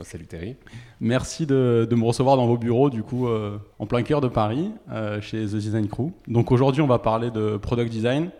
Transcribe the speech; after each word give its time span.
Salut 0.00 0.26
Terry. 0.26 0.56
Merci 1.00 1.46
de, 1.46 1.88
me 1.90 2.04
recevoir 2.04 2.36
dans 2.36 2.46
vos 2.46 2.56
bureaux, 2.56 2.90
du 2.90 3.02
coup, 3.02 3.28
euh, 3.28 3.58
en 3.78 3.86
plein 3.86 4.02
cœur 4.02 4.20
de 4.20 4.28
Paris, 4.28 4.70
euh, 4.90 5.20
chez 5.20 5.44
The 5.44 5.56
Design 5.56 5.88
Crew. 5.88 6.10
Donc 6.26 6.50
aujourd'hui, 6.50 6.82
on 6.82 6.86
va 6.86 6.98
parler 6.98 7.30
de 7.30 7.56
product 7.56 7.90
design, 7.90 8.30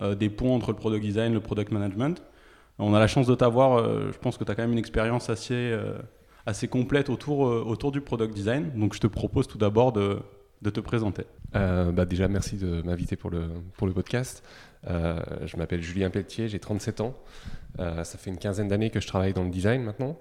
euh, 0.00 0.14
des 0.14 0.28
ponts 0.28 0.54
entre 0.54 0.72
le 0.72 0.76
product 0.76 1.04
design 1.04 1.32
et 1.32 1.34
le 1.34 1.40
product 1.40 1.72
management. 1.72 2.22
On 2.78 2.94
a 2.94 2.98
la 2.98 3.06
chance 3.06 3.26
de 3.26 3.34
t'avoir, 3.34 3.82
je 4.12 4.16
pense 4.18 4.36
que 4.36 4.44
tu 4.44 4.52
as 4.52 4.54
quand 4.54 4.62
même 4.62 4.70
une 4.70 4.78
expérience 4.78 5.30
assez, 5.30 5.76
assez 6.46 6.68
complète 6.68 7.10
autour, 7.10 7.40
autour 7.40 7.90
du 7.90 8.00
product 8.00 8.32
design. 8.32 8.70
Donc 8.76 8.94
je 8.94 9.00
te 9.00 9.08
propose 9.08 9.48
tout 9.48 9.58
d'abord 9.58 9.90
de, 9.90 10.20
de 10.62 10.70
te 10.70 10.78
présenter. 10.78 11.24
bah 11.52 12.04
déjà, 12.04 12.28
merci 12.28 12.56
de 12.56 12.80
m'inviter 12.82 13.16
pour 13.16 13.30
le, 13.30 13.48
pour 13.76 13.88
le 13.88 13.92
podcast. 13.92 14.44
je 14.86 15.56
m'appelle 15.56 15.82
Julien 15.82 16.08
Pelletier, 16.08 16.46
j'ai 16.46 16.60
37 16.60 17.00
ans. 17.00 17.14
ça 17.78 18.04
fait 18.04 18.30
une 18.30 18.38
quinzaine 18.38 18.68
d'années 18.68 18.90
que 18.90 19.00
je 19.00 19.08
travaille 19.08 19.32
dans 19.32 19.42
le 19.42 19.50
design 19.50 19.82
maintenant. 19.82 20.16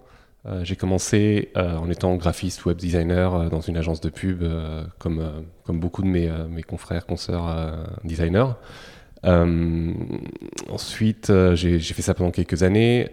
Euh, 0.47 0.63
j'ai 0.63 0.75
commencé 0.75 1.49
euh, 1.57 1.75
en 1.77 1.89
étant 1.89 2.15
graphiste, 2.15 2.65
web 2.65 2.77
designer 2.77 3.35
euh, 3.35 3.49
dans 3.49 3.61
une 3.61 3.77
agence 3.77 4.01
de 4.01 4.09
pub, 4.09 4.43
comme, 4.97 5.45
comme 5.63 5.79
beaucoup 5.79 6.01
de 6.01 6.07
mes, 6.07 6.29
mes 6.49 6.63
confrères, 6.63 7.05
consoeurs 7.05 7.53
designers. 8.03 8.53
ensuite, 10.69 11.31
j'ai 11.55 11.79
fait 11.79 12.01
ça 12.01 12.13
pendant 12.13 12.31
quelques 12.31 12.63
années. 12.63 13.09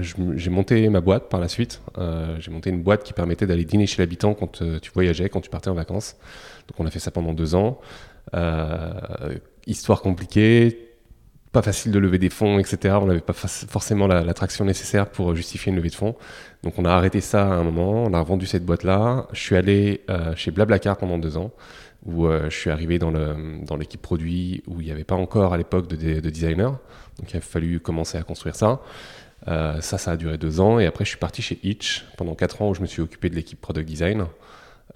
j'ai 0.00 0.50
monté 0.50 0.88
ma 0.88 1.00
boîte 1.00 1.28
par 1.28 1.40
la 1.40 1.48
suite. 1.48 1.80
j'ai 2.38 2.50
monté 2.50 2.70
une 2.70 2.82
boîte 2.82 3.04
qui 3.04 3.12
permettait 3.12 3.46
d'aller 3.46 3.64
dîner 3.64 3.86
chez 3.86 4.02
l'habitant 4.02 4.34
quand 4.34 4.62
tu 4.80 4.90
voyageais, 4.92 5.28
quand 5.28 5.40
tu 5.40 5.50
partais 5.50 5.70
en 5.70 5.74
vacances. 5.74 6.16
Donc 6.68 6.78
on 6.78 6.86
a 6.86 6.90
fait 6.90 7.00
ça 7.00 7.10
pendant 7.10 7.32
deux 7.32 7.54
ans. 7.54 7.80
histoire 9.66 10.02
compliquée, 10.02 10.89
pas 11.52 11.62
facile 11.62 11.90
de 11.90 11.98
lever 11.98 12.18
des 12.18 12.30
fonds, 12.30 12.58
etc. 12.58 12.96
On 13.00 13.06
n'avait 13.06 13.20
pas 13.20 13.32
forcément 13.32 14.06
l'attraction 14.06 14.64
nécessaire 14.64 15.08
pour 15.10 15.34
justifier 15.34 15.70
une 15.70 15.76
levée 15.76 15.88
de 15.88 15.94
fonds. 15.94 16.14
Donc 16.62 16.78
on 16.78 16.84
a 16.84 16.92
arrêté 16.92 17.20
ça 17.20 17.42
à 17.42 17.54
un 17.54 17.64
moment, 17.64 18.04
on 18.04 18.14
a 18.14 18.20
revendu 18.20 18.46
cette 18.46 18.64
boîte-là. 18.64 19.26
Je 19.32 19.40
suis 19.40 19.56
allé 19.56 20.02
euh, 20.10 20.34
chez 20.36 20.52
Blablacar 20.52 20.96
pendant 20.96 21.18
deux 21.18 21.36
ans, 21.36 21.50
où 22.06 22.26
euh, 22.26 22.48
je 22.50 22.56
suis 22.56 22.70
arrivé 22.70 22.98
dans 23.00 23.10
l'équipe 23.78 24.00
produit, 24.00 24.62
où 24.68 24.80
il 24.80 24.86
n'y 24.86 24.92
avait 24.92 25.04
pas 25.04 25.16
encore 25.16 25.52
à 25.52 25.58
l'époque 25.58 25.88
de, 25.88 26.20
de 26.20 26.30
designer. 26.30 26.78
Donc 27.18 27.32
il 27.32 27.36
a 27.36 27.40
fallu 27.40 27.80
commencer 27.80 28.16
à 28.16 28.22
construire 28.22 28.54
ça. 28.54 28.80
Euh, 29.48 29.80
ça, 29.80 29.98
ça 29.98 30.12
a 30.12 30.16
duré 30.16 30.38
deux 30.38 30.60
ans. 30.60 30.78
Et 30.78 30.86
après, 30.86 31.04
je 31.04 31.10
suis 31.10 31.18
parti 31.18 31.42
chez 31.42 31.58
Itch 31.64 32.06
pendant 32.16 32.36
quatre 32.36 32.62
ans, 32.62 32.70
où 32.70 32.74
je 32.74 32.80
me 32.80 32.86
suis 32.86 33.02
occupé 33.02 33.28
de 33.28 33.34
l'équipe 33.34 33.60
product 33.60 33.88
design. 33.88 34.26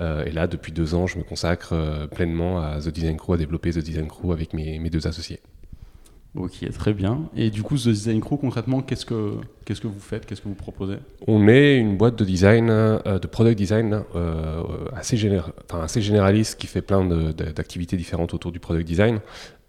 et 0.01 0.31
là, 0.31 0.47
depuis 0.47 0.71
deux 0.71 0.95
ans, 0.95 1.09
je 1.09 1.19
me 1.19 1.25
consacre 1.25 2.07
pleinement 2.15 2.63
à 2.63 2.81
The 2.81 2.91
Design 2.91 3.17
Crew, 3.17 3.33
à 3.35 3.37
développer 3.37 3.73
The 3.73 3.79
Design 3.79 4.07
Crew 4.07 4.33
avec 4.33 4.53
mes 4.53 4.91
deux 4.91 5.07
associés. 5.09 5.41
Ok, 6.37 6.69
très 6.73 6.93
bien. 6.93 7.29
Et 7.37 7.51
du 7.51 7.63
coup, 7.63 7.77
The 7.77 7.89
Design 7.89 8.21
Crew, 8.21 8.37
concrètement, 8.37 8.83
qu'est-ce 8.83 9.07
que, 9.07 9.15
vous 9.15 10.01
faites? 10.01 10.27
Qu'est-ce 10.27 10.41
que 10.41 10.49
vous 10.49 10.55
proposez? 10.55 10.97
On 11.29 11.47
est 11.47 11.77
une 11.77 11.97
boîte 11.97 12.17
de 12.17 12.25
design, 12.25 12.71
euh, 12.71 13.19
de 13.21 13.27
product 13.29 13.57
design 13.57 14.03
euh, 14.17 14.63
assez, 14.97 15.17
généraliste 15.17 16.59
qui 16.59 16.67
fait 16.67 16.83
plein 16.83 17.05
d'activités 17.05 17.97
différentes 17.97 18.35
autour 18.35 18.51
du 18.51 18.59
product 18.59 18.87
design. 18.87 19.21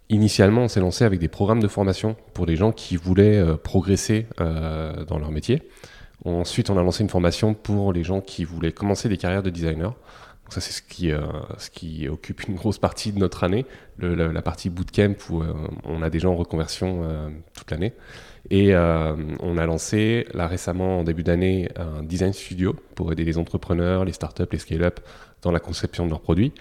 Initialement, 0.08 0.62
on 0.62 0.68
s'est 0.68 0.80
lancé 0.80 1.04
avec 1.04 1.20
des 1.20 1.28
programmes 1.28 1.60
de 1.60 1.68
formation 1.68 2.16
pour 2.34 2.46
des 2.46 2.56
gens 2.56 2.72
qui 2.72 2.96
voulaient 2.96 3.38
euh, 3.38 3.56
progresser 3.56 4.26
dans 4.38 5.18
leur 5.18 5.30
métier. 5.30 5.62
Ensuite, 6.24 6.70
on 6.70 6.78
a 6.78 6.82
lancé 6.82 7.04
une 7.04 7.10
formation 7.10 7.54
pour 7.54 7.92
les 7.92 8.02
gens 8.02 8.20
qui 8.20 8.42
voulaient 8.42 8.72
commencer 8.72 9.08
des 9.08 9.16
carrières 9.16 9.44
de 9.44 9.50
designer 9.50 9.94
ça, 10.48 10.60
c'est 10.60 10.72
ce 10.72 10.82
qui, 10.82 11.10
euh, 11.10 11.20
ce 11.58 11.70
qui 11.70 12.08
occupe 12.08 12.44
une 12.44 12.54
grosse 12.54 12.78
partie 12.78 13.12
de 13.12 13.18
notre 13.18 13.42
année, 13.42 13.66
la, 13.98 14.42
partie 14.42 14.70
bootcamp 14.70 15.14
où 15.30 15.42
euh, 15.42 15.52
on 15.84 16.02
a 16.02 16.10
des 16.10 16.20
gens 16.20 16.32
en 16.32 16.36
reconversion 16.36 17.02
euh, 17.02 17.28
toute 17.54 17.70
l'année. 17.70 17.92
Et 18.50 18.76
on 18.76 19.58
a 19.58 19.66
lancé, 19.66 20.28
là 20.32 20.46
récemment, 20.46 21.00
en 21.00 21.02
début 21.02 21.24
d'année, 21.24 21.68
un 21.74 22.04
design 22.04 22.32
studio 22.32 22.76
pour 22.94 23.10
aider 23.10 23.24
les 23.24 23.38
entrepreneurs, 23.38 24.04
les 24.04 24.12
startups, 24.12 24.44
les 24.52 24.58
scale-up 24.58 25.00
dans 25.42 25.50
la 25.50 25.58
conception 25.58 26.04
de 26.04 26.10
leurs 26.10 26.20
produits. 26.20 26.52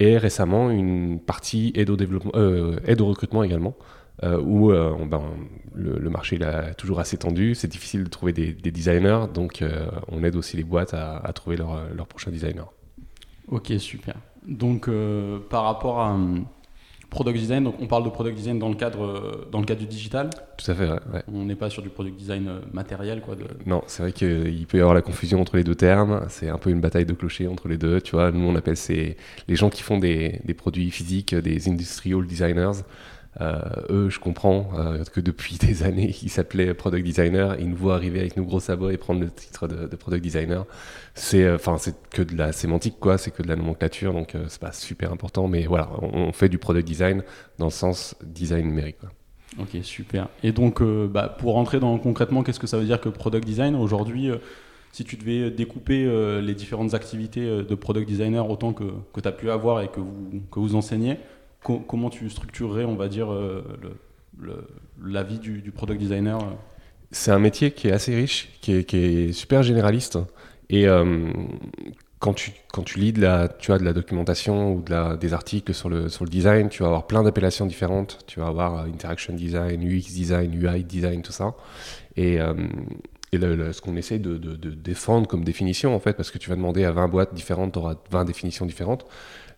Et 0.00 0.18
récemment, 0.18 0.68
une 0.68 1.20
partie 1.20 1.70
aide 1.76 1.90
au, 1.90 1.96
développement, 1.96 2.32
aide 2.84 3.00
au 3.00 3.06
recrutement 3.06 3.44
également, 3.44 3.76
où 4.24 4.72
ben, 4.72 5.22
le, 5.76 6.10
marché 6.10 6.40
est 6.42 6.74
toujours 6.74 6.98
assez 6.98 7.18
tendu, 7.18 7.54
c'est 7.54 7.68
difficile 7.68 8.02
de 8.02 8.08
trouver 8.08 8.32
des, 8.32 8.52
designers, 8.52 9.26
donc 9.32 9.62
on 10.08 10.24
aide 10.24 10.34
aussi 10.34 10.56
les 10.56 10.64
boîtes 10.64 10.92
à, 10.92 11.18
à 11.18 11.32
trouver 11.32 11.56
leur, 11.56 11.84
leur 11.94 12.08
prochain 12.08 12.32
designer. 12.32 12.72
Ok, 13.50 13.72
super. 13.78 14.14
Donc, 14.46 14.88
euh, 14.88 15.38
par 15.50 15.64
rapport 15.64 16.00
à 16.00 16.14
euh, 16.14 16.38
product 17.10 17.38
design, 17.38 17.64
donc 17.64 17.74
on 17.80 17.86
parle 17.86 18.04
de 18.04 18.10
product 18.10 18.36
design 18.36 18.58
dans 18.58 18.68
le 18.68 18.74
cadre, 18.74 19.04
euh, 19.04 19.48
dans 19.50 19.60
le 19.60 19.64
cadre 19.64 19.80
du 19.80 19.86
digital. 19.86 20.30
Tout 20.56 20.70
à 20.70 20.74
fait, 20.74 20.88
ouais. 20.90 21.22
On 21.32 21.44
n'est 21.44 21.54
pas 21.54 21.70
sur 21.70 21.82
du 21.82 21.88
product 21.88 22.16
design 22.16 22.50
matériel, 22.72 23.20
quoi. 23.20 23.36
De... 23.36 23.44
Non, 23.66 23.82
c'est 23.86 24.02
vrai 24.02 24.12
qu'il 24.12 24.66
peut 24.66 24.78
y 24.78 24.80
avoir 24.80 24.94
la 24.94 25.02
confusion 25.02 25.40
entre 25.40 25.56
les 25.56 25.64
deux 25.64 25.74
termes. 25.74 26.26
C'est 26.28 26.48
un 26.48 26.58
peu 26.58 26.70
une 26.70 26.80
bataille 26.80 27.06
de 27.06 27.14
clocher 27.14 27.46
entre 27.46 27.68
les 27.68 27.78
deux. 27.78 28.00
Tu 28.00 28.12
vois, 28.12 28.30
nous 28.30 28.46
on 28.46 28.56
appelle 28.56 28.76
c'est 28.76 29.16
les 29.48 29.56
gens 29.56 29.70
qui 29.70 29.82
font 29.82 29.98
des, 29.98 30.40
des 30.44 30.54
produits 30.54 30.90
physiques, 30.90 31.34
des 31.34 31.68
industrial 31.68 32.26
designers. 32.26 32.82
Euh, 33.40 33.60
eux, 33.90 34.10
je 34.10 34.18
comprends 34.18 34.70
euh, 34.74 35.04
que 35.04 35.20
depuis 35.20 35.56
des 35.60 35.82
années, 35.82 36.14
ils 36.22 36.30
s'appelaient 36.30 36.74
product 36.74 37.04
designer. 37.04 37.56
Ils 37.58 37.68
nous 37.68 37.76
voient 37.76 37.94
arriver 37.94 38.20
avec 38.20 38.36
nos 38.36 38.44
gros 38.44 38.60
sabots 38.60 38.90
et 38.90 38.96
prendre 38.96 39.20
le 39.20 39.30
titre 39.30 39.68
de, 39.68 39.96
product 39.96 40.22
designer. 40.22 40.64
C'est, 41.14 41.44
euh, 41.44 41.56
enfin, 41.56 41.78
c'est 41.78 41.94
que 42.10 42.22
de 42.22 42.36
la 42.36 42.52
sémantique, 42.52 42.96
quoi. 42.98 43.18
C'est 43.18 43.30
que 43.30 43.42
de 43.42 43.48
la 43.48 43.56
nomenclature, 43.56 44.12
donc 44.12 44.34
c'est 44.48 44.60
pas 44.60 44.72
super 44.72 45.12
important. 45.12 45.46
Mais 45.48 45.66
voilà, 45.66 45.90
on, 46.02 46.32
fait 46.32 46.48
du 46.48 46.58
product 46.58 46.86
design 46.86 47.22
dans 47.58 47.66
le 47.66 47.70
sens 47.70 48.14
design 48.22 48.66
numérique. 48.66 48.98
Ok, 49.58 49.78
super. 49.82 50.28
Et 50.42 50.52
donc, 50.52 50.82
bah, 50.82 51.34
pour 51.38 51.54
rentrer 51.54 51.80
dans 51.80 51.98
concrètement, 51.98 52.42
qu'est-ce 52.42 52.60
que 52.60 52.66
ça 52.66 52.78
veut 52.78 52.84
dire 52.84 53.00
que 53.00 53.08
product 53.08 53.44
design? 53.46 53.74
Aujourd'hui 53.74 54.30
si 54.90 55.04
tu 55.04 55.16
devais 55.16 55.50
découper 55.50 56.08
les 56.40 56.54
différentes 56.54 56.94
activités 56.94 57.44
de 57.44 57.74
product 57.74 58.08
designer 58.08 58.48
autant 58.48 58.72
que, 58.72 58.84
que 59.12 59.20
tu 59.20 59.28
as 59.28 59.32
pu 59.32 59.50
avoir 59.50 59.82
et 59.82 59.88
que 59.88 60.00
vous, 60.00 60.42
que 60.50 60.60
vous 60.60 60.74
enseignez, 60.74 61.18
comment 61.62 62.10
tu 62.10 62.28
structurerais, 62.30 62.84
on 62.84 62.94
va 62.94 63.08
dire, 63.08 63.32
euh, 63.32 63.62
la 65.04 65.22
vie 65.22 65.38
du, 65.38 65.70
product 65.70 66.00
designer 66.00 66.38
euh 66.38 66.54
C'est 67.10 67.30
un 67.30 67.38
métier 67.38 67.72
qui 67.72 67.88
est 67.88 67.92
assez 67.92 68.14
riche, 68.14 68.48
qui 68.60 68.72
est, 68.72 69.32
super 69.32 69.62
généraliste. 69.62 70.18
Et 70.70 70.86
euh, 70.86 71.30
quand, 72.18 72.34
tu, 72.34 72.52
quand 72.72 72.82
tu 72.82 72.98
lis 72.98 73.12
de 73.12 73.20
la, 73.20 73.48
tu 73.48 73.72
as 73.72 73.78
de 73.78 73.84
la 73.84 73.92
documentation 73.92 74.74
ou 74.74 74.82
de 74.82 74.90
la, 74.90 75.16
des 75.16 75.32
articles 75.32 75.74
sur 75.74 75.88
le, 75.88 76.08
sur 76.08 76.24
le 76.24 76.30
design, 76.30 76.68
tu 76.68 76.82
vas 76.82 76.88
avoir 76.88 77.06
plein 77.06 77.22
d'appellations 77.22 77.66
différentes. 77.66 78.18
Tu 78.26 78.40
vas 78.40 78.46
avoir 78.46 78.84
interaction 78.84 79.34
design, 79.34 79.82
UX 79.82 80.12
design, 80.12 80.54
UI 80.54 80.84
design, 80.84 81.22
tout 81.22 81.32
ça. 81.32 81.54
Et, 82.16 82.38
et 83.32 83.38
ce 83.38 83.80
qu'on 83.80 83.96
essaie 83.96 84.18
de, 84.18 84.38
de, 84.38 84.70
défendre 84.70 85.28
comme 85.28 85.44
définition, 85.44 85.94
en 85.94 86.00
fait, 86.00 86.14
parce 86.14 86.30
que 86.30 86.38
tu 86.38 86.48
vas 86.48 86.56
demander 86.56 86.84
à 86.84 86.92
20 86.92 87.08
boîtes 87.08 87.34
différentes, 87.34 87.72
tu 87.72 87.78
auras 87.78 87.96
20 88.10 88.24
définitions 88.24 88.64
différentes. 88.64 89.04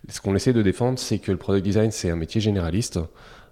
Ce 0.09 0.19
qu'on 0.19 0.35
essaie 0.35 0.53
de 0.53 0.61
défendre, 0.61 0.99
c'est 0.99 1.19
que 1.19 1.31
le 1.31 1.37
product 1.37 1.63
design, 1.63 1.91
c'est 1.91 2.09
un 2.09 2.15
métier 2.15 2.41
généraliste 2.41 2.99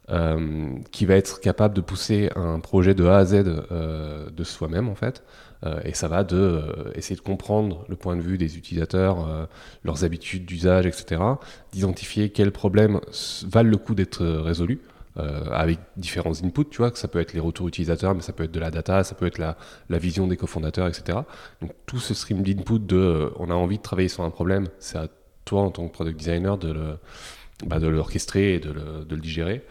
euh, 0.10 0.70
qui 0.92 1.06
va 1.06 1.16
être 1.16 1.40
capable 1.40 1.76
de 1.76 1.82
pousser 1.82 2.32
un 2.36 2.60
projet 2.60 2.96
de 2.96 3.06
A 3.06 3.18
à 3.18 3.26
Z 3.26 3.44
euh, 3.46 4.30
de 4.32 4.44
soi-même, 4.44 4.90
en 4.90 4.96
fait. 4.96 5.24
Euh, 5.64 5.80
et 5.84 5.94
ça 5.94 6.08
va 6.08 6.24
de 6.24 6.92
essayer 6.96 7.16
de 7.16 7.22
comprendre 7.22 7.86
le 7.90 7.96
point 7.96 8.16
de 8.16 8.22
vue 8.22 8.40
des 8.40 8.58
utilisateurs, 8.58 9.48
leurs 9.84 10.04
habitudes 10.04 10.46
d'usage, 10.46 10.88
etc. 10.88 11.22
D'identifier 11.74 12.30
quels 12.30 12.52
problèmes 12.52 13.00
valent 13.48 13.70
le 13.70 13.78
coup 13.78 13.94
d'être 13.94 14.26
résolus. 14.26 14.82
avec 15.52 15.80
différents 15.98 16.44
inputs, 16.44 16.70
tu 16.72 16.78
vois, 16.78 16.92
que 16.92 16.98
ça 16.98 17.10
peut 17.10 17.20
être 17.20 17.34
les 17.34 17.42
retours 17.42 17.68
utilisateurs, 17.68 18.16
mais 18.16 18.22
ça 18.22 18.32
peut 18.32 18.46
être 18.46 18.54
de 18.54 18.60
la 18.60 18.72
data, 18.72 19.04
ça 19.04 19.16
peut 19.16 19.28
être 19.28 19.38
la, 19.38 19.58
la 19.90 19.98
vision 19.98 20.28
des 20.28 20.38
cofondateurs, 20.38 20.88
etc. 20.88 21.20
Donc 21.62 21.72
tout 21.86 22.00
ce 22.00 22.14
stream 22.14 22.42
d'input 22.42 22.80
de 22.80 23.32
on 23.38 23.50
a 23.52 23.54
envie 23.54 23.78
de 23.78 23.84
travailler 23.84 24.08
sur 24.08 24.24
un 24.24 24.30
problème, 24.30 24.70
à 24.96 25.08
toi 25.50 25.62
en 25.62 25.72
tant 25.72 25.88
que 25.88 25.94
product 25.94 26.18
designer 26.18 26.58
de 26.58 26.72
le, 26.72 26.98
bah, 27.66 27.80
de 27.80 27.88
l'orchestrer 27.88 28.54
et 28.56 28.60
de 28.60 28.72
le, 28.72 29.06
de 29.06 29.16
le, 29.16 29.22
digérer. 29.22 29.64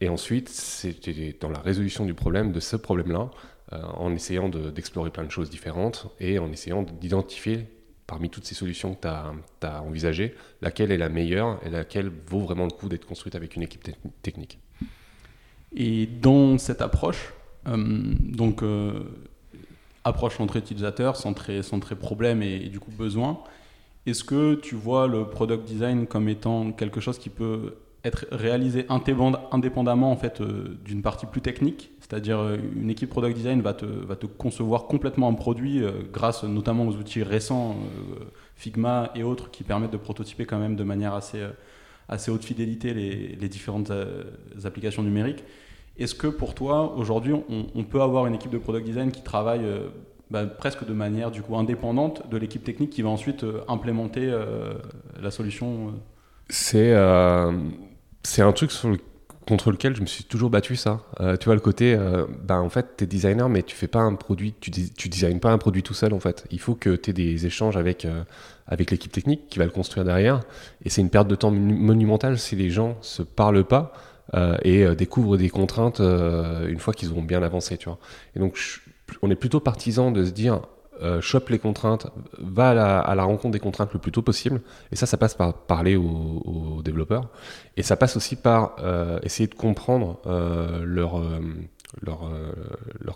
Et 0.00 0.08
ensuite, 0.08 0.48
c'était 0.48 1.36
dans 1.40 1.50
la 1.50 1.60
résolution 1.60 2.04
du 2.04 2.14
problème, 2.14 2.52
de 2.52 2.60
ce 2.60 2.76
problème-là, 2.76 3.30
euh, 3.72 3.82
en 3.96 4.12
essayant 4.14 4.48
d'explorer 4.48 5.10
plein 5.10 5.24
de 5.24 5.30
choses 5.30 5.48
différentes 5.48 6.08
et 6.20 6.38
en 6.38 6.50
essayant 6.52 6.82
d'identifier 6.82 7.66
parmi 8.06 8.28
toutes 8.28 8.44
ces 8.44 8.54
solutions 8.54 8.94
que 8.94 9.00
tu 9.00 9.66
as, 9.66 9.82
envisagées, 9.82 10.34
laquelle 10.60 10.92
est 10.92 10.98
la 10.98 11.08
meilleure 11.08 11.58
et 11.64 11.70
laquelle 11.70 12.10
vaut 12.26 12.40
vraiment 12.40 12.64
le 12.64 12.70
coup 12.70 12.88
d'être 12.88 13.06
construite 13.06 13.34
avec 13.34 13.56
une 13.56 13.62
équipe 13.62 13.88
technique. 14.22 14.58
Et 15.74 16.06
dans 16.06 16.58
cette 16.58 16.82
approche, 16.82 17.32
euh, 17.68 17.76
donc 18.20 18.62
euh, 18.62 19.04
approche 20.04 20.36
centrée 20.36 20.58
utilisateur, 20.58 21.16
centrée, 21.16 21.62
centrée 21.62 21.94
problème 21.94 22.42
et, 22.42 22.68
du 22.68 22.80
coup 22.80 22.90
besoin, 22.90 23.42
Est-ce 24.06 24.24
que 24.24 24.54
tu 24.54 24.74
vois 24.74 25.06
le 25.06 25.28
product 25.28 25.64
design 25.64 26.06
comme 26.06 26.28
étant 26.28 26.72
quelque 26.72 27.00
chose 27.00 27.18
qui 27.18 27.30
peut 27.30 27.76
être 28.04 28.26
réalisé 28.32 28.86
indépendamment 28.88 30.10
en 30.10 30.16
fait 30.16 30.40
euh, 30.40 30.76
d'une 30.84 31.02
partie 31.02 31.26
plus 31.26 31.40
technique, 31.40 31.92
c'est-à-dire 32.00 32.40
euh, 32.40 32.56
une 32.74 32.90
équipe 32.90 33.08
product 33.08 33.36
design 33.36 33.60
va 33.60 33.74
te, 33.74 33.86
va 33.86 34.16
te 34.16 34.26
concevoir 34.26 34.86
complètement 34.86 35.28
un 35.28 35.34
produit 35.34 35.82
euh, 35.82 36.02
grâce 36.12 36.42
notamment 36.42 36.86
aux 36.86 36.96
outils 36.96 37.22
récents 37.22 37.76
Figma 38.56 39.10
et 39.14 39.22
autres 39.22 39.50
qui 39.50 39.62
permettent 39.62 39.92
de 39.92 39.96
prototyper 39.96 40.46
quand 40.46 40.58
même 40.58 40.74
de 40.74 40.84
manière 40.84 41.14
assez, 41.14 41.40
assez 42.08 42.30
haute 42.30 42.44
fidélité 42.44 42.92
les, 42.92 43.36
les 43.36 43.48
différentes 43.48 43.92
applications 44.64 45.02
numériques. 45.02 45.44
Est-ce 45.98 46.14
que 46.14 46.26
pour 46.26 46.54
toi 46.54 46.94
aujourd'hui 46.96 47.34
on, 47.34 47.66
on, 47.74 47.84
peut 47.84 48.02
avoir 48.02 48.26
une 48.26 48.34
équipe 48.34 48.50
de 48.50 48.58
product 48.58 48.84
design 48.84 49.12
qui 49.12 49.22
travaille 49.22 49.64
bah, 50.32 50.46
presque 50.46 50.84
de 50.86 50.92
manière 50.92 51.30
du 51.30 51.42
coup 51.42 51.56
indépendante 51.56 52.28
de 52.30 52.36
l'équipe 52.36 52.64
technique 52.64 52.90
qui 52.90 53.02
va 53.02 53.10
ensuite 53.10 53.44
implémenter 53.68 54.34
la 55.20 55.30
solution 55.30 55.92
C'est 56.48 56.94
c'est 58.24 58.42
un 58.42 58.52
truc 58.52 58.70
contre 59.46 59.72
lequel 59.72 59.96
je 59.96 60.00
me 60.00 60.06
suis 60.06 60.24
toujours 60.24 60.50
battu 60.50 60.76
ça. 60.76 61.00
Euh, 61.20 61.36
tu 61.36 61.46
vois 61.46 61.54
le 61.54 61.60
côté, 61.60 61.94
euh, 61.94 62.26
bah, 62.44 62.60
en 62.60 62.68
fait, 62.68 62.96
tu 62.96 63.04
es 63.04 63.06
designer, 63.06 63.48
mais 63.48 63.62
tu 63.62 63.74
fais 63.74 63.88
pas 63.88 64.00
un 64.00 64.14
produit, 64.14 64.54
tu, 64.60 64.70
tu 64.70 65.08
designes 65.08 65.40
pas 65.40 65.50
un 65.50 65.58
produit 65.58 65.82
tout 65.82 65.94
seul 65.94 66.12
en 66.12 66.20
fait. 66.20 66.44
Il 66.50 66.60
faut 66.60 66.74
que 66.74 66.94
tu 66.96 67.10
aies 67.10 67.12
des 67.12 67.46
échanges 67.46 67.76
avec, 67.76 68.04
euh, 68.04 68.22
avec 68.66 68.90
l'équipe 68.90 69.12
technique 69.12 69.48
qui 69.48 69.58
va 69.58 69.64
le 69.64 69.70
construire 69.70 70.04
derrière. 70.04 70.40
Et 70.84 70.90
c'est 70.90 71.00
une 71.00 71.10
perte 71.10 71.28
de 71.28 71.34
temps 71.34 71.50
monumentale 71.50 72.38
si 72.38 72.56
les 72.56 72.70
gens 72.70 72.96
se 73.00 73.22
parlent 73.22 73.64
pas 73.64 73.92
et 74.64 74.86
découvrent 74.94 75.36
des 75.36 75.50
contraintes 75.50 76.00
une 76.00 76.78
fois 76.78 76.94
qu'ils 76.94 77.10
auront 77.10 77.22
bien 77.22 77.42
avancé, 77.42 77.76
tu 77.76 77.90
vois. 77.90 77.98
Et 78.34 78.38
donc, 78.38 78.56
on 79.20 79.30
est 79.30 79.36
plutôt 79.36 79.60
partisan 79.60 80.10
de 80.10 80.24
se 80.24 80.30
dire, 80.30 80.62
euh, 81.02 81.20
chope 81.20 81.48
les 81.48 81.58
contraintes, 81.58 82.06
va 82.38 82.70
à 83.00 83.14
la, 83.14 83.24
rencontre 83.24 83.52
des 83.52 83.58
contraintes 83.58 83.92
le 83.92 83.98
plus 83.98 84.12
tôt 84.12 84.22
possible. 84.22 84.60
Et 84.92 84.96
ça, 84.96 85.06
ça 85.06 85.16
passe 85.16 85.34
par 85.34 85.54
parler 85.54 85.96
aux, 85.96 86.80
développeurs. 86.84 87.28
Et 87.76 87.82
ça 87.82 87.96
passe 87.96 88.16
aussi 88.16 88.36
par 88.36 88.76
euh, 88.80 89.18
essayer 89.22 89.48
de 89.48 89.54
comprendre 89.54 90.20
euh, 90.26 90.84
leur, 90.84 91.22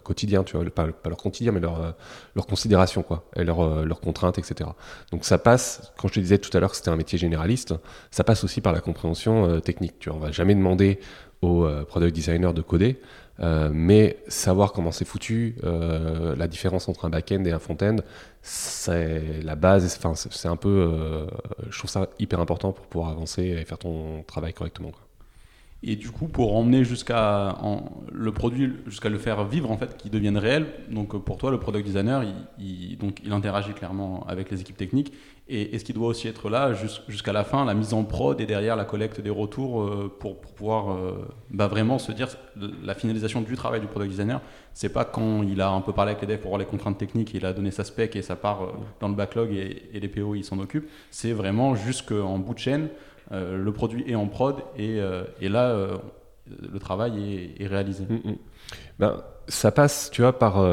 quotidien, 0.02 0.42
tu 0.42 0.56
vois, 0.56 0.68
pas, 0.70 0.86
leur 1.04 1.18
quotidien, 1.18 1.52
mais 1.52 1.60
leur, 1.60 1.94
leur 2.34 2.46
considération, 2.46 3.02
quoi, 3.02 3.24
et 3.36 3.44
leurs 3.44 3.84
leur 3.84 4.00
contraintes, 4.00 4.38
etc. 4.38 4.70
Donc 5.12 5.24
ça 5.24 5.38
passe, 5.38 5.92
quand 5.98 6.08
je 6.08 6.14
te 6.14 6.20
disais 6.20 6.38
tout 6.38 6.56
à 6.56 6.60
l'heure 6.60 6.70
que 6.70 6.76
c'était 6.76 6.90
un 6.90 6.96
métier 6.96 7.18
généraliste, 7.18 7.74
ça 8.10 8.24
passe 8.24 8.42
aussi 8.42 8.60
par 8.60 8.72
la 8.72 8.80
compréhension 8.80 9.60
technique. 9.60 9.98
Tu 10.00 10.08
vois, 10.08 10.18
on 10.18 10.20
va 10.20 10.32
jamais 10.32 10.54
demander 10.54 10.98
aux 11.42 11.68
product 11.86 12.14
designers 12.14 12.52
de 12.52 12.62
coder. 12.62 13.00
Euh, 13.40 13.70
mais 13.72 14.18
savoir 14.28 14.72
comment 14.72 14.92
c'est 14.92 15.04
foutu, 15.04 15.56
euh, 15.64 16.34
la 16.36 16.48
différence 16.48 16.88
entre 16.88 17.04
un 17.04 17.10
back-end 17.10 17.44
et 17.44 17.52
un 17.52 17.58
front-end, 17.58 17.96
c'est 18.42 19.42
la 19.42 19.56
base. 19.56 19.98
Enfin, 19.98 20.14
c'est 20.14 20.48
un 20.48 20.56
peu, 20.56 20.68
euh, 20.68 21.26
je 21.70 21.78
trouve 21.78 21.90
ça 21.90 22.08
hyper 22.18 22.40
important 22.40 22.72
pour 22.72 22.86
pouvoir 22.86 23.10
avancer 23.10 23.42
et 23.42 23.64
faire 23.64 23.78
ton 23.78 24.22
travail 24.22 24.52
correctement. 24.52 24.92
Et 25.82 25.94
du 25.94 26.10
coup, 26.10 26.26
pour 26.26 26.56
emmener 26.56 26.84
jusqu'à 26.84 27.58
le 28.10 28.32
produit, 28.32 28.72
jusqu'à 28.86 29.10
le 29.10 29.18
faire 29.18 29.44
vivre, 29.44 29.70
en 29.70 29.76
fait, 29.76 29.96
qu'il 29.98 30.10
devienne 30.10 30.38
réel, 30.38 30.66
donc 30.90 31.22
pour 31.22 31.36
toi, 31.36 31.50
le 31.50 31.60
product 31.60 31.86
designer, 31.86 32.24
donc, 32.98 33.20
il 33.22 33.32
interagit 33.32 33.74
clairement 33.74 34.24
avec 34.26 34.50
les 34.50 34.60
équipes 34.62 34.78
techniques. 34.78 35.12
Et 35.48 35.74
est-ce 35.76 35.84
qu'il 35.84 35.94
doit 35.94 36.08
aussi 36.08 36.26
être 36.26 36.50
là 36.50 36.72
jusqu'à 37.08 37.32
la 37.32 37.44
fin, 37.44 37.64
la 37.64 37.74
mise 37.74 37.94
en 37.94 38.02
prod 38.02 38.40
et 38.40 38.46
derrière 38.46 38.74
la 38.74 38.84
collecte 38.84 39.20
des 39.20 39.30
retours 39.30 39.80
euh, 39.80 40.12
pour, 40.18 40.40
pouvoir 40.40 40.90
euh, 40.90 41.28
bah, 41.50 41.68
vraiment 41.68 41.98
se 41.98 42.10
dire 42.10 42.28
la 42.82 42.94
finalisation 42.94 43.42
du 43.42 43.54
travail 43.54 43.80
du 43.80 43.86
product 43.86 44.10
designer, 44.10 44.40
c'est 44.74 44.88
pas 44.88 45.04
quand 45.04 45.44
il 45.44 45.60
a 45.60 45.70
un 45.70 45.80
peu 45.82 45.92
parlé 45.92 46.12
avec 46.12 46.22
les 46.22 46.34
devs 46.34 46.40
pour 46.40 46.50
voir 46.50 46.58
les 46.58 46.66
contraintes 46.66 46.98
techniques, 46.98 47.32
il 47.32 47.46
a 47.46 47.52
donné 47.52 47.70
sa 47.70 47.84
spec 47.84 48.16
et 48.16 48.22
ça 48.22 48.34
part 48.34 48.64
euh, 48.64 48.72
dans 48.98 49.08
le 49.08 49.14
backlog 49.14 49.52
et, 49.52 50.00
les 50.00 50.08
PO 50.08 50.34
ils 50.34 50.42
s'en 50.44 50.58
occupent. 50.58 50.88
C'est 51.12 51.32
vraiment 51.32 51.76
jusqu'en 51.76 52.38
bout 52.38 52.54
de 52.54 52.58
chaîne 52.58 52.88
le 53.32 53.70
produit 53.72 54.04
est 54.08 54.14
en 54.14 54.28
prod 54.28 54.62
et, 54.78 55.00
là, 55.48 55.98
le 56.46 56.78
travail 56.78 57.54
est, 57.58 57.66
réalisé. 57.66 58.04
Mm, 58.04 58.30
mm. 58.30 58.36
Ben, 59.00 59.24
ça 59.48 59.72
passe, 59.72 60.10
tu 60.12 60.22
vois, 60.22 60.38
par 60.38 60.64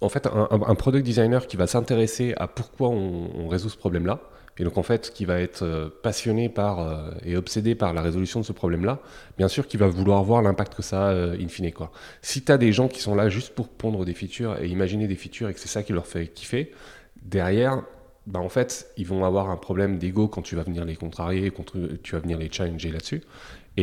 en 0.00 0.08
fait, 0.08 0.26
un, 0.26 0.74
product 0.74 1.04
designer 1.04 1.46
qui 1.46 1.56
va 1.56 1.66
s'intéresser 1.66 2.34
à 2.36 2.48
pourquoi 2.48 2.88
on, 2.88 3.48
résout 3.48 3.68
ce 3.68 3.76
problème-là, 3.76 4.20
et 4.58 4.64
donc 4.64 4.78
en 4.78 4.82
fait, 4.82 5.12
qui 5.14 5.24
va 5.24 5.40
être 5.40 5.92
passionné 6.02 6.48
par 6.48 7.14
et 7.24 7.36
obsédé 7.36 7.74
par 7.74 7.94
la 7.94 8.02
résolution 8.02 8.40
de 8.40 8.44
ce 8.44 8.52
problème-là, 8.52 8.98
bien 9.38 9.48
sûr 9.48 9.66
qu'il 9.66 9.80
va 9.80 9.88
vouloir 9.88 10.22
voir 10.22 10.42
l'impact 10.42 10.74
que 10.74 10.82
ça 10.82 11.08
a 11.08 11.12
in 11.12 11.48
fine. 11.48 11.72
Quoi. 11.72 11.90
Si 12.20 12.42
tu 12.42 12.52
as 12.52 12.58
des 12.58 12.72
gens 12.72 12.88
qui 12.88 13.00
sont 13.00 13.14
là 13.14 13.28
juste 13.28 13.54
pour 13.54 13.68
pondre 13.68 14.04
des 14.04 14.14
features 14.14 14.60
et 14.60 14.68
imaginer 14.68 15.06
des 15.06 15.16
features 15.16 15.48
et 15.48 15.54
que 15.54 15.60
c'est 15.60 15.68
ça 15.68 15.82
qui 15.82 15.92
leur 15.92 16.06
fait 16.06 16.26
kiffer, 16.28 16.72
derrière, 17.22 17.82
bah, 18.26 18.40
en 18.40 18.48
fait, 18.48 18.92
ils 18.96 19.06
vont 19.06 19.24
avoir 19.24 19.50
un 19.50 19.56
problème 19.56 19.98
d'ego 19.98 20.28
quand 20.28 20.42
tu 20.42 20.56
vas 20.56 20.62
venir 20.62 20.84
les 20.84 20.96
contrarier, 20.96 21.50
quand 21.50 21.72
tu 22.02 22.12
vas 22.12 22.20
venir 22.20 22.38
les 22.38 22.50
challenger 22.50 22.90
là-dessus. 22.90 23.22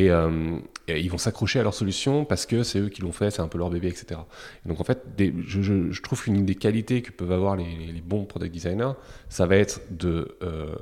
Euh, 0.06 0.60
et, 0.88 1.02
ils 1.02 1.10
vont 1.10 1.18
s'accrocher 1.18 1.60
à 1.60 1.64
leur 1.64 1.74
solution 1.74 2.26
parce 2.26 2.46
que 2.46 2.64
c'est 2.64 2.80
eux 2.80 2.90
qui 2.90 3.02
l'ont 3.02 3.12
fait, 3.12 3.32
c'est 3.32 3.42
un 3.42 3.48
peu 3.48 3.58
leur 3.58 3.70
bébé, 3.70 3.88
etc. 3.90 4.22
donc 4.66 4.80
en 4.80 4.84
fait, 4.84 5.04
je, 5.18 6.02
trouve 6.02 6.24
qu'une 6.24 6.46
des 6.46 6.56
qualités 6.56 7.02
que 7.02 7.12
peuvent 7.12 7.32
avoir 7.32 7.56
les, 7.56 8.02
bons 8.06 8.26
product 8.26 8.54
designers, 8.54 8.94
ça 9.30 9.46
va 9.46 9.58
être 9.58 9.82
euh, 10.04 10.76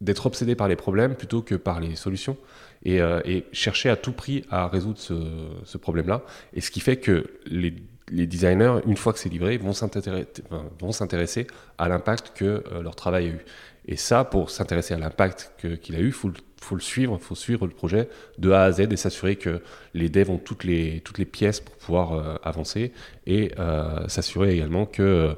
d'être 0.00 0.26
obsédé 0.26 0.54
par 0.54 0.68
les 0.68 0.76
problèmes 0.76 1.14
plutôt 1.14 1.42
que 1.42 1.54
par 1.54 1.80
les 1.80 1.96
solutions 1.96 2.36
et, 2.84 3.00
euh, 3.00 3.20
chercher 3.52 3.90
à 3.90 3.96
tout 3.96 4.12
prix 4.12 4.44
à 4.50 4.68
résoudre 4.68 4.98
ce, 4.98 5.78
problème-là. 5.78 6.22
Et 6.54 6.60
ce 6.60 6.70
qui 6.70 6.80
fait 6.80 6.96
que 6.96 7.26
les 7.46 8.26
designers, 8.26 8.80
une 8.86 8.96
fois 8.96 9.12
que 9.12 9.18
c'est 9.18 9.28
livré, 9.28 9.58
vont 9.58 9.72
s'intéresser 9.72 11.46
à 11.76 11.88
l'impact 11.88 12.32
que 12.34 12.64
leur 12.82 12.96
travail 12.96 13.26
a 13.26 13.28
eu. 13.28 13.44
Et 13.86 13.96
ça, 13.96 14.24
pour 14.24 14.50
s'intéresser 14.50 14.94
à 14.94 14.98
l'impact 14.98 15.52
qu'il 15.80 15.96
a 15.96 16.00
eu, 16.00 16.06
il 16.06 16.12
faut, 16.12 16.30
le 16.74 16.80
suivre, 16.80 17.18
il 17.20 17.24
faut 17.24 17.34
suivre 17.34 17.66
le 17.66 17.72
projet 17.72 18.08
de 18.38 18.50
A 18.50 18.62
à 18.62 18.72
Z 18.72 18.80
et 18.90 18.96
s'assurer 18.96 19.36
que 19.36 19.62
les 19.94 20.08
devs 20.08 20.30
ont 20.30 20.38
toutes 20.38 20.64
les, 20.64 21.00
toutes 21.00 21.18
les 21.18 21.24
pièces 21.24 21.60
pour 21.60 21.74
pouvoir 21.76 22.12
euh, 22.12 22.34
avancer 22.42 22.92
et 23.26 23.52
euh, 23.58 24.06
s'assurer 24.08 24.54
également 24.54 24.86
que 24.86 25.36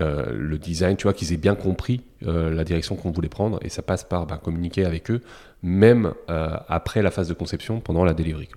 le 0.00 0.58
design, 0.58 0.96
tu 0.96 1.04
vois, 1.04 1.12
qu'ils 1.12 1.32
aient 1.32 1.36
bien 1.36 1.56
compris 1.56 2.02
la 2.20 2.62
direction 2.62 2.94
qu'on 2.94 3.10
voulait 3.10 3.28
prendre 3.28 3.58
et 3.62 3.68
ça 3.68 3.82
passe 3.82 4.04
par 4.04 4.26
ben, 4.26 4.36
communiquer 4.36 4.84
avec 4.84 5.10
eux, 5.10 5.22
même 5.64 6.14
après 6.28 7.02
la 7.02 7.10
phase 7.10 7.26
de 7.26 7.34
conception, 7.34 7.80
pendant 7.80 8.04
la 8.04 8.14
delivery. 8.14 8.48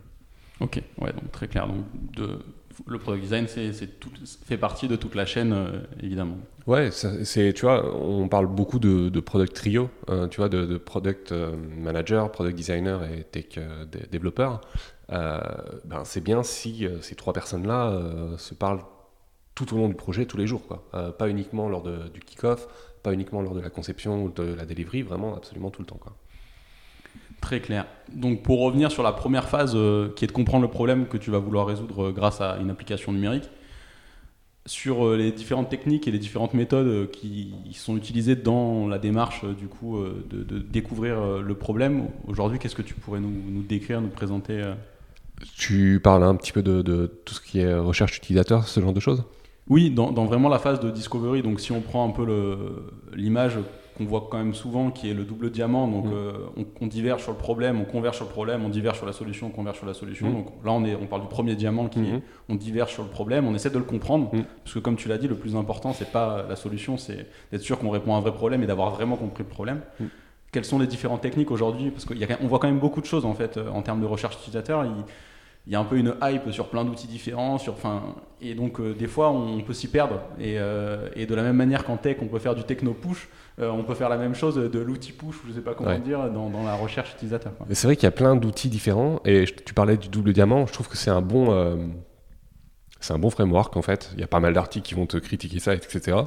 Ok, 0.60 0.84
ouais, 1.00 1.12
donc 1.12 1.31
très 1.31 1.48
clair. 1.48 1.68
Donc 1.68 1.84
de 2.16 2.38
le 2.88 3.00
product 3.00 3.24
design, 3.24 3.48
c'est 3.48 3.72
fait 4.46 4.58
partie 4.58 4.88
de 4.88 4.96
toute 4.96 5.15
la 5.15 5.25
chaîne, 5.25 5.53
euh, 5.53 5.82
évidemment. 6.01 6.38
Ouais, 6.67 6.89
c'est, 6.91 7.53
tu 7.53 7.62
vois, 7.62 7.96
on 7.96 8.27
parle 8.27 8.48
beaucoup 8.48 8.79
de, 8.79 9.20
product 9.20 9.55
trio, 9.55 9.89
hein, 10.08 10.27
tu 10.29 10.38
vois, 10.38 10.50
de, 10.50 10.77
product 10.77 11.32
euh, 11.32 11.55
manager, 11.55 12.32
product 12.32 12.55
designer 12.55 13.03
et 13.03 13.24
tech 13.24 13.58
euh, 13.58 13.86
développeur. 14.12 14.62
ben, 15.10 16.03
c'est 16.03 16.24
bien 16.24 16.44
si 16.44 16.88
ces 17.01 17.15
trois 17.15 17.34
personnes-là 17.34 18.38
se 18.38 18.53
parlent 18.53 18.84
tout 19.55 19.74
au 19.74 19.77
long 19.77 19.89
du 19.89 19.96
projet, 19.96 20.25
tous 20.25 20.38
les 20.38 20.48
jours, 20.48 20.65
quoi. 20.67 20.84
pas 21.17 21.27
uniquement 21.27 21.67
lors 21.67 21.84
du 21.84 22.20
kick-off, 22.22 22.67
pas 23.03 23.12
uniquement 23.12 23.41
lors 23.41 23.53
de 23.53 23.60
la 23.60 23.70
conception 23.70 24.24
ou 24.24 24.29
de 24.29 24.53
la 24.53 24.65
delivery, 24.65 25.01
vraiment 25.01 25.36
absolument 25.36 25.70
tout 25.70 25.82
le 25.82 25.88
temps, 25.88 26.00
quoi. 26.00 26.15
Très 27.41 27.60
clair. 27.60 27.88
Donc 28.13 28.43
pour 28.43 28.62
revenir 28.62 28.91
sur 28.91 29.03
la 29.03 29.12
première 29.12 29.50
phase 29.50 29.74
euh, 29.75 30.10
qui 30.15 30.24
est 30.24 30.27
de 30.27 30.31
comprendre 30.31 30.62
le 30.62 30.69
problème 30.69 31.07
que 31.07 31.17
tu 31.17 31.31
vas 31.31 31.39
vouloir 31.39 31.65
résoudre 31.65 32.07
euh, 32.07 32.12
grâce 32.12 32.39
à 32.39 32.57
une 32.62 32.69
application 32.69 33.12
numérique, 33.12 33.50
sur 34.67 35.07
euh, 35.07 35.17
les 35.17 35.31
différentes 35.31 35.67
techniques 35.67 36.07
et 36.07 36.12
les 36.12 36.19
différentes 36.19 36.53
méthodes 36.53 37.10
qui 37.10 37.51
sont 37.74 37.98
utilisées 37.98 38.36
dans 38.36 38.88
la 38.88 39.00
démarche 39.00 39.43
du 39.43 39.67
coup 39.67 40.00
de, 40.29 40.60
découvrir 40.60 41.41
le 41.41 41.55
problème, 41.55 42.10
aujourd'hui 42.27 42.60
qu'est-ce 42.60 42.75
que 42.75 42.83
tu 42.83 42.93
pourrais 42.93 43.19
nous, 43.19 43.63
décrire, 43.63 44.01
nous 44.01 44.10
présenter 44.10 44.62
Tu 45.57 46.00
parles 46.03 46.24
un 46.24 46.36
petit 46.36 46.51
peu 46.51 46.62
de, 46.62 47.07
tout 47.25 47.33
ce 47.33 47.41
qui 47.41 47.60
est 47.60 47.74
recherche 47.74 48.17
utilisateur, 48.17 48.67
ce 48.67 48.79
genre 48.79 48.93
de 48.93 49.00
choses? 49.00 49.24
Oui, 49.67 49.89
dans, 49.89 50.12
dans, 50.12 50.25
vraiment 50.25 50.50
la 50.50 50.60
phase 50.60 50.79
de 50.79 50.91
discovery, 50.91 51.41
donc 51.41 51.60
si 51.60 51.71
on 51.71 51.81
prend 51.81 52.07
un 52.07 52.12
peu 52.12 52.27
l'image 53.15 53.57
qu'on 54.01 54.10
voit 54.10 54.27
quand 54.29 54.38
même 54.38 54.53
souvent, 54.53 54.91
qui 54.91 55.10
est 55.10 55.13
le 55.13 55.24
double 55.24 55.51
diamant. 55.51 55.88
Donc, 55.88 56.05
mm. 56.05 56.13
euh, 56.13 56.31
on, 56.81 56.88
diverge 56.88 57.24
sur 57.24 57.31
le 57.31 57.38
problème, 57.38 57.79
on 57.79 57.86
converge 57.86 58.15
sur 58.17 58.25
le 58.25 58.31
problème, 58.31 58.63
on 58.65 58.70
diverge 58.70 58.98
sur 58.98 59.05
la 59.05 59.13
solution, 59.13 59.48
on 59.48 59.51
converge 59.51 59.77
sur 59.77 59.86
la 59.86 59.93
solution. 59.93 60.29
Mm. 60.29 60.34
Donc 60.34 60.48
là, 60.65 60.72
on, 60.72 60.84
est, 60.86 60.96
on 60.96 61.08
parle 61.08 61.22
du 61.22 61.27
premier 61.27 61.55
diamant 61.55 61.88
qui 61.88 62.00
mm-hmm. 62.00 62.22
on 62.50 62.55
diverge 62.55 62.93
sur 62.93 63.03
le 63.03 63.10
problème, 63.10 63.48
on 63.48 63.55
essaie 63.55 63.70
de 63.70 63.77
le 63.77 63.84
comprendre. 63.84 64.34
Mm. 64.34 64.43
Parce 64.63 64.74
que, 64.74 64.79
comme 64.79 64.96
tu 64.96 65.08
l'as 65.08 65.17
dit, 65.17 65.27
le 65.27 65.36
plus 65.36 65.55
important, 65.55 65.93
c'est 65.93 66.12
pas 66.12 66.46
la 66.48 66.55
solution, 66.55 66.98
c'est 66.98 67.27
d'être 67.51 67.62
sûr 67.62 67.79
qu'on 67.79 67.89
répond 67.89 68.15
à 68.15 68.17
un 68.17 68.22
vrai 68.22 68.34
problème 68.34 68.63
et 68.63 68.67
d'avoir 68.67 68.91
vraiment 68.91 69.15
compris 69.15 69.43
le 69.43 69.50
problème. 69.50 69.81
Quelles 70.51 70.65
sont 70.65 70.79
les 70.79 70.88
différentes 70.88 71.22
techniques 71.22 71.51
aujourd'hui? 71.51 71.91
Parce 71.91 72.05
qu'on 72.05 72.48
voit 72.48 72.60
quand 72.60 72.67
même 72.67 72.79
beaucoup 72.79 73.00
de 73.00 73.05
choses 73.05 73.25
en 73.25 73.34
fait 73.34 73.55
euh, 73.55 73.70
en 73.70 73.81
termes 73.81 74.01
de 74.01 74.05
recherche 74.05 74.36
utilisateur. 74.36 74.86
Il, 74.86 74.91
il 75.68 75.74
y 75.74 75.75
a 75.75 75.80
un 75.80 75.86
peu 75.86 75.98
une 75.98 76.15
hype 76.24 76.51
sur 76.51 76.70
plein 76.70 76.84
d'outils 76.84 77.08
différents, 77.08 77.58
sur, 77.58 77.77
fin, 77.77 78.15
et 78.41 78.56
donc 78.56 78.80
euh, 78.80 78.94
des 78.94 79.08
fois 79.08 79.32
on 79.32 79.62
peut 79.62 79.74
s'y 79.74 79.88
perdre. 79.88 80.22
Et, 80.39 80.56
et, 81.15 81.25
de 81.25 81.36
la 81.36 81.44
même 81.44 81.56
manière 81.56 81.84
qu'en 81.84 81.98
tech, 81.98 82.18
on 82.22 82.27
peut 82.27 82.39
faire 82.39 82.56
du 82.56 82.63
techno 82.63 82.94
push, 82.94 83.30
euh, 83.60 83.70
on 83.70 83.84
peut 83.84 83.96
faire 83.96 84.10
la 84.10 84.18
même 84.18 84.34
chose 84.34 84.56
de 84.56 84.80
l'outil 84.80 85.12
push, 85.12 85.36
je 85.44 85.50
ne 85.50 85.56
sais 85.56 85.62
pas 85.62 85.74
comment 85.74 86.00
dire, 86.00 86.30
dans, 86.32 86.63
la 86.63 86.75
recherche 86.75 87.13
utilisateur. 87.13 87.53
C'est 87.72 87.88
vrai 87.88 87.96
qu'il 87.96 88.06
y 88.06 88.08
a 88.08 88.12
plein 88.12 88.36
d'outils 88.36 88.70
différents, 88.70 89.20
et 89.25 89.46
tu 89.46 89.74
parlais 89.74 89.98
du 89.98 90.08
double 90.08 90.34
diamant, 90.34 90.65
je 90.65 90.74
trouve 90.74 90.88
que 90.88 90.98
c'est 90.98 91.12
un 91.12 91.22
bon, 91.22 91.51
euh, 91.51 91.75
c'est 93.00 93.13
un 93.13 93.20
bon 93.20 93.30
framework 93.30 93.75
en 93.77 93.82
fait. 93.82 94.12
Il 94.13 94.22
y 94.22 94.24
a 94.24 94.27
pas 94.27 94.39
mal 94.39 94.53
d'articles 94.53 94.88
qui 94.88 94.96
vont 94.96 95.06
te 95.06 95.18
critiquer 95.18 95.60
ça, 95.60 95.74
etc. 95.75 96.18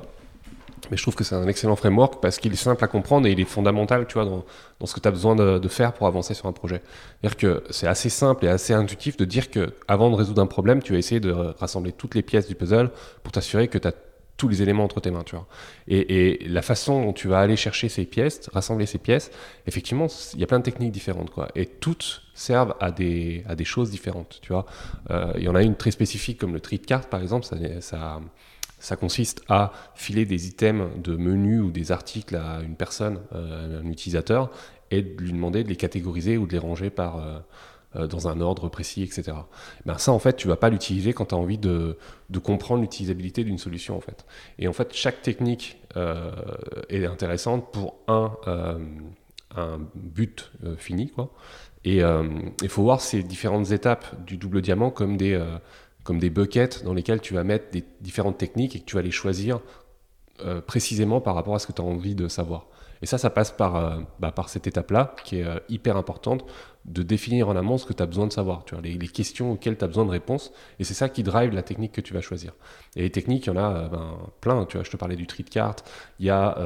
Mais 0.91 0.97
je 0.97 1.03
trouve 1.03 1.15
que 1.15 1.25
c'est 1.25 1.35
un 1.35 1.47
excellent 1.47 1.77
framework 1.77 2.21
parce 2.21 2.39
qu'il 2.39 2.53
est 2.53 2.57
simple 2.57 2.83
à 2.85 2.87
comprendre 2.87 3.27
et 3.27 3.33
il 3.33 3.41
est 3.41 3.45
fondamental, 3.45 4.07
tu 4.07 4.15
vois, 4.15 4.25
dans, 4.25 4.45
ce 4.87 4.95
que 4.95 5.01
tu 5.01 5.09
as 5.09 5.11
besoin 5.11 5.35
de, 5.35 5.69
faire 5.69 5.93
pour 5.93 6.07
avancer 6.07 6.35
sur 6.35 6.47
un 6.47 6.53
projet. 6.53 6.83
C'est-à-dire 7.21 7.37
que 7.37 7.65
c'est 7.71 7.87
assez 7.87 8.09
simple 8.09 8.45
et 8.45 8.49
assez 8.49 8.73
intuitif 8.73 9.17
de 9.17 9.25
dire 9.25 9.51
que 9.51 9.75
avant 9.89 10.11
de 10.11 10.17
résoudre 10.17 10.43
un 10.43 10.47
problème, 10.47 10.83
tu 10.83 10.93
vas 10.93 10.99
essayer 10.99 11.21
de 11.21 11.31
rassembler 11.31 11.93
toutes 11.93 12.15
les 12.15 12.23
pièces 12.23 12.47
du 12.47 12.55
puzzle 12.55 12.91
pour 13.23 13.33
t'assurer 13.33 13.69
que 13.69 13.79
tu 13.79 13.89
as 13.89 13.93
tous 14.37 14.49
les 14.49 14.63
éléments 14.63 14.85
entre 14.85 15.01
tes 15.01 15.11
mains, 15.11 15.23
tu 15.23 15.37
vois. 15.37 15.47
Et, 15.87 16.45
la 16.49 16.63
façon 16.63 17.05
dont 17.05 17.13
tu 17.13 17.29
vas 17.29 17.39
aller 17.39 17.57
chercher 17.57 17.89
ces 17.89 18.05
pièces, 18.05 18.49
rassembler 18.53 18.87
ces 18.87 18.99
pièces, 18.99 19.31
effectivement, 19.67 20.07
il 20.35 20.41
y 20.41 20.45
a 20.45 20.47
plein 20.47 20.59
de 20.59 20.65
techniques 20.65 20.93
différentes, 20.93 21.31
quoi. 21.31 21.49
Et 21.55 21.67
toutes 21.67 22.23
servent 22.35 22.75
à 22.81 22.91
des, 22.91 23.45
choses 23.63 23.91
différentes, 23.91 24.41
tu 24.43 24.53
vois. 24.53 24.67
Euh, 25.11 25.33
il 25.37 25.45
y 25.45 25.49
en 25.49 25.55
a 25.55 25.63
une 25.63 25.77
très 25.77 25.93
spécifique 25.93 26.39
comme 26.39 26.53
le 26.53 26.61
tri 26.61 26.79
de 26.79 26.87
cartes, 26.87 27.09
par 27.09 27.23
exemple, 27.23 27.47
ça 27.81 28.21
ça 28.85 28.97
consiste 28.97 29.43
à 29.49 29.73
filer 29.95 30.27
des 30.27 30.47
items 30.47 30.91
de 31.03 31.17
menu 31.17 31.59
ou 31.61 31.71
des 31.71 31.91
articles 31.91 32.37
à 32.37 32.61
une 32.61 32.77
personne, 32.77 33.19
euh, 33.35 33.81
un 33.81 33.87
utilisateur, 33.87 34.51
et 34.91 35.01
de 35.01 35.23
lui 35.23 35.33
demander 35.33 35.65
de 35.65 35.71
les 35.71 35.77
catégoriser 35.77 36.37
ou 36.37 36.47
de 36.47 36.53
les 36.53 36.59
ranger 36.59 36.91
par, 36.91 37.17
euh, 37.17 37.39
euh, 37.97 38.07
dans 38.07 38.29
un 38.29 38.43
ordre 38.43 38.69
précis, 38.69 39.03
etc. 39.03 39.39
Ben 39.87 39.97
ça, 39.97 40.13
en 40.13 40.19
fait, 40.19 40.37
tu 40.37 40.49
vas 40.49 40.57
pas 40.57 40.69
l'utiliser 40.69 41.15
quand 41.15 41.25
tu 41.25 41.35
as 41.35 41.39
envie 41.39 41.57
de, 41.57 41.97
comprendre 42.43 42.83
l'utilisabilité 42.83 43.43
d'une 43.43 43.57
solution, 43.57 43.97
en 43.97 44.03
fait. 44.03 44.27
Et 44.59 44.69
en 44.69 44.75
fait, 44.75 44.93
chaque 44.93 45.23
technique 45.23 45.79
est 46.91 47.07
intéressante 47.07 47.73
pour 47.73 47.95
un, 48.07 48.33
un 49.57 49.79
but 49.95 50.53
fini, 50.77 51.09
quoi. 51.09 51.33
Et 51.85 52.01
il 52.63 52.69
faut 52.69 52.83
voir 52.83 53.01
ces 53.01 53.23
différentes 53.23 53.71
étapes 53.71 54.25
du 54.27 54.37
double 54.37 54.61
diamant 54.61 54.91
comme 54.91 55.17
des 55.17 55.41
comme 56.05 56.19
des 56.19 56.31
buckets 56.31 56.85
dans 56.85 56.95
lesquels 56.95 57.21
tu 57.21 57.35
vas 57.35 57.45
mettre 57.45 57.71
des 57.71 57.83
différentes 58.01 58.39
techniques 58.39 58.77
et 58.77 58.81
que 58.81 58.85
tu 58.85 58.95
vas 58.95 59.03
les 59.03 59.11
choisir 59.11 59.61
euh, 60.45 60.61
précisément 60.61 61.21
par 61.21 61.35
rapport 61.35 61.55
à 61.55 61.59
ce 61.59 61.67
que 61.67 61.73
tu 61.73 61.81
as 61.81 61.85
envie 61.85 62.15
de 62.15 62.29
savoir. 62.29 62.67
Et 63.03 63.07
ça, 63.07 63.19
ça 63.19 63.31
passe 63.31 63.51
par, 63.51 63.77
euh, 63.77 64.01
bah, 64.19 64.33
par 64.33 64.49
cette 64.49 64.67
étape-là, 64.67 65.15
qui 65.25 65.39
est 65.39 65.45
euh, 65.45 65.59
hyper 65.69 65.97
importante, 65.97 66.45
de 66.85 67.03
définir 67.03 67.49
en 67.49 67.57
amont 67.57 67.79
ce 67.79 67.87
que 67.87 67.93
tu 67.93 68.03
as 68.03 68.07
besoin 68.07 68.27
de 68.27 68.33
savoir, 68.33 68.65
tu 68.65 68.75
vois, 68.75 68.83
les, 68.83 68.99
questions 69.09 69.53
auxquelles 69.53 69.79
tu 69.79 69.85
as 69.85 69.89
besoin 69.89 70.05
de 70.05 70.11
réponses. 70.11 70.53
Et 70.79 70.85
c'est 70.85 70.95
ça 70.95 71.09
qui 71.09 71.23
drive 71.23 71.53
la 71.53 71.63
technique 71.63 71.93
que 71.93 72.01
tu 72.01 72.15
vas 72.15 72.21
choisir. 72.21 72.53
Et 72.97 73.03
les 73.03 73.11
techniques, 73.11 73.47
il 73.47 73.51
y 73.51 73.53
en 73.53 73.57
a 73.57 73.89
ben, 73.89 74.19
plein. 74.41 74.65
Tu 74.67 74.77
vois, 74.77 74.85
je 74.85 74.91
te 74.91 74.97
parlais 74.97 75.17
du 75.17 75.27
tri 75.27 75.45
de 75.45 75.51
cartes. 75.51 75.89
Il 76.19 76.27
y 76.27 76.31
a 76.31 76.57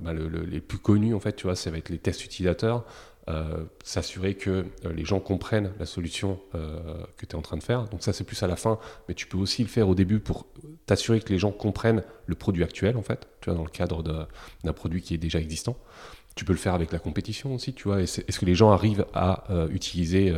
bah, 0.00 0.12
les 0.12 0.60
plus 0.60 0.78
connus, 0.78 1.14
en 1.14 1.20
fait, 1.20 1.34
tu 1.34 1.46
vois, 1.46 1.56
ça 1.56 1.70
va 1.70 1.78
être 1.78 1.88
les 1.88 1.98
tests 1.98 2.24
utilisateurs. 2.24 2.84
Euh, 3.28 3.66
s'assurer 3.84 4.34
que 4.34 4.50
euh, 4.84 4.92
les 4.92 5.04
gens 5.04 5.20
comprennent 5.20 5.70
la 5.78 5.86
solution 5.86 6.40
euh, 6.56 6.80
que 7.16 7.24
tu 7.24 7.36
es 7.36 7.38
en 7.38 7.40
train 7.40 7.56
de 7.56 7.62
faire. 7.62 7.84
Donc 7.84 8.02
ça 8.02 8.12
c'est 8.12 8.24
plus 8.24 8.42
à 8.42 8.48
la 8.48 8.56
fin, 8.56 8.80
mais 9.06 9.14
tu 9.14 9.28
peux 9.28 9.38
aussi 9.38 9.62
le 9.62 9.68
faire 9.68 9.88
au 9.88 9.94
début 9.94 10.18
pour 10.18 10.44
t'assurer 10.86 11.20
que 11.20 11.28
les 11.28 11.38
gens 11.38 11.52
comprennent 11.52 12.02
le 12.26 12.34
produit 12.34 12.64
actuel 12.64 12.96
en 12.96 13.02
fait, 13.02 13.28
tu 13.40 13.48
vois, 13.48 13.56
dans 13.56 13.62
le 13.62 13.70
cadre 13.70 14.02
d'un 14.02 14.72
produit 14.72 15.02
qui 15.02 15.14
est 15.14 15.18
déjà 15.18 15.38
existant. 15.38 15.76
Tu 16.34 16.44
peux 16.44 16.52
le 16.52 16.58
faire 16.58 16.74
avec 16.74 16.90
la 16.90 16.98
compétition 16.98 17.54
aussi, 17.54 17.74
tu 17.74 17.84
vois. 17.84 18.00
Est-ce 18.00 18.40
que 18.40 18.46
les 18.46 18.56
gens 18.56 18.72
arrivent 18.72 19.04
à 19.12 19.44
utiliser 19.70 20.34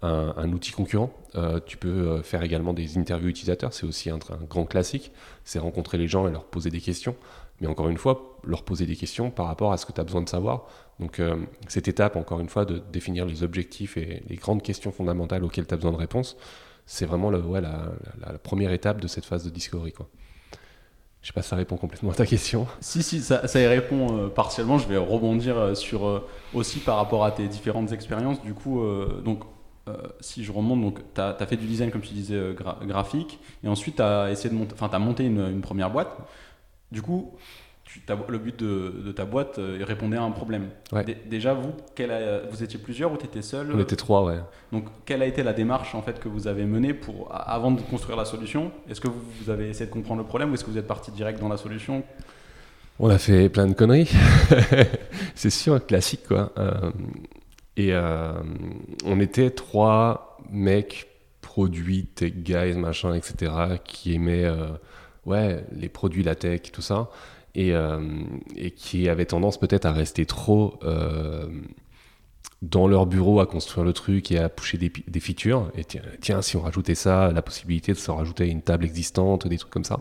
un, 0.00 0.52
outil 0.52 0.70
concurrent? 0.70 1.12
Tu 1.66 1.76
peux 1.76 2.22
faire 2.22 2.44
également 2.44 2.72
des 2.72 2.96
interviews 2.96 3.28
utilisateurs, 3.28 3.74
c'est 3.74 3.84
aussi 3.84 4.08
un, 4.08 4.20
un 4.30 4.44
grand 4.48 4.66
classique. 4.66 5.10
C'est 5.44 5.58
rencontrer 5.58 5.98
les 5.98 6.06
gens 6.06 6.28
et 6.28 6.30
leur 6.30 6.44
poser 6.44 6.70
des 6.70 6.80
questions. 6.80 7.16
Mais 7.60 7.66
encore 7.66 7.88
une 7.88 7.96
fois, 7.96 8.38
leur 8.44 8.64
poser 8.64 8.86
des 8.86 8.96
questions 8.96 9.32
par 9.32 9.46
rapport 9.46 9.72
à 9.72 9.76
ce 9.76 9.86
que 9.86 9.92
tu 9.92 10.00
as 10.00 10.04
besoin 10.04 10.22
de 10.22 10.28
savoir 10.28 10.66
donc 11.00 11.20
euh, 11.20 11.36
cette 11.68 11.88
étape, 11.88 12.16
encore 12.16 12.40
une 12.40 12.48
fois, 12.48 12.64
de 12.64 12.82
définir 12.92 13.26
les 13.26 13.42
objectifs 13.42 13.96
et 13.96 14.22
les 14.28 14.36
grandes 14.36 14.62
questions 14.62 14.92
fondamentales 14.92 15.44
auxquelles 15.44 15.66
tu 15.66 15.74
as 15.74 15.76
besoin 15.76 15.92
de 15.92 15.96
réponses, 15.96 16.36
c'est 16.86 17.06
vraiment 17.06 17.30
la, 17.30 17.40
première 18.42 18.72
étape 18.72 19.00
de 19.00 19.08
cette 19.08 19.24
phase 19.24 19.44
de 19.44 19.50
discovery. 19.50 19.92
Quoi. 19.92 20.08
Je 21.22 21.28
sais 21.28 21.32
pas 21.32 21.42
si 21.42 21.48
ça 21.48 21.56
répond 21.56 21.76
complètement 21.76 22.10
à 22.10 22.14
ta 22.14 22.26
question. 22.26 22.66
Si, 22.80 23.02
si, 23.02 23.20
ça, 23.20 23.46
y 23.54 23.66
répond 23.66 24.16
euh, 24.16 24.28
partiellement. 24.28 24.78
Je 24.78 24.88
vais 24.88 24.96
rebondir 24.96 25.56
euh, 25.56 25.74
sur 25.74 26.24
aussi 26.52 26.80
par 26.80 26.96
rapport 26.96 27.24
à 27.24 27.30
tes 27.30 27.46
différentes 27.48 27.92
expériences. 27.92 28.42
Du 28.42 28.54
coup, 28.54 28.84
donc, 29.24 29.44
si 30.20 30.44
je 30.44 30.52
remonte, 30.52 30.98
tu 31.14 31.20
as, 31.20 31.46
fait 31.46 31.56
du 31.56 31.66
design, 31.66 31.90
comme 31.90 32.02
tu 32.02 32.14
disais, 32.14 32.54
graphique, 32.84 33.40
et 33.64 33.68
ensuite 33.68 33.96
tu 33.96 34.02
as 34.02 34.98
monté 34.98 35.24
une, 35.24 35.40
une, 35.40 35.60
première 35.62 35.90
boîte. 35.90 36.16
Du 36.90 37.00
coup, 37.00 37.32
le 38.28 38.38
but 38.38 38.58
de, 38.58 39.12
ta 39.12 39.24
boîte 39.24 39.58
euh, 39.58 39.78
répondait 39.82 40.16
à 40.16 40.22
un 40.22 40.30
problème. 40.30 40.68
Déjà, 41.26 41.54
vous, 41.54 41.72
vous 42.50 42.62
étiez 42.62 42.78
plusieurs 42.78 43.12
ou 43.12 43.16
tu 43.16 43.26
étais 43.26 43.42
seul 43.42 43.72
On 43.74 43.78
était 43.78 43.96
trois, 43.96 44.24
ouais. 44.24 44.38
Donc, 44.72 44.86
quelle 45.04 45.22
a 45.22 45.26
été 45.26 45.42
la 45.42 45.52
démarche 45.52 45.94
en 45.94 46.02
fait, 46.02 46.18
que 46.18 46.28
vous 46.28 46.46
avez 46.46 46.64
menée 46.64 46.94
pour, 46.94 47.30
avant 47.32 47.70
de 47.70 47.80
construire 47.80 48.16
la 48.16 48.24
solution? 48.24 48.72
Est-ce 48.88 49.00
que 49.00 49.08
vous, 49.08 49.50
avez 49.50 49.68
essayé 49.68 49.86
de 49.86 49.90
comprendre 49.90 50.20
le 50.20 50.26
problème 50.26 50.50
ou 50.50 50.54
est-ce 50.54 50.64
que 50.64 50.70
vous 50.70 50.78
êtes 50.78 50.86
parti 50.86 51.10
direct 51.10 51.40
dans 51.40 51.48
la 51.48 51.56
solution? 51.56 52.02
On 52.98 53.08
a 53.08 53.18
fait 53.18 53.48
plein 53.48 53.66
de 53.66 53.74
conneries. 53.74 54.10
C'est 55.34 55.50
sûr, 55.50 55.84
classique, 55.84 56.26
quoi. 56.28 56.52
Euh, 56.58 56.90
et 57.76 57.92
euh, 57.92 58.32
on 59.04 59.18
était 59.20 59.50
trois 59.50 60.38
mecs 60.50 61.08
produits, 61.40 62.06
tech 62.06 62.34
guys, 62.34 62.74
machin, 62.74 63.14
etc., 63.14 63.52
qui 63.84 64.14
aimaient 64.14 64.50
ouais, 65.26 65.64
les 65.72 65.88
produits, 65.88 66.22
la 66.22 66.34
tech, 66.34 66.62
tout 66.72 66.82
ça 66.82 67.08
et, 67.54 67.72
euh, 67.72 68.00
et 68.56 68.70
qui 68.70 69.08
avaient 69.08 69.26
tendance 69.26 69.58
peut-être 69.58 69.86
à 69.86 69.92
rester 69.92 70.26
trop 70.26 70.78
euh, 70.84 71.46
dans 72.62 72.86
leur 72.86 73.06
bureau 73.06 73.40
à 73.40 73.46
construire 73.46 73.84
le 73.84 73.92
truc 73.92 74.30
et 74.32 74.38
à 74.38 74.48
pousser 74.48 74.78
des, 74.78 75.20
features. 75.20 75.70
Et 75.76 75.84
tiens, 76.20 76.42
si 76.42 76.56
on 76.56 76.60
rajoutait 76.60 76.94
ça, 76.94 77.32
la 77.32 77.42
possibilité 77.42 77.92
de 77.92 77.98
se 77.98 78.10
rajouter 78.10 78.44
à 78.44 78.46
une 78.46 78.62
table 78.62 78.84
existante, 78.84 79.46
des 79.48 79.58
trucs 79.58 79.72
comme 79.72 79.84
ça, 79.84 80.00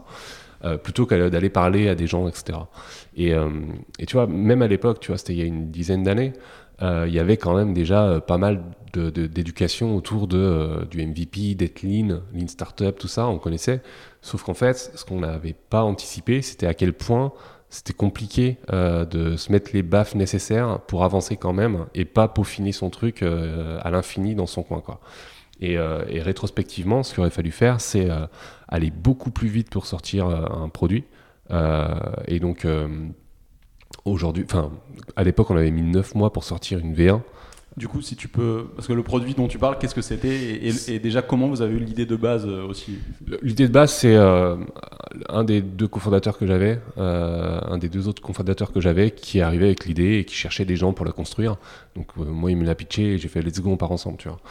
euh, 0.64 0.78
plutôt 0.78 1.08
qu'à 1.08 1.30
d'aller 1.30 1.50
parler 1.50 1.90
à 1.90 1.96
des 1.96 2.06
gens, 2.06 2.28
etc. 2.28 2.60
Et, 3.18 3.32
et 4.00 4.06
tu 4.06 4.14
vois, 4.14 4.28
même 4.28 4.62
à 4.62 4.68
l'époque, 4.68 5.00
tu 5.00 5.08
vois, 5.08 5.18
c'était 5.18 5.34
il 5.34 5.40
y 5.40 5.42
a 5.42 5.46
une 5.46 5.72
dizaine 5.72 6.04
d'années, 6.04 6.34
il 6.82 7.14
y 7.14 7.20
avait 7.20 7.38
quand 7.38 7.56
même 7.56 7.74
déjà 7.74 8.22
pas 8.22 8.38
mal 8.38 8.64
d'éducation 8.94 9.96
autour 9.96 10.28
de, 10.28 10.86
du 10.90 11.06
MVP, 11.06 11.56
d'être 11.56 11.84
lean, 11.84 12.22
lean 12.34 12.48
startup, 12.48 12.98
tout 12.98 13.08
ça, 13.08 13.28
on 13.28 13.38
connaissait. 13.40 13.82
Sauf 14.22 14.44
qu'en 14.44 14.54
fait, 14.54 14.92
ce 14.96 15.04
qu'on 15.04 15.20
n'avait 15.20 15.56
pas 15.70 15.84
anticipé, 15.84 16.42
c'était 16.42 16.68
à 16.68 16.74
quel 16.74 16.94
point 16.94 17.34
c'était 17.72 17.94
compliqué 17.94 18.58
euh, 18.72 19.06
de 19.06 19.38
se 19.38 19.52
mettre 19.52 19.72
les 19.74 19.82
baffes 19.82 20.14
nécessaires 20.14 20.80
pour 20.88 21.06
avancer 21.06 21.38
quand 21.38 21.54
même 21.54 21.86
et 21.96 22.04
pas 22.04 22.28
peaufiner 22.28 22.74
son 22.74 22.90
truc 22.90 23.24
euh, 23.24 23.80
à 23.82 23.90
l'infini 23.90 24.36
dans 24.36 24.46
son 24.46 24.62
coin. 24.62 24.82
Quoi. 24.82 25.00
Et, 25.62 25.78
euh, 25.78 26.04
et 26.10 26.22
rétrospectivement, 26.22 27.02
ce 27.02 27.14
qu'il 27.14 27.22
aurait 27.22 27.30
fallu 27.30 27.52
faire, 27.52 27.80
c'est 27.80 28.10
aller 28.68 28.92
beaucoup 28.92 29.32
plus 29.32 29.48
vite 29.48 29.70
pour 29.70 29.86
sortir 29.86 30.28
un 30.28 30.70
produit. 30.70 31.06
et 32.28 32.40
donc, 32.40 32.68
aujourd'hui, 34.06 34.44
enfin, 34.46 34.72
à 35.16 35.24
l'époque, 35.24 35.50
on 35.50 35.56
avait 35.56 35.72
mis 35.72 35.84
9 35.84 36.16
mois 36.16 36.34
pour 36.34 36.44
sortir 36.44 36.80
une 36.80 36.94
V1. 36.94 37.22
Du 37.78 37.88
coup, 37.88 38.02
si 38.02 38.18
tu 38.18 38.28
peux, 38.28 38.68
parce 38.76 38.86
que 38.86 38.92
le 38.92 39.02
produit 39.02 39.34
dont 39.34 39.48
tu 39.48 39.58
parles, 39.58 39.78
qu'est-ce 39.80 39.96
que 39.96 40.02
c'était 40.02 40.60
et, 40.90 41.00
déjà 41.00 41.22
comment 41.22 41.48
vous 41.48 41.62
avez 41.62 41.74
eu 41.74 41.80
l'idée 41.80 42.06
de 42.06 42.18
base 42.18 42.46
euh, 42.46 42.68
aussi 42.68 43.00
L'idée 43.42 43.66
de 43.70 43.72
base, 43.72 43.94
c'est 43.94 44.14
euh, 44.14 44.58
un 45.30 45.46
des 45.46 45.62
deux 45.62 45.88
cofondateurs 45.88 46.38
que 46.38 46.46
j'avais, 46.46 46.82
euh, 46.98 47.62
un 47.64 47.78
des 47.78 47.88
deux 47.88 48.10
autres 48.10 48.22
cofondateurs 48.22 48.74
que 48.74 48.82
j'avais, 48.82 49.12
qui 49.12 49.40
est 49.40 49.42
arrivé 49.42 49.68
avec 49.68 49.86
l'idée 49.86 50.18
et 50.18 50.26
qui 50.26 50.36
cherchait 50.36 50.66
des 50.66 50.76
gens 50.76 50.92
pour 50.92 51.06
la 51.06 51.14
construire. 51.14 51.56
Donc 51.96 52.18
moi, 52.18 52.52
il 52.52 52.58
me 52.58 52.66
l'a 52.66 52.76
pitché 52.76 53.14
et 53.14 53.18
j'ai 53.18 53.30
fait 53.30 53.42
let's 53.42 53.62
go, 53.62 53.72
on 53.72 53.78
part 53.78 53.94
ensemble, 53.94 54.18
tu 54.18 54.28
vois. 54.28 54.42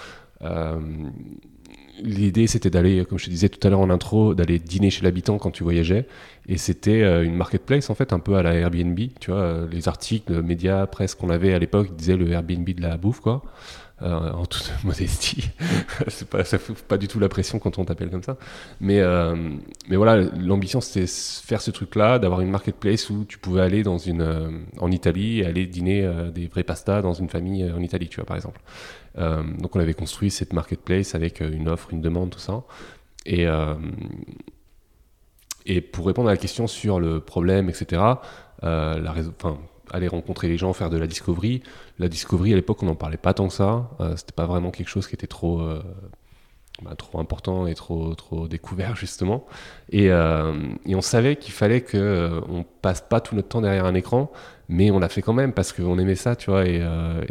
L'idée, 2.03 2.47
c'était 2.47 2.71
d'aller, 2.71 3.05
comme 3.05 3.19
je 3.19 3.27
te 3.27 3.31
disais 3.31 3.49
tout 3.49 3.65
à 3.67 3.71
l'heure 3.71 3.81
en 3.81 3.91
intro, 3.91 4.35
d'aller 4.35 4.59
dîner 4.59 4.91
chez 4.91 5.03
l'habitant 5.03 5.39
quand 5.39 5.51
tu 5.51 5.63
voyageais. 5.63 6.07
Et 6.49 6.59
c'était 6.59 7.03
euh, 7.03 7.25
une 7.25 7.35
marketplace, 7.35 7.91
en 7.91 7.95
fait, 7.95 8.13
un 8.13 8.19
peu 8.19 8.35
à 8.37 8.43
la 8.43 8.55
Airbnb. 8.55 8.99
Tu 9.21 9.31
vois, 9.31 9.41
euh, 9.41 9.67
les 9.71 9.89
articles, 9.89 10.43
médias, 10.43 10.87
presse 10.87 11.15
qu'on 11.15 11.31
avait 11.31 11.55
à 11.55 11.59
l'époque 11.59 11.95
disaient 11.95 12.17
le 12.17 12.31
Airbnb 12.31 12.69
de 12.69 12.83
la 12.83 12.97
bouffe, 12.97 13.21
quoi. 13.21 13.43
Euh, 14.03 14.31
en 14.33 14.47
toute 14.47 14.73
modestie. 14.85 15.51
c'est 16.09 16.29
pas, 16.29 16.43
ça 16.45 16.59
fout 16.59 16.77
pas 16.77 16.97
du 16.97 17.07
tout 17.07 17.21
la 17.21 17.29
pression 17.29 17.59
quand 17.59 17.79
on 17.79 17.85
t'appelle 17.85 18.09
comme 18.09 18.23
ça. 18.23 18.39
Mais, 18.81 19.03
mais 19.89 19.97
voilà, 19.97 20.23
l'ambition 20.39 20.81
c'était 20.81 21.07
faire 21.07 21.61
ce 21.61 21.71
truc-là, 21.71 22.19
d'avoir 22.19 22.41
une 22.41 22.51
marketplace 22.51 23.11
où 23.11 23.25
tu 23.27 23.39
pouvais 23.39 23.61
aller 23.61 23.83
dans 23.83 23.99
une, 23.99 24.65
en 24.79 24.91
Italie 24.91 25.41
et 25.41 25.47
aller 25.47 25.67
dîner 25.67 26.11
des 26.33 26.47
vrais 26.47 26.63
pastas 26.63 27.03
dans 27.03 27.13
une 27.13 27.29
famille 27.29 27.71
en 27.71 27.81
Italie, 27.81 28.09
tu 28.09 28.17
vois, 28.17 28.25
par 28.25 28.37
exemple. 28.37 28.61
Euh, 29.19 29.43
donc 29.59 29.75
on 29.77 29.81
avait 29.81 29.95
construit 29.95 30.31
cette 30.31 30.53
marketplace 30.53 31.15
avec 31.15 31.43
euh, 31.43 31.51
une 31.53 31.69
offre, 31.69 31.93
une 31.93 32.01
demande, 32.01 32.31
tout 32.31 32.39
ça. 32.39 32.63
Et, 33.27 33.47
euh, 33.47 33.75
et 35.67 35.81
pour 35.81 36.07
répondre 36.07 36.29
à 36.29 36.33
la 36.33 36.39
question 36.39 36.67
sur 36.67 37.01
le 37.01 37.21
problème, 37.21 37.69
etc., 37.69 38.03
la 38.63 39.13
aller 39.91 40.09
rencontrer 40.09 40.49
les 40.49 40.57
gens, 40.57 40.73
faire 40.73 40.91
de 40.91 40.97
la 40.97 41.07
discovery. 41.07 41.63
La 41.99 42.09
discovery, 42.09 42.53
à 42.53 42.57
l'époque, 42.57 42.83
on 42.83 42.87
n'en 42.87 42.95
parlait 42.95 43.17
pas 43.17 43.35
tant 43.35 43.49
que 43.49 43.55
ça. 43.55 43.91
c'était 44.17 44.33
pas 44.33 44.47
vraiment 44.47 44.71
quelque 44.71 44.89
chose 44.89 45.07
qui 45.07 45.15
était 45.15 45.27
trop 45.27 45.63
bah, 46.83 46.95
trop 46.97 47.21
important 47.21 47.67
et 47.67 47.75
trop, 47.75 48.15
découvert 48.49 48.97
justement. 48.97 49.45
Et, 49.91 50.07
et 50.07 50.95
on 50.95 51.01
savait 51.03 51.37
qu'il 51.37 51.53
fallait 51.53 51.83
qu'on 51.83 52.43
on 52.49 52.65
passe 52.83 53.03
pas 53.03 53.21
tout 53.21 53.35
notre 53.35 53.49
temps 53.49 53.61
derrière 53.61 53.85
un 53.85 53.95
écran, 53.95 54.31
mais 54.69 54.91
on 54.91 54.99
l'a 54.99 55.09
fait 55.09 55.21
quand 55.21 55.33
même 55.33 55.53
parce 55.53 55.73
qu'on 55.73 55.99
aimait 55.99 56.15
ça, 56.15 56.37
tu 56.37 56.51
vois. 56.51 56.67
Et, 56.67 56.83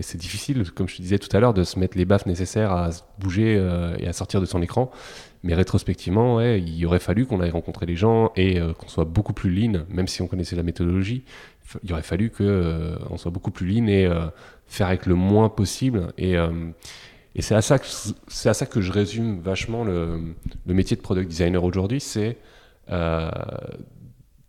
c'est 0.02 0.18
difficile, 0.18 0.70
comme 0.72 0.88
je 0.88 0.98
te 0.98 1.02
disais 1.02 1.20
tout 1.20 1.36
à 1.36 1.40
l'heure, 1.40 1.54
de 1.54 1.64
se 1.64 1.80
mettre 1.80 1.98
les 1.98 2.06
baffes 2.06 2.26
nécessaires 2.26 2.72
à 2.72 2.90
bouger 3.18 3.56
et 3.98 4.08
à 4.08 4.14
sortir 4.14 4.42
de 4.42 4.46
son 4.46 4.62
écran. 4.62 4.92
Mais 5.42 5.54
rétrospectivement, 5.54 6.42
il 6.42 6.86
aurait 6.86 7.00
fallu 7.00 7.26
qu'on 7.26 7.40
aille 7.40 7.52
rencontrer 7.52 7.86
les 7.86 7.96
gens 7.96 8.32
et 8.36 8.60
qu'on 8.78 8.88
soit 8.88 9.06
beaucoup 9.06 9.34
plus 9.34 9.50
lean, 9.50 9.86
même 9.90 10.08
si 10.08 10.22
on 10.22 10.28
connaissait 10.28 10.58
la 10.58 10.64
méthodologie. 10.64 11.24
Il 11.84 11.94
aurait 11.94 12.02
fallu 12.02 12.32
qu'on 12.32 13.18
soit 13.18 13.32
beaucoup 13.32 13.52
plus 13.52 13.68
lean 13.68 13.88
et 13.88 14.10
faire 14.70 14.88
avec 14.88 15.06
le 15.06 15.16
moins 15.16 15.50
possible. 15.50 16.14
Et, 16.18 16.38
euh, 16.38 16.70
et 17.36 17.42
c'est 17.42 17.56
à, 17.56 17.62
ça 17.62 17.80
que, 17.80 17.88
c'est 18.28 18.50
à 18.50 18.54
ça 18.54 18.66
que 18.66 18.80
je 18.80 18.92
résume 18.92 19.40
vachement 19.42 19.84
le, 19.84 20.36
le 20.66 20.74
métier 20.74 20.96
de 20.96 21.02
product 21.02 21.28
designer 21.28 21.64
aujourd'hui, 21.64 22.00
c'est 22.00 22.38
euh, 22.92 23.30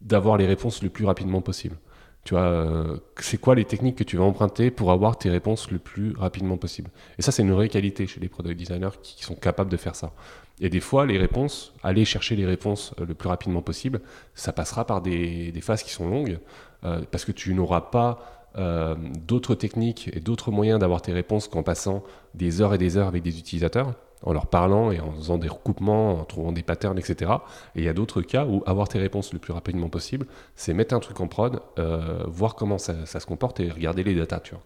d'avoir 0.00 0.36
les 0.36 0.46
réponses 0.46 0.82
le 0.82 0.88
plus 0.88 1.04
rapidement 1.04 1.40
possible. 1.40 1.76
Tu 2.24 2.34
vois, 2.34 2.42
euh, 2.42 2.98
c'est 3.18 3.38
quoi 3.38 3.54
les 3.54 3.64
techniques 3.64 3.96
que 3.96 4.04
tu 4.04 4.16
vas 4.16 4.24
emprunter 4.24 4.70
pour 4.70 4.92
avoir 4.92 5.16
tes 5.16 5.30
réponses 5.30 5.70
le 5.70 5.78
plus 5.78 6.14
rapidement 6.16 6.58
possible? 6.58 6.90
Et 7.18 7.22
ça, 7.22 7.32
c'est 7.32 7.42
une 7.42 7.52
vraie 7.52 7.68
qualité 7.68 8.06
chez 8.06 8.20
les 8.20 8.28
product 8.28 8.58
designers 8.58 8.90
qui, 9.02 9.24
sont 9.24 9.34
capables 9.34 9.70
de 9.70 9.76
faire 9.76 9.96
ça. 9.96 10.12
Et 10.60 10.68
des 10.68 10.80
fois, 10.80 11.06
les 11.06 11.16
réponses, 11.16 11.72
aller 11.82 12.04
chercher 12.04 12.36
les 12.36 12.44
réponses 12.44 12.94
le 12.98 13.14
plus 13.14 13.28
rapidement 13.28 13.62
possible, 13.62 14.00
ça 14.34 14.52
passera 14.52 14.86
par 14.86 15.00
des, 15.00 15.52
phases 15.62 15.82
qui 15.82 15.90
sont 15.90 16.08
longues, 16.08 16.38
parce 16.82 17.24
que 17.24 17.32
tu 17.32 17.54
n'auras 17.54 17.80
pas 17.80 18.40
euh, 18.58 18.96
d'autres 19.26 19.54
techniques 19.54 20.10
et 20.12 20.18
d'autres 20.18 20.50
moyens 20.50 20.80
d'avoir 20.80 21.02
tes 21.02 21.12
réponses 21.12 21.46
qu'en 21.46 21.62
passant 21.62 22.02
des 22.34 22.60
heures 22.60 22.74
et 22.74 22.78
des 22.78 22.96
heures 22.96 23.06
avec 23.06 23.22
des 23.22 23.38
utilisateurs, 23.38 23.94
en 24.22 24.32
leur 24.32 24.46
parlant 24.46 24.90
et 24.90 25.00
en 25.00 25.12
faisant 25.12 25.38
des 25.38 25.48
recoupements, 25.48 26.20
en 26.20 26.24
trouvant 26.24 26.52
des 26.52 26.62
patterns, 26.62 26.98
etc. 26.98 27.32
Et 27.74 27.80
il 27.80 27.84
y 27.84 27.88
a 27.88 27.92
d'autres 27.92 28.22
cas 28.22 28.44
où 28.44 28.62
avoir 28.66 28.88
tes 28.88 28.98
réponses 28.98 29.32
le 29.32 29.38
plus 29.38 29.52
rapidement 29.52 29.88
possible, 29.88 30.26
c'est 30.56 30.74
mettre 30.74 30.94
un 30.94 31.00
truc 31.00 31.20
en 31.20 31.28
prod, 31.28 31.60
euh, 31.78 32.24
voir 32.26 32.54
comment 32.54 32.78
ça, 32.78 33.06
se 33.06 33.26
comporte 33.26 33.60
et 33.60 33.70
regarder 33.70 34.02
les 34.02 34.14
datas, 34.14 34.40
tu 34.40 34.54
vois. 34.54 34.64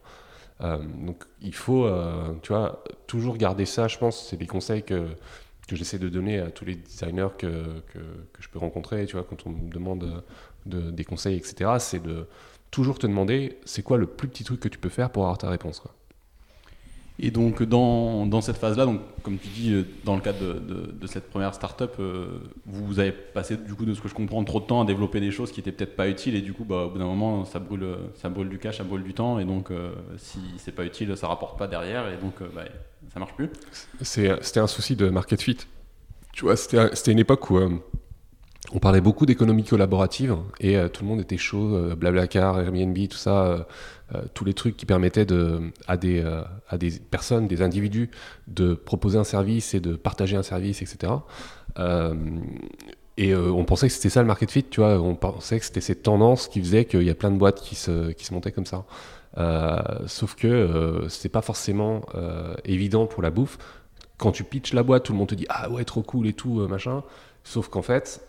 Euh, 0.60 0.78
donc 1.04 1.24
il 1.40 1.54
faut, 1.54 1.88
tu 2.42 2.52
vois, 2.52 2.82
toujours 3.06 3.36
garder 3.36 3.66
ça, 3.66 3.88
je 3.88 3.98
pense, 3.98 4.28
c'est 4.28 4.36
des 4.36 4.46
conseils 4.46 4.82
que, 4.82 5.06
j'essaie 5.70 5.98
de 5.98 6.08
donner 6.08 6.38
à 6.40 6.50
tous 6.50 6.64
les 6.64 6.76
designers 6.76 7.28
que, 7.38 7.64
je 8.38 8.48
peux 8.48 8.58
rencontrer, 8.58 9.06
tu 9.06 9.16
vois, 9.16 9.24
quand 9.24 9.46
on 9.46 9.50
me 9.50 9.70
demande 9.70 10.22
de, 10.66 10.90
des 10.90 11.04
conseils, 11.04 11.36
etc., 11.36 11.72
c'est 11.78 12.02
de 12.02 12.26
toujours 12.70 12.98
te 12.98 13.06
demander 13.06 13.58
c'est 13.64 13.82
quoi 13.82 13.98
le 13.98 14.06
plus 14.06 14.26
petit 14.26 14.42
truc 14.42 14.58
que 14.58 14.68
tu 14.68 14.78
peux 14.78 14.88
faire 14.88 15.10
pour 15.10 15.22
avoir 15.22 15.38
ta 15.38 15.48
réponse. 15.48 15.80
Et 17.20 17.30
donc 17.30 17.62
dans, 17.62 18.26
dans 18.26 18.40
cette 18.40 18.56
phase-là, 18.56 18.86
donc 18.86 19.00
comme 19.22 19.38
tu 19.38 19.46
dis, 19.48 19.72
euh, 19.72 19.84
dans 20.04 20.16
le 20.16 20.20
cadre 20.20 20.38
de, 20.40 21.06
cette 21.06 21.30
première 21.30 21.54
startup, 21.54 21.92
euh, 22.00 22.40
vous 22.66 22.98
avez 22.98 23.12
passé 23.12 23.56
du 23.56 23.74
coup 23.74 23.84
de 23.84 23.94
ce 23.94 24.00
que 24.00 24.08
je 24.08 24.14
comprends 24.14 24.42
trop 24.42 24.58
de 24.58 24.64
temps 24.64 24.82
à 24.82 24.84
développer 24.84 25.20
des 25.20 25.30
choses 25.30 25.52
qui 25.52 25.60
étaient 25.60 25.70
peut-être 25.70 25.94
pas 25.94 26.08
utiles 26.08 26.34
et 26.34 26.40
du 26.40 26.52
coup 26.52 26.64
bah, 26.64 26.86
au 26.86 26.90
bout 26.90 26.98
d'un 26.98 27.04
moment 27.04 27.44
ça 27.44 27.60
brûle, 27.60 27.86
ça 28.16 28.28
brûle 28.30 28.48
du 28.48 28.58
cash, 28.58 28.78
ça 28.78 28.84
brûle 28.84 29.04
du 29.04 29.14
temps 29.14 29.38
et 29.38 29.44
donc 29.44 29.70
euh, 29.70 29.92
si 30.16 30.40
c'est 30.58 30.72
pas 30.72 30.84
utile, 30.84 31.16
ça 31.16 31.28
rapporte 31.28 31.56
pas 31.56 31.68
derrière 31.68 32.08
et 32.08 32.16
donc 32.16 32.34
bah, 32.52 32.64
ça 33.12 33.20
marche 33.20 33.34
plus. 33.34 33.48
C'était 34.00 34.60
un 34.60 34.66
souci 34.66 34.96
de 34.96 35.08
market 35.08 35.40
fit. 35.40 35.58
Tu 36.32 36.46
vois, 36.46 36.56
c'était 36.56 37.12
une 37.12 37.20
époque 37.20 37.48
où 37.50 37.60
on 38.72 38.78
parlait 38.78 39.00
beaucoup 39.00 39.26
d'économie 39.26 39.64
collaborative 39.64 40.36
et 40.58 40.76
euh, 40.76 40.88
tout 40.88 41.04
le 41.04 41.08
monde 41.08 41.20
était 41.20 41.36
chaud, 41.36 41.74
euh, 41.74 41.94
Blablacar, 41.94 42.60
Airbnb, 42.60 42.96
tout 43.08 43.16
ça, 43.16 43.44
euh, 43.44 43.58
tous 44.34 44.44
les 44.44 44.54
trucs 44.54 44.76
qui 44.76 44.86
permettaient 44.86 45.26
à, 45.86 45.96
des, 45.96 46.22
à 46.68 46.78
des 46.78 46.90
personnes, 46.90 47.48
des 47.48 47.62
individus, 47.62 48.10
de 48.46 48.74
proposer 48.74 49.18
un 49.18 49.24
service 49.24 49.74
et 49.74 49.80
de 49.80 49.96
partager 49.96 50.36
un 50.36 50.42
service, 50.42 50.82
etc. 50.82 51.12
et 53.16 53.34
on 53.34 53.64
pensait 53.64 53.88
que 53.88 53.92
c'était 53.92 54.10
ça 54.10 54.20
le 54.20 54.26
market 54.26 54.50
fit, 54.50 54.64
tu 54.64 54.80
vois, 54.80 55.00
on 55.00 55.14
pensait 55.14 55.58
que 55.58 55.64
c'était 55.64 55.80
cette 55.80 56.02
tendance 56.02 56.48
qui 56.48 56.60
faisait 56.60 56.84
qu'il 56.84 57.02
y 57.02 57.10
a 57.10 57.14
plein 57.14 57.30
de 57.30 57.38
boîtes 57.38 57.60
qui 57.60 57.74
se, 57.74 58.12
qui 58.12 58.24
se 58.24 58.34
montaient 58.34 58.52
comme 58.52 58.66
ça. 58.66 58.84
sauf 60.06 60.34
que 60.34 61.06
c'est 61.08 61.28
pas 61.28 61.42
forcément 61.42 62.02
évident 62.64 63.06
pour 63.06 63.22
la 63.22 63.30
bouffe. 63.30 63.58
Quand 64.16 64.32
tu 64.32 64.44
pitches 64.44 64.74
la 64.74 64.82
boîte, 64.82 65.04
tout 65.04 65.12
le 65.12 65.18
monde 65.18 65.28
te 65.28 65.34
dit 65.34 65.46
ah 65.48 65.70
ouais 65.70 65.84
trop 65.84 66.02
cool 66.02 66.26
et 66.26 66.32
tout 66.34 66.66
machin. 66.68 67.02
Sauf 67.42 67.68
qu'en 67.68 67.82
fait, 67.82 68.20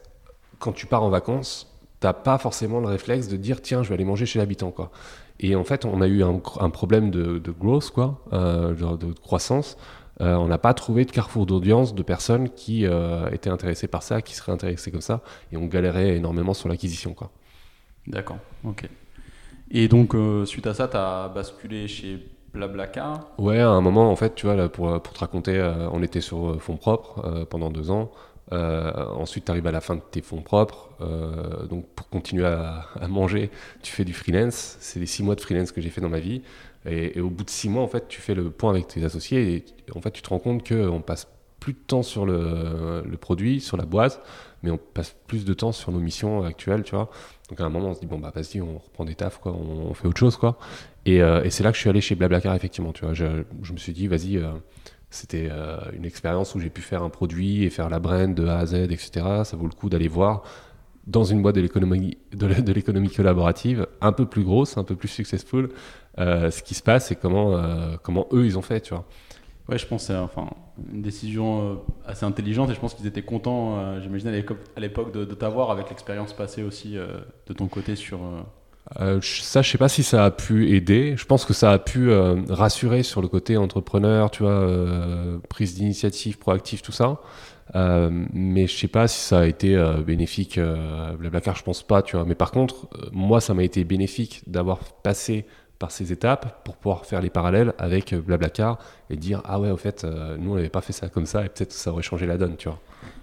quand 0.60 0.74
tu 0.74 0.86
pars 0.88 1.04
en 1.04 1.10
vacances, 1.10 1.72
t'as 2.00 2.14
pas 2.14 2.38
forcément 2.38 2.80
le 2.80 2.88
réflexe 2.88 3.28
de 3.28 3.38
dire 3.38 3.62
tiens, 3.62 3.84
je 3.84 3.90
vais 3.90 3.96
aller 3.96 4.06
manger 4.06 4.26
chez 4.26 4.40
l'habitant, 4.40 4.72
quoi. 4.72 4.92
Et 5.40 5.56
en 5.56 5.64
fait, 5.64 5.86
on 5.86 6.02
a 6.02 6.08
eu 6.08 6.24
un, 6.24 6.40
problème 6.70 7.12
de, 7.12 7.52
growth, 7.52 7.92
quoi, 7.92 8.22
euh, 8.34 8.76
genre 8.76 8.98
de 8.98 9.12
croissance. 9.14 9.78
Euh, 10.22 10.36
on 10.36 10.48
n'a 10.48 10.58
pas 10.58 10.74
trouvé 10.74 11.04
de 11.04 11.12
carrefour 11.12 11.46
d'audience 11.46 11.94
de 11.94 12.02
personnes 12.02 12.50
qui 12.50 12.86
euh, 12.86 13.30
étaient 13.32 13.50
intéressées 13.50 13.88
par 13.88 14.02
ça, 14.02 14.22
qui 14.22 14.34
seraient 14.34 14.54
intéressées 14.54 14.92
comme 14.92 15.02
ça, 15.02 15.22
et 15.52 15.58
on 15.58 15.66
galérait 15.66 16.16
énormément 16.16 16.54
sur 16.54 16.70
l'acquisition, 16.70 17.14
quoi. 17.14 17.32
D'accord, 18.08 18.38
ok. 18.64 18.88
Et 19.72 19.88
donc, 19.88 20.16
suite 20.46 20.68
à 20.68 20.74
ça, 20.74 20.88
tu 20.88 20.96
as 20.96 21.28
basculé 21.28 21.88
chez 21.88 22.20
Blablacar? 22.54 23.32
Ouais, 23.38 23.60
à 23.60 23.70
un 23.70 23.82
moment, 23.82 24.10
en 24.10 24.16
fait, 24.16 24.36
tu 24.36 24.46
vois, 24.46 24.70
pour, 24.70 25.02
pour 25.02 25.14
te 25.14 25.20
raconter, 25.20 25.60
on 25.92 26.02
était 26.04 26.22
sur 26.22 26.62
fonds 26.62 26.78
propres 26.78 27.46
pendant 27.50 27.72
deux 27.72 27.90
ans. 27.90 28.12
Euh, 28.52 29.06
ensuite, 29.16 29.46
tu 29.46 29.52
arrives 29.52 29.68
à 29.68 29.72
la 29.72 29.82
fin 29.82 29.96
de 29.96 30.02
tes 30.02 30.22
fonds 30.22 30.42
propres. 30.42 30.90
Euh, 31.02 31.66
donc, 31.68 31.88
pour 31.96 32.10
continuer 32.10 32.46
à, 32.46 32.86
manger, 33.08 33.50
tu 33.82 33.92
fais 33.92 34.06
du 34.06 34.14
freelance. 34.14 34.78
C'est 34.80 35.00
les 35.00 35.06
six 35.06 35.24
mois 35.24 35.36
de 35.36 35.42
freelance 35.42 35.72
que 35.72 35.82
j'ai 35.82 35.90
fait 35.90 36.02
dans 36.02 36.10
ma 36.10 36.20
vie. 36.20 36.42
Et, 36.86 37.20
au 37.20 37.30
bout 37.30 37.44
de 37.44 37.50
six 37.50 37.70
mois, 37.70 37.84
en 37.84 37.88
fait, 37.88 38.08
tu 38.08 38.22
fais 38.22 38.36
le 38.36 38.50
point 38.52 38.72
avec 38.72 38.88
tes 38.88 39.04
associés. 39.04 39.56
Et 39.56 39.66
en 39.96 40.02
fait, 40.02 40.12
tu 40.12 40.22
te 40.22 40.30
rends 40.30 40.40
compte 40.40 40.68
qu'on 40.68 41.02
passe 41.02 41.28
plus 41.60 41.74
de 41.74 41.80
temps 41.80 42.04
sur 42.04 42.26
le, 42.26 43.04
produit, 43.20 43.60
sur 43.60 43.78
la 43.78 43.86
boîte, 43.86 44.22
mais 44.62 44.70
on 44.70 44.78
passe 44.78 45.16
plus 45.26 45.46
de 45.46 45.54
temps 45.54 45.72
sur 45.72 45.92
nos 45.92 46.00
missions 46.00 46.44
actuelles, 46.44 46.84
tu 46.84 46.96
vois. 46.96 47.10
Donc, 47.50 47.60
à 47.60 47.66
un 47.66 47.70
moment, 47.70 47.90
on 47.90 47.94
se 47.96 48.00
dit, 48.00 48.06
bon, 48.06 48.20
bah, 48.20 48.32
vas-y, 48.36 48.62
on 48.62 48.78
reprend 48.78 49.06
des 49.06 49.16
tafs, 49.16 49.40
quoi, 49.40 49.54
on, 49.54 49.94
fait 49.96 50.08
autre 50.08 50.20
chose, 50.20 50.38
quoi. 50.38 50.60
Et, 51.08 51.22
euh, 51.22 51.44
et 51.44 51.50
c'est 51.50 51.64
là 51.64 51.72
que 51.72 51.76
je 51.76 51.82
suis 51.82 51.90
allé 51.90 52.02
chez 52.02 52.14
Blablacar, 52.14 52.54
effectivement, 52.54 52.92
tu 52.92 53.04
vois. 53.04 53.16
Je 53.16 53.26
me 53.26 53.78
suis 53.78 53.94
dit, 53.94 54.08
vas-y 54.08 54.40
c'était 55.10 55.48
euh, 55.52 55.78
une 55.94 56.06
expérience 56.06 56.56
où 56.56 56.60
j'ai 56.60 56.70
pu 56.70 56.82
faire 56.82 57.04
un 57.04 57.10
produit 57.10 57.64
et 57.64 57.70
faire 57.70 57.90
la 57.90 58.00
brand 58.00 58.34
de 58.34 58.46
A 58.46 58.60
à 58.60 58.66
Z, 58.66 58.74
etc. 58.74 59.44
Ça 59.44 59.56
vaut 59.58 59.68
le 59.68 59.74
coup 59.74 59.90
d'aller 59.90 60.08
voir 60.08 60.44
dans 61.08 61.24
une 61.24 61.42
boîte 61.42 61.56
de 61.56 61.62
l'économie 61.62 63.10
collaborative 63.10 63.88
un 64.02 64.12
peu 64.12 64.26
plus 64.26 64.44
grosse, 64.44 64.78
un 64.78 64.84
peu 64.84 64.96
plus 64.96 65.08
successful, 65.08 65.70
euh, 66.18 66.50
ce 66.50 66.64
qui 66.64 66.74
se 66.74 66.82
passe 66.82 67.12
et 67.12 67.16
comment 67.16 67.56
euh, 67.56 67.96
comment 68.02 68.28
eux 68.32 68.46
ils 68.46 68.58
ont 68.58 68.64
fait, 68.64 68.82
tu 68.82 68.94
vois. 68.94 69.06
Ouais, 69.70 69.78
je 69.78 69.86
pense 69.86 70.06
c'est 70.06 70.16
enfin 70.16 70.50
une 70.92 71.02
décision 71.02 71.82
assez 72.06 72.26
intelligente 72.26 72.70
et 72.70 72.74
je 72.74 72.80
pense 72.80 72.94
qu'ils 72.94 73.08
étaient 73.08 73.24
contents, 73.24 74.00
j'imagine 74.02 74.28
à 74.28 74.80
l'époque 74.80 75.12
de, 75.12 75.26
de 75.26 75.34
t'avoir 75.34 75.72
avec 75.72 75.90
l'expérience 75.90 76.34
passée 76.34 76.62
aussi 76.64 76.96
de 76.96 77.54
ton 77.54 77.68
côté 77.68 77.96
sur 77.96 78.20
euh, 79.02 79.20
ça, 79.22 79.62
je 79.62 79.70
sais 79.70 79.78
pas 79.78 79.90
si 79.90 80.04
ça 80.04 80.26
a 80.26 80.32
pu 80.32 80.76
aider. 80.76 81.16
Je 81.18 81.26
pense 81.26 81.46
que 81.46 81.54
ça 81.54 81.72
a 81.72 81.80
pu 81.80 82.10
euh, 82.10 82.36
rassurer 82.50 83.04
sur 83.04 83.22
le 83.22 83.28
côté 83.28 83.58
entrepreneur, 83.58 84.30
tu 84.32 84.44
vois, 84.44 84.52
euh, 84.52 85.40
prise 85.50 85.76
d'initiative, 85.76 86.38
proactive, 86.38 86.82
tout 86.82 86.92
ça. 86.92 87.18
mais 87.74 88.68
je 88.68 88.78
sais 88.78 88.88
pas 88.88 89.08
si 89.08 89.20
ça 89.20 89.40
a 89.40 89.46
été 89.46 89.76
bénéfique. 90.06 90.60
Blablacar, 91.18 91.56
je 91.56 91.64
pense 91.64 91.84
pas, 91.84 92.02
tu 92.02 92.16
vois. 92.16 92.26
Mais 92.26 92.36
par 92.36 92.52
contre, 92.52 92.88
moi, 93.12 93.42
ça 93.42 93.54
m'a 93.54 93.64
été 93.64 93.84
bénéfique 93.84 94.44
d'avoir 94.48 94.80
passé 95.04 95.46
par 95.78 95.92
ces 95.92 96.14
étapes 96.14 96.64
pour 96.64 96.78
pouvoir 96.78 97.06
faire 97.06 97.22
les 97.22 97.30
parallèles 97.30 97.74
avec 97.78 98.14
Blablacar 98.14 98.78
et 99.10 99.18
dire 99.18 99.42
ah 99.44 99.60
ouais, 99.60 99.72
au 99.72 99.78
fait, 99.78 100.06
nous 100.40 100.52
on 100.52 100.56
n'avait 100.56 100.70
pas 100.70 100.80
fait 100.80 100.94
ça 100.94 101.10
comme 101.10 101.26
ça 101.26 101.44
et 101.44 101.50
peut-être 101.50 101.74
ça 101.74 101.92
aurait 101.92 102.04
changé 102.04 102.26
la 102.26 102.38
donne, 102.38 102.56
tu 102.56 102.70
vois. 102.70 102.80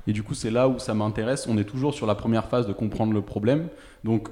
Et 0.06 0.12
du 0.12 0.22
coup, 0.22 0.34
c'est 0.34 0.50
là 0.50 0.68
où 0.68 0.78
ça 0.78 0.92
m'intéresse. 0.92 1.46
On 1.48 1.56
est 1.56 1.64
toujours 1.64 1.94
sur 1.94 2.06
la 2.06 2.14
première 2.14 2.46
phase 2.46 2.66
de 2.66 2.72
comprendre 2.72 3.12
le 3.12 3.22
problème. 3.22 3.68
Donc, 4.04 4.28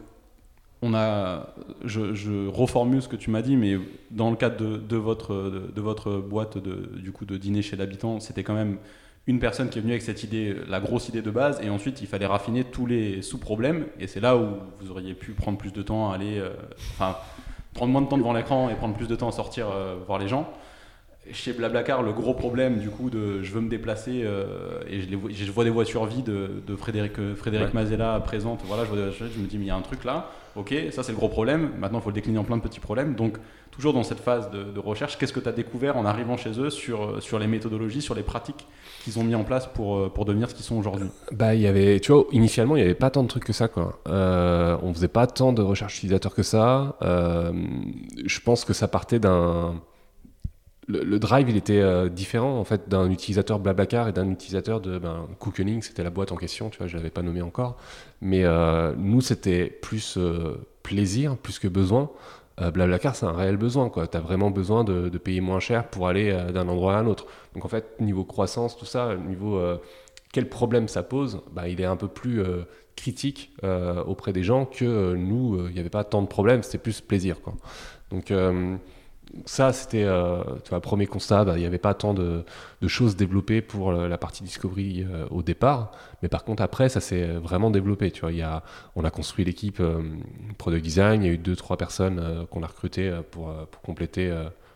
on 0.82 0.94
a, 0.94 1.48
je, 1.84 2.48
reformule 2.48 3.02
ce 3.02 3.08
que 3.08 3.16
tu 3.16 3.30
m'as 3.30 3.42
dit, 3.42 3.56
mais 3.56 3.78
dans 4.10 4.30
le 4.30 4.36
cadre 4.36 4.78
de, 4.78 4.96
votre, 4.96 5.34
de, 5.74 5.80
votre 5.80 6.18
boîte 6.18 6.58
de, 6.58 6.98
du 6.98 7.12
coup 7.12 7.26
de 7.26 7.36
dîner 7.36 7.62
chez 7.62 7.76
l'habitant, 7.76 8.20
c'était 8.20 8.42
quand 8.42 8.54
même 8.54 8.78
une 9.26 9.38
personne 9.38 9.68
qui 9.68 9.78
est 9.78 9.82
venue 9.82 9.92
avec 9.92 10.02
cette 10.02 10.24
idée, 10.24 10.56
la 10.68 10.80
grosse 10.80 11.08
idée 11.08 11.22
de 11.22 11.30
base, 11.30 11.60
et 11.62 11.68
ensuite 11.68 12.00
il 12.00 12.06
fallait 12.06 12.26
raffiner 12.26 12.64
tous 12.64 12.86
les 12.86 13.20
sous-problèmes, 13.20 13.86
et 13.98 14.06
c'est 14.06 14.20
là 14.20 14.36
où 14.36 14.46
vous 14.80 14.90
auriez 14.90 15.14
pu 15.14 15.32
prendre 15.32 15.58
plus 15.58 15.72
de 15.72 15.82
temps 15.82 16.10
à 16.10 16.14
aller, 16.14 16.38
euh, 16.38 16.50
enfin, 16.92 17.16
prendre 17.74 17.92
moins 17.92 18.02
de 18.02 18.08
temps 18.08 18.18
devant 18.18 18.32
l'écran 18.32 18.70
et 18.70 18.74
prendre 18.74 18.94
plus 18.94 19.06
de 19.06 19.14
temps 19.14 19.28
à 19.28 19.32
sortir 19.32 19.68
euh, 19.70 19.96
voir 20.06 20.18
les 20.18 20.28
gens 20.28 20.50
chez 21.32 21.52
Blablacar, 21.52 22.02
le 22.02 22.12
gros 22.12 22.34
problème 22.34 22.78
du 22.78 22.90
coup 22.90 23.10
de 23.10 23.42
je 23.42 23.52
veux 23.52 23.60
me 23.60 23.68
déplacer 23.68 24.22
euh, 24.24 24.80
et 24.88 25.00
je, 25.00 25.52
vois 25.52 25.64
des 25.64 25.70
voitures 25.70 26.06
vides 26.06 26.24
de, 26.24 26.76
Frédéric, 26.76 27.18
euh, 27.18 27.34
Frédéric 27.34 27.74
Mazella 27.74 28.20
présente. 28.20 28.60
Voilà, 28.66 28.84
je, 28.84 29.24
me 29.40 29.46
dis, 29.46 29.58
mais 29.58 29.64
il 29.64 29.68
y 29.68 29.70
a 29.70 29.76
un 29.76 29.82
truc 29.82 30.04
là. 30.04 30.30
Ok, 30.56 30.74
ça 30.90 31.02
c'est 31.02 31.12
le 31.12 31.18
gros 31.18 31.28
problème. 31.28 31.70
Maintenant, 31.78 31.98
il 31.98 32.02
faut 32.02 32.10
le 32.10 32.14
décliner 32.14 32.38
en 32.38 32.44
plein 32.44 32.56
de 32.56 32.62
petits 32.62 32.80
problèmes. 32.80 33.14
Donc, 33.14 33.36
toujours 33.70 33.92
dans 33.92 34.02
cette 34.02 34.18
phase 34.18 34.50
de, 34.50 34.78
recherche, 34.80 35.16
qu'est-ce 35.16 35.32
que 35.32 35.40
tu 35.40 35.48
as 35.48 35.52
découvert 35.52 35.96
en 35.96 36.04
arrivant 36.04 36.36
chez 36.36 36.58
eux 36.58 36.70
sur, 36.70 37.02
euh, 37.02 37.20
sur 37.20 37.38
les 37.38 37.46
méthodologies, 37.46 38.02
sur 38.02 38.14
les 38.14 38.22
pratiques 38.22 38.66
qu'ils 39.04 39.18
ont 39.18 39.24
mis 39.24 39.34
en 39.34 39.44
place 39.44 39.66
pour, 39.66 40.12
pour 40.12 40.24
devenir 40.24 40.50
ce 40.50 40.54
qu'ils 40.54 40.64
sont 40.64 40.76
aujourd'hui? 40.76 41.08
Bah, 41.32 41.54
il 41.54 41.60
y 41.60 41.66
avait, 41.66 42.00
tu 42.00 42.12
vois, 42.12 42.24
initialement, 42.32 42.76
il 42.76 42.80
n'y 42.80 42.84
avait 42.84 42.94
pas 42.94 43.10
tant 43.10 43.22
de 43.22 43.28
trucs 43.28 43.44
que 43.44 43.52
ça, 43.52 43.68
quoi. 43.68 44.00
Euh, 44.08 44.76
on 44.82 44.92
faisait 44.92 45.08
pas 45.08 45.26
tant 45.26 45.52
de 45.52 45.62
recherche 45.62 45.98
utilisateur 45.98 46.34
que 46.34 46.42
ça. 46.42 46.96
je 47.00 48.40
pense 48.40 48.64
que 48.64 48.72
ça 48.72 48.88
partait 48.88 49.20
d'un 49.20 49.80
le, 50.90 51.18
drive, 51.18 51.48
il 51.48 51.56
était 51.56 51.80
euh, 51.80 52.08
différent 52.08 52.58
en 52.58 52.64
fait 52.64 52.88
d'un 52.88 53.10
utilisateur 53.10 53.58
Blablacar 53.58 54.08
et 54.08 54.12
d'un 54.12 54.30
utilisateur 54.30 54.80
de 54.80 54.98
ben, 54.98 55.28
c'était 55.80 56.02
la 56.02 56.10
boîte 56.10 56.32
en 56.32 56.36
question, 56.36 56.70
tu 56.70 56.78
vois, 56.78 56.86
je 56.86 56.96
l'avais 56.96 57.10
pas 57.10 57.22
nommé 57.22 57.42
encore. 57.42 57.76
Mais 58.20 58.44
euh, 58.44 58.92
nous, 58.96 59.20
c'était 59.20 59.66
plus 59.66 60.16
euh, 60.16 60.56
plaisir, 60.82 61.36
plus 61.36 61.58
que 61.58 61.68
besoin. 61.68 62.10
Blablacar, 62.74 63.16
c'est 63.16 63.24
un 63.24 63.32
réel 63.32 63.56
besoin, 63.56 63.88
quoi. 63.88 64.06
As 64.12 64.20
vraiment 64.20 64.50
besoin 64.50 64.84
de, 64.84 65.08
payer 65.16 65.40
moins 65.40 65.60
cher 65.60 65.88
pour 65.88 66.08
aller 66.08 66.30
d'un 66.52 66.68
endroit 66.68 66.94
à 66.94 66.98
un 66.98 67.06
autre. 67.06 67.24
Donc 67.54 67.64
en 67.64 67.68
fait, 67.68 67.98
niveau 68.00 68.22
croissance, 68.22 68.76
tout 68.76 68.84
ça, 68.84 69.16
niveau 69.16 69.58
quel 70.30 70.46
problème 70.46 70.86
ça 70.86 71.02
pose, 71.02 71.40
bah, 71.54 71.68
il 71.68 71.80
est 71.80 71.86
un 71.86 71.96
peu 71.96 72.08
plus 72.08 72.42
critique 72.96 73.56
auprès 74.06 74.34
des 74.34 74.42
gens 74.42 74.66
que 74.66 75.14
nous, 75.14 75.68
il 75.68 75.72
n'y 75.72 75.80
avait 75.80 75.88
pas 75.88 76.04
tant 76.04 76.20
de 76.20 76.26
problèmes, 76.26 76.62
c'était 76.62 76.76
plus 76.76 77.00
plaisir. 77.00 77.36
Donc 78.10 78.30
ça, 79.44 79.72
c'était 79.72 80.04
euh, 80.04 80.42
premier 80.82 81.06
constat. 81.06 81.44
Bah, 81.44 81.52
il 81.56 81.60
n'y 81.60 81.66
avait 81.66 81.78
pas 81.78 81.94
tant 81.94 82.14
de, 82.14 82.44
choses 82.86 83.16
développées 83.16 83.60
pour 83.62 83.92
la 83.92 84.18
partie 84.18 84.42
Discovery 84.42 85.04
euh, 85.04 85.26
au 85.30 85.42
départ. 85.42 85.92
Mais 86.22 86.28
par 86.28 86.44
contre, 86.44 86.62
après, 86.62 86.88
ça 86.88 87.00
s'est 87.00 87.26
vraiment 87.26 87.70
développé. 87.70 88.10
Tu 88.10 88.26
vois, 88.26 88.62
on 88.96 89.04
a 89.04 89.10
construit 89.10 89.44
l'équipe 89.44 89.80
euh, 89.80 90.02
Product 90.58 90.82
Design. 90.82 91.22
Il 91.22 91.26
y 91.26 91.30
a 91.30 91.32
eu 91.32 91.38
deux, 91.38 91.56
trois 91.56 91.76
personnes 91.76 92.46
qu'on 92.50 92.62
a 92.62 92.66
recrutées 92.66 93.12
pour, 93.30 93.52
pour 93.70 93.82
compléter 93.82 94.32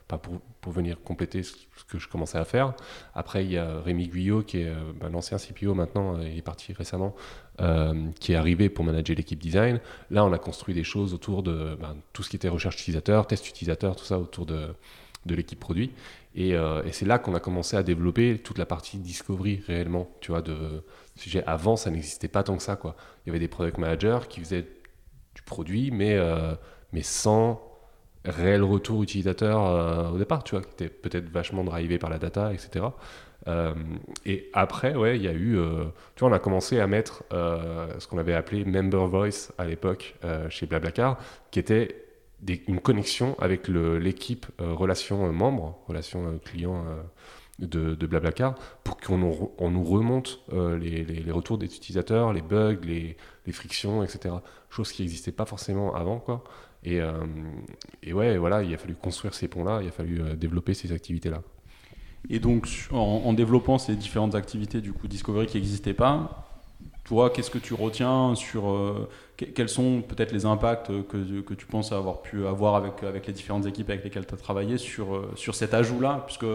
pas 0.06 0.18
pour, 0.18 0.40
pour, 0.60 0.72
venir 0.72 1.00
compléter 1.02 1.42
ce 1.42 1.54
que 1.98 2.02
je 2.04 2.08
commençais 2.08 2.38
à 2.38 2.44
faire. 2.44 2.74
Après, 3.14 3.44
il 3.44 3.52
y 3.52 3.58
a 3.58 3.80
Rémi 3.80 4.08
Guyot, 4.08 4.42
qui 4.42 4.58
est 4.58 4.68
euh, 4.68 4.92
ben, 5.00 5.08
l'ancien 5.08 5.38
CPO 5.38 5.74
maintenant, 5.74 6.16
euh, 6.16 6.28
il 6.28 6.38
est 6.38 6.42
parti 6.42 6.72
récemment, 6.72 7.14
euh, 7.60 8.08
qui 8.20 8.32
est 8.32 8.36
arrivé 8.36 8.68
pour 8.68 8.84
manager 8.84 9.16
l'équipe 9.16 9.38
design. 9.38 9.80
Là, 10.10 10.24
on 10.24 10.32
a 10.32 10.38
construit 10.38 10.74
des 10.74 10.84
choses 10.84 11.14
autour 11.14 11.42
de 11.42 11.76
ben, 11.80 11.96
tout 12.12 12.22
ce 12.22 12.30
qui 12.30 12.36
était 12.36 12.48
recherche 12.48 12.80
utilisateur, 12.80 13.26
test 13.26 13.48
utilisateur, 13.48 13.96
tout 13.96 14.04
ça 14.04 14.18
autour 14.18 14.46
de, 14.46 14.74
de 15.26 15.34
l'équipe 15.34 15.60
produit. 15.60 15.92
Et, 16.36 16.50
et 16.50 16.90
c'est 16.90 17.04
là 17.06 17.20
qu'on 17.20 17.34
a 17.36 17.38
commencé 17.38 17.76
à 17.76 17.84
développer 17.84 18.38
toute 18.38 18.58
la 18.58 18.66
partie 18.66 18.98
discovery 18.98 19.62
réellement, 19.68 20.10
tu 20.20 20.32
vois, 20.32 20.42
de 20.42 20.82
sujet. 21.14 21.44
Avant, 21.46 21.76
ça 21.76 21.92
n'existait 21.92 22.26
pas 22.26 22.42
tant 22.42 22.56
que 22.56 22.62
ça, 22.64 22.74
quoi. 22.74 22.96
Il 23.24 23.28
y 23.28 23.30
avait 23.30 23.38
des 23.38 23.46
product 23.46 23.78
managers 23.78 24.18
qui 24.28 24.40
faisaient 24.40 24.66
du 25.36 25.42
produit, 25.42 25.92
mais, 25.92 26.18
mais 26.92 27.02
sans 27.02 27.73
réel 28.24 28.62
retour 28.62 29.02
utilisateur 29.02 29.64
euh, 29.66 30.10
au 30.10 30.18
départ, 30.18 30.44
tu 30.44 30.54
vois, 30.54 30.64
qui 30.64 30.70
était 30.72 30.88
peut-être 30.88 31.28
vachement 31.28 31.64
drivé 31.64 31.98
par 31.98 32.10
la 32.10 32.18
data, 32.18 32.52
etc. 32.52 32.86
Euh, 33.46 33.74
et 34.24 34.48
après, 34.54 34.94
ouais, 34.94 35.16
il 35.16 35.22
y 35.22 35.28
a 35.28 35.32
eu, 35.32 35.58
euh, 35.58 35.84
tu 36.16 36.20
vois, 36.20 36.30
on 36.30 36.32
a 36.32 36.38
commencé 36.38 36.80
à 36.80 36.86
mettre 36.86 37.24
ce 37.30 38.06
qu'on 38.06 38.18
avait 38.18 38.34
appelé 38.34 38.64
Member 38.64 39.06
Voice 39.06 39.52
à 39.58 39.66
l'époque 39.66 40.16
chez 40.48 40.66
Blablacar, 40.66 41.18
qui 41.50 41.58
était 41.58 42.00
une 42.66 42.80
connexion 42.80 43.36
avec 43.38 43.68
l'équipe 43.68 44.46
relation 44.58 45.32
membre, 45.32 45.78
relation 45.86 46.38
client 46.44 46.84
de, 47.58 48.06
Blablacar, 48.06 48.54
pour 48.82 48.96
qu'on 48.98 49.18
nous, 49.18 49.84
remonte 49.84 50.40
les, 50.52 51.04
les, 51.04 51.32
retours 51.32 51.58
des 51.58 51.66
utilisateurs, 51.66 52.32
les 52.32 52.42
bugs, 52.42 52.78
les, 52.82 53.16
les 53.46 53.52
frictions, 53.52 54.02
etc. 54.02 54.36
Chose 54.70 54.92
qui 54.92 55.02
n'existait 55.02 55.32
pas 55.32 55.46
forcément 55.46 55.94
avant, 55.94 56.18
quoi. 56.18 56.44
Et, 56.84 57.00
euh, 57.00 57.12
et, 58.02 58.12
ouais, 58.12 58.36
voilà, 58.36 58.62
il 58.62 58.72
a 58.74 58.76
fallu 58.76 58.94
construire 58.94 59.34
ces 59.34 59.48
ponts-là, 59.48 59.80
il 59.82 59.88
a 59.88 59.90
fallu 59.90 60.20
euh, 60.20 60.34
développer 60.34 60.74
ces 60.74 60.92
activités-là. 60.92 61.42
Et 62.30 62.38
donc, 62.38 62.68
en, 62.90 63.32
développant 63.34 63.76
ces 63.76 63.96
différentes 63.96 64.34
activités 64.34 64.80
du 64.80 64.94
coup 64.94 65.08
Discovery 65.08 65.46
qui 65.46 65.58
n'existaient 65.58 65.92
pas, 65.92 66.48
toi, 67.04 67.28
qu'est-ce 67.28 67.50
que 67.50 67.58
tu 67.58 67.74
retiens 67.74 68.34
sur 68.34 68.70
euh, 68.70 69.10
quels 69.36 69.68
sont 69.68 70.00
peut-être 70.00 70.32
les 70.32 70.46
impacts 70.46 70.90
que, 71.06 71.54
tu 71.54 71.66
penses 71.66 71.92
avoir 71.92 72.22
pu 72.22 72.46
avoir 72.46 72.76
avec, 72.76 73.02
avec 73.02 73.26
les 73.26 73.34
différentes 73.34 73.66
équipes 73.66 73.90
avec 73.90 74.04
lesquelles 74.04 74.26
tu 74.26 74.32
as 74.32 74.38
travaillé 74.38 74.78
sur, 74.78 75.28
sur 75.36 75.54
cet 75.54 75.74
ajout-là? 75.74 76.22
Puisque 76.26 76.46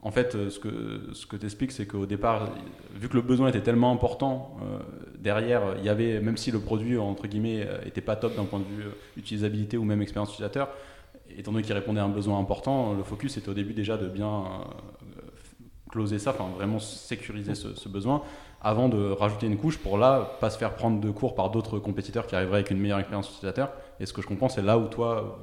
en 0.00 0.12
fait, 0.12 0.34
euh, 0.34 0.48
ce 0.48 0.60
que, 0.60 1.12
ce 1.12 1.26
que 1.26 1.36
tu 1.36 1.44
expliques, 1.44 1.72
c'est 1.72 1.86
qu'au 1.86 2.06
départ, 2.06 2.50
vu 2.94 3.08
que 3.08 3.14
le 3.14 3.22
besoin 3.22 3.48
était 3.48 3.62
tellement 3.62 3.90
important, 3.90 4.56
euh, 4.62 4.78
derrière, 5.18 5.74
il 5.78 5.84
y 5.84 5.88
avait, 5.88 6.20
même 6.20 6.36
si 6.36 6.52
le 6.52 6.60
produit, 6.60 6.96
entre 6.98 7.26
guillemets, 7.26 7.66
euh, 7.66 8.00
pas 8.06 8.14
top 8.14 8.36
d'un 8.36 8.44
point 8.44 8.60
de 8.60 8.64
vue 8.64 8.84
utilisabilité 9.16 9.76
ou 9.76 9.84
même 9.84 10.00
expérience 10.00 10.30
utilisateur, 10.30 10.68
étant 11.36 11.50
donné 11.50 11.64
qu'il 11.64 11.74
répondait 11.74 12.00
à 12.00 12.04
un 12.04 12.08
besoin 12.08 12.38
important, 12.38 12.94
le 12.94 13.02
focus 13.02 13.36
était 13.36 13.48
au 13.48 13.54
début 13.54 13.74
déjà 13.74 13.96
de 13.96 14.06
bien 14.06 14.44
closer 15.90 16.18
ça, 16.18 16.30
enfin 16.30 16.48
vraiment 16.54 16.78
sécuriser 16.78 17.54
ce, 17.54 17.88
besoin, 17.88 18.22
avant 18.62 18.88
de 18.88 19.10
rajouter 19.10 19.46
une 19.46 19.56
couche 19.56 19.78
pour 19.78 19.98
là, 19.98 20.36
pas 20.40 20.50
se 20.50 20.58
faire 20.58 20.74
prendre 20.74 21.00
de 21.00 21.10
cours 21.10 21.34
par 21.34 21.50
d'autres 21.50 21.78
compétiteurs 21.78 22.26
qui 22.26 22.36
arriveraient 22.36 22.58
avec 22.58 22.70
une 22.70 22.78
meilleure 22.78 23.00
expérience 23.00 23.28
utilisateur. 23.28 23.72
Et 24.00 24.06
ce 24.06 24.12
que 24.12 24.22
je 24.22 24.26
comprends, 24.26 24.48
c'est 24.48 24.62
là 24.62 24.78
où 24.78 24.86
toi, 24.86 25.40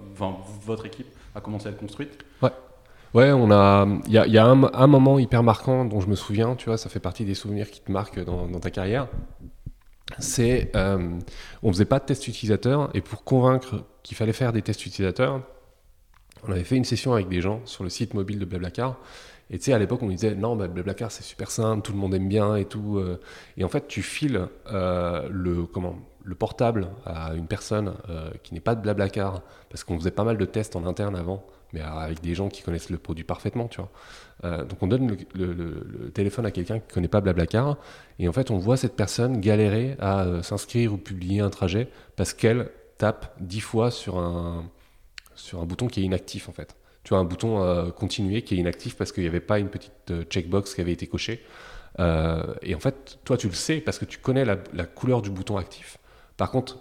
votre 0.64 0.86
équipe 0.86 1.08
a 1.36 1.42
commencé 1.42 1.68
à 1.68 1.72
être 1.72 1.78
construite. 1.78 2.24
Ouais. 2.42 2.52
Ouais, 3.16 3.32
on 3.32 3.50
a. 3.50 3.88
Il 4.08 4.12
y 4.14 4.38
a, 4.38 4.46
un, 4.46 4.88
moment 4.88 5.20
hyper 5.20 5.42
marquant 5.42 5.86
dont 5.86 6.02
je 6.02 6.10
me 6.10 6.16
souviens, 6.16 6.56
tu 6.56 6.66
vois, 6.66 6.78
ça 6.78 6.90
fait 6.90 7.00
partie 7.00 7.24
des 7.24 7.34
souvenirs 7.34 7.72
qui 7.72 7.80
te 7.80 7.90
marquent 7.90 8.22
dans, 8.26 8.60
ta 8.60 8.70
carrière. 8.72 9.08
C'est. 10.20 10.70
Euh, 10.76 11.18
on 11.64 11.72
faisait 11.72 11.86
pas 11.86 12.00
de 12.00 12.06
tests 12.06 12.28
utilisateurs 12.28 12.90
et 12.94 13.00
pour 13.00 13.24
convaincre 13.24 13.86
qu'il 14.04 14.18
fallait 14.18 14.34
faire 14.34 14.52
des 14.52 14.62
tests 14.62 14.86
utilisateurs, 14.86 15.42
on 16.46 16.52
avait 16.52 16.66
fait 16.66 16.76
une 16.76 16.84
session 16.84 17.14
avec 17.14 17.30
des 17.30 17.40
gens 17.40 17.62
sur 17.64 17.86
le 17.86 17.90
site 17.90 18.14
mobile 18.16 18.38
de 18.38 18.44
Blablacar. 18.44 18.98
Et 19.50 19.60
tu 19.60 19.66
sais, 19.66 19.74
à 19.74 19.80
l'époque, 19.80 20.04
on 20.04 20.10
disait 20.10 20.36
non, 20.36 20.58
Blablacar 20.58 21.10
c'est 21.10 21.24
super 21.24 21.50
simple, 21.50 21.84
tout 21.84 21.94
le 21.94 21.98
monde 21.98 22.14
aime 22.14 22.28
bien 22.28 22.58
et 22.58 22.66
tout. 22.66 22.98
Euh. 22.98 23.22
Et 23.56 23.64
en 23.64 23.70
fait, 23.70 23.88
tu 23.88 24.02
files 24.02 24.50
euh, 24.74 25.26
le, 25.32 25.64
comment, 25.64 25.96
le 26.26 26.36
portable 26.36 26.90
à 27.06 27.34
une 27.34 27.48
personne 27.48 27.94
euh, 28.10 28.30
qui 28.44 28.54
n'est 28.54 28.60
pas 28.60 28.76
de 28.76 28.82
Blablacar, 28.82 29.42
parce 29.70 29.86
qu'on 29.86 29.98
faisait 29.98 30.12
pas 30.12 30.26
mal 30.26 30.38
de 30.38 30.46
tests 30.46 30.76
en 30.76 30.86
interne 30.86 31.16
avant 31.16 31.46
mais 31.74 31.82
avec 31.82 32.22
des 32.22 32.36
gens 32.36 32.50
qui 32.50 32.62
connaissent 32.62 32.90
le 32.90 32.98
produit 32.98 33.24
parfaitement, 33.24 33.68
tu 33.68 33.78
vois. 33.78 33.92
Euh, 34.44 34.66
donc 34.66 34.82
on 34.82 34.88
donne 34.88 35.18
le, 35.34 36.12
téléphone 36.14 36.46
à 36.46 36.52
quelqu'un 36.52 36.80
qui 36.80 36.94
connaît 36.94 37.08
pas 37.08 37.22
Blablacar, 37.22 37.78
et 38.20 38.28
en 38.28 38.34
fait 38.34 38.52
on 38.52 38.58
voit 38.58 38.78
cette 38.78 38.96
personne 38.96 39.40
galérer 39.40 39.96
à 40.00 40.24
euh, 40.24 40.42
s'inscrire 40.42 40.94
ou 40.94 40.98
publier 40.98 41.40
un 41.40 41.50
trajet 41.50 41.90
parce 42.16 42.34
qu'elle 42.34 42.70
tape 42.98 43.36
dix 43.40 43.62
fois 43.62 43.92
sur 43.92 44.18
un, 44.18 44.70
sur 45.36 45.62
un 45.62 45.66
bouton 45.66 45.88
qui 45.88 46.02
est 46.02 46.04
inactif 46.04 46.50
en 46.50 46.54
fait. 46.54 46.76
Tu 47.04 47.10
vois, 47.10 47.20
un 47.20 47.24
bouton 47.24 47.62
euh, 47.62 47.92
continuer 47.92 48.42
qui 48.42 48.56
est 48.56 48.58
inactif 48.58 48.96
parce 48.98 49.12
qu'il 49.12 49.24
n'y 49.24 49.30
avait 49.30 49.40
pas 49.40 49.60
une 49.60 49.70
petite 49.70 50.24
checkbox 50.30 50.74
qui 50.74 50.82
avait 50.82 50.94
été 50.94 51.08
cochée. 51.08 51.44
et 52.00 52.76
en 52.76 52.80
fait, 52.80 53.20
toi 53.24 53.38
tu 53.38 53.48
le 53.48 53.54
sais 53.54 53.80
parce 53.80 54.00
que 54.00 54.06
tu 54.06 54.20
connais 54.20 54.44
la, 54.46 54.58
la 54.74 54.86
couleur 54.86 55.22
du 55.22 55.30
bouton 55.30 55.58
actif. 55.58 55.98
Par 56.36 56.52
contre, 56.52 56.80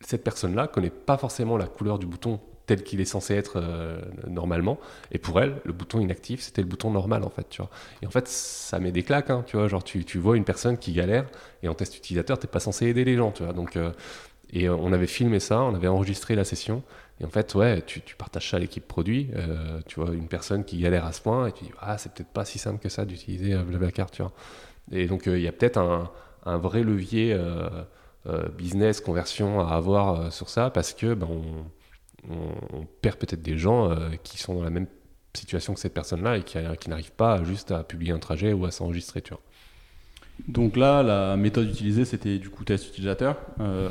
cette 0.00 0.24
personne-là 0.24 0.66
connaît 0.66 0.90
pas 0.90 1.18
forcément 1.18 1.56
la 1.56 1.66
couleur 1.66 1.98
du 1.98 2.06
bouton 2.06 2.40
tel 2.70 2.84
qu'il 2.84 3.00
est 3.00 3.04
censé 3.04 3.34
être 3.34 3.54
euh, 3.56 4.00
normalement. 4.28 4.78
Et 5.10 5.18
pour 5.18 5.40
elle, 5.40 5.56
le 5.64 5.72
bouton 5.72 5.98
inactif, 5.98 6.40
c'était 6.40 6.62
le 6.62 6.68
bouton 6.68 6.92
normal, 6.92 7.24
en 7.24 7.28
fait, 7.28 7.48
tu 7.50 7.60
vois. 7.60 7.70
Et 8.00 8.06
en 8.06 8.10
fait, 8.10 8.28
ça 8.28 8.78
met 8.78 8.92
des 8.92 9.02
claques, 9.02 9.30
hein, 9.30 9.42
tu 9.44 9.56
vois. 9.56 9.66
Genre, 9.66 9.82
tu, 9.82 10.04
tu, 10.04 10.18
vois 10.18 10.36
une 10.36 10.44
personne 10.44 10.78
qui 10.78 10.92
galère, 10.92 11.26
et 11.64 11.68
en 11.68 11.74
test 11.74 11.96
utilisateur, 11.96 12.38
t'es 12.38 12.46
pas 12.46 12.60
censé 12.60 12.86
aider 12.86 13.04
les 13.04 13.16
gens, 13.16 13.32
tu 13.32 13.42
vois. 13.42 13.52
Donc, 13.52 13.74
euh, 13.74 13.90
et 14.52 14.68
euh, 14.68 14.76
on 14.76 14.92
avait 14.92 15.08
filmé 15.08 15.40
ça, 15.40 15.62
on 15.62 15.74
avait 15.74 15.88
enregistré 15.88 16.36
la 16.36 16.44
session. 16.44 16.84
Et 17.20 17.24
en 17.24 17.28
fait, 17.28 17.52
ouais, 17.56 17.82
tu, 17.82 18.02
tu 18.02 18.14
partages 18.14 18.48
ça 18.48 18.56
à 18.56 18.60
l'équipe 18.60 18.86
produit. 18.86 19.30
tu 19.88 19.98
vois, 20.00 20.14
une 20.14 20.28
personne 20.28 20.64
qui 20.64 20.78
galère 20.78 21.04
à 21.06 21.12
ce 21.12 21.20
point, 21.20 21.48
et 21.48 21.52
tu 21.52 21.64
dis, 21.64 21.72
ah, 21.80 21.98
c'est 21.98 22.12
peut-être 22.12 22.32
pas 22.32 22.44
si 22.44 22.60
simple 22.60 22.78
que 22.78 22.88
ça 22.88 23.04
d'utiliser 23.04 23.56
Blablacar, 23.56 24.12
tu 24.12 24.22
vois. 24.22 24.32
Et 24.92 25.06
donc, 25.06 25.26
il 25.26 25.40
y 25.40 25.48
a 25.48 25.52
peut-être 25.52 25.76
un, 25.76 26.08
un, 26.46 26.56
vrai 26.56 26.84
levier 26.84 27.36
business, 28.56 29.00
conversion 29.00 29.60
à 29.60 29.74
avoir 29.74 30.32
sur 30.32 30.48
ça, 30.48 30.70
parce 30.70 30.94
que, 30.94 31.14
ben, 31.14 31.26
on 31.28 31.64
on, 32.28 32.86
perd 33.00 33.16
peut-être 33.16 33.42
des 33.42 33.56
gens 33.56 33.90
euh, 33.90 34.10
qui 34.22 34.38
sont 34.38 34.54
dans 34.54 34.62
la 34.62 34.70
même 34.70 34.86
situation 35.34 35.74
que 35.74 35.80
cette 35.80 35.94
personne-là 35.94 36.38
et 36.38 36.42
qui, 36.42 36.58
n'arrivent 36.88 37.12
pas 37.12 37.42
juste 37.44 37.70
à 37.70 37.84
publier 37.84 38.12
un 38.12 38.18
trajet 38.18 38.52
ou 38.52 38.64
à 38.64 38.70
s'enregistrer. 38.70 39.22
Tu 39.22 39.30
vois. 39.30 39.42
Donc 40.48 40.76
là, 40.76 41.02
la 41.02 41.36
méthode 41.36 41.68
utilisée, 41.68 42.04
c'était 42.04 42.38
du 42.38 42.50
coup 42.50 42.64
test 42.64 42.88
utilisateur. 42.88 43.36
Euh, 43.60 43.88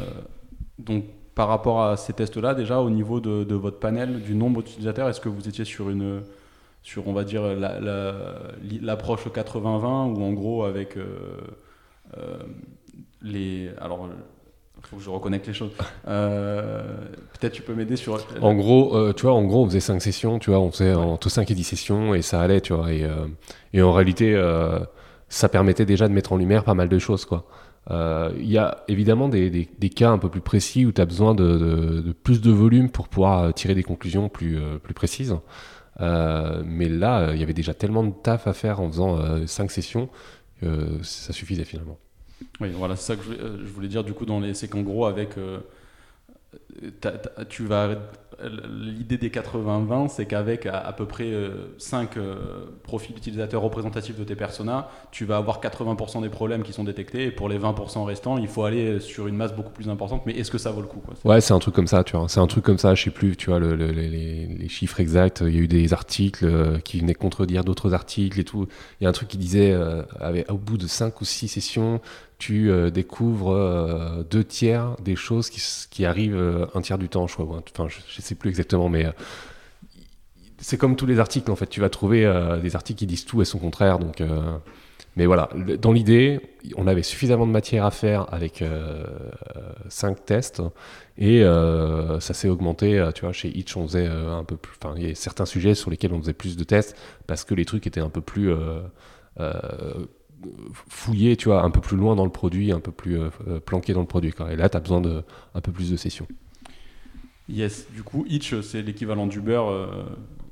donc 0.78 1.06
par 1.36 1.48
rapport 1.48 1.84
à 1.84 1.96
ces 1.96 2.13
tests-là, 2.13 2.54
déjà 2.54 2.82
au 2.82 2.89
niveau 2.89 3.22
de, 3.22 3.56
votre 3.56 3.80
panel, 3.80 4.22
du 4.22 4.36
nombre 4.36 4.62
d'utilisateurs, 4.62 5.08
est-ce 5.08 5.22
que 5.22 5.30
vous 5.30 5.48
étiez 5.48 5.63
sur 5.63 5.89
une, 5.89 6.22
sur 6.84 7.08
on 7.08 7.13
va 7.13 7.24
dire 7.24 7.44
l'approche 8.82 9.26
80-20 9.28 10.18
ou 10.18 10.24
en 10.24 10.34
gros 10.34 10.65
avec 10.65 10.98
euh, 10.98 12.44
les, 13.22 13.70
alors 13.80 14.10
faut 14.88 14.98
que 14.98 15.04
je 15.04 15.10
reconnecte 15.10 15.48
les 15.48 15.54
choses. 15.54 15.72
Euh, 16.08 16.84
peut-être 17.39 17.54
tu 17.54 17.62
peux 17.62 17.74
m'aider 17.74 17.96
sur. 17.96 18.20
En 18.42 18.54
gros, 18.56 18.96
euh, 18.96 19.13
tu 19.13 19.24
vois, 19.24 19.34
en 19.34 19.44
gros, 19.44 19.63
on 19.63 19.65
faisait 19.68 19.80
5 19.80 20.02
sessions, 20.02 20.39
tu 20.39 20.50
vois, 20.50 20.60
on 20.60 20.72
faisait 20.72 20.94
entre 20.94 21.30
5 21.30 21.50
et 21.52 21.56
10 21.56 21.63
sessions 21.63 22.13
et 22.13 22.22
ça 22.22 22.42
allait, 22.42 22.62
tu 22.62 22.74
vois. 22.74 22.92
Et, 22.92 23.04
euh, 23.04 23.28
et 23.74 23.82
en 23.82 23.94
réalité, 23.94 24.39
ça 25.28 25.50
permettait 25.50 25.86
déjà 25.86 26.08
de 26.08 26.13
mettre 26.13 26.34
en 26.34 26.38
lumière 26.38 26.63
pas 26.63 26.74
mal 26.74 26.89
de 26.89 27.00
choses, 27.00 27.26
quoi. 27.26 27.48
Il 27.92 28.50
y 28.50 28.58
a 28.58 28.84
évidemment 28.88 29.30
des, 29.30 29.50
des, 29.50 29.89
cas 29.89 30.12
un 30.12 30.20
peu 30.20 30.30
plus 30.30 30.42
précis 30.42 30.86
où 30.86 30.92
tu 30.92 31.02
as 31.02 31.06
besoin 31.06 31.34
de, 31.34 31.58
de, 32.06 32.12
plus 32.12 32.39
de 32.42 32.52
volume 32.52 32.89
pour 32.89 33.08
pouvoir 33.08 33.52
tirer 33.54 33.74
des 33.74 33.84
conclusions 33.84 34.30
plus, 34.30 34.60
plus 34.84 34.94
précises. 34.94 35.36
mais 36.00 36.88
là, 36.88 37.32
il 37.34 37.39
y 37.39 37.44
avait 37.44 37.54
déjà 37.54 37.74
tellement 37.74 38.04
de 38.04 38.12
taf 38.12 38.48
à 38.48 38.54
faire 38.54 38.80
en 38.80 38.88
faisant 38.89 39.46
5 39.48 39.72
sessions 39.72 40.10
que 40.62 41.00
ça 41.02 41.34
suffisait 41.34 41.63
finalement. 41.63 41.98
Oui, 42.60 42.69
voilà, 42.71 42.95
c'est 42.95 43.13
ça 43.13 43.15
que 43.15 43.23
je 43.23 43.69
voulais, 43.71 43.88
euh, 43.88 43.89
dire 43.89 44.04
du 44.04 44.13
coup 44.13 44.25
dans 44.25 44.39
les. 44.39 44.54
C'est 44.54 44.67
qu'en 44.67 44.82
gros, 44.82 45.06
avec. 45.06 45.38
Euh, 45.38 45.60
tu 47.49 47.65
vas 47.65 47.95
l'idée 48.69 49.17
des 49.17 49.30
80-20, 49.30 50.10
c'est 50.10 50.25
qu'avec 50.25 50.65
à, 50.65 50.93
peu 50.93 51.06
près 51.06 51.32
5 51.78 52.17
euh, 52.17 52.19
euh, 52.19 52.36
profils 52.84 53.15
utilisateurs 53.15 53.62
représentatifs 53.62 54.17
de 54.17 54.23
tes 54.23 54.36
personas, 54.36 54.89
tu 55.12 55.25
vas 55.25 55.38
avoir 55.38 55.62
80% 55.62 56.21
des 56.21 56.30
problèmes 56.30 56.63
qui 56.63 56.73
sont 56.73 56.84
détectés. 56.84 57.25
Et 57.25 57.32
pour 57.32 57.49
les 57.49 57.60
20% 57.60 58.04
restants, 58.06 58.38
il 58.38 58.47
faut 58.47 58.63
aller 58.63 58.99
sur 58.99 59.28
une 59.28 59.36
masse 59.36 59.54
beaucoup 59.54 59.71
plus 59.71 59.89
importante. 59.89 60.23
Mais 60.25 60.34
est-ce 60.34 60.52
que 60.52 60.58
ça 60.58 60.71
vaut 60.71 60.82
le 60.82 60.88
coup 60.88 60.99
quoi? 60.99 61.15
Ouais, 61.25 61.41
c'est 61.41 61.54
un 61.54 61.60
truc 61.60 61.75
comme 61.75 61.88
ça, 61.88 62.04
tu 62.04 62.15
vois. 62.15 62.28
C'est 62.30 62.39
un 62.39 62.47
truc 62.47 62.63
comme 62.63 62.78
ça, 62.78 62.95
je 62.95 63.04
sais 63.04 63.12
plus, 63.12 63.36
tu 63.36 63.49
vois, 63.49 63.60
les, 63.60 64.69
chiffres 64.69 64.99
exacts. 64.99 65.43
Il 65.45 65.56
y 65.56 65.58
a 65.58 65.62
eu 65.62 65.67
des 65.67 65.93
articles 65.93 66.80
qui 66.84 66.99
venaient 66.99 67.15
contredire 67.15 67.63
d'autres 67.63 67.93
articles 67.93 68.39
et 68.39 68.43
tout. 68.43 68.67
Il 68.99 69.04
y 69.04 69.08
a 69.08 69.10
un 69.10 69.13
truc 69.13 69.30
qui 69.30 69.38
disait, 69.38 69.75
au 70.49 70.58
bout 70.58 70.78
de 70.78 70.88
5 70.88 71.19
ou 71.21 71.25
6 71.25 71.47
sessions, 71.47 72.02
tu 72.39 72.71
euh, 72.71 72.89
découvres 72.89 73.52
euh, 73.52 74.23
deux 74.23 74.45
tiers 74.45 74.95
des 75.04 75.17
choses 75.17 75.49
qui, 75.49 76.06
arrivent 76.06 76.38
euh, 76.38 76.65
un 76.73 76.82
tiers 76.82 76.97
du 76.97 77.10
temps, 77.10 77.28
je 77.28 77.34
crois. 77.34 77.62
Enfin, 77.78 77.88
sais 78.30 78.36
plus 78.36 78.50
exactement, 78.50 78.89
mais 78.89 79.06
c'est 80.58 80.78
comme 80.78 80.96
tous 80.96 81.06
les 81.06 81.20
articles 81.20 81.50
en 81.52 81.56
fait. 81.56 81.68
Tu 81.68 81.82
vas 81.82 81.89
trouver 81.89 82.22
des 82.62 82.76
articles 82.76 83.00
qui 83.00 83.08
disent 83.08 83.26
tout 83.26 83.42
et 83.42 83.46
son 83.46 83.60
contraire. 83.60 84.00
Donc, 84.00 84.22
mais 85.15 85.26
voilà, 85.26 85.50
dans 85.82 85.92
l'idée, 85.92 86.39
on 86.76 86.88
avait 86.88 87.04
suffisamment 87.04 87.48
de 87.48 87.52
matière 87.52 87.86
à 87.86 87.92
faire 87.92 88.32
avec 88.34 88.63
cinq 89.88 90.26
tests 90.26 90.62
et 91.18 91.44
ça 92.20 92.34
s'est 92.34 92.50
augmenté. 92.50 93.10
Tu 93.15 93.22
vois, 93.22 93.34
chez 93.34 93.50
Itch, 93.58 93.76
on 93.78 93.88
faisait 93.88 94.08
un 94.08 94.44
peu 94.44 94.58
plus. 94.58 94.76
Enfin, 94.82 94.96
il 94.98 95.08
y 95.08 95.12
a 95.12 95.15
certains 95.15 95.46
sujets 95.46 95.76
sur 95.76 95.89
lesquels 95.89 96.13
on 96.13 96.20
faisait 96.20 96.34
plus 96.34 96.58
de 96.58 96.63
tests 96.63 96.96
parce 97.28 97.46
que 97.46 97.54
les 97.54 97.65
trucs 97.65 97.88
étaient 97.88 98.02
un 98.02 98.10
peu 98.10 98.22
plus 98.22 98.54
fouiller, 100.88 101.36
tu 101.36 101.50
vois, 101.50 101.63
un 101.63 101.70
peu 101.70 101.82
plus 101.82 101.98
loin 101.98 102.15
dans 102.15 102.26
le 102.26 102.32
produit, 102.32 102.72
un 102.72 102.80
peu 102.80 102.92
plus 102.92 103.20
euh, 103.20 103.30
euh, 103.48 103.60
planqué 103.60 103.94
dans 103.94 104.02
le 104.02 104.08
produit. 104.08 104.32
Quoi. 104.32 104.54
Et 104.54 104.56
là, 104.56 104.70
tu 104.70 104.78
as 104.78 104.80
besoin 104.80 105.02
de 105.02 105.24
un 105.54 105.62
peu 105.62 105.72
plus 105.72 105.92
de 105.92 105.98
sessions. 105.98 106.28
Yes, 107.50 107.88
du 107.94 108.04
coup, 108.04 108.26
Itch, 108.28 108.60
c'est 108.62 108.82
l'équivalent 108.82 109.28
d'Uber. 109.28 109.62
Euh, 109.68 109.88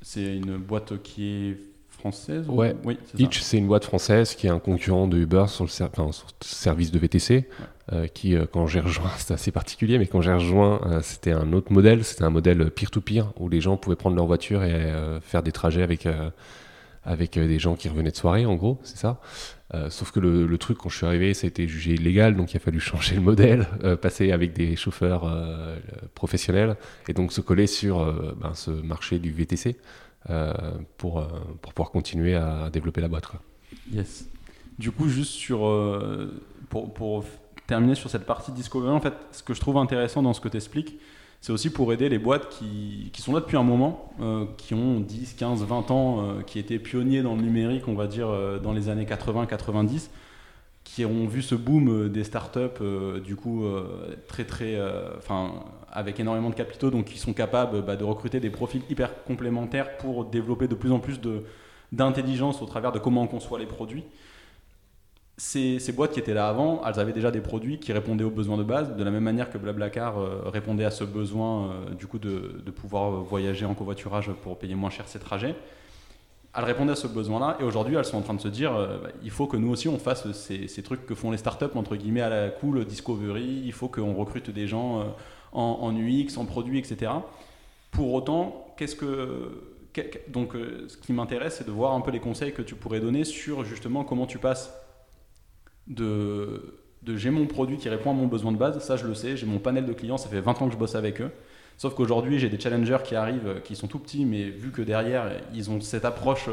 c'est 0.02 0.36
une 0.36 0.58
boîte 0.58 1.02
qui 1.02 1.26
est 1.26 1.58
française 1.90 2.46
Ouais, 2.48 2.76
oui, 2.84 2.98
Itch, 3.18 3.42
c'est 3.42 3.58
une 3.58 3.68
boîte 3.68 3.86
française 3.86 4.36
qui 4.36 4.48
est 4.48 4.50
un 4.50 4.60
concurrent 4.60 5.08
de 5.08 5.18
Uber 5.18 5.46
sur 5.48 5.66
le, 5.66 5.70
service 6.42 6.92
de 6.92 7.00
VTC. 7.00 7.48
qui, 8.14 8.36
quand 8.52 8.68
j'ai 8.68 8.80
rejoint, 8.80 9.12
c'était 9.18 9.34
assez 9.34 9.52
particulier, 9.52 9.98
mais 9.98 10.08
quand 10.08 10.22
j'ai 10.22 10.34
rejoint, 10.34 10.82
c'était 11.02 11.32
un 11.32 11.54
autre 11.54 11.72
modèle. 11.72 12.04
C'était 12.04 12.24
un 12.24 12.30
modèle 12.30 12.70
peer-to-peer 12.72 13.32
où 13.40 13.50
les 13.50 13.62
gens 13.62 13.78
pouvaient 13.78 13.96
prendre 13.96 14.16
leur 14.16 14.26
voiture 14.26 14.64
et 14.64 14.94
faire 15.22 15.44
des 15.44 15.52
trajets 15.52 15.84
avec, 15.84 16.08
avec 17.08 17.40
des 17.40 17.58
gens 17.58 17.76
qui 17.76 17.88
revenaient 17.88 18.12
de 18.12 18.16
soirée, 18.16 18.46
en 18.46 18.56
gros, 18.56 18.80
c'est 18.84 18.98
ça. 18.98 19.22
Euh, 19.74 19.90
sauf 19.90 20.12
que 20.12 20.20
le, 20.20 20.58
truc, 20.58 20.78
quand 20.78 20.90
je 20.90 20.98
suis 20.98 21.06
arrivé, 21.06 21.34
ça 21.34 21.46
a 21.46 21.48
été 21.48 21.68
jugé 21.68 21.94
illégal, 21.94 22.36
donc 22.36 22.54
il 22.54 22.58
a 22.58 22.60
fallu 22.60 22.80
changer 22.92 23.16
le 23.16 23.22
modèle, 23.22 23.66
euh, 23.84 23.96
passer 23.96 24.32
avec 24.32 24.54
des 24.54 24.76
chauffeurs 24.76 25.24
euh, 25.24 25.78
professionnels, 26.14 26.76
et 27.08 27.14
donc 27.14 27.32
se 27.32 27.42
coller 27.42 27.66
sur 27.66 28.06
ben, 28.36 28.54
ce 28.54 28.72
marché 28.72 29.20
du 29.20 29.32
VTC 29.32 29.78
pour, 30.98 31.26
pour 31.62 31.74
pouvoir 31.74 31.92
continuer 31.92 32.36
à 32.36 32.70
développer 32.72 33.00
la 33.00 33.08
boîte. 33.08 33.28
Yes. 33.92 34.28
Du 34.78 34.92
coup, 34.92 35.08
juste 35.08 35.32
sur, 35.32 35.60
pour, 36.70 36.94
pour, 36.94 37.24
terminer 37.66 37.96
sur 37.96 38.10
cette 38.10 38.26
partie 38.26 38.52
Discovery, 38.52 38.92
en 38.92 39.02
fait, 39.02 39.14
ce 39.32 39.44
que 39.44 39.54
je 39.54 39.60
trouve 39.60 39.78
intéressant 39.78 40.22
dans 40.22 40.34
ce 40.34 40.40
que 40.40 40.48
tu 40.48 40.56
expliques, 40.56 41.00
c'est 41.42 41.54
aussi 41.54 41.70
pour 41.70 41.94
aider 41.94 42.10
les 42.10 42.18
boîtes 42.18 42.50
qui, 42.50 43.12
sont 43.18 43.34
là 43.34 43.40
depuis 43.40 43.58
un 43.58 43.64
moment, 43.64 44.12
euh, 44.20 44.46
qui 44.58 44.74
ont 44.74 45.00
10, 45.00 45.34
15, 45.34 45.64
20 45.64 45.92
ans, 45.92 46.22
euh, 46.22 46.42
qui 46.42 46.60
étaient 46.60 46.80
pionniers 46.80 47.22
dans 47.22 47.36
le 47.36 47.42
numérique, 47.42 47.88
on 47.88 47.94
va 47.94 48.08
dire, 48.08 48.28
euh, 48.30 48.60
dans 48.60 48.74
les 48.74 48.90
années 48.90 49.06
80-90, 49.06 50.10
qui 50.84 51.06
ont 51.06 51.28
vu 51.28 51.42
ce 51.42 51.54
boom 51.54 52.10
des 52.10 52.24
startups, 52.24 52.82
du 53.24 53.36
coup, 53.36 53.66
très, 54.30 54.46
très, 54.46 54.80
enfin, 55.18 55.66
avec 55.92 56.18
énormément 56.18 56.50
de 56.50 56.56
capitaux, 56.56 56.90
donc 56.92 57.06
qui 57.08 57.18
sont 57.18 57.34
capables 57.34 57.82
bah, 57.84 57.98
de 57.98 58.06
recruter 58.06 58.40
des 58.40 58.50
profils 58.50 58.82
hyper 58.90 59.24
complémentaires 59.26 59.98
pour 59.98 60.24
développer 60.24 60.70
de 60.70 60.76
plus 60.76 60.94
en 60.94 61.00
plus 61.00 61.20
d'intelligence 61.92 62.62
au 62.62 62.66
travers 62.66 62.94
de 62.94 63.00
comment 63.00 63.24
on 63.24 63.28
conçoit 63.28 63.60
les 63.60 63.66
produits 63.66 64.06
ces, 65.38 65.92
boîtes 65.92 66.14
qui 66.14 66.20
étaient 66.20 66.34
là 66.34 66.50
avant, 66.50 66.82
elles 66.86 67.00
avaient 67.00 67.14
déjà 67.14 67.30
des 67.30 67.42
produits 67.42 67.80
qui 67.80 67.94
répondaient 67.94 68.24
aux 68.24 68.32
besoins 68.32 68.58
de 68.58 68.64
base, 68.64 68.96
de 68.96 69.04
la 69.04 69.12
même 69.12 69.24
manière 69.24 69.52
que 69.52 69.60
Blablacar 69.60 70.18
euh, 70.18 70.42
répondait 70.46 70.84
à 70.84 70.90
ce 70.90 71.04
besoin 71.04 71.72
euh, 71.72 71.94
du 71.94 72.08
coup 72.08 72.18
de, 72.18 72.72
pouvoir 72.76 73.12
voyager 73.12 73.66
en 73.66 73.76
covoiturage 73.76 74.32
pour 74.42 74.58
payer 74.58 74.74
moins 74.74 74.90
cher 74.90 75.08
ses 75.08 75.20
trajets. 75.20 75.56
Elles 76.56 76.64
répondaient 76.64 76.94
à 76.94 76.96
ce 76.96 77.06
besoin-là 77.06 77.58
et 77.60 77.64
aujourd'hui 77.64 77.96
elles 77.96 78.06
sont 78.06 78.18
en 78.18 78.22
train 78.22 78.34
de 78.34 78.42
se 78.42 78.48
dire 78.48 78.76
euh, 78.76 78.98
bah, 78.98 79.10
il 79.24 79.30
faut 79.30 79.46
que 79.46 79.58
nous 79.58 79.70
aussi 79.70 79.88
on 79.88 80.00
fasse 80.00 80.32
ces, 80.32 80.82
trucs 80.82 81.06
que 81.06 81.14
font 81.14 81.30
les 81.30 81.38
startups 81.38 81.76
entre 81.76 81.96
guillemets 81.96 82.22
à 82.22 82.30
la 82.30 82.50
cool 82.50 82.84
discovery, 82.86 83.62
il 83.64 83.74
faut 83.74 83.90
qu'on 83.90 84.16
recrute 84.16 84.50
des 84.50 84.68
gens 84.68 85.16
en, 85.52 85.62
en, 85.62 85.96
UX, 85.96 86.38
en 86.38 86.46
produits, 86.46 86.80
etc. 86.80 87.12
Pour 87.92 88.12
autant, 88.14 88.74
qu'est-ce 88.76 88.96
que 88.96 89.76
donc 90.30 90.54
ce 90.88 90.96
qui 90.98 91.14
m'intéresse 91.14 91.56
c'est 91.58 91.66
de 91.66 91.72
voir 91.72 91.94
un 91.94 92.02
peu 92.02 92.12
les 92.12 92.20
conseils 92.20 92.54
que 92.54 92.62
tu 92.62 92.76
pourrais 92.76 93.00
donner 93.00 93.24
sur 93.24 93.64
justement 93.66 94.04
comment 94.04 94.28
tu 94.28 94.38
passes 94.38 94.72
de, 95.88 96.62
j'ai 97.06 97.30
mon 97.30 97.46
produit 97.46 97.78
qui 97.78 97.90
répond 97.90 98.12
à 98.12 98.14
mon 98.14 98.28
besoin 98.28 98.52
de 98.52 98.58
base, 98.58 98.80
ça 98.80 98.98
je 98.98 99.06
le 99.06 99.16
sais, 99.16 99.38
j'ai 99.38 99.46
mon 99.46 99.60
panel 99.60 99.86
de 99.86 99.94
clients, 99.94 100.18
ça 100.18 100.30
fait 100.30 100.42
20 100.42 100.62
ans 100.62 100.68
que 100.68 100.74
je 100.74 100.78
bosse 100.78 100.96
avec 100.96 101.22
eux. 101.22 101.32
Sauf 101.78 101.94
qu'aujourd'hui, 101.94 102.40
j'ai 102.40 102.50
des 102.50 102.60
challengers 102.60 102.98
qui 103.04 103.16
arrivent, 103.16 103.48
euh, 103.48 103.60
qui 103.60 103.76
sont 103.76 103.86
tout 103.86 104.00
petits, 104.00 104.26
mais 104.26 104.46
vu 104.50 104.72
que 104.72 104.82
derrière, 104.82 105.32
ils 105.54 105.70
ont 105.70 105.80
cette 105.80 106.06
approche, 106.06 106.50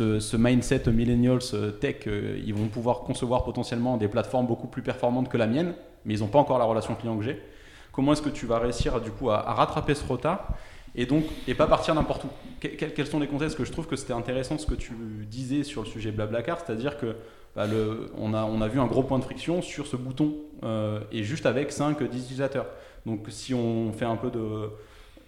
euh, 0.00 0.20
ce, 0.20 0.36
mindset 0.36 0.82
millennials 0.92 1.40
euh, 1.54 1.70
tech, 1.70 2.06
ils 2.06 2.52
vont 2.52 2.68
pouvoir 2.68 3.00
concevoir 3.00 3.44
potentiellement 3.44 3.96
des 3.96 4.08
plateformes 4.08 4.46
beaucoup 4.46 4.66
plus 4.66 4.82
performantes 4.82 5.30
que 5.30 5.38
la 5.38 5.46
mienne, 5.46 5.72
mais 6.04 6.14
ils 6.14 6.20
n'ont 6.20 6.28
pas 6.28 6.38
encore 6.38 6.58
la 6.58 6.66
relation 6.66 6.94
client 6.94 7.16
que 7.16 7.24
j'ai. 7.24 7.42
Comment 7.90 8.12
est-ce 8.12 8.22
que 8.22 8.28
tu 8.28 8.44
vas 8.44 8.58
réussir 8.58 9.00
du 9.00 9.10
coup 9.10 9.30
à, 9.30 9.40
rattraper 9.40 9.94
ce 9.94 10.06
retard 10.06 10.48
et 10.94 11.06
donc 11.06 11.24
et 11.48 11.54
pas 11.54 11.66
partir 11.66 11.94
n'importe 11.94 12.24
où? 12.24 12.28
Quels 12.60 13.06
sont 13.06 13.18
les 13.18 13.26
conseils? 13.26 13.48
Parce 13.48 13.54
que 13.54 13.64
je 13.64 13.72
trouve 13.72 13.86
que 13.86 13.96
c'était 13.96 14.12
intéressant 14.12 14.58
ce 14.58 14.66
que 14.66 14.74
tu 14.74 14.92
disais 15.26 15.64
sur 15.64 15.82
le 15.82 15.88
sujet 15.88 16.12
Blablacar, 16.12 16.60
c'est-à-dire 16.64 16.98
que 16.98 17.16
bah, 17.56 17.66
on, 18.16 18.32
a, 18.32 18.44
on, 18.44 18.60
a, 18.60 18.68
vu 18.68 18.78
un 18.78 18.86
gros 18.86 19.02
point 19.02 19.18
de 19.18 19.24
friction 19.24 19.60
sur 19.60 19.86
ce 19.86 19.96
bouton 19.96 20.36
euh, 20.62 21.00
et 21.10 21.24
juste 21.24 21.46
avec 21.46 21.72
5-10 21.72 22.04
utilisateurs. 22.04 22.66
Donc 23.06 23.26
si 23.28 23.54
on 23.54 23.92
fait 23.92 24.04
un 24.04 24.16
peu 24.16 24.30
de, 24.30 24.70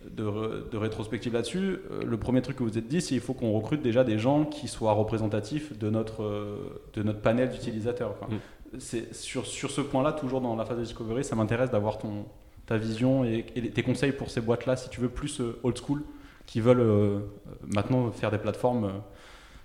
de, 0.08 0.76
rétrospective 0.76 1.32
là-dessus, 1.32 1.78
euh, 1.90 2.04
le 2.04 2.16
premier 2.16 2.40
truc 2.40 2.56
que 2.56 2.62
vous 2.62 2.78
êtes 2.78 2.86
dit, 2.86 3.00
c'est 3.00 3.08
qu'il 3.08 3.20
faut 3.20 3.34
qu'on 3.34 3.52
recrute 3.52 3.82
déjà 3.82 4.04
des 4.04 4.18
gens 4.18 4.44
qui 4.44 4.68
soient 4.68 4.92
représentatifs 4.92 5.76
de 5.76 5.90
notre, 5.90 6.22
euh, 6.22 6.80
de 6.94 7.02
notre 7.02 7.20
panel 7.20 7.50
d'utilisateurs. 7.50 8.14
Mm. 8.28 8.78
C'est 8.78 9.14
sur, 9.14 9.46
sur 9.46 9.70
ce 9.70 9.80
point-là, 9.80 10.12
toujours 10.12 10.40
dans 10.40 10.54
la 10.54 10.64
phase 10.64 10.78
de 10.78 10.84
discovery, 10.84 11.24
ça 11.24 11.34
m'intéresse 11.34 11.70
d'avoir 11.70 11.98
ton 11.98 12.26
ta 12.64 12.78
vision 12.78 13.24
et, 13.24 13.44
tes 13.74 13.82
conseils 13.82 14.12
pour 14.12 14.30
ces 14.30 14.40
boîtes-là, 14.40 14.76
si 14.76 14.88
tu 14.88 15.00
veux, 15.00 15.08
plus 15.08 15.42
old 15.64 15.76
school, 15.76 16.04
qui 16.46 16.60
veulent 16.60 17.20
maintenant 17.66 18.12
faire 18.12 18.30
des 18.30 18.38
plateformes 18.38 19.02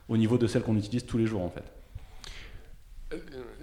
au 0.09 0.17
niveau 0.17 0.39
de 0.39 0.47
celles 0.47 0.63
qu'on 0.63 0.75
utilise 0.75 1.05
tous 1.05 1.19
les 1.19 1.27
jours 1.27 1.43
en 1.43 1.49
fait 1.49 1.76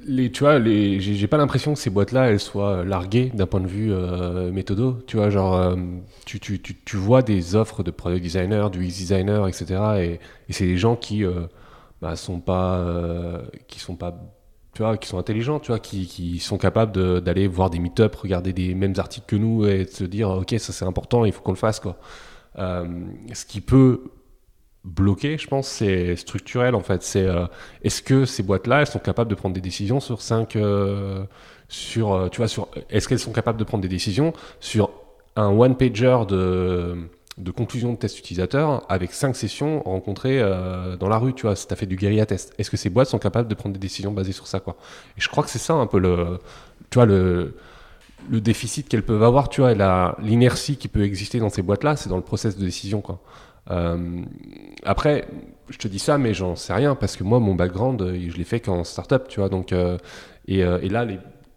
les, 0.06 0.30
tu 0.30 0.40
vois, 0.40 0.58
les, 0.58 1.00
j'ai, 1.00 1.26
pas 1.26 1.36
l'impression 1.36 1.74
que 1.74 1.78
ces 1.78 1.90
boîtes-là, 1.90 2.30
elles 2.30 2.40
soient 2.40 2.84
larguées 2.84 3.30
d'un 3.34 3.46
point 3.46 3.60
de 3.60 3.66
vue 3.66 3.92
euh, 3.92 4.50
méthodo. 4.50 4.98
Tu 5.06 5.16
vois, 5.16 5.30
genre, 5.30 5.54
euh, 5.54 5.76
tu, 6.24 6.40
tu, 6.40 6.60
tu, 6.60 6.76
tu, 6.84 6.96
vois 6.96 7.22
des 7.22 7.54
offres 7.54 7.82
de 7.82 7.90
product 7.90 8.22
designer, 8.22 8.70
du 8.70 8.80
UX 8.80 8.88
designer, 8.88 9.48
etc. 9.48 9.80
Et, 10.48 10.52
c'est 10.52 10.66
des 10.66 10.76
gens 10.76 10.96
qui 10.96 11.24
euh, 11.24 11.46
bah, 12.00 12.16
sont 12.16 12.42
euh, 12.48 13.42
tu 14.72 14.82
vois, 14.82 14.96
qui 14.96 15.08
sont 15.08 15.18
intelligents, 15.18 15.60
tu 15.60 15.68
vois, 15.68 15.78
qui, 15.78 16.06
qui 16.06 16.38
sont 16.38 16.58
capables 16.58 17.22
d'aller 17.22 17.46
voir 17.46 17.70
des 17.70 17.78
meet-up, 17.78 18.14
regarder 18.16 18.52
des 18.52 18.74
mêmes 18.74 18.94
articles 18.96 19.26
que 19.26 19.36
nous 19.36 19.66
et 19.66 19.84
de 19.84 19.90
se 19.90 20.04
dire, 20.04 20.30
ok, 20.30 20.54
ça 20.58 20.72
c'est 20.72 20.84
important, 20.84 21.24
il 21.24 21.32
faut 21.32 21.42
qu'on 21.42 21.52
le 21.52 21.56
fasse, 21.56 21.80
quoi. 21.80 21.96
ce 22.56 23.44
qui 23.46 23.60
peut 23.60 24.02
bloqué, 24.84 25.38
je 25.38 25.46
pense, 25.46 25.68
c'est 25.68 26.16
structurel 26.16 26.74
en 26.74 26.80
fait. 26.80 27.02
C'est 27.02 27.26
euh, 27.26 27.46
est-ce 27.82 28.02
que 28.02 28.24
ces 28.24 28.42
boîtes-là, 28.42 28.80
elles 28.80 28.86
sont 28.86 28.98
capables 28.98 29.30
de 29.30 29.34
prendre 29.34 29.54
des 29.54 29.60
décisions 29.60 30.00
sur 30.00 30.20
5 30.20 30.56
euh, 30.56 31.24
sur 31.68 32.12
euh, 32.12 32.28
tu 32.28 32.38
vois 32.38 32.48
sur 32.48 32.68
est-ce 32.90 33.08
qu'elles 33.08 33.18
sont 33.18 33.32
capables 33.32 33.58
de 33.58 33.64
prendre 33.64 33.82
des 33.82 33.88
décisions 33.88 34.32
sur 34.60 34.90
un 35.36 35.48
one 35.48 35.76
pager 35.76 36.24
de 36.28 36.96
de 37.38 37.50
conclusion 37.50 37.92
de 37.92 37.96
test 37.96 38.18
utilisateur 38.18 38.84
avec 38.88 39.12
5 39.12 39.34
sessions 39.34 39.82
rencontrées 39.82 40.40
dans 41.00 41.08
la 41.08 41.18
rue, 41.18 41.34
tu 41.34 41.42
vois, 41.42 41.56
si 41.56 41.66
tu 41.66 41.72
as 41.72 41.76
fait 41.76 41.86
du 41.86 41.96
guérilla 41.96 42.26
test? 42.26 42.54
Est-ce 42.58 42.70
que 42.70 42.76
ces 42.76 42.90
boîtes 42.90 43.08
sont 43.08 43.18
capables 43.18 43.48
de 43.48 43.54
prendre 43.56 43.72
des 43.72 43.80
décisions 43.80 44.12
basées 44.12 44.30
sur 44.30 44.46
ça 44.46 44.60
quoi? 44.60 44.76
Et 45.18 45.20
je 45.20 45.28
crois 45.28 45.42
que 45.42 45.50
c'est 45.50 45.58
ça 45.58 45.74
un 45.74 45.88
peu 45.88 45.98
le 45.98 46.38
tu 46.90 46.96
vois 46.98 47.06
le 47.06 47.54
le 48.30 48.40
déficit 48.40 48.88
qu'elles 48.88 49.02
peuvent 49.04 49.22
avoir, 49.22 49.48
tu 49.48 49.60
vois, 49.60 49.74
l'inertie 50.22 50.76
qui 50.76 50.88
peut 50.88 51.02
exister 51.02 51.38
dans 51.38 51.50
ces 51.50 51.62
boîtes-là, 51.62 51.96
c'est 51.96 52.08
dans 52.08 52.16
le 52.16 52.22
process 52.22 52.56
de 52.56 52.64
décision, 52.64 53.00
quoi. 53.00 53.20
Euh, 53.70 54.22
après, 54.82 55.26
je 55.70 55.78
te 55.78 55.88
dis 55.88 55.98
ça, 55.98 56.18
mais 56.18 56.34
j'en 56.34 56.56
sais 56.56 56.72
rien 56.72 56.94
parce 56.94 57.16
que 57.16 57.24
moi, 57.24 57.40
mon 57.40 57.54
background, 57.54 58.00
euh, 58.02 58.28
je 58.28 58.36
l'ai 58.36 58.44
fait 58.44 58.60
qu'en 58.60 58.84
startup, 58.84 59.28
tu 59.28 59.40
vois. 59.40 59.48
Donc, 59.48 59.72
euh, 59.72 59.98
et, 60.46 60.58
là, 60.88 61.06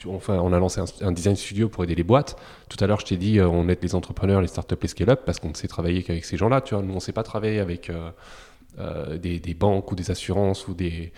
enfin, 0.08 0.36
on 0.36 0.54
a 0.54 0.60
lancé 0.60 0.82
un, 1.02 1.12
design 1.12 1.36
studio 1.36 1.70
pour 1.70 1.84
aider 1.84 1.96
les 1.96 2.04
boîtes. 2.04 2.38
Tout 2.70 2.82
à 2.84 2.88
l'heure, 2.88 3.00
je 3.00 3.06
t'ai 3.06 3.18
dit, 3.18 3.42
on 3.42 3.68
aide 3.68 3.80
les 3.82 3.96
entrepreneurs, 3.96 4.42
les 4.42 4.48
startups, 4.48 4.76
les 4.82 4.88
scale-up 4.88 5.22
parce 5.26 5.40
qu'on 5.40 5.50
ne 5.50 5.56
sait 5.56 5.68
travailler 5.68 6.04
qu'avec 6.04 6.24
ces 6.24 6.38
gens-là, 6.38 6.62
tu 6.62 6.76
vois. 6.76 6.84
Nous, 6.84 6.92
on 6.92 6.96
ne 6.96 7.02
sait 7.02 7.12
pas 7.12 7.24
travailler 7.24 7.60
avec 7.60 7.92
des, 8.78 9.54
banques 9.60 9.92
ou 9.92 9.96
des 9.96 10.10
assurances 10.10 10.68
ou 10.70 10.74
des, 10.74 11.12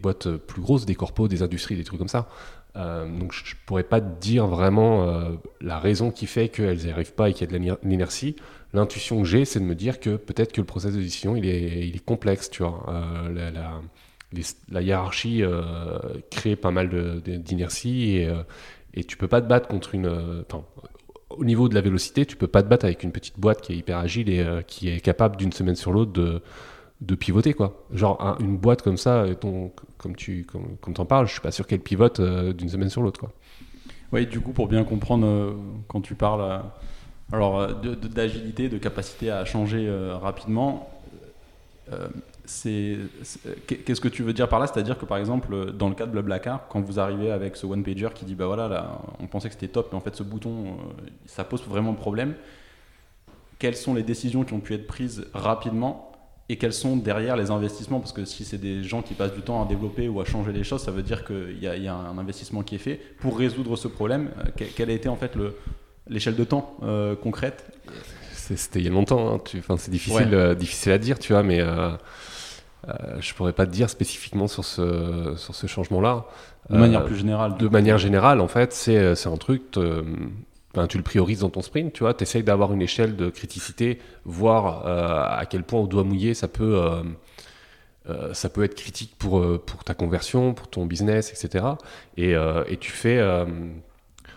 boîtes 0.00 0.30
plus 0.30 0.62
grosses, 0.62 0.86
des 0.86 0.94
corpos, 0.94 1.26
des 1.26 1.42
industries, 1.42 1.74
des 1.74 1.84
trucs 1.84 1.98
comme 1.98 2.06
ça. 2.06 2.28
donc 2.76 3.32
je 3.32 3.56
pourrais 3.66 3.82
pas 3.82 4.00
te 4.00 4.20
dire 4.20 4.46
vraiment 4.46 5.36
la 5.60 5.80
raison 5.80 6.12
qui 6.12 6.26
fait 6.26 6.48
qu'elles 6.48 6.84
n'y 6.84 6.90
arrivent 6.92 7.14
pas 7.14 7.30
et 7.30 7.32
qu'il 7.32 7.50
y 7.50 7.56
a 7.56 7.58
de 7.58 7.78
l'inertie. 7.82 8.36
L'intuition 8.72 9.20
que 9.20 9.28
j'ai, 9.28 9.44
c'est 9.44 9.60
de 9.60 9.64
me 9.64 9.74
dire 9.74 10.00
que 10.00 10.16
peut-être 10.16 10.52
que 10.52 10.60
le 10.60 10.66
process 10.66 10.94
de 10.94 11.00
décision, 11.00 11.36
il 11.36 11.46
est, 11.46 11.86
il 11.88 11.96
est 11.96 12.04
complexe, 12.04 12.48
tu 12.50 12.62
vois. 12.62 12.84
la, 13.34 13.80
la 14.70 14.82
hiérarchie 14.82 15.42
euh, 15.42 15.98
crée 16.30 16.56
pas 16.56 16.70
mal 16.70 17.20
d'inertie 17.22 18.16
et, 18.16 18.28
euh, 18.28 18.42
et 18.94 19.04
tu 19.04 19.16
peux 19.16 19.28
pas 19.28 19.40
te 19.40 19.46
battre 19.46 19.68
contre 19.68 19.94
une. 19.94 20.06
Euh, 20.06 20.42
au 21.30 21.44
niveau 21.44 21.68
de 21.70 21.74
la 21.74 21.80
vélocité, 21.80 22.26
tu 22.26 22.36
peux 22.36 22.46
pas 22.46 22.62
te 22.62 22.68
battre 22.68 22.84
avec 22.84 23.02
une 23.02 23.12
petite 23.12 23.40
boîte 23.40 23.62
qui 23.62 23.72
est 23.72 23.76
hyper 23.76 23.96
agile 23.96 24.28
et 24.28 24.46
qui 24.66 24.90
est 24.90 25.00
capable 25.00 25.36
d'une 25.36 25.50
semaine 25.50 25.76
sur 25.76 25.90
l'autre 25.90 26.12
de, 26.12 27.14
pivoter 27.14 27.54
quoi. 27.54 27.86
Genre 27.94 28.36
une 28.38 28.58
boîte 28.58 28.82
comme 28.82 28.98
ça, 28.98 29.24
comme 29.96 30.14
tu 30.14 30.44
comme, 30.44 31.06
parles, 31.08 31.26
je 31.26 31.32
suis 31.32 31.40
pas 31.40 31.50
sûr 31.50 31.66
qu'elle 31.66 31.80
pivote 31.80 32.20
d'une 32.20 32.68
semaine 32.68 32.90
sur 32.90 33.00
l'autre 33.00 33.18
quoi. 33.18 33.32
Oui, 34.12 34.26
du 34.26 34.40
coup 34.40 34.52
pour 34.52 34.68
bien 34.68 34.84
comprendre 34.84 35.56
quand 35.88 36.02
tu 36.02 36.14
parles 36.14 36.62
alors 37.32 37.68
d'agilité, 37.74 38.68
de, 38.68 38.78
capacité 38.78 39.30
à 39.30 39.44
changer 39.44 39.90
rapidement, 40.20 40.88
c'est 42.44 42.98
qu'est-ce 43.66 44.00
que 44.00 44.08
tu 44.08 44.22
veux 44.22 44.32
dire 44.32 44.48
par 44.48 44.58
là? 44.58 44.66
C'est-à-dire 44.66 44.98
que 44.98 45.04
par 45.04 45.18
exemple, 45.18 45.72
dans 45.72 45.88
le 45.88 45.94
cas 45.94 46.06
de 46.06 46.12
Blablacar, 46.12 46.66
quand 46.68 46.80
vous 46.80 46.98
arrivez 46.98 47.30
avec 47.30 47.56
ce 47.56 47.66
one 47.66 47.82
pager 47.82 48.08
qui 48.14 48.24
dit 48.24 48.34
bah 48.34 48.46
voilà, 48.46 48.68
là, 48.68 49.00
on 49.20 49.26
pensait 49.26 49.48
que 49.48 49.54
c'était 49.54 49.68
top, 49.68 49.88
mais 49.92 49.98
en 49.98 50.00
fait 50.00 50.14
ce 50.14 50.22
bouton, 50.22 50.64
euh, 50.64 51.10
ça 51.26 51.44
pose 51.44 51.62
vraiment 51.66 51.94
problème. 51.94 52.34
Quelles 53.58 53.76
sont 53.76 53.94
les 53.94 54.02
décisions 54.02 54.44
qui 54.44 54.54
ont 54.54 54.60
pu 54.60 54.74
être 54.74 54.86
prises 54.86 55.26
rapidement 55.34 56.12
et 56.48 56.56
quels 56.56 56.72
sont 56.72 56.96
derrière 56.96 57.36
les 57.36 57.50
investissements? 57.50 58.00
Parce 58.00 58.12
que 58.12 58.24
si 58.24 58.44
c'est 58.44 58.58
des 58.58 58.82
gens 58.82 59.02
qui 59.02 59.14
passent 59.14 59.34
du 59.34 59.42
temps 59.42 59.62
à 59.62 59.66
développer 59.66 60.08
ou 60.08 60.20
à 60.20 60.24
changer 60.24 60.52
les 60.52 60.64
choses, 60.64 60.82
ça 60.82 60.90
veut 60.90 61.04
dire 61.04 61.24
qu'il 61.24 61.58
y, 61.58 61.66
y, 61.66 61.88
a 61.88 61.94
un 61.94 62.18
investissement 62.18 62.62
qui 62.62 62.74
est 62.74 62.78
fait 62.78 63.00
pour 63.20 63.38
résoudre 63.38 63.76
ce 63.76 63.86
problème. 63.86 64.30
Euh, 64.38 64.64
quelle 64.76 64.90
a 64.90 64.94
été 64.94 65.08
en 65.08 65.16
fait 65.16 65.36
l'échelle 66.08 66.36
de 66.36 66.44
temps 66.44 66.76
euh, 66.82 67.14
concrète 67.16 67.64
C'était 68.32 68.80
il 68.80 68.84
y 68.84 68.88
a 68.88 68.92
longtemps, 68.92 69.34
hein. 69.34 69.40
enfin, 69.58 69.76
c'est 69.76 69.90
difficile, 69.90 70.56
difficile 70.58 70.92
à 70.92 70.98
dire, 70.98 71.18
tu 71.18 71.32
vois, 71.32 71.42
mais 71.42 71.60
euh, 72.88 72.94
je 73.20 73.32
pourrais 73.34 73.52
pas 73.52 73.66
te 73.66 73.70
dire 73.70 73.88
spécifiquement 73.88 74.48
sur 74.48 74.64
ce, 74.64 75.34
sur 75.36 75.54
ce 75.54 75.66
changement-là. 75.66 76.24
De 76.70 76.78
manière 76.78 77.02
euh, 77.02 77.06
plus 77.06 77.16
générale. 77.16 77.56
De 77.56 77.68
manière 77.68 77.98
générale, 77.98 78.40
en 78.40 78.48
fait, 78.48 78.72
c'est 78.72 79.26
un 79.26 79.36
truc. 79.36 79.62
Ben, 80.74 80.86
tu 80.86 80.96
le 80.96 81.02
priorises 81.02 81.40
dans 81.40 81.50
ton 81.50 81.60
sprint, 81.60 81.92
tu 81.92 82.02
vois, 82.02 82.14
tu 82.14 82.22
essayes 82.22 82.42
d'avoir 82.42 82.72
une 82.72 82.80
échelle 82.80 83.14
de 83.14 83.28
criticité, 83.28 83.98
voir 84.24 84.86
euh, 84.86 85.22
à 85.28 85.44
quel 85.44 85.64
point 85.64 85.80
au 85.80 85.86
doigt 85.86 86.02
mouillé 86.02 86.32
ça 86.32 86.48
peut, 86.48 86.82
ça 88.32 88.48
peut 88.48 88.64
être 88.64 88.74
critique 88.74 89.14
pour, 89.18 89.44
pour 89.60 89.84
ta 89.84 89.92
conversion, 89.92 90.54
pour 90.54 90.68
ton 90.68 90.86
business, 90.86 91.30
etc. 91.30 91.66
Et, 92.16 92.32
et 92.32 92.76
tu 92.78 92.90
fais. 92.90 93.20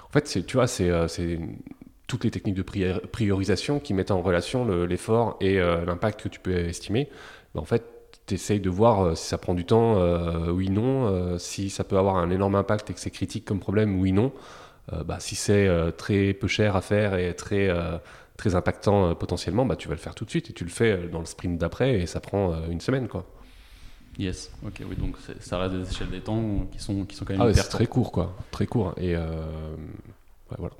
En 0.08 0.12
fait, 0.12 0.46
tu 0.46 0.58
vois, 0.58 0.68
c'est 0.68 1.40
toutes 2.08 2.24
les 2.24 2.32
techniques 2.32 2.56
de 2.56 2.62
priorisation 3.08 3.80
qui 3.80 3.94
mettent 3.94 4.12
en 4.12 4.22
relation 4.22 4.66
l'effort 4.86 5.38
et 5.42 5.58
l'impact 5.58 6.24
que 6.24 6.30
tu 6.30 6.40
peux 6.40 6.56
estimer. 6.56 7.10
Ben, 7.54 7.62
en 7.62 7.66
fait, 7.66 7.84
tu 8.26 8.34
essayes 8.34 8.60
de 8.60 8.70
voir 8.70 9.02
euh, 9.06 9.16
si 9.16 9.26
ça 9.28 9.38
prend 9.38 9.54
du 9.54 9.66
temps, 9.66 9.98
euh, 9.98 10.50
oui, 10.50 10.70
non, 10.70 11.08
euh, 11.08 11.38
si 11.38 11.70
ça 11.70 11.84
peut 11.84 11.98
avoir 11.98 12.18
un 12.18 12.30
énorme 12.30 12.56
impact 12.56 12.90
et 12.90 12.94
que 12.94 13.00
c'est 13.00 13.12
critique 13.12 13.46
comme 13.46 13.60
problème, 13.60 14.00
oui, 14.00 14.12
non. 14.12 14.32
bah, 15.06 15.18
si 15.20 15.36
c'est 15.36 15.68
très 15.98 16.34
peu 16.34 16.48
cher 16.48 16.76
à 16.76 16.82
faire 16.82 17.16
et 17.16 17.36
très, 17.36 17.70
très 18.38 18.54
impactant 18.56 19.16
potentiellement, 19.16 19.66
bah, 19.66 19.76
tu 19.76 19.88
vas 19.88 19.96
le 19.96 20.00
faire 20.00 20.14
tout 20.14 20.26
de 20.26 20.30
suite 20.30 20.52
et 20.52 20.54
tu 20.54 20.64
le 20.64 20.70
fais 20.70 21.08
dans 21.08 21.20
le 21.20 21.26
sprint 21.26 21.58
d'après 21.58 22.02
et 22.02 22.06
ça 22.06 22.20
prend 22.20 22.54
une 22.70 22.82
semaine. 22.82 23.08
quoi. 23.08 23.26
Yes, 24.18 24.52
ok, 24.66 24.82
oui, 24.90 24.96
donc 24.96 25.18
ça 25.40 25.58
reste 25.58 25.76
des 25.76 25.90
échelles 25.90 26.10
des 26.10 26.22
temps 26.22 26.66
qui 26.72 26.80
sont, 26.80 27.04
qui 27.04 27.16
sont 27.16 27.26
quand 27.26 27.34
même 27.34 27.42
ah 27.42 27.54
c'est 27.54 27.68
très 27.68 27.88
court, 27.88 28.12
quoi, 28.12 28.36
très 28.52 28.66
court. 28.66 28.94
Et 28.98 29.16
voilà. 30.58 30.74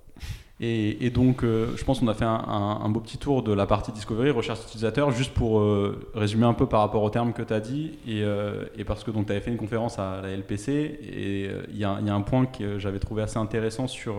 Et, 0.62 1.10
donc, 1.10 1.44
euh, 1.44 1.76
je 1.76 1.84
pense 1.84 2.00
qu'on 2.00 2.08
a 2.08 2.14
fait 2.14 2.24
un, 2.24 2.88
beau 2.88 3.02
petit 3.02 3.18
tour 3.18 3.44
de 3.44 3.52
la 3.52 3.66
partie 3.66 3.92
Discovery, 3.92 4.30
recherche 4.30 4.62
utilisateur, 4.64 5.12
juste 5.12 5.34
pour 5.34 5.60
euh, 5.60 6.10
résumer 6.14 6.46
un 6.46 6.54
peu 6.54 6.66
par 6.66 6.80
rapport 6.80 7.04
aux 7.04 7.10
termes 7.10 7.34
que 7.34 7.42
tu 7.42 7.54
as 7.54 7.60
dit, 7.60 8.00
et, 8.08 8.24
euh, 8.24 8.66
et, 8.78 8.86
parce 8.86 9.04
que 9.04 9.12
tu 9.12 9.18
avais 9.18 9.42
fait 9.42 9.52
une 9.52 9.58
conférence 9.58 10.00
à 10.00 10.22
la 10.22 10.30
LPC, 10.30 10.72
et 10.72 11.50
il 11.70 11.76
y, 11.76 11.80
y, 11.80 11.84
a 11.84 11.92
un 11.98 12.22
point 12.22 12.46
que 12.46 12.80
j'avais 12.80 13.00
trouvé 13.00 13.22
assez 13.22 13.38
intéressant 13.38 13.88
sur, 13.88 14.16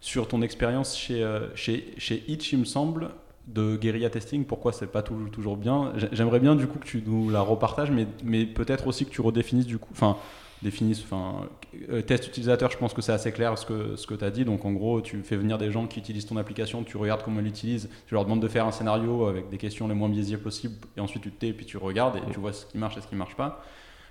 sur 0.00 0.26
ton 0.26 0.40
expérience 0.40 0.96
chez, 0.96 1.22
chez, 1.54 1.92
chez 1.98 2.24
Itch, 2.26 2.54
il 2.54 2.60
me 2.60 2.64
semble, 2.64 3.10
de 3.52 3.76
guérilla 3.76 4.10
testing, 4.10 4.44
pourquoi 4.44 4.72
c'est 4.72 4.86
pas 4.86 5.02
toujours 5.02 5.56
bien? 5.56 5.92
J'aimerais 6.12 6.40
bien 6.40 6.54
du 6.54 6.66
coup 6.66 6.78
que 6.78 6.86
tu 6.86 7.02
nous 7.06 7.30
la 7.30 7.40
repartages, 7.40 7.90
mais, 7.90 8.06
mais 8.24 8.46
peut-être 8.46 8.86
aussi 8.86 9.04
que 9.04 9.10
tu 9.10 9.20
redéfinisses 9.20 9.66
du 9.66 9.78
coup, 9.78 9.90
enfin, 9.92 10.16
définissent, 10.62 11.02
enfin, 11.02 11.48
euh, 11.90 12.02
test 12.02 12.26
utilisateur, 12.26 12.70
je 12.70 12.78
pense 12.78 12.92
que 12.92 13.02
c'est 13.02 13.12
assez 13.12 13.32
clair 13.32 13.56
ce 13.56 13.66
que, 13.66 13.96
ce 13.96 14.06
que 14.06 14.14
tu 14.14 14.24
as 14.24 14.30
dit. 14.30 14.44
Donc 14.44 14.64
en 14.64 14.72
gros, 14.72 15.00
tu 15.00 15.22
fais 15.22 15.36
venir 15.36 15.58
des 15.58 15.70
gens 15.70 15.86
qui 15.86 15.98
utilisent 15.98 16.26
ton 16.26 16.36
application, 16.36 16.84
tu 16.84 16.96
regardes 16.96 17.22
comment 17.22 17.40
ils 17.40 17.46
l'utilisent, 17.46 17.88
tu 18.06 18.14
leur 18.14 18.24
demandes 18.24 18.42
de 18.42 18.48
faire 18.48 18.66
un 18.66 18.72
scénario 18.72 19.26
avec 19.26 19.48
des 19.48 19.58
questions 19.58 19.88
les 19.88 19.94
moins 19.94 20.08
biaisées 20.08 20.36
possibles, 20.36 20.74
et 20.96 21.00
ensuite 21.00 21.22
tu 21.22 21.30
te 21.30 21.40
tais, 21.40 21.48
et 21.48 21.52
puis 21.52 21.66
tu 21.66 21.76
regardes 21.76 22.16
et 22.16 22.32
tu 22.32 22.40
vois 22.40 22.52
ce 22.52 22.66
qui 22.66 22.78
marche 22.78 22.96
et 22.96 23.00
ce 23.00 23.06
qui 23.06 23.16
marche 23.16 23.36
pas. 23.36 23.64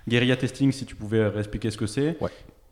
Guerilla 0.08 0.36
testing, 0.36 0.72
si 0.72 0.86
tu 0.86 0.96
pouvais 0.96 1.30
expliquer 1.38 1.70
ce 1.70 1.76
que 1.76 1.86
c'est. 1.86 2.16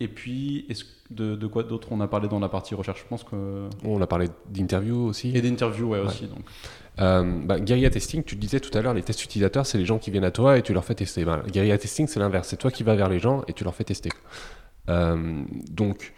Et 0.01 0.09
puis, 0.09 0.65
est-ce 0.69 0.85
de, 1.11 1.35
de, 1.35 1.47
quoi 1.47 1.65
d'autre 1.65 1.89
on 1.91 2.01
a 2.01 2.07
parlé 2.07 2.29
dans 2.29 2.39
la 2.39 2.49
partie 2.49 2.75
recherche? 2.75 3.01
Je 3.03 3.09
pense 3.09 3.25
que. 3.25 3.69
On 3.85 4.01
a 4.01 4.07
parlé 4.07 4.29
d'interview 4.49 5.07
aussi. 5.07 5.33
Et 5.35 5.43
d'interview, 5.43 5.89
ouais, 5.89 5.99
aussi. 5.99 6.27
Donc. 6.27 6.41
Euh, 7.01 7.41
bah, 7.45 7.61
guerilla 7.61 7.91
testing, 7.91 8.23
tu 8.25 8.37
disais 8.37 8.61
tout 8.61 8.77
à 8.77 8.83
l'heure, 8.83 8.95
les 8.95 9.03
tests 9.03 9.25
utilisateurs, 9.25 9.67
c'est 9.67 9.79
les 9.79 9.87
gens 9.87 9.99
qui 9.99 10.11
viennent 10.11 10.25
à 10.25 10.31
toi 10.31 10.59
et 10.59 10.63
tu 10.63 10.73
leur 10.73 10.85
fais 10.85 10.95
tester. 10.95 11.25
Bah, 11.25 11.43
guerilla 11.51 11.79
testing, 11.79 12.07
c'est 12.07 12.21
l'inverse. 12.21 12.49
C'est 12.49 12.57
toi 12.57 12.71
qui 12.71 12.83
vas 12.83 12.95
vers 12.95 13.09
les 13.09 13.19
gens 13.19 13.43
et 13.49 13.53
tu 13.53 13.65
leur 13.65 13.75
fais 13.75 13.85
tester. 13.85 14.11
Euh, 14.89 15.43
donc, 15.71 16.15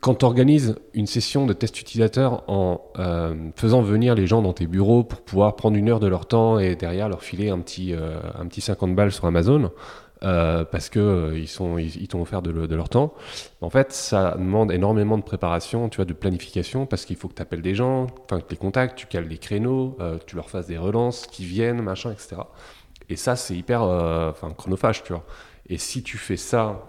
quand 0.00 0.16
tu 0.16 0.24
organises 0.24 0.76
une 0.94 1.06
session 1.06 1.46
de 1.46 1.52
test 1.52 1.80
utilisateur 1.80 2.42
en 2.50 2.90
euh, 2.98 3.50
faisant 3.54 3.82
venir 3.82 4.14
les 4.14 4.26
gens 4.26 4.42
dans 4.42 4.52
tes 4.52 4.66
bureaux 4.66 5.04
pour 5.04 5.20
pouvoir 5.20 5.56
prendre 5.56 5.76
une 5.76 5.88
heure 5.88 6.00
de 6.00 6.08
leur 6.08 6.26
temps 6.26 6.58
et 6.58 6.74
derrière 6.74 7.08
leur 7.08 7.22
filer 7.22 7.50
un 7.50 7.60
petit, 7.60 7.94
un 7.94 8.46
petit 8.46 8.60
50 8.60 8.94
balles 8.94 9.12
sur 9.12 9.26
Amazon, 9.26 9.70
euh, 10.22 10.64
parce 10.64 10.88
que 10.88 10.98
euh, 10.98 12.06
t'ont 12.08 12.22
offert 12.22 12.40
de, 12.40 12.74
leur 12.74 12.88
temps. 12.88 13.14
En 13.60 13.68
fait, 13.68 13.92
ça 13.92 14.34
demande 14.38 14.72
énormément 14.72 15.18
de 15.18 15.22
préparation, 15.22 15.88
tu 15.90 15.96
vois, 15.96 16.06
de 16.06 16.14
planification, 16.14 16.86
parce 16.86 17.04
qu'il 17.04 17.16
faut 17.16 17.28
que 17.28 17.34
tu 17.34 17.42
appelles 17.42 17.62
des 17.62 17.74
gens, 17.74 18.06
enfin 18.24 18.40
que 18.40 18.46
les 18.50 18.56
contacts, 18.56 18.96
tu 18.96 19.06
cales 19.06 19.28
les 19.28 19.36
créneaux, 19.36 19.96
euh, 20.00 20.18
tu 20.26 20.36
leur 20.36 20.48
fasses 20.48 20.68
des 20.68 20.78
relances, 20.78 21.26
qui 21.26 21.44
viennent, 21.44 21.82
machin, 21.82 22.12
etc. 22.12 22.36
Et 23.10 23.16
ça, 23.16 23.36
c'est 23.36 23.54
hyper, 23.54 23.82
enfin 23.82 24.50
chronophage, 24.56 25.04
tu 25.04 25.12
vois. 25.12 25.24
Et 25.68 25.78
si 25.78 26.02
tu 26.02 26.16
fais 26.18 26.36
ça 26.36 26.88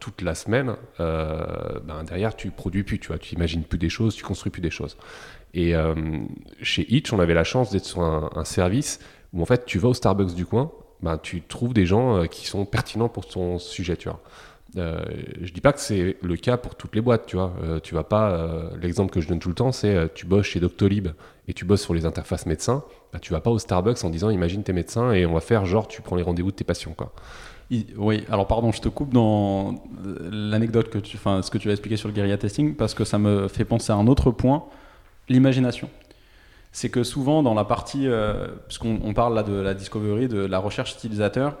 toute 0.00 0.22
la 0.22 0.34
semaine, 0.34 0.76
ben 0.98 2.04
derrière 2.06 2.36
tu 2.36 2.50
produis 2.50 2.82
plus, 2.82 2.98
tu 2.98 3.08
vois, 3.08 3.18
tu 3.18 3.34
imagines 3.34 3.64
plus 3.64 3.78
des 3.78 3.88
choses, 3.90 4.14
tu 4.14 4.22
construis 4.22 4.50
plus 4.50 4.62
des 4.62 4.70
choses. 4.70 4.96
Et 5.54 5.74
chez 6.62 6.86
Itch, 6.94 7.12
on 7.12 7.18
avait 7.18 7.34
la 7.34 7.42
chance 7.42 7.72
d'être 7.72 7.84
sur 7.84 8.02
un, 8.02 8.30
un, 8.36 8.44
service 8.44 9.00
où 9.32 9.42
en 9.42 9.44
fait 9.44 9.66
tu 9.66 9.80
vas 9.80 9.88
au 9.88 9.94
Starbucks 9.94 10.34
du 10.34 10.46
coin 10.46 10.70
ben, 11.04 11.18
tu 11.18 11.42
trouves 11.42 11.74
des 11.74 11.86
gens 11.86 12.16
euh, 12.16 12.26
qui 12.26 12.46
sont 12.46 12.64
pertinents 12.64 13.10
pour 13.10 13.28
ton 13.28 13.58
sujet, 13.58 13.96
tu 13.96 14.08
vois. 14.08 14.20
Euh, 14.76 15.04
je 15.40 15.52
dis 15.52 15.60
pas 15.60 15.72
que 15.72 15.78
c'est 15.78 16.16
le 16.20 16.36
cas 16.36 16.56
pour 16.56 16.74
toutes 16.74 16.96
les 16.96 17.00
boîtes, 17.00 17.26
tu 17.26 17.36
vois. 17.36 17.52
Euh, 17.62 17.78
tu 17.78 17.94
vas 17.94 18.02
pas. 18.02 18.48
L'exemple 18.80 19.12
que 19.12 19.20
je 19.20 19.28
donne 19.28 19.38
tout 19.38 19.50
le 19.50 19.54
temps, 19.54 19.70
c'est 19.70 20.12
tu 20.14 20.26
bosses 20.26 20.46
chez 20.46 20.60
Doctolib 20.60 21.08
et 21.46 21.52
tu 21.52 21.64
bosses 21.64 21.82
sur 21.82 21.94
les 21.94 22.06
interfaces 22.06 22.46
médecins. 22.46 22.82
Ben, 23.12 23.20
tu 23.20 23.32
vas 23.32 23.40
pas 23.40 23.50
au 23.50 23.58
Starbucks 23.58 24.02
en 24.02 24.10
disant 24.10 24.30
imagine 24.30 24.64
tes 24.64 24.72
médecins 24.72 25.12
et 25.12 25.26
on 25.26 25.34
va 25.34 25.40
faire 25.40 25.66
genre 25.66 25.86
tu 25.86 26.02
prends 26.02 26.16
les 26.16 26.22
rendez-vous 26.22 26.50
de 26.50 26.56
tes 26.56 26.64
patients, 26.64 26.94
quoi. 26.96 27.12
Oui, 27.96 28.24
alors 28.30 28.46
pardon, 28.46 28.72
je 28.72 28.80
te 28.80 28.88
coupe 28.88 29.12
dans 29.12 29.74
l'anecdote 30.30 30.90
que 30.90 30.98
tu, 30.98 31.16
enfin, 31.16 31.42
ce 31.42 31.50
que 31.50 31.58
tu 31.58 31.68
as 31.70 31.72
expliqué 31.72 31.96
sur 31.96 32.08
le 32.08 32.14
guérilla 32.14 32.36
testing 32.36 32.74
parce 32.74 32.94
que 32.94 33.04
ça 33.04 33.18
me 33.18 33.48
fait 33.48 33.64
penser 33.64 33.92
à 33.92 33.96
un 33.96 34.06
autre 34.06 34.30
point, 34.30 34.64
l'imagination 35.28 35.88
c'est 36.74 36.88
que 36.88 37.04
souvent 37.04 37.44
dans 37.44 37.54
la 37.54 37.64
partie, 37.64 38.08
euh, 38.08 38.48
puisqu'on 38.66 39.14
parle 39.14 39.36
là 39.36 39.44
de 39.44 39.54
la 39.54 39.74
discovery, 39.74 40.26
de 40.26 40.44
la 40.44 40.58
recherche 40.58 40.92
utilisateur, 40.94 41.56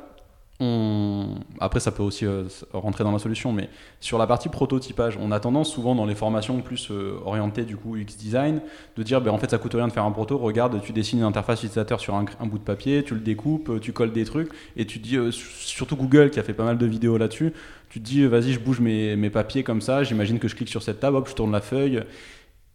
après 1.60 1.78
ça 1.78 1.92
peut 1.92 2.02
aussi 2.02 2.26
euh, 2.26 2.44
rentrer 2.72 3.04
dans 3.04 3.12
la 3.12 3.20
solution, 3.20 3.52
mais 3.52 3.68
sur 4.00 4.18
la 4.18 4.26
partie 4.26 4.48
prototypage, 4.48 5.16
on 5.20 5.30
a 5.30 5.38
tendance 5.38 5.72
souvent 5.72 5.94
dans 5.94 6.04
les 6.04 6.16
formations 6.16 6.60
plus 6.62 6.88
euh, 6.90 7.16
orientées 7.24 7.62
du 7.62 7.76
coup 7.76 7.96
UX 7.96 8.16
design 8.18 8.60
de 8.96 9.02
dire 9.04 9.20
ben, 9.20 9.30
en 9.30 9.38
fait 9.38 9.50
ça 9.50 9.58
coûte 9.58 9.74
rien 9.74 9.86
de 9.86 9.92
faire 9.92 10.04
un 10.04 10.10
proto, 10.10 10.36
regarde 10.36 10.80
tu 10.82 10.92
dessines 10.92 11.20
une 11.20 11.24
interface 11.24 11.60
utilisateur 11.60 12.00
sur 12.00 12.16
un, 12.16 12.24
bout 12.46 12.58
de 12.58 12.64
papier, 12.64 13.04
tu 13.04 13.14
le 13.14 13.20
découpes, 13.20 13.80
tu 13.80 13.92
colles 13.92 14.12
des 14.12 14.24
trucs 14.24 14.50
et 14.76 14.84
tu 14.84 14.98
dis 14.98 15.16
surtout 15.30 15.94
Google 15.94 16.30
qui 16.30 16.40
a 16.40 16.42
fait 16.42 16.54
pas 16.54 16.64
mal 16.64 16.78
de 16.78 16.86
vidéos 16.86 17.18
là-dessus, 17.18 17.52
tu 17.88 18.00
te 18.00 18.04
dis 18.04 18.26
vas-y 18.26 18.52
je 18.52 18.58
bouge 18.58 18.80
mes, 18.80 19.14
mes 19.14 19.30
papiers 19.30 19.62
comme 19.62 19.80
ça, 19.80 20.02
j'imagine 20.02 20.40
que 20.40 20.48
je 20.48 20.56
clique 20.56 20.70
sur 20.70 20.82
cette 20.82 20.98
table, 20.98 21.16
hop 21.16 21.28
je 21.28 21.34
tourne 21.34 21.52
la 21.52 21.60
feuille 21.60 22.02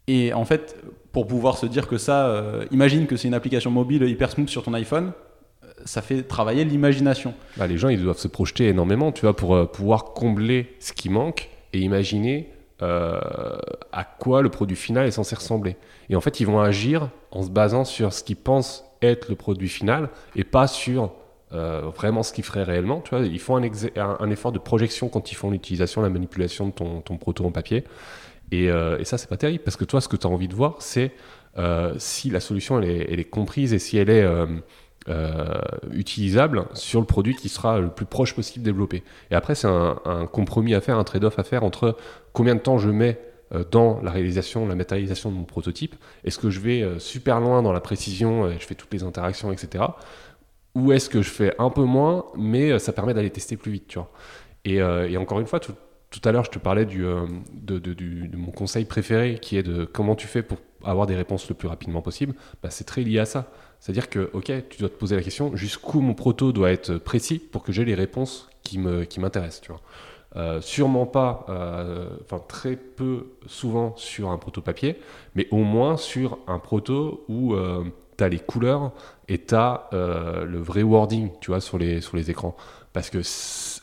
et 0.10 0.34
en 0.34 0.44
fait, 0.44 0.76
pour 1.12 1.28
pouvoir 1.28 1.58
se 1.58 1.66
dire 1.66 1.88
que 1.88 1.98
ça, 1.98 2.28
euh, 2.28 2.66
imagine 2.72 3.08
que 3.08 3.18
c'est 3.18 3.28
une 3.28 3.34
application 3.34 3.72
mobile 3.72 4.04
hyper 4.04 4.32
smooth 4.32 4.50
sur 4.50 4.64
ton 4.64 4.74
iPhone, 4.74 5.12
euh, 5.64 5.68
ça 5.86 6.02
fait 6.02 6.24
travailler 6.24 6.64
l'imagination. 6.66 7.34
Bah, 7.58 7.68
les 7.68 7.78
gens, 7.78 7.90
ils 7.90 8.02
doivent 8.02 8.20
se 8.20 8.28
projeter 8.28 8.68
énormément, 8.68 9.12
tu 9.12 9.22
vois, 9.22 9.36
pour 9.36 9.56
euh, 9.56 9.66
pouvoir 9.66 10.06
combler 10.14 10.76
ce 10.80 10.94
qui 10.94 11.10
manque 11.10 11.50
et 11.74 11.80
imaginer 11.80 12.50
à 12.82 14.06
quoi 14.20 14.42
le 14.42 14.48
produit 14.48 14.78
final 14.78 15.06
est 15.06 15.12
censé 15.12 15.36
ressembler. 15.36 15.76
Et 16.10 16.16
en 16.16 16.22
fait, 16.22 16.40
ils 16.40 16.48
vont 16.48 16.62
agir 16.62 17.10
en 17.32 17.44
se 17.44 17.50
basant 17.50 17.84
sur 17.84 18.14
ce 18.14 18.24
qu'ils 18.24 18.38
pensent 18.38 18.86
être 19.02 19.28
le 19.28 19.36
produit 19.36 19.68
final 19.68 20.08
et 20.38 20.46
pas 20.46 20.66
sur 20.66 21.12
vraiment 21.52 22.24
ce 22.24 22.32
qu'ils 22.32 22.46
feraient 22.46 22.64
réellement. 22.64 23.02
Tu 23.02 23.14
vois, 23.14 23.26
ils 23.26 23.38
font 23.38 23.58
un, 23.58 24.30
effort 24.30 24.54
de 24.54 24.60
projection 24.60 25.10
quand 25.10 25.30
ils 25.30 25.36
font 25.36 25.52
l'utilisation, 25.52 26.02
la 26.02 26.08
manipulation 26.08 26.68
de 26.68 26.72
ton 26.72 27.18
proto 27.18 27.46
en 27.46 27.52
papier. 27.52 27.84
Et, 28.52 28.70
euh, 28.70 28.98
et 29.00 29.06
ça, 29.06 29.18
c'est 29.18 29.30
pas 29.30 29.38
terrible 29.38 29.64
parce 29.64 29.78
que 29.78 29.86
toi, 29.86 30.02
ce 30.02 30.08
que 30.08 30.16
tu 30.16 30.28
as 30.28 30.30
envie 30.30 30.48
de 30.48 30.56
voir, 30.56 30.76
c'est 30.80 31.12
euh, 31.58 31.94
si 31.98 32.30
la 32.30 32.40
solution 32.40 32.80
elle 32.82 33.20
est, 33.20 33.30
comprise 33.30 33.74
et 33.74 33.80
si 33.80 33.98
elle 33.98 34.10
est 34.10 34.26
utilisable 35.92 36.66
sur 36.74 37.00
le 37.00 37.06
produit 37.06 37.36
qui 37.36 37.50
sera 37.50 37.80
le 37.80 37.90
plus 37.90 38.06
proche 38.06 38.36
possible 38.36 38.64
développé. 38.64 39.04
Et 39.32 39.36
après, 39.36 39.56
c'est 39.56 39.68
un, 39.68 40.28
compromis 40.32 40.76
à 40.76 40.82
faire, 40.82 40.98
un 40.98 41.04
trade-off 41.04 41.40
à 41.40 41.44
faire 41.44 41.64
entre 41.64 41.98
combien 42.34 42.56
de 42.56 42.60
temps 42.60 42.78
je 42.78 42.90
mets 42.90 43.20
dans 43.72 44.00
la 44.04 44.12
réalisation, 44.12 44.68
la 44.68 44.76
matérialisation 44.76 45.32
de 45.32 45.36
mon 45.36 45.46
prototype. 45.46 45.96
Est-ce 46.24 46.38
que 46.38 46.52
je 46.52 46.60
vais 46.60 46.86
super 47.00 47.40
loin 47.40 47.64
dans 47.64 47.72
la 47.72 47.82
précision, 47.82 48.52
je 48.52 48.66
fais 48.66 48.76
toutes 48.76 48.94
les 48.94 49.04
interactions, 49.04 49.52
etc 49.52 49.86
ou 50.76 50.92
est-ce 50.92 51.10
que 51.10 51.22
je 51.22 51.30
fais 51.30 51.54
un 51.60 51.70
peu 51.70 51.84
moins, 51.84 52.26
mais 52.36 52.72
euh, 52.72 52.80
ça 52.80 52.94
permet 52.94 53.14
d'aller 53.14 53.30
tester 53.30 53.58
plus 53.58 53.72
vite, 53.72 53.88
tu 53.88 53.98
vois? 53.98 54.12
Et, 54.66 54.82
euh, 54.82 55.10
et 55.10 55.18
encore 55.18 55.40
une 55.40 55.48
fois, 55.48 55.60
tout, 55.60 55.74
tout 56.10 56.22
à 56.24 56.32
l'heure, 56.32 56.44
je 56.44 56.50
te 56.50 56.60
parlais 56.60 56.88
euh, 56.96 57.28
de, 57.54 58.38
mon 58.38 58.52
conseil 58.52 58.86
préféré, 58.86 59.40
qui 59.42 59.58
est 59.58 59.64
de 59.64 59.86
comment 59.86 60.16
tu 60.16 60.28
fais 60.28 60.42
pour 60.42 60.58
avoir 60.84 61.08
des 61.08 61.16
réponses 61.16 61.48
le 61.50 61.56
plus 61.56 61.68
rapidement 61.68 62.02
possible. 62.02 62.34
Bah, 62.64 62.70
c'est 62.70 62.84
très 62.84 63.02
lié 63.02 63.20
à 63.20 63.26
ça. 63.26 63.52
C'est-à-dire 63.80 64.10
que, 64.10 64.30
ok, 64.34 64.52
tu 64.70 64.80
dois 64.80 64.90
te 64.90 64.96
poser 64.96 65.16
la 65.16 65.22
question 65.22 65.56
jusqu'où 65.56 66.02
mon 66.02 66.14
proto 66.14 66.52
doit 66.52 66.72
être 66.72 66.98
précis 66.98 67.40
pour 67.40 67.64
que 67.64 67.72
j'ai 67.72 67.86
les 67.86 67.96
réponses 67.96 68.50
qui 68.64 68.80
qui 69.10 69.20
m'intéressent, 69.20 69.68
vois. 69.68 69.82
Euh, 70.36 70.62
sûrement 70.62 71.08
pas, 71.08 71.46
enfin 72.24 72.44
très 72.48 72.76
peu 72.76 73.28
souvent 73.48 73.96
sur 73.96 74.30
un 74.30 74.38
proto 74.38 74.62
papier, 74.62 74.98
mais 75.34 75.48
au 75.50 75.64
moins 75.64 75.98
sur 75.98 76.38
un 76.48 76.60
proto 76.60 77.26
où 77.30 77.56
tu 78.20 78.24
as 78.24 78.30
les 78.30 78.40
couleurs 78.40 78.92
et 79.28 79.40
tu 79.40 79.56
as 79.56 79.88
euh, 79.94 80.44
le 80.44 80.60
vrai 80.60 80.84
wording, 80.84 81.30
tu 81.40 81.52
vois, 81.52 81.62
sur 81.62 81.78
les, 81.78 82.02
sur 82.02 82.18
les 82.18 82.30
écrans. 82.30 82.56
Parce 82.92 83.10
que 83.10 83.20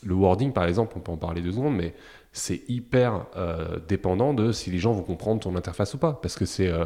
le 0.05 0.13
wording, 0.13 0.53
par 0.53 0.65
exemple, 0.65 0.93
on 0.95 0.99
peut 0.99 1.11
en 1.11 1.17
parler 1.17 1.41
deux 1.41 1.51
secondes, 1.53 1.75
mais 1.75 1.93
c'est 2.37 2.61
hyper 2.67 3.25
euh, 3.35 3.79
dépendant 3.87 4.33
de 4.33 4.51
si 4.51 4.71
les 4.71 4.79
gens 4.79 4.93
vont 4.93 5.03
comprendre 5.03 5.41
ton 5.41 5.55
interface 5.55 5.93
ou 5.93 5.97
pas. 5.97 6.13
Parce 6.13 6.35
que 6.35 6.45
c'est. 6.45 6.67
Euh, 6.67 6.85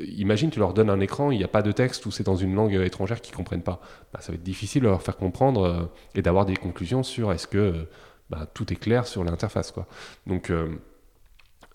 imagine, 0.00 0.50
tu 0.50 0.58
leur 0.58 0.72
donnes 0.72 0.90
un 0.90 1.00
écran, 1.00 1.30
il 1.30 1.38
n'y 1.38 1.44
a 1.44 1.48
pas 1.48 1.62
de 1.62 1.72
texte 1.72 2.06
ou 2.06 2.10
c'est 2.10 2.24
dans 2.24 2.36
une 2.36 2.54
langue 2.54 2.74
étrangère 2.74 3.20
qu'ils 3.20 3.32
ne 3.32 3.36
comprennent 3.38 3.62
pas. 3.62 3.80
Bah, 4.12 4.20
ça 4.20 4.32
va 4.32 4.36
être 4.36 4.42
difficile 4.42 4.82
de 4.82 4.88
leur 4.88 5.02
faire 5.02 5.16
comprendre 5.16 5.90
et 6.14 6.22
d'avoir 6.22 6.46
des 6.46 6.56
conclusions 6.56 7.02
sur 7.02 7.32
est-ce 7.32 7.46
que 7.46 7.88
bah, 8.28 8.46
tout 8.54 8.72
est 8.72 8.76
clair 8.76 9.06
sur 9.06 9.24
l'interface. 9.24 9.74
Donc 10.26 10.52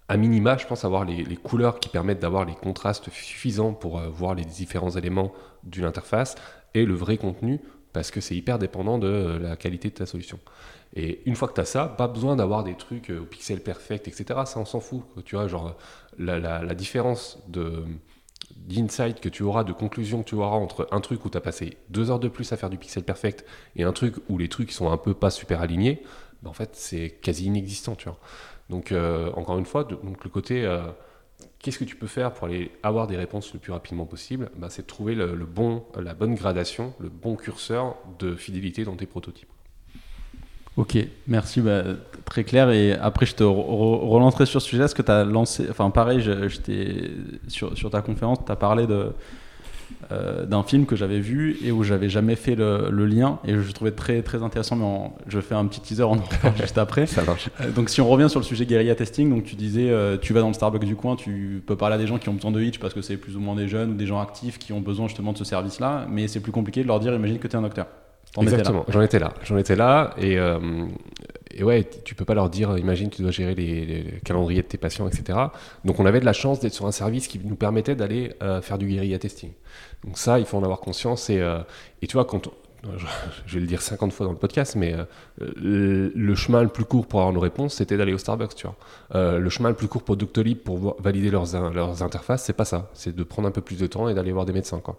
à 0.07 0.18
minima, 0.18 0.57
je 0.57 0.68
pense 0.68 0.86
avoir 0.86 1.03
les, 1.03 1.24
couleurs 1.38 1.80
qui 1.80 1.89
permettent 1.89 2.20
d'avoir 2.20 2.45
les 2.45 2.53
contrastes 2.53 3.09
suffisants 3.09 3.74
pour 3.74 3.99
euh, 3.99 4.07
voir 4.07 4.36
les 4.36 4.45
différents 4.45 4.91
éléments 4.91 5.34
d'une 5.63 5.86
interface 5.86 6.36
et 6.76 6.86
le 6.86 6.93
vrai 6.93 7.18
contenu 7.18 7.59
parce 7.95 8.11
que 8.11 8.19
c'est 8.19 8.35
hyper 8.35 8.59
dépendant 8.59 8.97
de 8.97 9.07
euh, 9.07 9.39
la 9.39 9.55
qualité 9.55 9.89
de 9.89 9.93
ta 9.93 10.05
solution. 10.05 10.37
Et 10.97 11.21
une 11.25 11.35
fois 11.37 11.47
que 11.47 11.53
tu 11.53 11.61
as 11.61 11.65
ça, 11.65 11.87
pas 11.87 12.09
besoin 12.09 12.35
d'avoir 12.35 12.65
des 12.65 12.75
trucs 12.75 13.09
euh, 13.09 13.21
au 13.21 13.25
pixel 13.25 13.61
perfect, 13.61 14.09
etc. 14.09 14.41
Ça, 14.45 14.59
on 14.59 14.65
s'en 14.65 14.81
fout. 14.81 15.03
Tu 15.23 15.35
vois, 15.37 15.47
genre, 15.47 15.77
la, 16.19 16.75
différence 16.75 17.39
de 17.47 17.85
d'insight 18.57 19.21
que 19.21 19.29
tu 19.29 19.43
auras, 19.43 19.63
de 19.63 19.71
conclusion 19.71 20.23
que 20.23 20.29
tu 20.29 20.35
auras 20.35 20.57
entre 20.57 20.89
un 20.91 20.99
truc 20.99 21.23
où 21.23 21.29
tu 21.29 21.37
as 21.37 21.41
passé 21.41 21.77
deux 21.89 22.11
heures 22.11 22.19
de 22.19 22.27
plus 22.27 22.51
à 22.51 22.57
faire 22.57 22.69
du 22.69 22.77
pixel 22.77 23.03
perfect 23.03 23.45
et 23.75 23.83
un 23.83 23.93
truc 23.93 24.15
où 24.27 24.37
les 24.37 24.49
trucs 24.49 24.71
sont 24.71 24.91
un 24.91 24.97
peu 24.97 25.13
pas 25.13 25.29
super 25.29 25.61
alignés, 25.61 26.03
ben 26.43 26.49
en 26.49 26.53
fait, 26.53 26.71
c'est 26.73 27.11
quasi 27.21 27.45
inexistant, 27.45 27.95
tu 27.95 28.09
vois. 28.09 28.19
Donc, 28.69 28.91
euh, 28.91 29.31
encore 29.35 29.57
une 29.57 29.65
fois, 29.65 29.85
donc 29.85 30.23
le 30.23 30.29
côté 30.29 30.65
qu'est-ce 31.59 31.79
que 31.79 31.83
tu 31.83 31.95
peux 31.95 32.07
faire 32.07 32.33
pour 32.33 32.47
aller 32.47 32.71
avoir 32.83 33.07
des 33.07 33.17
réponses 33.17 33.53
le 33.53 33.59
plus 33.59 33.71
rapidement 33.71 34.05
possible 34.05 34.49
bah, 34.57 34.67
C'est 34.69 34.83
de 34.83 34.87
trouver 34.87 35.15
le, 35.15 35.27
bon, 35.45 35.83
la 36.01 36.13
bonne 36.13 36.35
gradation, 36.35 36.93
le 36.99 37.09
bon 37.09 37.35
curseur 37.35 37.95
de 38.19 38.35
fidélité 38.35 38.83
dans 38.83 38.95
tes 38.95 39.05
prototypes. 39.05 39.49
Ok, 40.77 40.97
merci, 41.27 41.61
bah, 41.61 41.83
très 42.25 42.43
clair. 42.43 42.69
Et 42.69 42.93
après, 42.93 43.25
je 43.25 43.35
te 43.35 43.43
relancerai 43.43 44.45
sur 44.45 44.61
ce 44.61 44.67
sujet. 44.67 44.83
Est-ce 44.83 44.95
que 44.95 45.01
tu 45.01 45.11
as 45.11 45.23
lancé, 45.23 45.67
enfin 45.69 45.89
pareil, 45.89 46.21
j'étais 46.21 47.11
sur, 47.47 47.77
sur 47.77 47.89
ta 47.89 48.01
conférence, 48.01 48.39
tu 48.45 48.51
as 48.51 48.57
parlé 48.57 48.85
de, 48.85 49.13
euh, 50.11 50.45
d'un 50.45 50.63
film 50.63 50.86
que 50.86 50.95
j'avais 50.95 51.19
vu 51.19 51.57
et 51.63 51.71
où 51.71 51.83
j'avais 51.83 52.09
jamais 52.09 52.36
fait 52.36 52.55
le, 52.55 52.89
lien 53.05 53.39
et 53.45 53.53
je 53.53 53.71
trouvais 53.71 53.91
très 53.91 54.21
très 54.21 54.43
intéressant 54.43 54.75
mais 54.75 54.86
je 55.27 55.39
fais 55.39 55.55
un 55.55 55.65
petit 55.65 55.81
teaser 55.81 56.03
en 56.03 56.17
juste 56.57 56.77
après. 56.77 57.05
Ça 57.05 57.23
marche. 57.23 57.49
Euh, 57.61 57.71
donc 57.71 57.89
si 57.89 58.01
on 58.01 58.09
revient 58.09 58.29
sur 58.29 58.39
le 58.39 58.45
sujet 58.45 58.65
guérilla 58.65 58.95
testing 58.95 59.29
donc 59.29 59.43
tu 59.43 59.55
disais 59.55 59.89
euh, 59.89 60.17
tu 60.17 60.33
vas 60.33 60.41
dans 60.41 60.47
le 60.47 60.53
Starbucks 60.53 60.86
du 60.86 60.95
coin 60.95 61.15
tu 61.15 61.63
peux 61.65 61.75
parler 61.75 61.95
à 61.95 61.97
des 61.97 62.07
gens 62.07 62.17
qui 62.17 62.29
ont 62.29 62.33
besoin 62.33 62.51
de 62.51 62.61
Hitch 62.61 62.79
parce 62.79 62.93
que 62.93 63.01
c'est 63.01 63.17
plus 63.17 63.36
ou 63.36 63.39
moins 63.39 63.55
des 63.55 63.67
jeunes 63.67 63.91
ou 63.91 63.95
des 63.95 64.05
gens 64.05 64.19
actifs 64.19 64.57
qui 64.59 64.73
ont 64.73 64.81
besoin 64.81 65.07
justement 65.07 65.33
de 65.33 65.38
ce 65.38 65.43
service 65.43 65.79
là 65.79 66.05
mais 66.09 66.27
c'est 66.27 66.39
plus 66.39 66.51
compliqué 66.51 66.83
de 66.83 66.88
leur 66.88 66.99
dire 66.99 67.13
imagine 67.13 67.39
que 67.39 67.47
tu 67.47 67.55
es 67.55 67.59
un 67.59 67.63
docteur 67.63 67.88
Exactement, 68.41 68.86
j'en 68.89 69.01
étais 69.01 69.19
là. 69.19 69.33
J'en 69.43 69.57
étais 69.57 69.75
là 69.75 70.13
et, 70.17 70.38
et, 71.57 71.63
ouais, 71.63 71.88
tu 72.03 72.15
peux 72.15 72.25
pas 72.25 72.33
leur 72.33 72.49
dire, 72.49 72.77
imagine, 72.77 73.09
tu 73.09 73.21
dois 73.21 73.31
gérer 73.31 73.55
les, 73.55 74.19
calendriers 74.25 74.61
de 74.61 74.67
tes 74.67 74.77
patients, 74.77 75.07
etc. 75.07 75.39
Donc 75.86 75.99
on 75.99 76.05
avait 76.05 76.19
de 76.19 76.25
la 76.25 76.33
chance 76.33 76.59
d'être 76.59 76.73
sur 76.73 76.86
un 76.86 76.91
service 76.91 77.27
qui 77.27 77.39
nous 77.43 77.55
permettait 77.55 77.95
d'aller 77.95 78.36
faire 78.61 78.77
du 78.77 78.88
guérilla 78.88 79.19
testing. 79.19 79.51
Donc 80.05 80.17
ça, 80.17 80.39
il 80.39 80.45
faut 80.45 80.57
en 80.57 80.63
avoir 80.63 80.79
conscience. 80.79 81.29
Et, 81.29 81.39
euh, 81.39 81.59
et 82.01 82.07
tu 82.07 82.13
vois, 82.13 82.25
quand 82.25 82.49
je 83.47 83.55
vais 83.55 83.61
le 83.61 83.67
dire 83.67 83.81
50 83.81 84.13
fois 84.13 84.27
dans 84.27 84.31
le 84.31 84.38
podcast, 84.38 84.75
mais 84.75 84.95
euh, 85.41 86.11
le 86.13 86.36
chemin 86.36 86.61
le 86.61 86.69
plus 86.69 86.86
court 86.86 87.07
pour 87.07 87.19
avoir 87.21 87.33
nos 87.33 87.39
réponses, 87.39 87.75
c'était 87.75 87.97
d'aller 87.97 88.13
au 88.13 88.19
Starbucks, 88.19 88.55
tu 88.55 88.67
vois. 88.67 88.75
Euh, 89.15 89.39
le 89.39 89.49
chemin 89.49 89.69
le 89.69 89.75
plus 89.75 89.88
court 89.88 90.03
pour 90.03 90.17
Doctolib 90.17 90.59
pour 90.59 90.95
valider 91.01 91.31
leurs, 91.31 91.71
leurs 91.71 92.03
interfaces, 92.03 92.43
c'est 92.43 92.53
pas 92.53 92.65
ça. 92.65 92.89
C'est 92.93 93.15
de 93.15 93.23
prendre 93.23 93.47
un 93.47 93.51
peu 93.51 93.61
plus 93.61 93.79
de 93.79 93.88
temps 93.88 94.07
et 94.07 94.13
d'aller 94.13 94.31
voir 94.31 94.45
des 94.45 94.53
médecins, 94.53 94.79
quoi. 94.79 94.97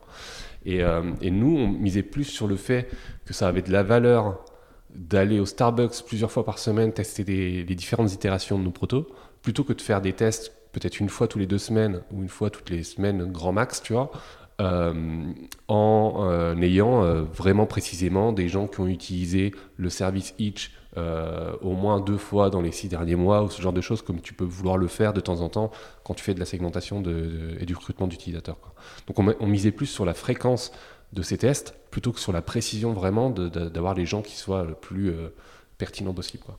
Et, 0.66 0.80
et, 1.22 1.30
nous, 1.30 1.56
on 1.56 1.68
misait 1.68 2.02
plus 2.02 2.24
sur 2.24 2.46
le 2.46 2.56
fait 2.56 2.88
que 3.24 3.32
ça 3.32 3.46
avait 3.46 3.62
de 3.62 3.70
la 3.70 3.84
valeur 3.84 4.44
d'aller 4.92 5.38
au 5.38 5.46
Starbucks 5.46 6.04
plusieurs 6.04 6.32
fois 6.32 6.44
par 6.44 6.58
semaine 6.58 6.92
tester 6.92 7.22
les 7.22 7.74
différentes 7.76 8.12
itérations 8.12 8.58
de 8.58 8.64
nos 8.64 8.72
protos, 8.72 9.06
plutôt 9.42 9.62
que 9.62 9.72
de 9.72 9.80
faire 9.80 10.00
des 10.00 10.12
tests 10.12 10.52
peut-être 10.76 11.00
une 11.00 11.08
fois 11.08 11.26
tous 11.26 11.38
les 11.38 11.46
deux 11.46 11.58
semaines 11.58 12.02
ou 12.12 12.20
une 12.20 12.28
fois 12.28 12.50
toutes 12.50 12.68
les 12.68 12.82
semaines 12.82 13.32
grand 13.32 13.52
max, 13.52 13.80
tu 13.82 13.94
vois, 13.94 14.10
euh, 14.60 15.32
en 15.68 16.26
euh, 16.28 16.54
ayant 16.56 17.02
euh, 17.02 17.22
vraiment 17.22 17.64
précisément 17.64 18.30
des 18.30 18.48
gens 18.48 18.66
qui 18.66 18.80
ont 18.80 18.86
utilisé 18.86 19.54
le 19.78 19.88
service 19.88 20.34
Itch 20.38 20.72
au 20.96 21.72
moins 21.72 22.00
deux 22.00 22.16
fois 22.16 22.50
dans 22.50 22.60
les 22.60 22.72
six 22.72 22.88
derniers 22.88 23.16
mois 23.16 23.42
ou 23.42 23.50
ce 23.50 23.60
genre 23.60 23.72
de 23.72 23.80
choses 23.80 24.02
comme 24.02 24.20
tu 24.20 24.32
peux 24.34 24.44
vouloir 24.44 24.78
le 24.78 24.86
faire 24.86 25.12
de 25.12 25.20
temps 25.20 25.40
en 25.40 25.48
temps 25.48 25.70
quand 26.04 26.14
tu 26.14 26.24
fais 26.24 26.34
de 26.34 26.40
la 26.40 26.46
segmentation 26.46 27.00
de, 27.00 27.56
et 27.60 27.66
du 27.66 27.74
recrutement 27.74 28.06
d'utilisateurs. 28.06 28.56
Donc 29.06 29.18
on, 29.18 29.46
misait 29.46 29.72
plus 29.72 29.86
sur 29.86 30.04
la 30.04 30.14
fréquence 30.14 30.72
de 31.12 31.22
ces 31.22 31.38
tests 31.38 31.74
plutôt 31.90 32.12
que 32.12 32.20
sur 32.20 32.32
la 32.32 32.42
précision 32.42 32.92
vraiment 32.92 33.30
d'avoir 33.30 33.94
les 33.94 34.06
gens 34.06 34.22
qui 34.22 34.36
soient 34.36 34.64
le 34.64 34.74
plus 34.74 35.12
pertinents 35.78 36.14
possible. 36.14 36.42
Quoi. 36.44 36.58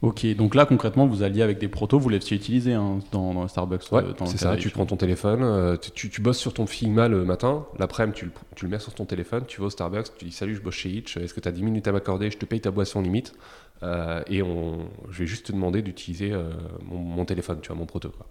Ok, 0.00 0.24
donc 0.36 0.54
là 0.54 0.64
concrètement, 0.64 1.08
vous 1.08 1.24
alliez 1.24 1.42
avec 1.42 1.58
des 1.58 1.66
protos, 1.66 1.98
vous 1.98 2.08
l'avez 2.08 2.24
utilisé 2.32 2.72
hein, 2.72 3.00
dans, 3.10 3.34
dans, 3.34 3.48
Starbucks. 3.48 3.90
Ouais, 3.90 4.04
c'est 4.26 4.38
ça. 4.38 4.56
Tu 4.56 4.70
prends 4.70 4.86
ton 4.86 4.96
téléphone, 4.96 5.42
euh, 5.42 5.76
tu, 5.76 6.08
tu, 6.08 6.20
bosses 6.20 6.38
sur 6.38 6.54
ton 6.54 6.66
Figma 6.66 7.08
le 7.08 7.24
matin, 7.24 7.66
l'après-midi 7.80 8.16
tu, 8.16 8.30
tu, 8.54 8.64
le 8.66 8.70
mets 8.70 8.78
sur 8.78 8.94
ton 8.94 9.06
téléphone, 9.06 9.44
tu 9.48 9.60
vas 9.60 9.66
au 9.66 9.70
Starbucks, 9.70 10.16
tu 10.16 10.26
dis 10.26 10.30
salut, 10.30 10.54
je 10.54 10.60
bosse 10.60 10.74
chez 10.74 10.90
Hitch, 10.90 11.16
est-ce 11.16 11.34
que 11.34 11.40
tu 11.40 11.48
as 11.48 11.52
10 11.52 11.64
minutes 11.64 11.88
à 11.88 11.92
m'accorder, 11.92 12.30
je 12.30 12.38
te 12.38 12.46
paye 12.46 12.60
ta 12.60 12.70
boisson 12.70 13.00
limite, 13.00 13.34
euh, 13.82 14.22
et 14.28 14.40
on, 14.40 14.88
je 15.10 15.18
vais 15.18 15.26
juste 15.26 15.46
te 15.46 15.52
demander 15.52 15.82
d'utiliser 15.82 16.30
euh, 16.32 16.48
mon, 16.84 17.24
téléphone, 17.24 17.58
tu 17.60 17.66
vois, 17.68 17.76
mon 17.76 17.86
proto. 17.86 18.10
Quoi. 18.10 18.26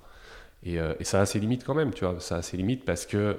Et, 0.64 0.76
et, 0.76 1.04
ça 1.04 1.20
a 1.20 1.26
ses 1.26 1.40
limites 1.40 1.66
quand 1.66 1.76
même, 1.76 1.94
tu 1.94 2.06
vois, 2.06 2.18
ça 2.22 2.38
a 2.38 2.42
ses 2.42 2.56
limites 2.56 2.86
parce 2.86 3.06
que 3.06 3.36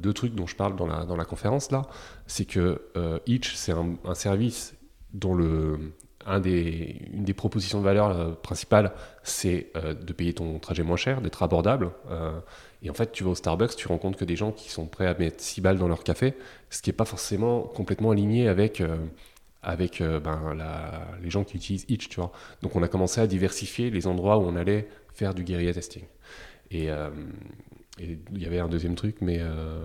deux 0.00 0.12
trucs 0.12 0.34
dont 0.34 0.48
je 0.48 0.56
parle 0.56 0.74
dans 0.74 0.88
la, 0.88 1.04
dans 1.04 1.16
la 1.16 1.24
conférence 1.24 1.70
là, 1.70 1.82
c'est 2.26 2.44
que 2.44 2.82
Hitch 3.26 3.54
c'est 3.54 3.72
un, 3.72 3.94
un 4.04 4.14
service 4.14 4.74
dont 5.14 5.34
le, 5.34 5.78
une 6.26 7.24
des 7.24 7.34
propositions 7.34 7.80
de 7.80 7.84
valeur 7.84 8.10
euh, 8.10 8.32
principales, 8.32 8.92
c'est 9.22 9.68
euh, 9.76 9.94
de 9.94 10.12
payer 10.12 10.34
ton 10.34 10.58
trajet 10.58 10.82
moins 10.82 10.96
cher, 10.96 11.20
d'être 11.20 11.42
abordable. 11.42 11.90
Euh, 12.10 12.38
et 12.82 12.90
en 12.90 12.94
fait, 12.94 13.12
tu 13.12 13.24
vas 13.24 13.30
au 13.30 13.34
Starbucks, 13.34 13.76
tu 13.76 13.88
rencontres 13.88 14.18
que 14.18 14.24
des 14.24 14.36
gens 14.36 14.52
qui 14.52 14.70
sont 14.70 14.86
prêts 14.86 15.06
à 15.06 15.14
mettre 15.14 15.40
6 15.40 15.60
balles 15.60 15.78
dans 15.78 15.88
leur 15.88 16.02
café, 16.04 16.34
ce 16.70 16.82
qui 16.82 16.90
n'est 16.90 16.96
pas 16.96 17.04
forcément 17.04 17.62
complètement 17.62 18.10
aligné 18.10 18.48
avec, 18.48 18.82
avec 19.62 20.02
ben, 20.02 20.56
les 21.22 21.30
gens 21.30 21.42
qui 21.42 21.56
utilisent 21.56 21.86
Itch. 21.88 22.08
Tu 22.08 22.20
vois. 22.20 22.32
Donc 22.62 22.76
on 22.76 22.82
a 22.82 22.88
commencé 22.88 23.20
à 23.20 23.26
diversifier 23.26 23.90
les 23.90 24.06
endroits 24.06 24.38
où 24.38 24.42
on 24.42 24.56
allait 24.56 24.88
faire 25.14 25.34
du 25.34 25.42
guérilla 25.42 25.72
testing. 25.72 26.04
Et, 26.70 26.88
il 27.98 28.18
y 28.38 28.44
avait 28.44 28.58
un 28.58 28.68
deuxième 28.68 28.94
truc, 28.94 29.16
mais 29.22 29.40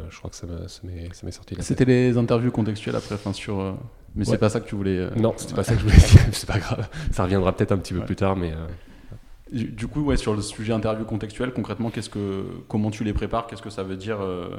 je 0.09 0.17
crois 0.17 0.29
que 0.29 0.35
ça 0.35 0.45
m'est 0.83 1.31
sorti. 1.31 1.55
C'était 1.59 1.85
les 1.85 2.17
interviews 2.17 2.51
contextuelles 2.51 2.97
après, 2.97 3.15
sur 3.33 3.77
mais 4.15 4.25
c'est 4.25 4.37
pas 4.37 4.49
ça 4.49 4.59
que 4.59 4.67
tu 4.67 4.75
voulais. 4.75 4.97
Euh, 4.97 5.09
non, 5.15 5.33
c'était 5.37 5.53
pas 5.53 5.63
ça 5.63 5.73
que 5.73 5.79
je 5.79 5.85
voulais 5.85 5.97
dire. 6.09 6.21
c'est 6.31 6.47
pas 6.47 6.59
grave. 6.59 6.87
Ça 7.11 7.23
reviendra 7.23 7.55
peut-être 7.55 7.71
un 7.71 7.77
petit 7.77 7.93
peu 7.93 8.01
plus 8.01 8.15
tard, 8.15 8.35
mais. 8.35 8.51
Euh, 8.51 8.67
du 9.51 9.87
coup, 9.87 10.01
ouais, 10.01 10.15
sur 10.15 10.33
le 10.33 10.41
sujet 10.41 10.71
interview 10.71 11.03
contextuel, 11.03 11.51
concrètement, 11.51 11.89
qu'est-ce 11.89 12.09
que, 12.09 12.45
comment 12.69 12.89
tu 12.89 13.03
les 13.03 13.11
prépares? 13.11 13.47
Qu'est-ce 13.47 13.61
que 13.61 13.69
ça 13.69 13.83
veut 13.83 13.97
dire 13.97 14.21
euh, 14.21 14.57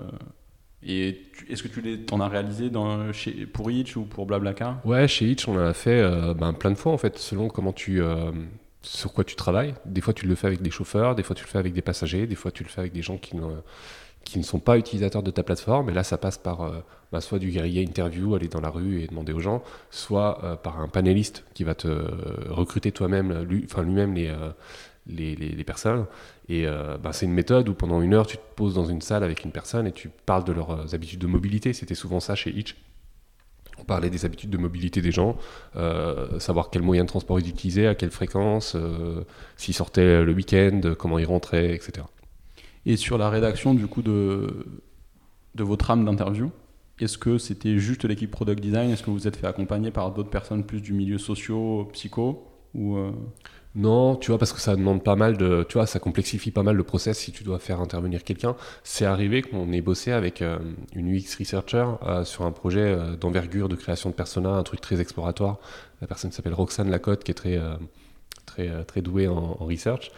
Et 0.83 1.23
est-ce 1.49 1.63
que 1.63 1.69
tu 1.69 1.81
les, 1.81 2.01
en 2.13 2.21
as 2.21 2.29
réalisé 2.29 2.69
dans, 2.69 3.11
chez, 3.11 3.47
pour 3.47 3.71
Itch 3.71 3.97
ou 3.97 4.03
pour 4.03 4.27
Blablacar? 4.27 4.81
Ouais, 4.85 5.09
chez 5.09 5.31
Itch, 5.31 5.49
on 5.49 5.55
en 5.55 5.67
a 5.67 5.73
fait 5.73 6.03
ben, 6.35 6.53
plein 6.53 6.71
de 6.71 6.77
fois 6.77 6.93
en 6.93 6.99
fait, 6.99 7.17
selon 7.17 7.49
comment 7.49 7.73
tu, 7.73 8.03
sur 8.83 9.15
quoi 9.15 9.25
tu 9.25 9.35
travailles. 9.35 9.73
Des 9.87 10.03
fois, 10.03 10.13
tu 10.13 10.27
le 10.27 10.35
fais 10.35 10.49
avec 10.49 10.61
des 10.61 10.71
chauffeurs, 10.71 11.15
des 11.15 11.23
fois, 11.23 11.35
tu 11.35 11.45
le 11.45 11.49
fais 11.49 11.59
avec 11.59 11.73
des 11.73 11.81
passagers, 11.81 12.27
des 12.27 12.35
fois, 12.35 12.51
tu 12.51 12.63
le 12.63 12.69
fais 12.69 12.81
avec 12.81 12.93
des 12.93 13.03
gens 13.03 13.17
qui 13.17 13.35
qui 14.25 14.39
ne 14.39 14.45
sont 14.45 14.59
pas 14.59 14.79
utilisateurs 14.79 15.23
de 15.23 15.31
ta 15.31 15.43
plateforme. 15.43 15.91
Et 15.91 15.93
là, 15.93 16.03
ça 16.03 16.19
passe 16.19 16.39
par 16.39 16.71
bah, 17.11 17.21
soit 17.21 17.39
du 17.39 17.51
guerrier 17.51 17.83
interview, 17.83 18.35
aller 18.35 18.49
dans 18.49 18.61
la 18.61 18.71
rue 18.71 19.03
et 19.03 19.07
demander 19.07 19.33
aux 19.33 19.41
gens, 19.41 19.63
soit 19.91 20.61
par 20.63 20.81
un 20.81 20.89
panéliste 20.89 21.45
qui 21.55 21.65
va 21.65 21.75
te 21.75 21.89
recruter 22.51 22.93
toi-même, 22.93 23.43
lui, 23.43 23.65
enfin 23.65 23.83
lui-même 23.83 24.15
les, 24.15 24.35
les, 25.07 25.65
personnes. 25.65 26.07
Et 26.49 26.67
bah, 27.03 27.13
c'est 27.13 27.27
une 27.27 27.35
méthode 27.35 27.69
où 27.69 27.75
pendant 27.75 28.01
une 28.01 28.15
heure, 28.15 28.27
tu 28.27 28.37
te 28.37 28.55
poses 28.57 28.75
dans 28.75 28.87
une 28.87 29.03
salle 29.03 29.25
avec 29.25 29.45
une 29.45 29.53
personne 29.53 29.87
et 29.87 29.93
tu 29.93 30.09
parles 30.25 30.45
de 30.45 30.53
leurs 30.53 30.95
habitudes 30.95 31.21
de 31.21 31.27
mobilité. 31.27 31.73
C'était 31.73 31.95
souvent 31.95 32.21
ça 32.21 32.35
chez 32.35 32.51
Itch. 32.51 32.77
On 33.79 33.85
parlait 33.85 34.11
des 34.11 34.25
habitudes 34.25 34.51
de 34.51 34.59
mobilité 34.59 35.01
des 35.01 35.13
gens, 35.13 35.37
euh, 35.77 36.39
savoir 36.39 36.71
quels 36.71 36.83
moyens 36.83 37.07
de 37.07 37.09
transport 37.09 37.41
ils 37.41 37.49
utilisaient, 37.49 37.87
à 37.87 37.95
quelle 37.95 38.11
fréquence, 38.11 38.75
euh, 38.77 39.25
s'ils 39.57 39.75
sortaient 39.75 40.23
le 40.23 40.33
week-end, 40.33 40.81
comment 40.99 41.19
ils 41.19 41.27
rentraient, 41.27 41.75
etc. 41.75 42.07
Et 42.87 42.97
sur 42.97 43.19
la 43.19 43.31
rédaction 43.31 43.75
du 43.75 43.87
coup 43.87 44.03
de, 44.03 44.67
de 45.55 45.65
votre 45.65 45.91
âme 45.91 46.05
d'interview, 46.05 46.51
est-ce 46.99 47.19
que 47.19 47.39
c'était 47.39 47.79
juste 47.79 48.05
l'équipe 48.05 48.31
product 48.31 48.61
design? 48.61 48.91
Est-ce 48.91 49.03
que 49.03 49.11
vous 49.11 49.27
êtes 49.27 49.37
fait 49.37 49.47
accompagner 49.47 49.91
par 49.91 50.13
d'autres 50.13 50.31
personnes 50.31 50.65
plus 50.65 50.81
du 50.81 50.93
milieu 50.93 51.19
socio, 51.19 51.89
psycho 51.93 52.49
ou 52.75 52.97
euh, 52.97 53.11
non, 53.75 54.17
tu 54.17 54.31
vois, 54.31 54.39
parce 54.39 54.53
que 54.53 54.61
ça 54.61 54.77
demande 54.77 55.03
pas 55.03 55.17
mal 55.17 55.37
de. 55.37 55.65
Tu 55.69 55.75
vois, 55.75 55.87
ça 55.87 55.99
complexifie 55.99 56.51
pas 56.51 56.63
mal 56.63 56.77
le 56.77 56.85
process 56.85 57.19
si 57.19 57.33
tu 57.33 57.43
dois 57.43 57.59
faire 57.59 57.81
intervenir 57.81 58.23
quelqu'un. 58.23 58.55
C'est 58.85 59.07
arrivé 59.07 59.43
qu'on 59.43 59.73
ait 59.73 59.81
bossé 59.81 60.13
avec 60.13 60.43
euh, 60.43 60.59
une 60.95 61.15
UX 61.15 61.37
researcher 61.39 61.87
euh, 62.03 62.25
sur 62.25 62.45
un 62.45 62.53
projet 62.53 62.97
d'envergure 63.19 63.69
de 63.69 63.77
création 63.77 64.11
de 64.11 64.15
persona, 64.15 64.51
un 64.51 64.63
truc 64.63 64.81
très 64.81 65.01
exploratoire. 65.01 65.59
La 66.01 66.07
personne 66.07 66.33
s'appelle 66.33 66.55
Roxane 66.55 66.91
Lacotte, 66.91 67.25
qui 67.25 67.31
est 67.31 67.35
très, 67.35 67.59
très, 68.47 68.85
très 68.85 69.01
douée 69.01 69.29
en, 69.29 69.55
research. 69.55 70.11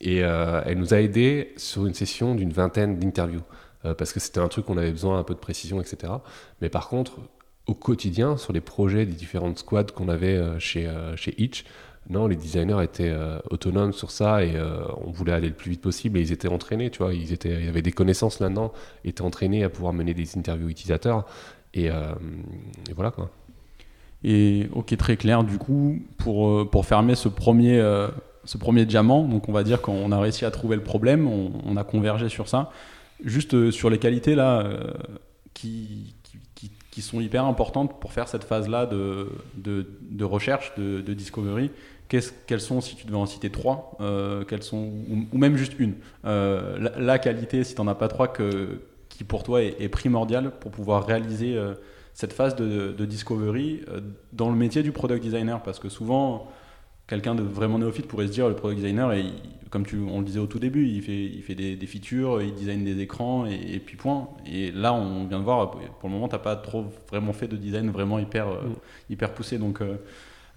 Et 0.00 0.18
elle 0.18 0.78
nous 0.78 0.92
a 0.92 1.00
aidé 1.00 1.52
sur 1.56 1.86
une 1.86 1.94
session 1.94 2.34
d'une 2.34 2.52
vingtaine 2.52 2.98
d'interviews. 2.98 3.42
parce 3.96 4.12
que 4.12 4.20
c'était 4.20 4.40
un 4.40 4.48
truc 4.48 4.66
qu'on 4.66 4.76
avait 4.76 4.90
besoin 4.90 5.18
un 5.18 5.22
peu 5.22 5.34
de 5.34 5.38
précision, 5.38 5.80
etc. 5.80 6.12
Mais 6.60 6.68
par 6.68 6.88
contre, 6.88 7.18
au 7.66 7.74
quotidien, 7.74 8.36
sur 8.36 8.52
les 8.52 8.60
projets 8.60 9.06
des 9.06 9.14
différentes 9.14 9.58
squads 9.58 9.92
qu'on 9.94 10.08
avait 10.08 10.38
chez, 10.58 10.92
chez 11.16 11.34
Itch, 11.42 11.64
non, 12.08 12.28
les 12.28 12.36
designers 12.36 12.82
étaient 12.84 13.10
euh, 13.10 13.38
autonomes 13.50 13.92
sur 13.92 14.10
ça 14.10 14.44
et 14.44 14.54
euh, 14.54 14.84
on 15.04 15.10
voulait 15.10 15.32
aller 15.32 15.48
le 15.48 15.54
plus 15.54 15.72
vite 15.72 15.80
possible 15.80 16.18
et 16.18 16.20
ils 16.20 16.32
étaient 16.32 16.48
entraînés, 16.48 16.90
tu 16.90 16.98
vois, 16.98 17.12
ils, 17.12 17.32
étaient, 17.32 17.62
ils 17.62 17.68
avaient 17.68 17.82
des 17.82 17.92
connaissances 17.92 18.38
là-dedans, 18.38 18.72
étaient 19.04 19.22
entraînés 19.22 19.64
à 19.64 19.70
pouvoir 19.70 19.92
mener 19.92 20.14
des 20.14 20.38
interviews 20.38 20.68
utilisateurs 20.68 21.26
et, 21.74 21.90
euh, 21.90 22.14
voilà 22.94 23.10
quoi. 23.10 23.30
Et 24.22 24.68
ok, 24.72 24.96
très 24.96 25.16
clair, 25.16 25.44
du 25.44 25.58
coup, 25.58 25.98
pour, 26.16 26.68
pour 26.70 26.86
fermer 26.86 27.14
ce 27.14 27.28
premier, 27.28 27.80
ce 28.46 28.56
premier 28.56 28.86
diamant, 28.86 29.24
donc 29.24 29.48
on 29.48 29.52
va 29.52 29.62
dire 29.62 29.82
qu'on 29.82 30.10
a 30.12 30.18
réussi 30.18 30.44
à 30.44 30.50
trouver 30.50 30.76
le 30.76 30.82
problème, 30.82 31.28
on, 31.28 31.76
a 31.76 31.84
convergé 31.84 32.28
sur 32.28 32.48
ça. 32.48 32.70
Juste 33.24 33.70
sur 33.70 33.90
les 33.90 33.98
qualités 33.98 34.34
là 34.34 34.64
qui, 35.54 36.14
qui, 36.54 36.70
qui, 36.90 37.02
sont 37.02 37.20
hyper 37.20 37.44
importantes 37.44 38.00
pour 38.00 38.12
faire 38.12 38.28
cette 38.28 38.44
phase-là 38.44 38.86
de, 38.86 39.28
de, 39.56 39.86
de, 40.10 40.24
recherche, 40.24 40.72
de, 40.76 41.14
discovery 41.14 41.70
quelles 42.08 42.60
sont, 42.60 42.80
si 42.80 42.94
tu 42.94 43.06
devais 43.06 43.16
en 43.16 43.26
citer 43.26 43.50
trois, 43.50 43.96
euh, 44.00 44.44
quelles 44.44 44.62
sont, 44.62 44.90
ou, 45.32 45.38
même 45.38 45.56
juste 45.56 45.78
une, 45.78 45.94
euh, 46.24 46.88
la, 46.96 47.18
qualité, 47.18 47.64
si 47.64 47.74
tu 47.74 47.80
n'en 47.80 47.88
as 47.88 47.94
pas 47.94 48.08
trois, 48.08 48.28
que, 48.28 48.80
qui 49.08 49.24
pour 49.24 49.42
toi 49.42 49.62
est, 49.62 49.88
primordiale 49.88 50.52
pour 50.60 50.70
pouvoir 50.70 51.04
réaliser 51.04 51.56
euh, 51.56 51.74
cette 52.14 52.32
phase 52.32 52.54
de, 52.54 53.04
discovery 53.04 53.82
dans 54.32 54.50
le 54.50 54.56
métier 54.56 54.82
du 54.82 54.92
product 54.92 55.22
designer. 55.22 55.62
Parce 55.62 55.78
que 55.78 55.88
souvent, 55.88 56.48
quelqu'un 57.06 57.34
de 57.34 57.42
vraiment 57.42 57.78
néophyte 57.78 58.06
pourrait 58.06 58.26
se 58.26 58.32
dire, 58.32 58.48
le 58.48 58.54
product 58.54 58.80
designer, 58.80 59.12
et, 59.12 59.24
comme 59.70 59.84
tu, 59.84 59.98
on 59.98 60.20
le 60.20 60.24
disait 60.24 60.38
au 60.38 60.46
tout 60.46 60.58
début, 60.58 60.86
il 60.86 61.02
fait, 61.02 61.24
il 61.24 61.42
fait 61.42 61.54
des, 61.54 61.86
features, 61.86 62.40
il 62.42 62.54
design 62.54 62.84
des 62.84 63.00
écrans, 63.00 63.46
et, 63.46 63.78
puis 63.78 63.96
point. 63.96 64.28
Et 64.46 64.70
là, 64.70 64.94
on 64.94 65.26
vient 65.26 65.38
de 65.38 65.44
voir, 65.44 65.70
pour 65.70 66.08
le 66.08 66.14
moment, 66.14 66.28
tu 66.28 66.34
n'as 66.34 66.40
pas 66.40 66.56
trop 66.56 66.86
vraiment 67.10 67.32
fait 67.32 67.48
de 67.48 67.56
design 67.56 67.90
vraiment 67.90 68.18
hyper, 68.18 68.46
mm. 68.46 68.74
hyper 69.10 69.34
poussé. 69.34 69.58
Donc, 69.58 69.80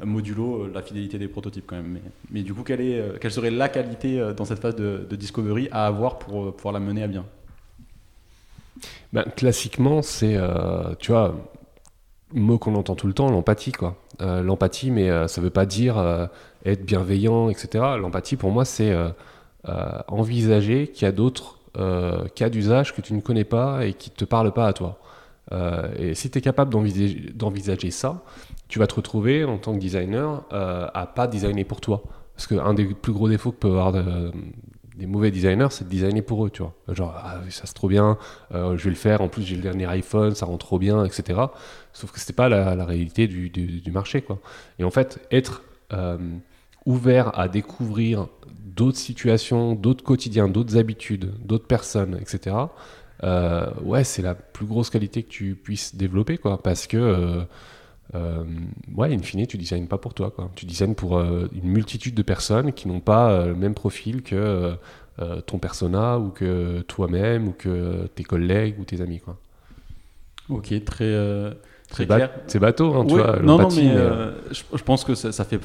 modulo 0.06 0.64
euh, 0.64 0.72
la 0.74 0.82
fidélité 0.82 1.18
des 1.18 1.28
prototypes 1.28 1.66
quand 1.68 1.76
même. 1.76 2.00
Mais, 2.32 2.42
du 2.42 2.54
coup, 2.54 2.64
quelle, 2.64 2.82
est, 2.82 3.00
euh, 3.00 3.18
quelle 3.20 3.32
serait 3.32 3.52
la 3.52 3.70
qualité 3.70 4.20
euh, 4.20 4.34
dans 4.34 4.46
cette 4.46 4.60
phase 4.60 4.76
de, 4.76 5.16
discovery 5.16 5.68
à 5.72 5.86
avoir 5.86 6.20
pour 6.20 6.56
pouvoir 6.56 6.74
la 6.74 6.80
mener 6.80 7.04
à 7.04 7.08
bien? 7.08 7.26
Ben, 9.12 9.24
Classiquement, 9.36 10.02
c'est, 10.02 10.38
tu 11.00 11.12
vois, 11.12 11.36
mot 12.34 12.58
qu'on 12.58 12.76
entend 12.76 12.96
tout 12.96 13.08
le 13.08 13.14
temps, 13.14 13.30
l'empathie, 13.30 13.72
quoi. 13.72 13.96
l'empathie, 14.20 14.92
mais 14.92 15.10
ça 15.28 15.42
ne 15.42 15.46
veut 15.46 15.52
pas 15.52 15.66
dire 15.66 16.30
être 16.66 16.86
bienveillant, 16.86 17.50
etc. 17.50 17.84
L'empathie, 18.00 18.36
pour 18.36 18.52
moi, 18.52 18.66
c'est 18.66 18.96
envisager 20.08 20.88
qu'il 20.88 21.06
y 21.06 21.08
a 21.08 21.12
d'autres 21.12 21.58
cas 22.36 22.50
d'usage 22.50 22.96
que 22.96 23.02
tu 23.02 23.14
ne 23.14 23.22
connais 23.22 23.46
pas 23.46 23.86
et 23.86 23.94
qui 23.94 24.12
ne 24.12 24.16
te 24.16 24.26
parlent 24.26 24.54
pas 24.54 24.68
à 24.68 24.74
toi. 24.74 25.00
et 25.98 26.14
si 26.14 26.30
tu 26.30 26.38
es 26.38 26.42
capable 26.42 26.72
d'envisager 27.36 27.92
ça, 27.92 28.24
tu 28.70 28.80
vas 28.80 28.88
te 28.88 28.96
retrouver 28.96 29.44
en 29.44 29.58
tant 29.58 29.74
que 29.74 29.80
designer 29.80 30.44
euh, 30.54 30.88
à 30.94 31.08
pas 31.08 31.28
designer 31.28 31.66
pour 31.66 31.82
toi. 31.82 32.04
Parce 32.36 32.48
qu'un 32.48 32.74
des 32.74 32.86
plus 32.86 33.12
gros 33.12 33.28
défauts 33.28 33.52
que 33.52 33.58
peuvent 33.58 33.78
avoir 33.78 33.92
des 35.00 35.08
mauvais 35.08 35.32
designers, 35.32 35.70
c'est 35.72 35.86
de 35.86 35.90
designer 35.90 36.22
pour 36.22 36.46
eux, 36.46 36.50
tu 36.50 36.62
vois. 36.62 36.76
Genre, 36.90 37.14
ah, 37.18 37.40
ça 37.50 37.64
c'est 37.66 37.74
trop 37.74 37.88
bien, 37.88 38.18
euh, 38.54 38.78
je 38.78 38.84
vais 38.84 38.90
le 38.90 38.96
faire, 38.96 39.22
en 39.22 39.30
plus 39.30 39.44
j'ai 39.44 39.56
le 39.56 39.62
dernier 39.62 39.86
iPhone, 39.86 40.36
ça 40.36 40.46
rend 40.46 40.58
trop 40.58 40.78
bien, 40.78 41.06
etc. 41.06 41.40
Sauf 41.94 42.12
que 42.12 42.20
c'était 42.20 42.34
pas 42.34 42.50
la, 42.50 42.86
réalité 42.86 43.28
du, 43.28 43.92
marché, 43.92 44.22
quoi. 44.22 44.40
Et 44.78 44.84
en 44.84 44.92
fait, 44.92 45.26
être 45.32 45.64
euh, 45.94 46.18
ouvert 46.86 47.38
à 47.40 47.48
découvrir 47.48 48.28
d'autres 48.64 48.98
situations, 48.98 49.74
d'autres 49.74 50.04
quotidiens, 50.04 50.48
d'autres 50.48 50.78
habitudes, 50.78 51.34
d'autres 51.44 51.68
personnes, 51.68 52.18
etc. 52.22 52.56
Euh, 53.24 53.72
ouais, 53.82 54.04
c'est 54.04 54.22
la 54.22 54.36
plus 54.36 54.66
grosse 54.66 54.90
qualité 54.90 55.24
que 55.24 55.30
tu 55.30 55.56
puisses 55.56 55.96
développer, 55.96 56.38
quoi. 56.38 56.62
Parce 56.62 56.88
que 56.88 57.46
euh, 58.16 58.44
ouais, 58.96 59.14
in 59.14 59.20
fine, 59.20 59.46
tu 59.46 59.58
designes 59.58 59.88
pas 59.88 59.98
pour 59.98 60.14
toi. 60.14 60.32
Quoi. 60.32 60.50
Tu 60.56 60.66
designes 60.66 60.96
pour 60.96 61.18
euh, 61.18 61.48
une 61.54 61.70
multitude 61.70 62.16
de 62.16 62.22
personnes 62.22 62.74
qui 62.74 62.88
n'ont 62.88 63.00
pas 63.00 63.32
euh, 63.32 63.48
le 63.48 63.56
même 63.56 63.74
profil 63.74 64.24
que 64.24 64.76
ton 65.48 65.60
persona 65.60 66.18
ou 66.18 66.30
que 66.30 66.80
toi-même 66.88 67.50
ou 67.50 67.52
que 67.52 68.08
tes 68.16 68.24
collègues 68.24 68.80
ou 68.80 68.86
tes 68.86 69.02
amis. 69.02 69.20
Quoi. 69.20 69.36
Ok, 70.48 70.68
très, 70.86 71.14
très 71.90 72.06
clair. 72.06 72.32
C'est 72.48 72.60
bateau, 72.60 72.94
hein, 72.96 73.06
tu 73.06 73.16
vois. 73.16 73.40
Non, 73.42 73.58
non, 73.58 73.68
mais, 73.68 73.94
je, 74.52 74.84
pense 74.84 75.04
que 75.04 75.16
ça, 75.16 75.34
ça 75.34 75.44
fait. 75.44 75.60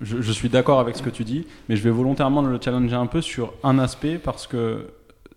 Je, 0.00 0.20
je, 0.20 0.32
suis 0.32 0.48
d'accord 0.48 0.80
avec 0.80 0.96
ce 0.96 1.02
que 1.02 1.10
tu 1.10 1.22
dis, 1.22 1.46
mais 1.68 1.76
je 1.76 1.84
vais 1.84 1.90
volontairement 1.90 2.42
le 2.42 2.58
challenger 2.60 2.96
un 2.96 3.06
peu 3.06 3.20
sur 3.20 3.54
un 3.62 3.78
aspect 3.78 4.18
parce 4.18 4.48
que 4.48 4.88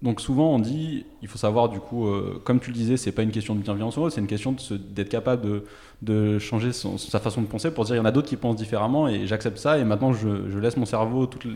donc 0.01 0.21
souvent 0.21 0.53
on 0.53 0.59
dit, 0.59 1.05
il 1.21 1.27
faut 1.27 1.37
savoir 1.37 1.69
du 1.69 1.79
coup, 1.79 2.07
euh, 2.07 2.41
comme 2.43 2.59
tu 2.59 2.69
le 2.71 2.75
disais, 2.75 2.97
c'est 2.97 3.11
pas 3.11 3.23
une 3.23 3.31
question 3.31 3.55
de 3.55 3.61
bienveillance 3.61 3.97
c'est 4.09 4.21
une 4.21 4.27
question 4.27 4.55
d'être 4.71 5.09
capable 5.09 5.41
de, 5.41 5.63
de 6.01 6.39
changer 6.39 6.71
sa 6.73 7.19
façon 7.19 7.41
de 7.41 7.47
penser 7.47 7.71
pour 7.71 7.85
dire 7.85 7.95
il 7.95 7.99
y 7.99 8.01
en 8.01 8.05
a 8.05 8.11
d'autres 8.11 8.27
qui 8.27 8.37
pensent 8.37 8.55
différemment 8.55 9.07
et 9.07 9.25
j'accepte 9.27 9.57
ça 9.57 9.77
et 9.77 9.83
maintenant 9.83 10.13
je, 10.13 10.49
je, 10.49 10.59
laisse 10.59 10.77
mon 10.77 10.85
cerveau 10.85 11.25
toute 11.25 11.47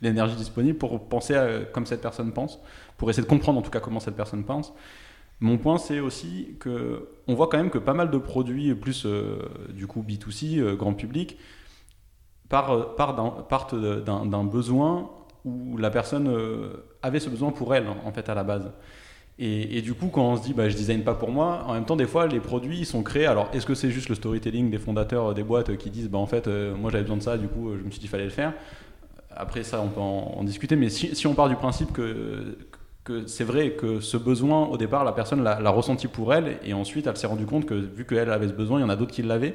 l'énergie 0.00 0.36
disponible 0.36 0.78
pour 0.78 1.08
penser 1.08 1.34
comme 1.72 1.86
cette 1.86 2.00
personne 2.00 2.32
pense, 2.32 2.58
pour 2.96 3.10
essayer 3.10 3.24
de 3.24 3.28
comprendre 3.28 3.58
en 3.58 3.62
tout 3.62 3.70
cas 3.70 3.80
comment 3.80 4.00
cette 4.00 4.16
personne 4.16 4.44
pense. 4.44 4.72
Mon 5.40 5.56
point 5.56 5.78
c'est 5.78 6.00
aussi 6.00 6.56
que 6.58 7.08
on 7.28 7.34
voit 7.34 7.48
quand 7.48 7.58
même 7.58 7.70
que 7.70 7.78
pas 7.78 7.94
mal 7.94 8.10
de 8.10 8.18
produits 8.18 8.74
plus 8.74 9.06
euh, 9.06 9.38
du 9.70 9.86
coup 9.86 10.02
B2C, 10.02 10.58
euh, 10.58 10.74
grand 10.74 10.94
public, 10.94 11.38
partent 12.48 13.74
d'un 13.74 14.44
besoin 14.44 15.10
où 15.44 15.76
la 15.76 15.90
personne 15.90 16.28
avait 17.02 17.20
ce 17.20 17.30
besoin 17.30 17.50
pour 17.50 17.74
elle, 17.74 17.86
en 17.88 18.12
fait, 18.12 18.28
à 18.28 18.34
la 18.34 18.44
base. 18.44 18.70
Et, 19.40 19.82
du 19.82 19.94
coup, 19.94 20.08
quand 20.08 20.32
on 20.32 20.36
se 20.36 20.42
dit, 20.42 20.52
bah, 20.52 20.68
je 20.68 20.74
design 20.74 21.04
pas 21.04 21.14
pour 21.14 21.30
moi, 21.30 21.62
en 21.68 21.74
même 21.74 21.84
temps, 21.84 21.94
des 21.94 22.08
fois, 22.08 22.26
les 22.26 22.40
produits 22.40 22.84
sont 22.84 23.04
créés. 23.04 23.26
Alors, 23.26 23.48
est-ce 23.52 23.66
que 23.66 23.74
c'est 23.74 23.90
juste 23.90 24.08
le 24.08 24.16
storytelling 24.16 24.68
des 24.68 24.78
fondateurs 24.78 25.32
des 25.32 25.44
boîtes 25.44 25.76
qui 25.76 25.90
disent, 25.90 26.08
bah, 26.08 26.18
en 26.18 26.26
fait, 26.26 26.48
euh, 26.48 26.74
moi 26.74 26.90
j'avais 26.90 27.04
besoin 27.04 27.18
de 27.18 27.22
ça, 27.22 27.38
du 27.38 27.46
coup, 27.46 27.72
je 27.78 27.84
me 27.84 27.90
suis 27.90 28.00
dit, 28.00 28.08
fallait 28.08 28.24
le 28.24 28.30
faire. 28.30 28.52
Après, 29.30 29.62
ça, 29.62 29.80
on 29.80 29.88
peut 29.88 30.00
en, 30.00 30.42
discuter. 30.42 30.74
Mais 30.74 30.90
si, 30.90 31.24
on 31.28 31.34
part 31.34 31.48
du 31.48 31.54
principe 31.54 31.92
que, 31.92 32.58
que 33.04 33.28
c'est 33.28 33.44
vrai 33.44 33.70
que 33.70 34.00
ce 34.00 34.16
besoin, 34.16 34.66
au 34.66 34.76
départ, 34.76 35.04
la 35.04 35.12
personne 35.12 35.44
l'a 35.44 35.70
ressenti 35.70 36.08
pour 36.08 36.34
elle, 36.34 36.58
et 36.64 36.74
ensuite, 36.74 37.06
elle 37.06 37.16
s'est 37.16 37.28
rendue 37.28 37.46
compte 37.46 37.64
que 37.64 37.74
vu 37.74 38.04
qu'elle 38.04 38.32
avait 38.32 38.48
ce 38.48 38.54
besoin, 38.54 38.80
il 38.80 38.82
y 38.82 38.84
en 38.84 38.90
a 38.90 38.96
d'autres 38.96 39.12
qui 39.12 39.22
l'avaient. 39.22 39.54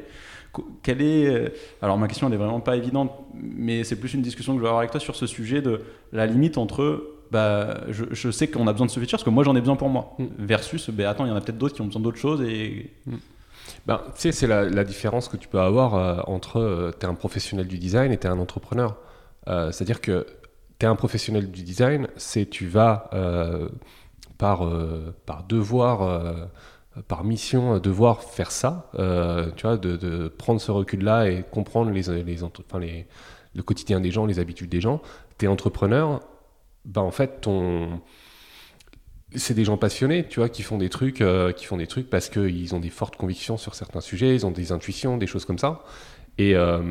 Quelle 0.82 1.02
est. 1.02 1.28
Euh, 1.28 1.50
alors, 1.82 1.98
ma 1.98 2.08
question, 2.08 2.28
elle 2.28 2.36
est 2.36 2.38
vraiment 2.38 2.62
pas 2.62 2.78
évidente, 2.78 3.12
mais 3.34 3.84
c'est 3.84 3.98
plus 3.98 4.14
une 4.14 4.22
discussion 4.22 4.54
que 4.54 4.60
je 4.60 4.62
vais 4.62 4.70
avoir 4.70 4.80
avec 4.80 4.92
toi 4.92 5.02
sur 5.02 5.18
ce 5.18 5.28
sujet 5.28 5.62
de 5.62 5.82
la 6.14 6.26
limite 6.26 6.58
entre 6.58 7.13
bah, 7.34 7.82
je, 7.90 8.30
sais 8.30 8.48
qu'on 8.48 8.68
a 8.68 8.72
besoin 8.72 8.86
de 8.86 8.92
ce 8.92 9.00
feature 9.00 9.18
parce 9.18 9.24
que 9.24 9.32
moi 9.32 9.44
j'en 9.44 9.56
ai 9.56 9.60
besoin 9.60 9.76
pour 9.76 9.90
moi. 9.90 10.16
Mm. 10.20 10.26
Versus, 10.38 10.90
bah, 10.92 11.10
attends, 11.10 11.26
il 11.26 11.30
y 11.30 11.32
en 11.32 11.36
a 11.36 11.42
peut-être 11.42 11.58
d'autres 11.58 11.74
qui 11.74 11.82
ont 11.82 11.88
besoin 11.88 12.02
d'autres 12.02 12.20
choses. 12.20 12.42
Et... 12.44 12.94
Mm. 13.08 13.16
Ben, 13.88 14.02
tu 14.14 14.22
sais, 14.22 14.32
c'est 14.32 14.46
la, 14.46 14.84
différence 14.84 15.28
que 15.28 15.36
tu 15.36 15.48
peux 15.48 15.60
avoir 15.60 15.96
euh, 15.96 16.22
entre 16.28 16.60
euh, 16.60 16.92
tu 16.98 17.06
es 17.06 17.10
un 17.10 17.16
professionnel 17.16 17.68
du 17.68 17.80
design 17.80 18.12
et 18.12 18.18
tu 18.20 18.28
es 18.28 18.30
un 18.30 18.38
entrepreneur. 18.38 18.98
Euh, 19.48 19.72
c'est-à-dire 19.72 20.00
que 20.00 20.28
tu 20.78 20.86
es 20.86 20.90
un 20.90 20.96
professionnel 20.96 21.50
du 21.50 21.64
design, 21.64 22.08
c'est 22.18 22.46
tu 22.48 22.68
vas 22.68 23.10
par, 24.38 24.70
par 25.26 25.44
devoir, 25.44 26.50
par 27.08 27.24
mission, 27.24 27.80
devoir 27.80 28.24
faire 28.24 28.52
ça, 28.52 28.92
tu 29.56 29.64
vois, 29.64 29.78
de, 29.78 30.28
prendre 30.28 30.62
ce 30.62 30.72
recul-là 30.72 31.30
et 31.30 31.44
comprendre 31.44 31.92
les, 31.92 32.24
les, 32.24 32.44
enfin, 32.44 32.80
les, 32.80 33.08
le 33.56 33.64
quotidien 33.64 34.00
des 34.02 34.12
gens, 34.12 34.26
les 34.26 34.40
habitudes 34.40 34.70
des 34.70 34.82
gens. 34.82 35.02
Tu 35.38 35.46
es 35.46 35.48
entrepreneur, 35.48 36.22
bah 36.86 37.02
en 37.02 37.12
fait, 37.12 37.48
c'est 39.36 39.54
des 39.54 39.66
gens 39.66 39.78
passionnés, 39.78 40.28
tu 40.28 40.40
vois, 40.40 40.50
qui 40.50 40.62
font 40.64 40.78
des 40.78 40.90
trucs, 40.90 41.22
euh, 41.22 41.52
qui 41.52 41.66
font 41.66 41.78
des 41.78 41.88
trucs 41.88 42.10
parce 42.10 42.30
qu'ils 42.30 42.76
ont 42.76 42.80
des 42.80 42.90
fortes 42.90 43.16
convictions 43.16 43.58
sur 43.58 43.76
certains 43.76 44.02
sujets, 44.02 44.36
ils 44.36 44.46
ont 44.46 44.52
des 44.52 44.72
intuitions, 44.72 45.18
des 45.18 45.28
choses 45.28 45.46
comme 45.46 45.60
ça. 45.60 45.84
Et, 46.38 46.56
euh, 46.56 46.82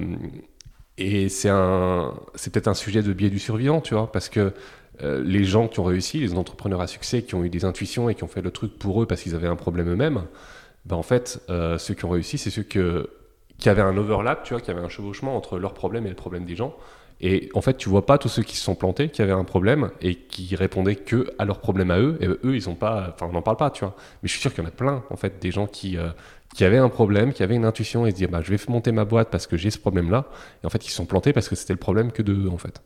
c'est 0.96 2.52
peut-être 2.52 2.68
un 2.68 2.74
sujet 2.74 3.02
de 3.02 3.12
biais 3.12 3.30
du 3.30 3.38
survivant, 3.38 3.80
tu 3.80 3.94
vois, 3.94 4.10
parce 4.12 4.28
que 4.28 4.52
euh, 5.02 5.22
les 5.24 5.44
gens 5.44 5.68
qui 5.68 5.80
ont 5.80 5.84
réussi, 5.84 6.20
les 6.20 6.34
entrepreneurs 6.34 6.80
à 6.80 6.86
succès, 6.86 7.22
qui 7.22 7.34
ont 7.34 7.44
eu 7.44 7.50
des 7.50 7.64
intuitions 7.64 8.08
et 8.08 8.14
qui 8.14 8.24
ont 8.24 8.28
fait 8.28 8.42
le 8.42 8.50
truc 8.50 8.78
pour 8.78 9.02
eux 9.02 9.06
parce 9.06 9.22
qu'ils 9.22 9.34
avaient 9.34 9.48
un 9.48 9.56
problème 9.56 9.90
eux-mêmes, 9.90 10.24
ben 10.84 10.96
en 10.96 11.02
fait, 11.02 11.40
ceux 11.48 11.94
qui 11.94 12.04
ont 12.04 12.10
réussi, 12.10 12.38
c'est 12.38 12.50
ceux 12.50 12.64
qui 12.64 13.68
avaient 13.68 13.82
un 13.82 13.96
overlap, 13.96 14.42
tu 14.44 14.52
vois, 14.54 14.60
qui 14.60 14.70
avaient 14.70 14.80
un 14.80 14.88
chevauchement 14.88 15.36
entre 15.36 15.58
leurs 15.58 15.74
problèmes 15.74 16.06
et 16.06 16.10
le 16.10 16.16
problème 16.16 16.44
des 16.44 16.56
gens. 16.56 16.76
Et 17.22 17.50
en 17.54 17.60
fait, 17.60 17.76
tu 17.76 17.88
vois 17.88 18.04
pas 18.04 18.18
tous 18.18 18.28
ceux 18.28 18.42
qui 18.42 18.56
se 18.56 18.64
sont 18.64 18.74
plantés, 18.74 19.08
qui 19.08 19.22
avaient 19.22 19.30
un 19.32 19.44
problème 19.44 19.90
et 20.00 20.16
qui 20.16 20.56
répondaient 20.56 20.96
que 20.96 21.32
à 21.38 21.44
leurs 21.44 21.60
problèmes 21.60 21.92
à 21.92 22.00
eux. 22.00 22.18
Et 22.20 22.26
eux, 22.26 22.56
ils 22.56 22.68
ont 22.68 22.74
pas, 22.74 23.14
enfin, 23.14 23.26
on 23.30 23.32
n'en 23.32 23.42
parle 23.42 23.56
pas, 23.56 23.70
tu 23.70 23.84
vois. 23.84 23.94
Mais 24.22 24.28
je 24.28 24.32
suis 24.32 24.40
sûr 24.40 24.52
qu'il 24.52 24.64
y 24.64 24.66
en 24.66 24.68
a 24.68 24.72
plein, 24.72 25.04
en 25.08 25.16
fait, 25.16 25.40
des 25.40 25.52
gens 25.52 25.68
qui, 25.68 25.96
euh, 25.96 26.08
qui 26.54 26.64
avaient 26.64 26.78
un 26.78 26.88
problème, 26.88 27.32
qui 27.32 27.44
avaient 27.44 27.54
une 27.54 27.64
intuition 27.64 28.06
et 28.06 28.10
se 28.10 28.16
disaient, 28.16 28.26
bah, 28.26 28.40
je 28.42 28.50
vais 28.52 28.58
monter 28.68 28.90
ma 28.90 29.04
boîte 29.04 29.30
parce 29.30 29.46
que 29.46 29.56
j'ai 29.56 29.70
ce 29.70 29.78
problème-là. 29.78 30.26
Et 30.62 30.66
en 30.66 30.70
fait, 30.70 30.84
ils 30.84 30.90
se 30.90 30.96
sont 30.96 31.06
plantés 31.06 31.32
parce 31.32 31.48
que 31.48 31.54
c'était 31.54 31.72
le 31.72 31.78
problème 31.78 32.10
que 32.10 32.22
de 32.22 32.32
eux, 32.32 32.50
en 32.50 32.58
fait. 32.58 32.82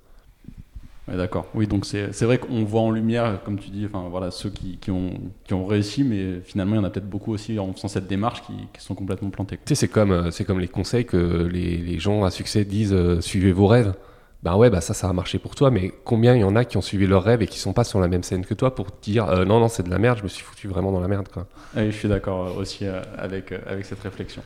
D'accord. 1.08 1.46
Oui, 1.54 1.68
donc 1.68 1.86
c'est 1.86 2.22
vrai 2.22 2.38
qu'on 2.38 2.64
voit 2.64 2.80
en 2.80 2.90
lumière, 2.90 3.40
comme 3.44 3.58
tu 3.58 3.70
dis, 3.70 3.86
enfin 3.86 4.08
voilà, 4.10 4.32
ceux 4.32 4.50
qui, 4.50 4.76
qui, 4.78 4.90
ont, 4.90 5.12
qui 5.44 5.54
ont 5.54 5.64
réussi, 5.64 6.02
mais 6.02 6.40
finalement, 6.40 6.74
il 6.74 6.78
y 6.78 6.80
en 6.80 6.84
a 6.84 6.90
peut-être 6.90 7.08
beaucoup 7.08 7.32
aussi 7.32 7.58
en 7.60 7.72
faisant 7.72 7.86
cette 7.86 8.08
démarche 8.08 8.42
qui, 8.42 8.52
qui 8.72 8.84
sont 8.84 8.96
complètement 8.96 9.30
plantés. 9.30 9.56
Tu 9.56 9.62
sais, 9.68 9.74
c'est 9.76 9.88
comme, 9.88 10.10
euh, 10.10 10.30
comme 10.44 10.58
les 10.58 10.66
conseils 10.66 11.04
que 11.04 11.46
les, 11.46 11.76
les 11.76 11.98
gens 12.00 12.24
à 12.24 12.32
succès 12.32 12.64
disent 12.64 12.92
euh, 12.92 13.20
suivez 13.20 13.52
vos 13.52 13.68
rêves 13.68 13.94
bah 14.42 14.56
ouais, 14.56 14.70
bah 14.70 14.80
ça, 14.80 14.94
ça 14.94 15.08
a 15.08 15.12
marché 15.12 15.38
pour 15.38 15.54
toi, 15.54 15.70
mais 15.70 15.92
combien 16.04 16.34
il 16.34 16.40
y 16.40 16.44
en 16.44 16.56
a 16.56 16.64
qui 16.64 16.76
ont 16.76 16.82
suivi 16.82 17.06
leur 17.06 17.24
rêve 17.24 17.42
et 17.42 17.46
qui 17.46 17.58
sont 17.58 17.72
pas 17.72 17.84
sur 17.84 18.00
la 18.00 18.08
même 18.08 18.22
scène 18.22 18.44
que 18.44 18.54
toi 18.54 18.74
pour 18.74 18.88
dire 19.02 19.28
euh, 19.28 19.44
non, 19.44 19.60
non, 19.60 19.68
c'est 19.68 19.82
de 19.82 19.90
la 19.90 19.98
merde, 19.98 20.18
je 20.18 20.22
me 20.22 20.28
suis 20.28 20.44
foutu 20.44 20.68
vraiment 20.68 20.92
dans 20.92 21.00
la 21.00 21.08
merde, 21.08 21.28
quoi. 21.28 21.46
je 21.74 21.90
suis 21.90 22.08
d'accord 22.08 22.46
euh, 22.46 22.60
aussi 22.60 22.86
euh, 22.86 23.02
avec, 23.18 23.52
avec 23.66 23.84
cette 23.84 24.00
réflexion. 24.00 24.42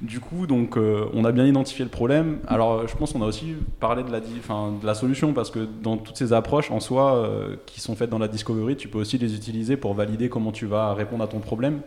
Du 0.00 0.20
coup, 0.20 0.46
donc, 0.46 0.76
on 0.76 1.24
a 1.24 1.32
bien 1.32 1.44
identifié 1.44 1.84
le 1.84 1.90
problème. 1.90 2.38
Alors, 2.46 2.86
je 2.86 2.94
pense 2.94 3.12
qu'on 3.12 3.22
a 3.22 3.26
aussi 3.26 3.56
parlé 3.80 4.04
de 4.04 4.12
la, 4.12 4.20
de 4.20 4.86
la 4.86 4.94
solution 4.94 5.32
parce 5.32 5.50
que 5.50 5.66
dans 5.82 5.96
toutes 5.96 6.16
ces 6.16 6.32
approches 6.32 6.70
en 6.70 6.78
soi 6.78 7.28
qui 7.66 7.80
sont 7.80 7.96
faites 7.96 8.08
dans 8.08 8.20
la 8.20 8.28
discovery, 8.28 8.76
tu 8.76 8.86
peux 8.86 8.98
aussi 8.98 9.18
les 9.18 9.34
utiliser 9.34 9.76
pour 9.76 9.94
valider 9.94 10.28
comment 10.28 10.52
tu 10.52 10.66
vas 10.66 10.94
répondre 10.94 11.24
à 11.24 11.26
ton 11.26 11.40
problème. 11.40 11.80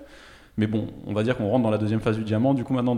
Mais 0.57 0.67
bon, 0.67 0.87
on 1.07 1.13
va 1.13 1.23
dire 1.23 1.37
qu'on 1.37 1.47
rentre 1.47 1.63
dans 1.63 1.69
la 1.69 1.77
deuxième 1.77 2.01
phase 2.01 2.17
du 2.17 2.25
diamant. 2.25 2.53
Du 2.53 2.65
coup, 2.65 2.73
maintenant, 2.73 2.97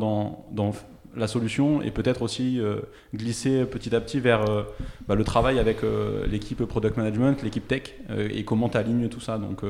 dans 0.51 0.73
la 1.15 1.27
solution 1.27 1.81
et 1.81 1.91
peut-être 1.91 2.21
aussi 2.21 2.59
euh, 2.59 2.81
glisser 3.13 3.65
petit 3.65 3.95
à 3.95 4.01
petit 4.01 4.19
vers 4.19 4.49
euh, 4.49 4.63
bah, 5.07 5.15
le 5.15 5.23
travail 5.23 5.59
avec 5.59 5.83
euh, 5.83 6.25
l'équipe 6.27 6.63
product 6.65 6.97
management, 6.97 7.41
l'équipe 7.43 7.67
tech 7.67 7.93
et 8.09 8.43
comment 8.43 8.69
tu 8.69 8.77
alignes 8.77 9.09
tout 9.09 9.19
ça. 9.19 9.37
Donc, 9.37 9.63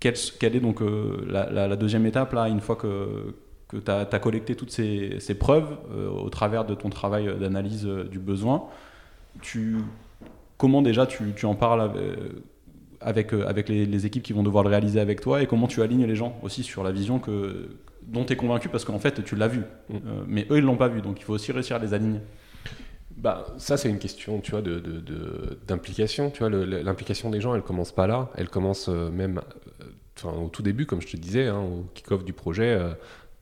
quelle, 0.00 0.16
est 0.42 0.60
donc 0.60 0.80
la, 1.26 1.76
deuxième 1.76 2.06
étape 2.06 2.32
là, 2.32 2.48
une 2.48 2.60
fois 2.60 2.76
que, 2.76 3.34
que 3.68 3.76
tu 3.76 3.90
as, 3.90 4.18
collecté 4.18 4.54
toutes 4.54 4.70
ces, 4.70 5.36
preuves 5.38 5.76
au 6.14 6.28
travers 6.28 6.64
de 6.64 6.74
ton 6.74 6.90
travail 6.90 7.30
d'analyse 7.38 7.86
du 7.86 8.18
besoin 8.18 8.64
Comment 10.56 10.82
déjà 10.82 11.06
tu, 11.06 11.32
tu 11.34 11.46
en 11.46 11.54
parles 11.54 11.90
avec, 13.00 13.32
avec, 13.32 13.68
les, 13.68 13.86
les, 13.86 14.06
équipes 14.06 14.22
qui 14.22 14.32
vont 14.32 14.42
devoir 14.42 14.62
le 14.62 14.70
réaliser 14.70 15.00
avec 15.00 15.20
toi 15.20 15.42
et 15.42 15.46
comment 15.46 15.66
tu 15.66 15.82
alignes 15.82 16.06
les 16.06 16.16
gens 16.16 16.38
aussi 16.42 16.62
sur 16.62 16.84
la 16.84 16.92
vision 16.92 17.18
que, 17.18 17.68
dont 18.06 18.24
tu 18.24 18.32
es 18.32 18.36
convaincu 18.36 18.68
parce 18.68 18.84
qu'en 18.84 18.98
fait 18.98 19.22
tu 19.24 19.36
l'as 19.36 19.48
vu. 19.48 19.60
Mm. 19.88 19.94
Euh, 19.94 20.24
mais 20.26 20.46
eux 20.50 20.58
ils 20.58 20.64
l'ont 20.64 20.76
pas 20.76 20.88
vu, 20.88 21.02
donc 21.02 21.20
il 21.20 21.24
faut 21.24 21.34
aussi 21.34 21.52
réussir 21.52 21.76
à 21.76 21.78
les 21.78 21.94
aligner. 21.94 22.20
Bah, 23.16 23.46
ça, 23.58 23.76
c'est 23.76 23.88
une 23.88 24.00
question, 24.00 24.40
tu 24.40 24.50
vois, 24.50 24.60
d'implication. 24.60 26.24
De, 26.24 26.28
de, 26.30 26.34
tu 26.34 26.38
vois, 26.40 26.82
l'implication 26.82 27.30
des 27.30 27.40
gens, 27.40 27.54
elle 27.54 27.62
commence 27.62 27.92
pas 27.92 28.08
là. 28.08 28.30
Elle 28.36 28.48
commence 28.48 28.88
euh, 28.88 29.08
même, 29.08 29.40
euh, 30.24 30.30
au 30.30 30.48
tout 30.48 30.62
début, 30.62 30.84
comme 30.84 31.00
je 31.00 31.06
te 31.06 31.16
disais, 31.16 31.46
hein, 31.46 31.60
au 31.60 31.86
kick-off 31.94 32.24
du 32.24 32.32
projet, 32.32 32.76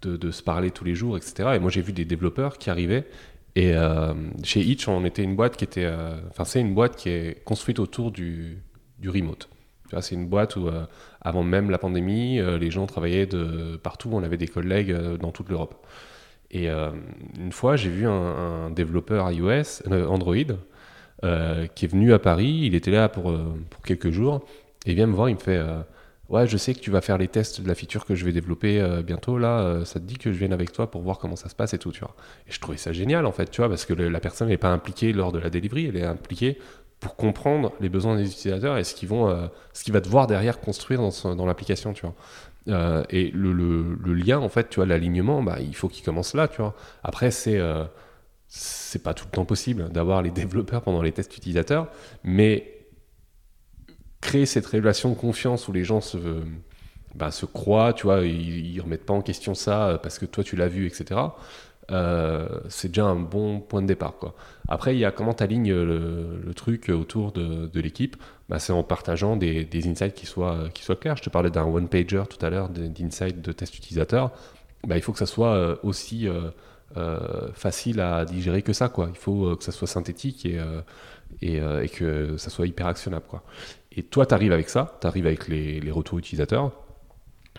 de, 0.02 0.30
se 0.30 0.42
parler 0.42 0.70
tous 0.70 0.84
les 0.84 0.94
jours, 0.94 1.16
etc. 1.16 1.52
Et 1.54 1.58
moi, 1.58 1.70
j'ai 1.70 1.80
vu 1.80 1.94
des 1.94 2.04
développeurs 2.04 2.58
qui 2.58 2.68
arrivaient. 2.68 3.06
Et 3.56 3.74
chez 4.42 4.60
Itch, 4.60 4.88
on 4.88 5.04
était 5.04 5.22
une 5.22 5.36
boîte 5.36 5.56
qui 5.56 5.64
était, 5.64 5.90
enfin, 6.30 6.44
c'est 6.44 6.60
une 6.60 6.74
boîte 6.74 6.96
qui 6.96 7.08
est 7.08 7.42
construite 7.44 7.78
autour 7.78 8.10
du, 8.10 8.62
du 8.98 9.08
remote. 9.08 9.48
C'est 10.00 10.14
une 10.14 10.26
boîte 10.26 10.56
où, 10.56 10.68
euh, 10.68 10.84
avant 11.20 11.42
même 11.42 11.70
la 11.70 11.78
pandémie, 11.78 12.38
euh, 12.38 12.58
les 12.58 12.70
gens 12.70 12.86
travaillaient 12.86 13.26
de 13.26 13.76
partout. 13.76 14.10
On 14.12 14.22
avait 14.22 14.36
des 14.36 14.48
collègues 14.48 14.92
euh, 14.92 15.16
dans 15.16 15.30
toute 15.30 15.48
l'Europe. 15.48 15.86
Et 16.50 16.68
une 16.68 17.50
fois, 17.50 17.76
j'ai 17.76 17.88
vu 17.88 18.06
un, 18.06 18.68
développeur 18.68 19.30
iOS, 19.30 19.88
Android, 19.90 20.34
qui 21.74 21.84
est 21.86 21.88
venu 21.88 22.12
à 22.12 22.18
Paris. 22.18 22.64
Il 22.64 22.74
était 22.74 22.90
là 22.90 23.08
pour, 23.08 23.32
pour 23.70 23.82
quelques 23.82 24.10
jours. 24.10 24.44
Et 24.84 24.90
il 24.90 24.96
vient 24.96 25.06
me 25.06 25.14
voir, 25.14 25.30
il 25.30 25.36
me 25.36 25.40
fait 25.40 25.58
Ouais, 26.28 26.46
je 26.46 26.58
sais 26.58 26.74
que 26.74 26.80
tu 26.80 26.90
vas 26.90 27.00
faire 27.00 27.16
les 27.16 27.28
tests 27.28 27.62
de 27.62 27.68
la 27.68 27.74
feature 27.74 28.04
que 28.04 28.14
je 28.14 28.26
vais 28.26 28.32
développer 28.32 28.86
bientôt. 29.02 29.38
Là, 29.38 29.82
ça 29.86 29.98
te 29.98 30.04
dit 30.04 30.18
que 30.18 30.30
je 30.30 30.36
vienne 30.36 30.52
avec 30.52 30.72
toi 30.72 30.90
pour 30.90 31.00
voir 31.00 31.18
comment 31.18 31.36
ça 31.36 31.48
se 31.48 31.54
passe 31.54 31.72
et 31.72 31.78
tout, 31.78 31.90
tu 31.90 32.00
vois. 32.00 32.14
Et 32.46 32.52
je 32.52 32.60
trouvais 32.60 32.76
ça 32.76 32.92
génial, 32.92 33.24
en 33.24 33.32
fait, 33.32 33.50
tu 33.50 33.62
vois, 33.62 33.70
parce 33.70 33.86
que 33.86 33.94
la 33.94 34.20
personne 34.20 34.48
n'est 34.48 34.58
pas 34.58 34.72
impliquée 34.72 35.14
lors 35.14 35.32
de 35.32 35.38
la 35.38 35.48
delivery, 35.48 35.86
elle 35.86 35.96
est 35.96 36.04
impliquée 36.04 36.58
pour 37.02 37.16
comprendre 37.16 37.72
les 37.80 37.88
besoins 37.88 38.16
des 38.16 38.30
utilisateurs 38.30 38.78
et 38.78 38.84
ce 38.84 38.94
qu'ils 38.94 39.08
vont, 39.08 39.28
euh, 39.28 39.48
va 39.88 40.00
devoir 40.00 40.28
derrière 40.28 40.60
construire 40.60 41.00
dans, 41.00 41.46
l'application, 41.46 41.92
tu 41.92 42.02
vois. 42.02 42.14
Euh, 42.68 43.02
et 43.10 43.32
le, 43.32 43.52
le, 43.52 44.14
lien, 44.14 44.38
en 44.38 44.48
fait, 44.48 44.68
tu 44.68 44.76
vois, 44.76 44.86
l'alignement, 44.86 45.42
bah, 45.42 45.58
il 45.60 45.74
faut 45.74 45.88
qu'il 45.88 46.04
commence 46.04 46.32
là, 46.32 46.46
tu 46.46 46.62
vois. 46.62 46.76
Après, 47.02 47.32
c'est 47.32 47.58
euh, 47.58 47.84
c'est 48.46 49.02
pas 49.02 49.14
tout 49.14 49.24
le 49.24 49.32
temps 49.32 49.44
possible 49.44 49.90
d'avoir 49.90 50.22
les 50.22 50.30
développeurs 50.42 50.82
pendant 50.82 51.02
les 51.02 51.10
tests 51.10 51.36
utilisateurs, 51.36 51.88
mais 52.22 52.86
créer 54.20 54.46
cette 54.46 54.66
relation 54.66 55.10
de 55.10 55.16
confiance 55.16 55.66
où 55.66 55.72
les 55.72 55.82
gens 55.82 56.00
se, 56.00 56.18
bah, 57.16 57.32
se 57.32 57.46
croient, 57.46 57.94
tu 57.94 58.04
vois, 58.04 58.20
ils, 58.20 58.74
ils 58.74 58.80
remettent 58.80 59.06
pas 59.06 59.14
en 59.14 59.22
question 59.22 59.54
ça 59.54 59.98
parce 60.04 60.20
que 60.20 60.26
toi 60.26 60.44
tu 60.44 60.54
l'as 60.54 60.68
vu, 60.68 60.86
etc. 60.86 61.20
Euh, 61.90 62.48
c'est 62.68 62.88
déjà 62.88 63.04
un 63.04 63.16
bon 63.16 63.60
point 63.60 63.82
de 63.82 63.86
départ. 63.86 64.14
Après, 64.68 64.94
il 64.94 64.98
y 64.98 65.04
a 65.04 65.10
comment 65.10 65.34
tu 65.34 65.42
alignes 65.42 65.72
le, 65.72 66.52
truc 66.54 66.88
autour 66.88 67.32
de, 67.32 67.80
l'équipe? 67.80 68.16
Bah, 68.48 68.58
c'est 68.58 68.72
en 68.72 68.82
partageant 68.82 69.36
des, 69.36 69.68
insights 69.86 70.14
qui 70.14 70.26
soient, 70.26 70.68
clairs. 71.00 71.16
Je 71.16 71.22
te 71.22 71.30
parlais 71.30 71.50
d'un 71.50 71.64
one-pager 71.64 72.22
tout 72.28 72.44
à 72.44 72.50
l'heure, 72.50 72.68
d'insights 72.68 73.40
de 73.40 73.52
test 73.52 73.76
utilisateur. 73.76 74.30
Bah, 74.86 74.96
il 74.96 75.02
faut 75.02 75.12
que 75.12 75.18
ça 75.18 75.26
soit 75.26 75.54
euh, 75.54 75.76
aussi 75.82 76.28
euh, 76.28 77.52
facile 77.54 78.00
à 78.00 78.24
digérer 78.24 78.62
que 78.62 78.72
ça. 78.72 78.92
Il 79.08 79.18
faut 79.18 79.56
que 79.56 79.64
ça 79.64 79.72
soit 79.72 79.88
synthétique 79.88 80.46
et, 81.40 81.88
que 81.88 82.36
ça 82.36 82.50
soit 82.50 82.66
hyper 82.66 82.86
actionnable. 82.86 83.24
Et 83.94 84.02
toi, 84.02 84.24
tu 84.24 84.34
arrives 84.34 84.52
avec 84.52 84.68
ça, 84.68 84.98
tu 85.00 85.06
arrives 85.06 85.26
avec 85.26 85.48
les, 85.48 85.80
les 85.80 85.90
retours 85.90 86.18
utilisateurs. 86.18 86.72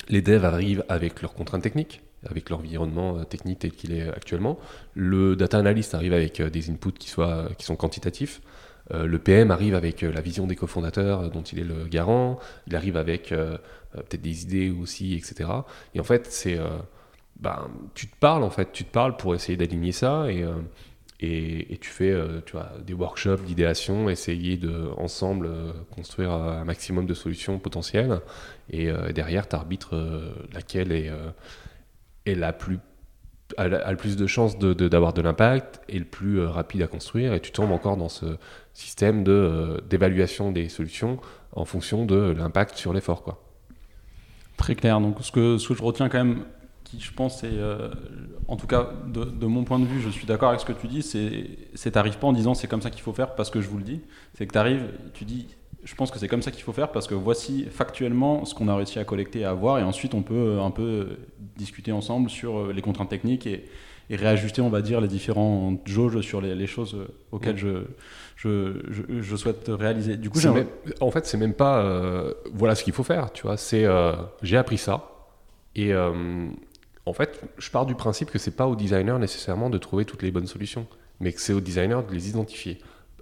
Les 0.10 0.22
devs 0.22 0.46
arrivent 0.46 0.84
avec 0.90 1.22
leurs 1.22 1.34
contraintes 1.34 1.62
techniques 1.62 2.03
avec 2.30 2.50
l'environnement 2.50 3.18
euh, 3.18 3.24
technique 3.24 3.60
tel 3.60 3.72
qu'il 3.72 3.94
est 3.94 4.08
actuellement. 4.10 4.60
Le 4.96 5.36
data 5.36 5.58
analyst 5.58 5.94
arrive 5.94 6.14
avec 6.14 6.40
euh, 6.40 6.50
des 6.50 6.70
inputs 6.70 6.94
qui, 6.94 7.14
qui 7.58 7.66
sont 7.66 7.76
quantitatifs. 7.76 8.42
Euh, 8.94 9.06
le 9.06 9.20
PM 9.20 9.52
arrive 9.52 9.76
avec 9.76 10.02
la 10.02 10.22
vision 10.22 10.46
des 10.48 10.56
cofondateurs 10.56 11.30
dont 11.30 11.44
il 11.44 11.60
est 11.60 11.64
le 11.64 11.86
garant. 11.86 12.40
Il 12.68 12.76
arrive 12.76 12.98
avec 12.98 13.30
peut-être 13.30 14.22
des 14.22 14.44
idées 14.44 14.72
aussi, 14.72 15.16
etc. 15.16 15.50
Et 15.96 16.00
en 16.00 16.04
fait, 16.04 16.28
c'est, 16.30 16.60
ben, 17.40 17.70
tu 17.94 18.08
te 18.08 18.16
parles 18.18 18.44
en 18.44 18.50
fait, 18.50 18.72
tu 18.74 18.84
te 18.84 18.92
parles 18.92 19.16
pour 19.16 19.36
essayer 19.36 19.58
d'aligner 19.58 19.94
ça 19.94 20.26
et, 21.22 21.78
tu 21.80 21.90
fais, 21.90 22.14
des 22.86 22.94
workshops 22.94 23.44
d'idéation, 23.46 24.10
essayer 24.10 24.58
de 24.58 24.90
ensemble 24.98 25.50
construire 25.92 26.32
un 26.32 26.66
maximum 26.66 27.06
de 27.06 27.14
solutions 27.14 27.60
potentielles. 27.60 28.20
Et 28.70 28.90
derrière, 29.14 29.48
tu 29.48 29.56
arbitres 29.56 29.96
laquelle 30.54 30.92
est 30.92 31.10
est 32.26 32.36
la 32.36 32.54
plus 32.54 32.80
a, 33.58 33.92
le 33.92 33.98
plus 33.98 34.16
de 34.16 34.28
chances 34.28 34.58
d'avoir 34.58 35.14
de, 35.14 35.22
de 35.22 35.26
l'impact 35.26 35.82
et 35.90 36.00
le 36.00 36.06
plus 36.06 36.40
euh, 36.40 36.50
rapide 36.50 36.82
à 36.82 36.88
construire 36.88 37.34
et 37.34 37.40
tu 37.40 37.52
tombes 37.52 37.72
encore 37.72 37.98
dans 37.98 38.10
ce 38.10 38.38
système 38.74 39.24
euh, 39.28 39.80
d'évaluation 39.90 40.52
des 40.52 40.70
solutions 40.70 41.20
en 41.52 41.66
fonction 41.66 42.06
de 42.06 42.16
l'impact 42.38 42.78
sur 42.78 42.94
l'effort 42.94 43.24
quoi. 43.24 43.44
Très 44.58 44.76
clair. 44.76 45.00
Donc 45.02 45.18
ce 45.22 45.32
que, 45.32 45.58
ce 45.58 45.68
que 45.68 45.74
je 45.74 45.84
retiens 45.84 46.10
quand 46.10 46.24
même 46.24 46.46
qui 46.84 47.00
je 47.00 47.12
pense 47.14 47.42
c'est 47.42 47.50
euh, 47.52 47.90
en 48.48 48.56
tout 48.56 48.68
cas 48.68 48.90
de, 49.08 49.24
de, 49.24 49.46
mon 49.46 49.64
point 49.64 49.80
de 49.80 49.86
vue 49.86 50.02
je 50.02 50.10
suis 50.10 50.26
d'accord 50.26 50.50
avec 50.50 50.62
ce 50.62 50.66
que 50.66 50.74
tu 50.74 50.88
dis 50.88 51.02
c'est 51.02 51.92
t'arrives 51.92 52.18
pas 52.18 52.28
en 52.28 52.34
disant 52.34 52.54
c'est 52.54 52.68
comme 52.68 52.82
ça 52.82 52.90
qu'il 52.90 53.02
faut 53.02 53.14
faire 53.14 53.36
parce 53.36 53.50
que 53.50 53.62
je 53.62 53.68
vous 53.68 53.78
le 53.78 53.84
dis 53.84 54.02
c'est 54.34 54.46
que 54.48 54.54
tu 54.54 54.60
arrives 54.60 54.90
tu 55.14 55.26
dis 55.26 55.48
je 55.84 55.96
pense 55.96 56.12
que 56.12 56.20
c'est 56.20 56.28
comme 56.28 56.42
ça 56.42 56.52
qu'il 56.52 56.64
faut 56.64 56.74
faire 56.74 56.92
parce 56.92 57.08
que 57.08 57.16
voici 57.16 57.66
factuellement 57.66 58.46
ce 58.46 58.56
qu'on 58.56 58.68
a 58.68 58.76
réussi 58.76 59.00
à 59.00 59.04
collecter 59.04 59.40
et 59.40 59.46
à 59.46 59.54
voir 59.54 59.80
et 59.80 59.84
ensuite 59.84 60.14
on 60.14 60.22
peut 60.22 60.34
euh, 60.34 60.62
un 60.62 60.72
peu 60.72 60.82
euh, 60.82 61.18
discuter 61.58 61.92
ensemble 61.92 62.30
sur 62.30 62.58
euh, 62.58 62.74
les 62.74 62.82
contraintes 62.82 63.10
techniques 63.10 63.48
et, 63.48 63.66
réajuster 64.12 64.62
on 64.62 64.70
va 64.70 64.84
dire 64.84 65.02
les 65.02 65.08
différentes 65.08 65.88
jauges 65.88 66.22
sur 66.22 66.40
les, 66.40 66.68
choses 66.68 66.96
auxquelles 67.32 67.58
je, 67.58 67.86
je, 68.36 68.84
je, 69.22 69.36
souhaite 69.36 69.66
réaliser. 69.70 70.18
Du 70.18 70.30
coup, 70.30 70.38
en 71.00 71.10
fait, 71.10 71.26
c'est 71.26 71.38
même 71.38 71.56
pas 71.56 72.32
voilà 72.54 72.76
ce 72.76 72.84
qu'il 72.84 72.94
faut 72.94 73.04
faire, 73.04 73.32
tu 73.32 73.42
vois. 73.44 73.58
C'est 73.58 73.88
j'ai 74.44 74.58
appris 74.58 74.78
ça 74.78 75.10
et 75.74 75.96
en 75.96 77.14
fait, 77.14 77.42
je 77.58 77.72
pars 77.72 77.88
du 77.88 77.96
principe 77.96 78.30
que 78.30 78.38
c'est 78.38 78.56
pas 78.56 78.68
au 78.68 78.76
designer 78.76 79.18
nécessairement 79.18 79.72
de 79.72 79.80
trouver 79.80 80.06
toutes 80.06 80.22
les 80.22 80.30
bonnes 80.30 80.46
solutions, 80.46 80.86
mais 81.20 81.34
que 81.34 81.42
c'est 81.42 81.54
au 81.54 81.62
designer 81.62 82.06
de 82.06 82.14
les 82.14 82.30
identifier 82.30 82.78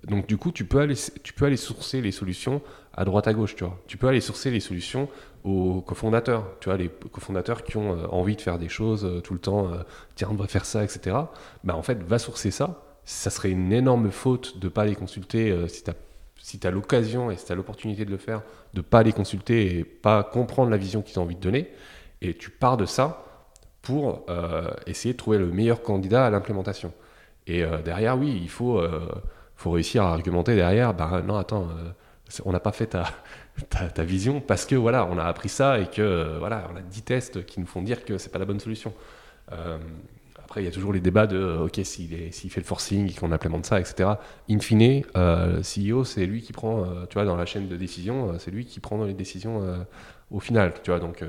Donc 0.08 0.28
du 0.28 0.38
coup, 0.38 0.52
tu 0.52 0.66
peux 0.66 0.80
aller, 0.80 0.96
tu 1.24 1.34
peux 1.34 1.46
aller 1.46 1.58
sourcer 1.58 2.02
les 2.02 2.12
solutions 2.12 2.62
à 2.94 3.06
droite 3.06 3.28
à 3.28 3.34
gauche, 3.34 3.56
tu 3.56 3.64
vois. 3.64 3.80
Tu 3.88 3.98
peux 3.98 4.08
aller 4.08 4.22
sourcer 4.22 4.50
les 4.50 4.60
solutions 4.60 5.08
aux 5.44 5.82
cofondateurs, 5.82 6.46
tu 6.60 6.70
vois, 6.70 6.78
les 6.78 6.90
cofondateurs 6.90 7.64
qui 7.64 7.78
ont 7.78 7.94
euh, 7.98 8.08
envie 8.08 8.36
de 8.36 8.42
faire 8.42 8.60
des 8.60 8.70
choses 8.70 9.06
euh, 9.06 9.22
tout 9.22 9.34
le 9.34 9.40
temps, 9.40 9.72
euh, 9.72 9.78
tiens, 10.16 10.28
on 10.30 10.34
devrait 10.34 10.48
faire 10.48 10.66
ça, 10.66 10.84
etc. 10.84 11.16
Bah 11.64 11.76
en 11.76 11.82
fait, 11.84 12.02
va 12.04 12.20
sourcer 12.20 12.52
ça. 12.52 12.84
Ça 13.06 13.30
serait 13.30 13.50
une 13.52 13.74
énorme 13.74 14.12
faute 14.12 14.60
de 14.60 14.70
pas 14.70 14.86
les 14.86 14.96
consulter 14.96 15.68
si 15.68 15.84
tu 15.84 15.90
as 15.90 15.96
si 16.38 16.60
l'occasion 16.72 17.32
et 17.32 17.36
si 17.36 17.46
tu 17.46 17.52
as 17.52 17.56
l'opportunité 17.56 18.06
de 18.06 18.12
le 18.12 18.18
faire, 18.18 18.44
de 18.74 18.82
pas 18.82 19.02
les 19.04 19.12
consulter 19.12 19.78
et 19.78 19.84
pas 19.84 20.24
comprendre 20.24 20.70
la 20.70 20.78
vision 20.78 21.02
qu'ils 21.02 21.20
ont 21.20 21.24
envie 21.24 21.36
de 21.36 21.42
donner. 21.42 21.72
Et 22.22 22.36
tu 22.36 22.52
pars 22.52 22.78
de 22.78 22.86
ça 22.86 23.26
pour 23.82 24.28
essayer 24.86 25.14
de 25.14 25.18
trouver 25.18 25.40
le 25.40 25.48
meilleur 25.48 25.82
candidat 25.82 26.28
à 26.28 26.30
l'implémentation. 26.30 26.94
Et 27.48 27.64
derrière, 27.84 28.18
oui, 28.20 28.40
il 28.40 28.50
faut, 28.50 28.80
faut 29.62 29.72
réussir 29.72 30.04
à 30.04 30.12
argumenter 30.14 30.56
derrière, 30.56 30.94
bah 30.94 31.22
non, 31.26 31.38
attends, 31.38 31.68
on 32.46 32.52
n'a 32.52 32.60
pas 32.60 32.72
fait 32.72 32.88
ta, 33.70 33.90
ta, 33.90 34.04
vision 34.04 34.42
parce 34.42 34.66
que 34.66 34.76
voilà, 34.76 35.06
on 35.06 35.18
a 35.18 35.24
appris 35.24 35.50
ça 35.50 35.80
et 35.80 35.88
que 35.88 36.02
euh, 36.02 36.38
voilà, 36.40 36.68
on 36.74 36.78
a 36.78 36.82
10 36.82 37.02
tests 37.04 37.46
qui 37.46 37.60
nous 37.60 37.66
font 37.66 37.82
dire 37.82 38.06
que 38.06 38.18
c'est 38.18 38.32
pas 38.32 38.40
la 38.40 38.46
bonne 38.46 38.60
solution. 38.60 38.94
Euh, 39.52 39.78
après, 40.44 40.62
il 40.62 40.66
y 40.66 40.68
a 40.68 40.72
toujours 40.72 40.94
les 40.94 41.00
débats 41.00 41.28
de 41.28 41.38
euh, 41.38 41.66
ok, 41.66 41.80
s'il 41.84 42.10
fait 42.32 42.60
le 42.60 42.66
forcing 42.66 43.14
qu'on 43.16 43.32
implémente 43.32 43.66
ça, 43.66 43.80
etc. 43.80 44.10
In 44.50 44.60
fine, 44.60 45.04
le 45.16 45.62
CEO, 45.62 46.04
c'est 46.04 46.26
lui 46.26 46.42
qui 46.42 46.54
prend, 46.54 46.86
tu 47.10 47.14
vois, 47.14 47.26
dans 47.26 47.36
la 47.36 47.46
chaîne 47.46 47.68
de 47.68 47.76
décision, 47.78 48.38
c'est 48.40 48.52
lui 48.52 48.66
qui 48.66 48.80
prend 48.80 49.04
les 49.04 49.14
décisions 49.14 49.86
au 50.30 50.40
final, 50.40 50.74
tu 50.84 50.92
vois. 50.92 51.00
Donc, 51.00 51.24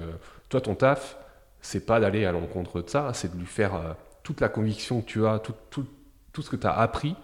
toi, 0.48 0.60
ton 0.60 0.74
taf, 0.74 1.16
c'est 1.60 1.86
pas 1.86 2.00
d'aller 2.00 2.24
à 2.24 2.32
l'encontre 2.32 2.82
de 2.82 2.90
ça, 2.90 3.12
c'est 3.14 3.32
de 3.32 3.38
lui 3.38 3.46
faire 3.46 3.94
toute 4.24 4.40
la 4.40 4.48
conviction 4.48 5.00
que 5.00 5.06
tu 5.06 5.26
as, 5.26 5.38
tout, 5.38 5.54
tout, 5.70 5.86
tout 6.32 6.42
ce 6.42 6.50
que 6.50 6.56
tu 6.56 6.66
as 6.66 6.76
appris, 6.76 7.14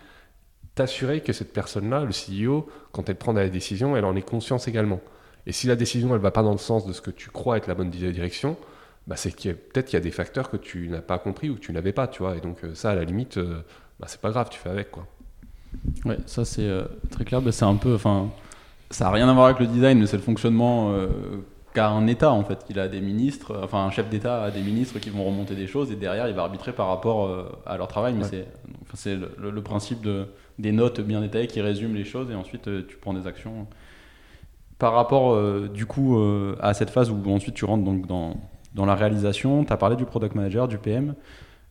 t'assurer 0.79 1.23
que 1.23 1.33
cette 1.33 1.53
personne-là, 1.53 2.05
le 2.05 2.13
CEO, 2.13 2.69
quand 2.93 3.09
elle 3.09 3.17
prend 3.17 3.33
la 3.33 3.49
décision, 3.49 3.97
elle 3.97 4.05
en 4.05 4.15
est 4.15 4.23
conscience 4.23 4.69
également. 4.69 5.01
Et 5.45 5.51
si 5.51 5.67
la 5.67 5.75
décision, 5.75 6.15
elle 6.15 6.21
va 6.21 6.31
pas 6.31 6.45
dans 6.45 6.53
le 6.53 6.59
sens 6.59 6.87
de 6.87 6.93
ce 6.93 7.01
que 7.01 7.11
tu 7.11 7.31
crois 7.31 7.57
être 7.57 7.67
la 7.67 7.75
bonne 7.75 7.91
direction, 7.91 8.57
bah 9.09 9.17
c'est 9.17 9.33
qu'il 9.33 9.57
peut-être 9.57 9.87
qu'il 9.87 9.95
y 9.95 10.01
a 10.01 10.05
des 10.05 10.13
facteurs 10.13 10.51
que 10.51 10.57
tu 10.57 10.89
n'as 10.89 11.01
pas 11.01 11.19
compris 11.19 11.51
ou 11.51 11.57
que 11.57 11.61
tu 11.61 11.73
n'avais 11.73 11.93
pas, 11.93 12.07
tu 12.07 12.23
vois. 12.23 12.37
Et 12.37 12.41
donc 12.41 12.63
euh, 12.63 12.77
ça, 12.77 12.91
à 12.91 12.95
la 12.95 13.03
limite, 13.03 13.39
euh, 13.39 13.61
bah, 13.99 14.07
c'est 14.09 14.21
pas 14.21 14.31
grave, 14.31 14.51
tu 14.51 14.59
fais 14.61 14.71
avec, 14.71 14.93
quoi. 14.93 15.07
Ouais, 16.05 16.19
ça 16.27 16.45
c'est 16.45 16.63
euh, 16.63 16.85
très 17.11 17.25
clair. 17.25 17.43
Bah, 17.43 17.51
c'est 17.51 17.65
un 17.65 17.75
peu, 17.75 17.95
enfin, 17.95 18.31
ça 18.91 19.07
n'a 19.07 19.11
rien 19.11 19.29
à 19.29 19.33
voir 19.33 19.47
avec 19.47 19.59
le 19.59 19.67
design, 19.67 19.99
mais 19.99 20.07
c'est 20.07 20.17
le 20.17 20.23
fonctionnement 20.23 20.95
qu'a 21.75 21.89
un 21.89 22.07
État 22.07 22.31
en 22.31 22.45
fait. 22.45 22.65
Il 22.71 22.79
a 22.79 22.87
des 22.87 23.01
ministres, 23.01 23.59
enfin 23.65 23.85
un 23.85 23.91
chef 23.91 24.09
d'État 24.09 24.45
a 24.45 24.51
des 24.53 24.63
ministres 24.63 25.01
qui 25.01 25.11
vont 25.11 25.25
remonter 25.25 25.57
des 25.57 25.67
choses 25.67 25.91
et 25.91 25.97
derrière 25.97 26.29
il 26.29 26.35
va 26.35 26.43
arbitrer 26.43 26.73
par 26.73 26.87
rapport 26.87 27.29
à 27.67 27.77
leur 27.77 27.89
travail. 27.89 28.15
Mais 28.15 28.25
c'est, 28.25 28.47
c'est 28.95 29.17
le, 29.17 29.63
principe 29.63 30.01
de 30.01 30.27
des 30.59 30.73
notes 30.73 31.01
bien 31.01 31.21
détaillées 31.21 31.47
qui 31.47 31.61
résument 31.61 31.95
les 31.95 32.05
choses 32.05 32.31
et 32.31 32.35
ensuite 32.35 32.69
euh, 32.69 32.85
tu 32.89 32.97
prends 32.97 33.15
des 33.15 33.27
actions. 33.27 33.67
Par 34.79 34.93
rapport 34.93 35.33
euh, 35.33 35.69
du 35.73 35.87
coup 35.87 36.19
euh, 36.19 36.57
à 36.61 36.75
cette 36.75 36.91
phase 36.91 37.11
où 37.11 37.23
ensuite 37.31 37.55
tu 37.55 37.65
rentres 37.65 37.85
donc 37.85 38.07
dans, 38.07 38.37
dans 38.75 38.87
la 38.87 38.95
réalisation, 38.95 39.65
tu 39.65 39.73
as 39.73 39.77
parlé 39.77 39.97
du 39.97 40.05
product 40.05 40.35
manager, 40.35 40.69
du 40.69 40.79
PM. 40.79 41.15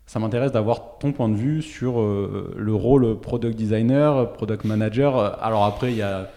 Ça 0.06 0.20
m'intéresse 0.20 0.54
d'avoir 0.54 1.00
ton 1.00 1.12
point 1.12 1.28
de 1.28 1.36
vue 1.36 1.62
sur 1.62 2.00
le 2.00 2.74
rôle 2.74 3.20
product 3.20 3.58
designer, 3.58 4.32
product 4.32 4.64
manager. 4.64 5.44
Alors 5.44 5.66
après, 5.66 5.94
y 5.94 6.02
a, 6.02 6.30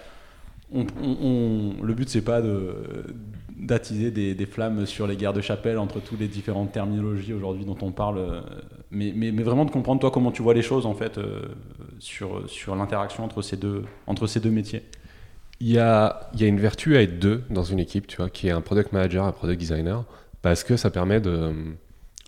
le 0.74 1.94
but 1.94 2.08
c'est 2.08 2.24
pas 2.24 2.42
de 2.42 2.74
d'attiser 3.60 4.10
des, 4.10 4.46
flammes 4.46 4.86
sur 4.86 5.06
les 5.06 5.16
guerres 5.16 5.32
de 5.32 5.40
chapelle 5.40 5.78
entre 5.78 6.00
toutes 6.00 6.20
les 6.20 6.28
différentes 6.28 6.72
terminologies 6.72 7.32
aujourd'hui 7.32 7.64
dont 7.64 7.76
on 7.82 7.92
parle, 7.92 8.42
mais, 8.90 9.12
mais, 9.14 9.32
mais, 9.32 9.42
vraiment 9.42 9.64
de 9.64 9.70
comprendre 9.70 10.00
toi 10.00 10.10
comment 10.10 10.32
tu 10.32 10.42
vois 10.42 10.54
les 10.54 10.62
choses 10.62 10.86
en 10.86 10.94
fait 10.94 11.20
sur, 11.98 12.48
sur 12.48 12.74
l'interaction 12.74 13.24
entre, 13.24 13.42
ces 13.42 13.56
deux, 13.56 13.84
entre 14.06 14.26
ces 14.26 14.40
deux 14.40 14.50
métiers 14.50 14.82
il 15.60 15.68
y, 15.68 15.78
a, 15.78 16.30
il 16.32 16.40
y 16.40 16.44
a 16.44 16.46
une 16.46 16.58
vertu 16.58 16.96
à 16.96 17.02
être 17.02 17.18
deux 17.18 17.44
dans 17.50 17.64
une 17.64 17.78
équipe, 17.78 18.06
tu 18.06 18.16
vois, 18.16 18.30
qui 18.30 18.48
est 18.48 18.50
un 18.50 18.62
product 18.62 18.92
manager, 18.92 19.26
un 19.26 19.32
product 19.32 19.60
designer, 19.60 20.04
parce 20.40 20.64
que 20.64 20.76
ça 20.78 20.90
permet 20.90 21.20
de, 21.20 21.52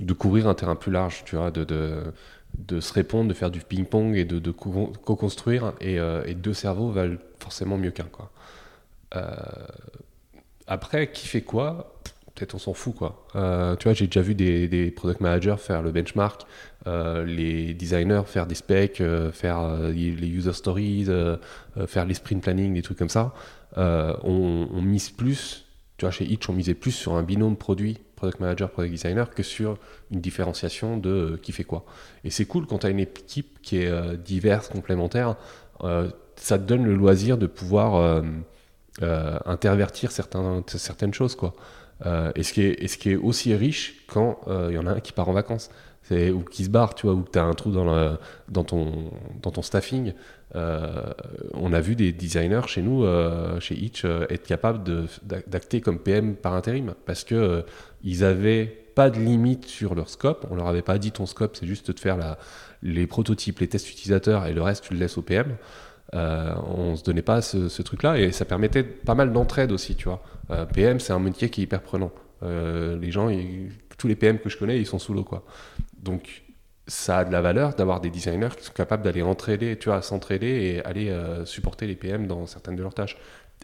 de 0.00 0.12
couvrir 0.12 0.48
un 0.48 0.54
terrain 0.54 0.76
plus 0.76 0.92
large, 0.92 1.22
tu 1.24 1.36
vois, 1.36 1.50
de, 1.50 1.64
de, 1.64 2.80
se 2.80 2.92
répondre, 2.92 3.28
de 3.28 3.34
faire 3.34 3.50
du 3.50 3.60
ping-pong 3.60 4.16
et 4.16 4.26
de, 4.26 4.50
co-construire, 4.50 5.72
et, 5.80 5.98
euh, 5.98 6.22
et, 6.26 6.34
deux 6.34 6.52
cerveaux 6.52 6.90
valent 6.90 7.16
forcément 7.38 7.78
mieux 7.78 7.90
qu'un, 7.90 8.04
quoi. 8.04 8.30
Euh, 9.16 9.30
après, 10.72 11.10
qui 11.12 11.28
fait 11.28 11.42
quoi? 11.42 11.92
Peut-être 12.34 12.54
on 12.54 12.58
s'en 12.58 12.72
fout 12.72 12.94
quoi. 12.96 13.26
Euh, 13.36 13.76
tu 13.76 13.84
vois, 13.84 13.92
j'ai 13.92 14.06
déjà 14.06 14.22
vu 14.22 14.34
des, 14.34 14.90
product 14.90 15.20
managers 15.20 15.56
faire 15.58 15.82
le 15.82 15.92
benchmark, 15.92 16.46
euh, 16.86 17.26
les 17.26 17.74
designers 17.74 18.22
faire 18.24 18.46
des 18.46 18.54
specs, 18.54 19.02
euh, 19.02 19.30
faire 19.32 19.62
les 19.90 20.08
user 20.28 20.54
stories, 20.54 21.08
faire 21.86 22.06
les 22.06 22.14
sprint 22.14 22.42
planning, 22.42 22.72
des 22.72 22.80
trucs 22.80 22.96
comme 22.96 23.10
ça. 23.10 23.34
On, 23.76 24.80
mise 24.80 25.10
plus, 25.10 25.66
tu 25.98 26.06
vois, 26.06 26.10
chez 26.10 26.24
Itch, 26.24 26.48
on 26.48 26.54
misait 26.54 26.74
plus 26.74 26.92
sur 26.92 27.14
un 27.14 27.22
binôme 27.22 27.56
produit, 27.58 27.98
product 28.16 28.40
manager, 28.40 28.70
product 28.70 28.94
designer, 28.94 29.28
que 29.28 29.42
sur 29.42 29.76
une 30.10 30.22
différenciation 30.22 30.96
de 30.96 31.38
qui 31.42 31.52
fait 31.52 31.64
quoi. 31.64 31.84
Et 32.24 32.30
c'est 32.30 32.46
cool 32.46 32.66
quand 32.66 32.78
tu 32.78 32.86
as 32.86 32.90
une 32.90 33.00
équipe 33.00 33.60
qui 33.60 33.76
est 33.76 34.16
diverse, 34.16 34.68
complémentaire, 34.68 35.36
ça 36.36 36.58
te 36.58 36.64
donne 36.64 36.84
le 36.86 36.94
loisir 36.94 37.36
de 37.36 37.46
pouvoir 37.46 38.22
intervertir 39.00 40.10
certains, 40.10 40.62
certaines 40.66 41.14
choses 41.14 41.34
quoi. 41.34 41.54
Euh, 42.06 42.32
et, 42.34 42.42
ce 42.42 42.52
qui 42.52 42.62
est, 42.62 42.88
ce 42.88 42.98
qui 42.98 43.10
est 43.10 43.16
aussi 43.16 43.54
riche 43.54 44.04
quand 44.08 44.40
euh, 44.48 44.68
il 44.70 44.74
y 44.74 44.78
en 44.78 44.86
a 44.86 44.92
un 44.92 45.00
qui 45.00 45.12
part 45.12 45.28
en 45.28 45.32
vacances 45.32 45.70
ou 46.10 46.42
qui 46.42 46.64
se 46.64 46.68
barre, 46.68 46.94
tu 46.94 47.06
vois, 47.06 47.14
ou 47.14 47.22
que 47.22 47.30
tu 47.30 47.38
as 47.38 47.44
un 47.44 47.54
trou 47.54 47.70
dans, 47.70 48.18
dans, 48.50 48.64
ton, 48.64 49.10
dans 49.40 49.50
ton 49.50 49.62
staffing. 49.62 50.12
Euh, 50.54 51.10
on 51.54 51.72
a 51.72 51.80
vu 51.80 51.96
des 51.96 52.12
designers 52.12 52.66
chez 52.66 52.82
nous, 52.82 53.06
chez 53.60 53.74
Itch, 53.74 54.04
être 54.04 54.46
capables 54.46 54.82
d'acter 55.22 55.80
comme 55.80 55.98
PM 55.98 56.34
par 56.36 56.52
intérim 56.52 56.92
parce 57.06 57.24
que 57.24 57.64
ils 58.04 58.24
avaient 58.24 58.66
pas 58.66 59.08
de 59.08 59.18
limite 59.18 59.64
sur 59.64 59.94
leur 59.94 60.10
scope. 60.10 60.46
On 60.50 60.54
leur 60.54 60.66
avait 60.66 60.82
pas 60.82 60.98
dit 60.98 61.12
ton 61.12 61.24
scope, 61.24 61.56
c'est 61.56 61.66
juste 61.66 61.90
de 61.92 61.98
faire 61.98 62.18
la, 62.18 62.36
les 62.82 63.06
prototypes, 63.06 63.60
les 63.60 63.68
tests 63.68 63.88
utilisateurs 63.90 64.44
et 64.44 64.52
le 64.52 64.60
reste, 64.60 64.84
tu 64.84 64.92
le 64.92 65.00
laisses 65.00 65.16
au 65.16 65.22
PM. 65.22 65.56
Euh, 66.14 66.52
on 66.66 66.94
se 66.94 67.02
donnait 67.02 67.22
pas 67.22 67.40
ce, 67.40 67.82
truc-là 67.82 68.18
et 68.18 68.32
ça 68.32 68.44
permettait 68.44 68.82
pas 68.82 69.14
mal 69.14 69.32
d'entraide 69.32 69.72
aussi, 69.72 69.96
tu 69.96 70.04
vois. 70.04 70.22
Euh, 70.50 70.66
PM, 70.66 71.00
c'est 71.00 71.12
un 71.12 71.18
métier 71.18 71.48
qui 71.48 71.62
est 71.62 71.64
hyper 71.64 71.82
prenant. 71.82 72.12
Euh, 72.42 72.98
les 72.98 73.10
gens, 73.10 73.30
tous 73.96 74.08
les 74.08 74.16
PM 74.16 74.38
que 74.38 74.50
je 74.50 74.58
connais, 74.58 74.78
ils 74.78 74.86
sont 74.86 74.98
sous 74.98 75.14
l'eau, 75.14 75.24
quoi. 75.24 75.44
Donc, 76.02 76.42
ça 76.86 77.18
a 77.18 77.24
de 77.24 77.32
la 77.32 77.40
valeur 77.40 77.74
d'avoir 77.74 78.00
des 78.00 78.10
designers 78.10 78.50
qui 78.56 78.64
sont 78.64 78.72
capables 78.72 79.02
d'aller 79.02 79.22
entraider, 79.22 79.78
tu 79.78 79.88
vois, 79.88 80.02
s'entraider 80.02 80.46
et 80.46 80.84
aller 80.84 81.16
supporter 81.44 81.86
les 81.86 81.94
PM 81.94 82.26
dans 82.26 82.46
certaines 82.46 82.76
de 82.76 82.82
leurs 82.82 82.94
tâches. 82.94 83.16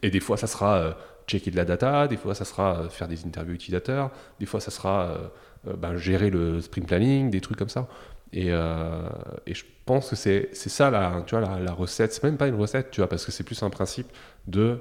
Et 0.02 0.10
des 0.10 0.20
fois, 0.20 0.36
ça 0.36 0.46
sera 0.46 0.96
checker 1.26 1.50
de 1.50 1.56
la 1.56 1.64
data, 1.64 2.06
des 2.06 2.16
fois, 2.16 2.34
ça 2.34 2.44
sera 2.44 2.88
faire 2.88 3.08
des 3.08 3.26
interviews 3.26 3.54
utilisateurs, 3.54 4.10
des 4.38 4.46
fois, 4.46 4.60
ça 4.60 4.70
sera 4.70 5.32
ben, 5.64 5.96
gérer 5.96 6.30
le 6.30 6.60
sprint 6.60 6.86
planning, 6.86 7.30
des 7.30 7.40
trucs 7.40 7.58
comme 7.58 7.68
ça. 7.68 7.88
Et, 8.32 8.48
et 8.48 9.54
je 9.54 9.64
pense 9.86 10.10
que 10.10 10.16
c'est 10.16 10.52
ça 10.52 10.90
la, 10.90 11.22
tu 11.26 11.34
vois, 11.34 11.58
la, 11.58 11.72
recette. 11.72 12.12
C'est 12.12 12.22
même 12.22 12.36
pas 12.36 12.48
une 12.48 12.56
recette, 12.56 12.90
tu 12.90 13.00
vois, 13.00 13.08
parce 13.08 13.24
que 13.24 13.32
c'est 13.32 13.44
plus 13.44 13.62
un 13.62 13.70
principe 13.70 14.08
de 14.46 14.80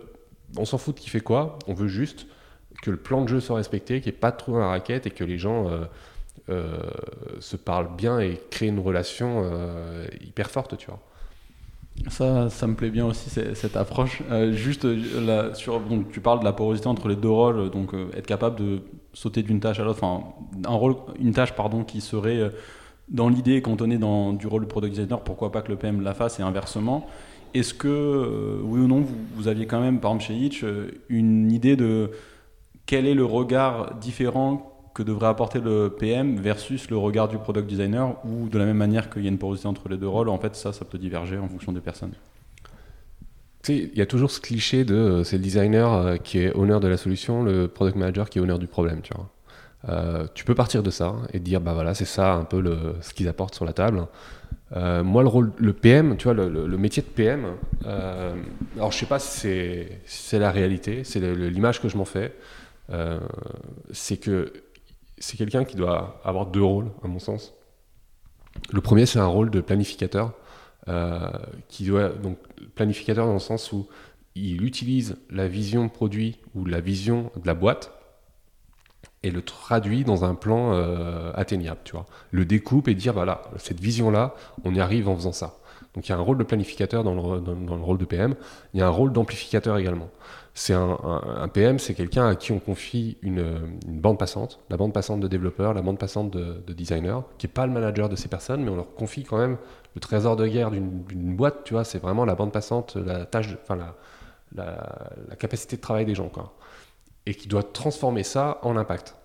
on 0.57 0.65
s'en 0.65 0.77
fout 0.77 0.95
de 0.95 0.99
qui 0.99 1.09
fait 1.09 1.19
quoi, 1.19 1.57
on 1.67 1.73
veut 1.73 1.87
juste 1.87 2.27
que 2.81 2.91
le 2.91 2.97
plan 2.97 3.23
de 3.23 3.29
jeu 3.29 3.39
soit 3.39 3.57
respecté, 3.57 4.01
qu'il 4.01 4.11
n'y 4.11 4.17
ait 4.17 4.19
pas 4.19 4.31
de 4.31 4.37
trou 4.37 4.53
dans 4.53 4.59
la 4.59 4.67
raquette 4.67 5.07
et 5.07 5.11
que 5.11 5.23
les 5.23 5.37
gens 5.37 5.69
euh, 5.69 5.85
euh, 6.49 6.77
se 7.39 7.57
parlent 7.57 7.95
bien 7.95 8.19
et 8.19 8.39
créent 8.51 8.67
une 8.67 8.79
relation 8.79 9.43
euh, 9.43 10.05
hyper 10.21 10.49
forte, 10.49 10.77
tu 10.77 10.87
vois. 10.87 10.99
Ça, 12.09 12.51
ça 12.51 12.67
me 12.67 12.75
plaît 12.75 12.91
bien 12.91 13.07
aussi 13.07 13.31
cette 13.31 13.75
approche. 13.75 14.21
juste 14.51 14.85
sur, 15.55 15.79
donc 15.79 16.11
tu 16.11 16.19
parles 16.21 16.39
de 16.41 16.45
la 16.45 16.53
porosité 16.53 16.87
entre 16.87 17.07
les 17.07 17.15
deux 17.15 17.29
rôles, 17.29 17.71
donc 17.71 17.95
être 18.15 18.27
capable 18.27 18.57
de 18.57 18.81
sauter 19.13 19.41
d'une 19.41 19.59
tâche 19.59 19.79
à 19.79 19.83
l'autre, 19.83 20.03
enfin 20.03 20.27
une 21.19 21.33
tâche 21.33 21.53
pardon 21.53 21.83
qui 21.83 22.01
serait 22.01 22.51
dans 23.09 23.29
l'idée, 23.29 23.61
quand 23.61 23.81
on 23.81 23.89
est 23.89 23.97
dans 23.97 24.33
du 24.33 24.47
rôle 24.47 24.63
de 24.63 24.67
product 24.67 24.93
designer, 24.93 25.21
pourquoi 25.21 25.51
pas 25.51 25.61
que 25.61 25.69
le 25.69 25.77
PM 25.77 26.01
la 26.01 26.13
fasse 26.13 26.39
et 26.39 26.43
inversement. 26.43 27.07
Est-ce 27.53 27.73
que, 27.73 27.87
euh, 27.87 28.59
oui 28.63 28.81
ou 28.81 28.87
non, 28.87 29.05
vous, 29.35 29.47
aviez 29.47 29.65
quand 29.65 29.79
même, 29.79 29.99
par 29.99 30.11
exemple 30.11 30.25
chez 30.25 30.35
Hitch, 30.35 30.63
euh, 30.63 30.91
une 31.09 31.51
idée 31.51 31.75
de 31.75 32.11
quel 32.85 33.07
est 33.07 33.13
le 33.13 33.25
regard 33.25 33.95
différent 33.95 34.73
que 34.93 35.03
devrait 35.03 35.27
apporter 35.27 35.59
le 35.59 35.95
PM 35.97 36.37
versus 36.37 36.89
le 36.89 36.97
regard 36.97 37.27
du 37.27 37.37
product 37.37 37.67
designer 37.67 38.15
ou 38.25 38.49
de 38.49 38.57
la 38.57 38.65
même 38.65 38.77
manière 38.77 39.09
qu'il 39.09 39.23
y 39.23 39.25
a 39.27 39.29
une 39.29 39.37
porosité 39.37 39.67
entre 39.67 39.89
les 39.89 39.97
deux 39.97 40.07
rôles, 40.07 40.29
en 40.29 40.39
fait, 40.39 40.55
ça, 40.55 40.73
ça 40.73 40.83
peut 40.85 40.97
diverger 40.97 41.37
en 41.37 41.47
fonction 41.47 41.71
des 41.71 41.81
personnes 41.81 42.13
il 43.69 43.97
y 43.97 44.01
a 44.01 44.05
toujours 44.05 44.31
ce 44.31 44.39
cliché 44.39 44.85
de 44.85 44.95
euh, 44.95 45.23
c'est 45.25 45.35
le 45.35 45.43
designer 45.43 46.21
qui 46.23 46.39
est 46.39 46.55
honneur 46.55 46.79
de 46.79 46.87
la 46.87 46.95
solution, 46.95 47.43
le 47.43 47.67
product 47.67 47.97
manager 47.97 48.29
qui 48.29 48.39
est 48.39 48.41
honneur 48.41 48.59
du 48.59 48.67
problème, 48.67 49.01
tu 49.01 49.13
vois. 49.13 49.29
Euh, 49.89 50.27
tu 50.33 50.43
peux 50.43 50.55
partir 50.55 50.83
de 50.83 50.89
ça 50.89 51.15
et 51.33 51.39
dire 51.39 51.61
bah 51.61 51.73
voilà 51.73 51.93
c'est 51.93 52.05
ça 52.05 52.33
un 52.33 52.43
peu 52.43 52.59
le, 52.59 52.95
ce 53.01 53.13
qu'ils 53.13 53.27
apportent 53.27 53.55
sur 53.55 53.65
la 53.65 53.73
table. 53.73 54.07
Euh, 54.75 55.03
moi 55.03 55.21
le 55.21 55.29
rôle 55.29 55.53
le 55.57 55.71
PM 55.71 56.17
tu 56.17 56.25
vois 56.25 56.33
le, 56.33 56.77
métier 56.77 57.01
de 57.01 57.07
PM 57.07 57.45
euh, 57.85 58.35
alors 58.75 58.91
je 58.91 58.97
sais 58.97 59.05
pas 59.05 59.19
si 59.19 59.85
c'est 60.05 60.39
la 60.39 60.51
réalité 60.51 61.05
c'est 61.05 61.21
l'image 61.21 61.81
que 61.81 61.87
je 61.87 61.95
m'en 61.95 62.03
fais 62.03 62.33
c'est 63.91 64.17
que 64.17 64.51
c'est 65.19 65.37
quelqu'un 65.37 65.63
qui 65.63 65.77
doit 65.77 66.19
avoir 66.23 66.47
deux 66.47 66.63
rôles 66.63 66.89
à 67.03 67.07
mon 67.07 67.19
sens. 67.19 67.53
Le 68.71 68.81
premier 68.81 69.05
c'est 69.05 69.19
un 69.19 69.25
rôle 69.25 69.49
de 69.49 69.61
planificateur 69.61 70.33
qui 71.69 71.85
doit 71.85 72.09
donc 72.09 72.37
planificateur 72.75 73.25
dans 73.25 73.33
le 73.33 73.39
sens 73.39 73.71
où 73.71 73.87
il 74.35 74.63
utilise 74.63 75.17
la 75.29 75.47
vision 75.47 75.89
produit 75.89 76.39
ou 76.55 76.65
la 76.65 76.81
vision 76.81 77.31
de 77.41 77.47
la 77.47 77.53
boîte 77.53 77.96
et 79.23 79.31
le 79.31 79.41
traduit 79.41 80.03
dans 80.03 80.25
un 80.25 80.35
plan 80.35 80.73
atteignable, 81.33 81.79
tu 81.83 81.93
vois. 81.93 82.05
Le 82.31 82.45
découpe 82.45 82.87
et 82.87 82.95
dire 82.95 83.13
voilà 83.13 83.41
cette 83.57 83.79
vision 83.79 84.11
là, 84.11 84.35
on 84.63 84.73
y 84.73 84.79
arrive 84.79 85.09
en 85.09 85.15
faisant 85.15 85.31
ça. 85.31 85.57
Donc 85.97 86.07
il 86.07 86.11
y 86.11 86.13
a 86.13 86.17
un 86.17 86.21
rôle 86.21 86.37
de 86.37 86.43
planificateur 86.43 87.03
dans 87.03 87.15
le, 87.15 87.39
dans, 87.41 87.75
le 87.75 87.81
rôle 87.81 87.97
de 87.97 88.05
PM, 88.05 88.35
il 88.73 88.79
y 88.79 88.83
a 88.83 88.87
un 88.87 88.91
rôle 88.91 89.11
d'amplificateur 89.11 89.77
également. 89.77 90.09
C'est 90.53 90.73
un, 90.73 91.47
PM, 91.53 91.77
c'est 91.77 91.93
quelqu'un 91.93 92.27
à 92.27 92.35
qui 92.35 92.51
on 92.51 92.59
confie 92.59 93.17
une, 93.21 93.77
bande 93.87 94.19
passante, 94.19 94.59
la 94.69 94.77
bande 94.77 94.93
passante 94.93 95.19
de 95.19 95.27
développeurs, 95.27 95.73
la 95.73 95.81
bande 95.81 95.99
passante 95.99 96.31
de, 96.31 96.63
de 96.65 96.73
designers, 96.73 97.21
qui 97.37 97.47
n'est 97.47 97.53
pas 97.53 97.65
le 97.65 97.73
manager 97.73 98.09
de 98.09 98.15
ces 98.15 98.27
personnes, 98.27 98.63
mais 98.63 98.69
on 98.69 98.75
leur 98.75 98.93
confie 98.93 99.23
quand 99.23 99.37
même 99.37 99.57
le 99.95 99.99
trésor 99.99 100.35
de 100.35 100.45
guerre 100.45 100.69
d'une 100.69 101.35
boîte, 101.35 101.63
tu 101.63 101.73
vois, 101.73 101.83
c'est 101.83 101.97
vraiment 101.97 102.25
la 102.25 102.35
bande 102.35 102.51
passante, 102.51 102.95
la 102.95 103.25
tâche, 103.25 103.55
enfin 103.63 103.75
la, 103.75 103.95
la, 104.55 105.09
la, 105.29 105.35
capacité 105.35 105.77
de 105.77 105.81
travail 105.81 106.05
des 106.05 106.13
gens, 106.13 106.29
quoi. 106.29 106.53
Et 107.27 107.35
qui 107.35 107.47
doit 107.47 107.61
transformer 107.61 108.23
ça 108.23 108.57
en 108.63 108.77
impact. 108.77 109.17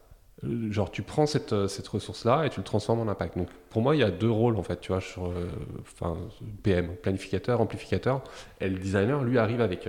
Euh, 0.44 0.72
genre 0.72 0.90
tu 0.90 1.02
prends 1.02 1.26
cette, 1.26 1.52
euh, 1.52 1.68
cette 1.68 1.86
ressource-là 1.86 2.44
et 2.44 2.50
tu 2.50 2.58
le 2.58 2.64
transformes 2.64 3.00
en 3.00 3.08
impact. 3.08 3.38
Donc 3.38 3.48
pour 3.70 3.82
moi, 3.82 3.94
il 3.94 4.00
y 4.00 4.04
a 4.04 4.10
deux 4.10 4.30
rôles 4.30 4.56
en 4.56 4.62
fait, 4.62 4.80
tu 4.80 4.92
vois, 4.92 5.00
sur 5.00 5.26
euh, 5.26 6.14
PM, 6.62 6.96
planificateur, 6.96 7.60
amplificateur. 7.60 8.22
Et 8.60 8.68
le 8.68 8.78
designer, 8.78 9.22
lui, 9.22 9.38
arrive 9.38 9.60
avec 9.60 9.88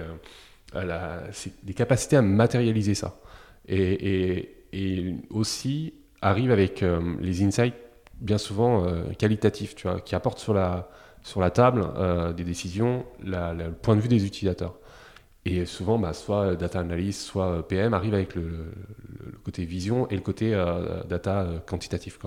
des 1.64 1.74
capacités 1.74 2.16
à 2.16 2.22
matérialiser 2.22 2.96
ça. 2.96 3.20
Et, 3.68 4.50
et, 4.74 5.16
aussi 5.30 5.94
arrive 6.22 6.52
avec 6.52 6.84
les 7.20 7.44
insights 7.44 7.76
bien 8.20 8.38
souvent 8.38 8.86
qualitatifs, 9.20 9.76
tu 9.76 9.88
vois, 9.88 10.00
qui 10.00 10.16
apportent 10.16 10.40
sur 10.40 10.54
la, 10.54 10.90
sur 11.22 11.42
la 11.42 11.52
table 11.52 11.86
des 12.36 12.44
décisions 12.44 13.06
le 13.24 13.70
point 13.70 13.96
de 13.96 14.02
vue 14.02 14.08
des 14.08 14.26
utilisateurs. 14.26 14.76
Et 15.46 15.66
souvent, 15.66 16.00
bah, 16.00 16.14
soit 16.14 16.56
data 16.56 16.80
analyst, 16.80 17.22
soit 17.22 17.68
PM 17.68 17.94
arrive 17.94 18.14
avec 18.14 18.36
le, 18.36 18.72
côté 19.44 19.66
vision 19.66 20.08
et 20.10 20.16
le 20.16 20.22
côté 20.22 20.54
euh, 20.54 21.04
data 21.04 21.42
euh, 21.42 21.60
quantitatif. 21.60 22.18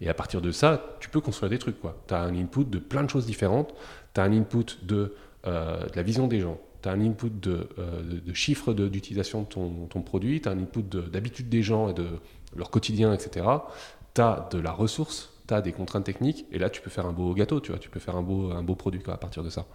Et 0.00 0.08
à 0.08 0.14
partir 0.14 0.40
de 0.40 0.52
ça, 0.52 0.96
tu 1.00 1.08
peux 1.08 1.20
construire 1.20 1.50
des 1.50 1.58
trucs. 1.58 1.76
Tu 2.06 2.14
as 2.14 2.20
un 2.20 2.34
input 2.36 2.64
de 2.64 2.78
plein 2.78 3.02
de 3.02 3.10
choses 3.10 3.26
différentes. 3.26 3.74
Tu 4.14 4.20
as 4.20 4.24
un 4.24 4.32
input 4.32 4.78
de, 4.82 5.14
euh, 5.46 5.84
la 5.94 6.02
vision 6.02 6.28
des 6.28 6.38
gens. 6.38 6.58
Tu 6.82 6.88
as 6.88 6.92
un 6.92 7.00
input 7.00 7.30
de, 7.30 7.68
de, 7.76 8.34
chiffres 8.34 8.72
d'utilisation 8.72 9.42
de, 9.42 9.46
ton, 9.46 10.02
produit. 10.02 10.40
Tu 10.40 10.48
as 10.48 10.52
un 10.52 10.58
input 10.58 10.82
d'habitude 10.82 11.48
des 11.48 11.62
gens 11.62 11.88
et 11.88 11.92
de 11.92 12.06
leur 12.54 12.70
quotidien, 12.70 13.12
etc. 13.12 13.46
Tu 14.14 14.20
as 14.20 14.48
de 14.52 14.58
la 14.58 14.70
ressource. 14.70 15.32
Tu 15.48 15.54
as 15.54 15.60
des 15.60 15.72
contraintes 15.72 16.04
techniques. 16.04 16.46
Et 16.52 16.58
là, 16.58 16.70
tu 16.70 16.80
peux 16.80 16.90
faire 16.90 17.06
un 17.06 17.12
beau 17.12 17.34
gâteau. 17.34 17.58
Tu, 17.60 17.72
peux 17.90 18.00
faire 18.00 18.16
un 18.16 18.22
beau, 18.22 18.74
produit 18.76 19.02
à 19.08 19.16
partir 19.16 19.42
de 19.42 19.50
ça. 19.50 19.66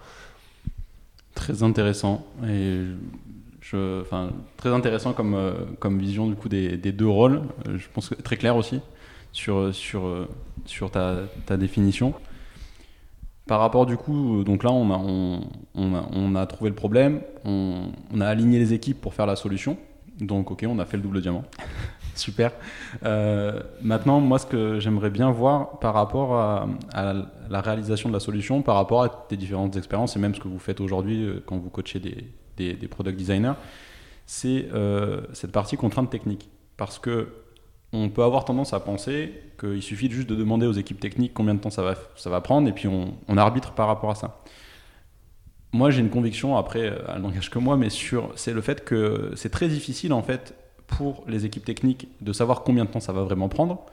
Très 1.35 1.63
intéressant. 1.63 2.25
Et 2.47 2.79
je, 3.61 4.01
enfin, 4.01 4.29
très 4.57 4.69
intéressant 4.69 5.13
comme, 5.13 5.33
euh, 5.33 5.53
comme 5.79 5.99
vision 5.99 6.27
du 6.27 6.35
coup 6.35 6.49
des, 6.49 6.77
deux 6.77 7.07
rôles. 7.07 7.41
Euh, 7.67 7.77
je 7.77 7.87
pense 7.93 8.09
que 8.09 8.15
très 8.15 8.37
clair 8.37 8.55
aussi 8.55 8.79
sur, 9.31 9.73
sur, 9.73 10.05
euh, 10.05 10.27
sur 10.65 10.91
ta, 10.91 11.17
ta, 11.45 11.57
définition. 11.57 12.13
Par 13.47 13.59
rapport 13.59 13.85
du 13.85 13.97
coup, 13.97 14.43
donc 14.43 14.63
là 14.63 14.71
on 14.71 14.91
a, 14.91 14.97
on, 14.97 15.41
on 15.75 15.93
a, 15.93 16.07
on 16.13 16.35
a 16.35 16.45
trouvé 16.47 16.69
le 16.69 16.75
problème, 16.75 17.21
on, 17.43 17.91
on, 18.13 18.21
a 18.21 18.27
aligné 18.27 18.57
les 18.57 18.73
équipes 18.73 18.99
pour 19.01 19.13
faire 19.13 19.25
la 19.27 19.35
solution. 19.35 19.77
Donc 20.19 20.51
ok, 20.51 20.65
on 20.67 20.79
a 20.79 20.85
fait 20.85 20.97
le 20.97 21.03
double 21.03 21.21
diamant. 21.21 21.43
Super. 22.15 22.51
Euh, 23.03 23.61
maintenant, 23.81 24.21
moi, 24.21 24.39
ce 24.39 24.45
que 24.45 24.79
j'aimerais 24.79 25.09
bien 25.09 25.31
voir 25.31 25.79
par 25.79 25.93
rapport 25.93 26.35
à, 26.35 26.67
la 27.49 27.61
réalisation 27.61 28.09
de 28.09 28.13
la 28.13 28.19
solution, 28.19 28.61
par 28.61 28.75
rapport 28.75 29.03
à 29.03 29.09
tes 29.09 29.37
différentes 29.37 29.75
expériences 29.75 30.15
et 30.15 30.19
même 30.19 30.33
ce 30.33 30.39
que 30.39 30.47
vous 30.47 30.59
faites 30.59 30.79
aujourd'hui 30.79 31.23
euh, 31.23 31.43
quand 31.45 31.57
vous 31.57 31.69
coachez 31.69 31.99
des, 31.99 32.73
des, 32.73 32.87
product 32.87 33.17
designers, 33.17 33.53
c'est 34.25 34.67
euh, 34.73 35.21
cette 35.33 35.51
partie 35.51 35.75
contrainte 35.75 36.09
technique. 36.09 36.49
Parce 36.77 36.99
que 36.99 37.27
on 37.93 38.09
peut 38.09 38.23
avoir 38.23 38.43
tendance 38.43 38.73
à 38.73 38.79
penser 38.79 39.31
qu'il 39.59 39.81
suffit 39.81 40.09
juste 40.09 40.29
de 40.29 40.35
demander 40.35 40.65
aux 40.65 40.73
équipes 40.73 40.99
techniques 40.99 41.33
combien 41.33 41.53
de 41.53 41.59
temps 41.59 41.69
ça 41.69 41.81
va, 41.81 41.95
ça 42.15 42.29
va 42.29 42.41
prendre 42.41 42.67
et 42.67 42.73
puis 42.73 42.89
on, 42.89 43.37
arbitre 43.37 43.71
par 43.71 43.87
rapport 43.87 44.09
à 44.09 44.15
ça. 44.15 44.41
Moi, 45.71 45.91
j'ai 45.91 46.01
une 46.01 46.09
conviction, 46.09 46.57
après, 46.57 46.93
elle 47.07 47.21
n'engage 47.21 47.49
que 47.49 47.59
moi, 47.59 47.77
mais 47.77 47.89
sur, 47.89 48.31
c'est 48.35 48.53
le 48.53 48.61
fait 48.61 48.83
que 48.83 49.31
c'est 49.35 49.49
très 49.49 49.67
difficile 49.67 50.13
en 50.13 50.21
fait 50.21 50.55
pour 50.87 51.23
les 51.27 51.45
équipes 51.45 51.65
techniques 51.65 52.07
de 52.21 52.33
savoir 52.33 52.63
combien 52.63 52.85
de 52.85 52.89
temps 52.89 52.99
ça 52.99 53.13
va 53.13 53.23
vraiment 53.23 53.49
prendre, 53.49 53.85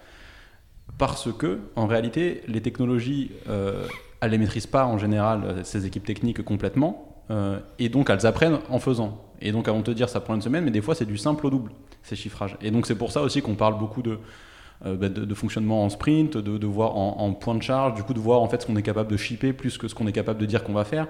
parce 0.99 1.33
que 1.33 1.61
en 1.77 1.87
réalité, 1.87 2.43
les 2.49 2.61
technologies, 2.61 3.31
euh, 3.49 3.87
elles 4.21 4.31
les 4.31 4.39
maîtrisent 4.39 4.67
pas 4.67 4.87
en 4.87 4.99
général 4.99 5.65
ces 5.65 5.87
équipes 5.87 6.05
techniques 6.05 6.43
complètement, 6.43 7.25
euh, 7.31 7.59
et 7.79 7.89
donc 7.89 8.11
elles 8.11 8.27
apprennent 8.27 8.59
en 8.69 8.79
faisant. 8.79 9.23
Et 9.41 9.53
donc 9.53 9.69
elles 9.69 9.75
vont 9.75 9.83
te 9.83 9.91
dire 9.91 10.09
ça 10.09 10.21
prend 10.21 10.35
une 10.35 10.43
semaine, 10.43 10.65
mais 10.65 10.71
des 10.71 10.83
fois 10.83 10.95
c'est 10.95 11.07
du 11.07 11.17
simple 11.17 11.47
au 11.47 11.51
double 11.51 11.73
ces 12.03 12.17
chiffrages. 12.17 12.57
Et 12.61 12.71
donc 12.71 12.87
c'est 12.87 12.95
pour 12.95 13.13
ça 13.13 13.23
aussi 13.23 13.43
qu'on 13.43 13.55
parle 13.55 13.79
beaucoup 13.79 14.03
de 14.03 14.19
euh, 14.85 14.97
bah, 14.97 15.09
de, 15.09 15.35
fonctionnement 15.35 15.85
en 15.85 15.91
sprint, 15.91 16.37
de, 16.37 16.59
de 16.59 16.67
voir 16.67 16.97
en, 16.97 17.17
en, 17.21 17.33
point 17.35 17.55
de 17.55 17.63
charge, 17.63 17.95
du 17.95 18.03
coup 18.03 18.15
de 18.15 18.19
voir 18.19 18.41
en 18.41 18.49
fait 18.49 18.63
ce 18.63 18.67
qu'on 18.67 18.77
est 18.77 18.83
capable 18.83 19.11
de 19.11 19.17
shipper 19.17 19.53
plus 19.53 19.79
que 19.79 19.87
ce 19.87 19.95
qu'on 19.95 20.09
est 20.09 20.13
capable 20.13 20.41
de 20.41 20.47
dire 20.47 20.65
qu'on 20.65 20.73
va 20.73 20.85
faire. 20.85 21.07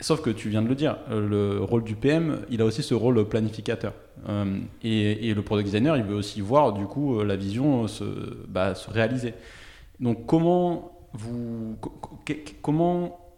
Sauf 0.00 0.22
que 0.22 0.30
tu 0.30 0.48
viens 0.48 0.60
de 0.60 0.68
le 0.68 0.74
dire, 0.74 0.96
euh, 1.10 1.56
le 1.56 1.62
rôle 1.62 1.84
du 1.84 1.94
PM, 1.94 2.40
il 2.50 2.60
a 2.60 2.64
aussi 2.64 2.82
ce 2.82 2.94
rôle 2.94 3.24
planificateur. 3.28 3.92
Euh, 4.28 4.58
et, 4.82 5.32
le 5.32 5.42
product 5.42 5.66
designer, 5.66 5.96
il 5.96 6.02
veut 6.02 6.16
aussi 6.16 6.40
voir 6.40 6.72
du 6.72 6.84
coup 6.86 7.20
euh, 7.20 7.24
la 7.24 7.36
vision 7.36 7.86
se, 7.86 8.04
bah, 8.48 8.74
se 8.74 8.90
réaliser. 8.90 9.34
Donc 10.00 10.26
comment 10.26 10.90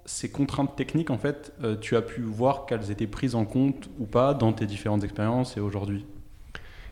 ces 0.07 0.31
contraintes 0.31 0.77
techniques, 0.77 1.11
en 1.11 1.19
fait, 1.19 1.53
tu 1.83 1.95
as 1.95 2.01
pu 2.01 2.23
voir 2.23 2.65
qu'elles 2.65 2.91
étaient 2.91 3.07
prises 3.07 3.35
en 3.35 3.45
compte 3.45 3.91
ou 3.99 4.07
pas 4.07 4.33
dans 4.33 4.53
tes 4.53 4.65
différentes 4.65 5.05
expériences 5.05 5.59
et 5.59 5.61
aujourd'hui? 5.61 6.07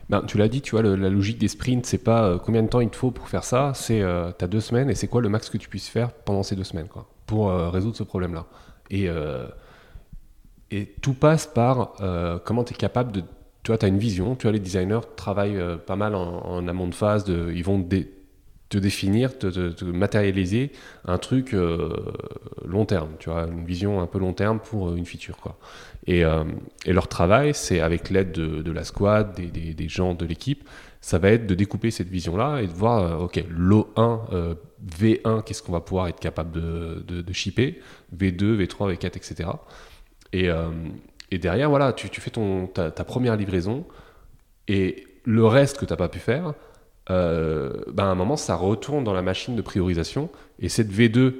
Ben, 0.09 0.21
tu 0.21 0.37
l'as 0.37 0.47
dit, 0.47 0.61
tu 0.61 0.71
vois, 0.71 0.83
la 0.83 1.09
logique 1.09 1.39
des 1.39 1.47
sprints, 1.47 1.87
c'est 1.87 1.97
pas 1.97 2.37
combien 2.37 2.61
de 2.61 2.67
temps 2.67 2.81
il 2.81 2.89
te 2.89 2.95
faut 2.95 3.09
pour 3.09 3.27
faire 3.29 3.43
ça, 3.43 3.71
c'est 3.73 4.03
tu 4.37 4.45
as 4.45 4.47
deux 4.47 4.59
semaines 4.59 4.91
et 4.91 4.95
c'est 4.95 5.07
quoi 5.07 5.21
le 5.21 5.29
max 5.29 5.49
que 5.49 5.57
tu 5.57 5.69
puisses 5.69 5.89
faire 5.89 6.11
pendant 6.11 6.43
ces 6.43 6.55
deux 6.55 6.63
semaines 6.63 6.87
quoi, 6.87 7.07
pour 7.25 7.49
résoudre 7.49 7.95
ce 7.95 8.03
problème-là. 8.03 8.45
Et, 8.89 9.09
euh, 9.09 9.45
et 10.71 10.85
tout 11.01 11.13
passe 11.13 11.47
par 11.47 11.93
euh, 12.01 12.39
comment 12.43 12.63
tu 12.63 12.73
es 12.73 12.77
capable 12.77 13.11
de. 13.11 13.23
Tu 13.63 13.71
vois, 13.71 13.77
tu 13.77 13.85
as 13.85 13.89
une 13.89 13.97
vision, 13.97 14.35
tu 14.35 14.43
vois, 14.43 14.51
les 14.51 14.59
designers 14.59 15.01
travaillent 15.15 15.57
euh, 15.57 15.77
pas 15.77 15.95
mal 15.95 16.13
en, 16.13 16.67
amont 16.67 16.87
de 16.87 16.93
phase, 16.93 17.25
ils 17.27 17.63
vont 17.63 17.83
te 18.69 18.77
définir, 18.77 19.39
te, 19.39 19.85
matérialiser 19.85 20.71
un 21.05 21.17
truc 21.17 21.55
long 22.63 22.85
terme, 22.85 23.09
tu 23.17 23.31
vois, 23.31 23.47
une 23.47 23.65
vision 23.65 24.01
un 24.01 24.05
peu 24.05 24.19
long 24.19 24.33
terme 24.33 24.59
pour 24.59 24.95
une 24.95 25.05
feature. 25.05 25.37
Quoi. 25.37 25.57
Et, 26.05 26.23
leur 26.85 27.07
travail, 27.07 27.55
c'est 27.55 27.79
avec 27.79 28.11
l'aide 28.11 28.33
de, 28.33 28.71
la 28.71 28.83
squad, 28.83 29.33
des 29.33 29.89
gens 29.89 30.13
de 30.13 30.25
l'équipe, 30.25 30.69
ça 31.05 31.19
va 31.19 31.29
être 31.29 31.45
de 31.45 31.53
découper 31.53 31.91
cette 31.91 32.09
vision-là 32.09 32.61
et 32.61 32.67
de 32.67 32.73
voir, 32.73 33.21
ok, 33.21 33.43
l'O1, 33.47 34.55
V1, 34.83 35.43
qu'est-ce 35.43 35.61
qu'on 35.61 35.71
va 35.71 35.81
pouvoir 35.81 36.07
être 36.07 36.19
capable 36.19 36.49
de, 36.49 37.21
de, 37.21 37.33
shipper, 37.33 37.79
V2, 38.17 38.57
V3, 38.57 38.95
V4, 38.95 39.05
etc. 39.05 39.49
Et, 40.33 40.49
et 41.29 41.37
derrière, 41.37 41.69
voilà, 41.69 41.93
tu, 41.93 42.09
tu 42.09 42.21
fais 42.21 42.31
ton, 42.31 42.65
ta, 42.65 42.91
première 43.03 43.35
livraison 43.35 43.85
et 44.67 45.05
le 45.25 45.45
reste 45.45 45.77
que 45.77 45.85
tu 45.85 45.93
n'as 45.93 45.97
pas 45.97 46.09
pu 46.09 46.17
faire, 46.17 46.53
euh, 47.09 47.71
ben 47.91 48.05
à 48.05 48.07
un 48.07 48.15
moment, 48.15 48.35
ça 48.35 48.55
retourne 48.55 49.03
dans 49.03 49.13
la 49.13 49.21
machine 49.21 49.55
de 49.55 49.61
priorisation 49.61 50.29
et 50.59 50.69
cette 50.69 50.91
V2, 50.91 51.35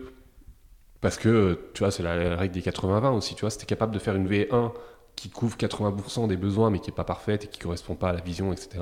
parce 1.02 1.18
que 1.18 1.60
tu 1.74 1.80
vois, 1.80 1.92
c'est 1.92 2.04
la, 2.04 2.36
règle 2.36 2.54
des 2.54 2.62
80-20 2.62 3.16
aussi, 3.16 3.36
tu 3.36 3.42
vois, 3.42 3.50
si 3.50 3.58
tu 3.58 3.64
es 3.64 3.68
capable 3.68 3.94
de 3.94 4.00
faire 4.00 4.16
une 4.16 4.28
V1 4.28 4.72
qui 5.16 5.30
couvre 5.30 5.58
80% 5.58 6.28
des 6.28 6.38
besoins 6.38 6.70
mais 6.70 6.80
qui 6.80 6.90
n'est 6.90 6.96
pas 6.96 7.04
parfaite 7.04 7.46
et 7.46 7.48
qui 7.48 7.60
ne 7.60 7.64
correspond 7.64 7.96
pas 7.96 8.10
à 8.10 8.14
la 8.14 8.22
vision, 8.22 8.52
etc., 8.54 8.80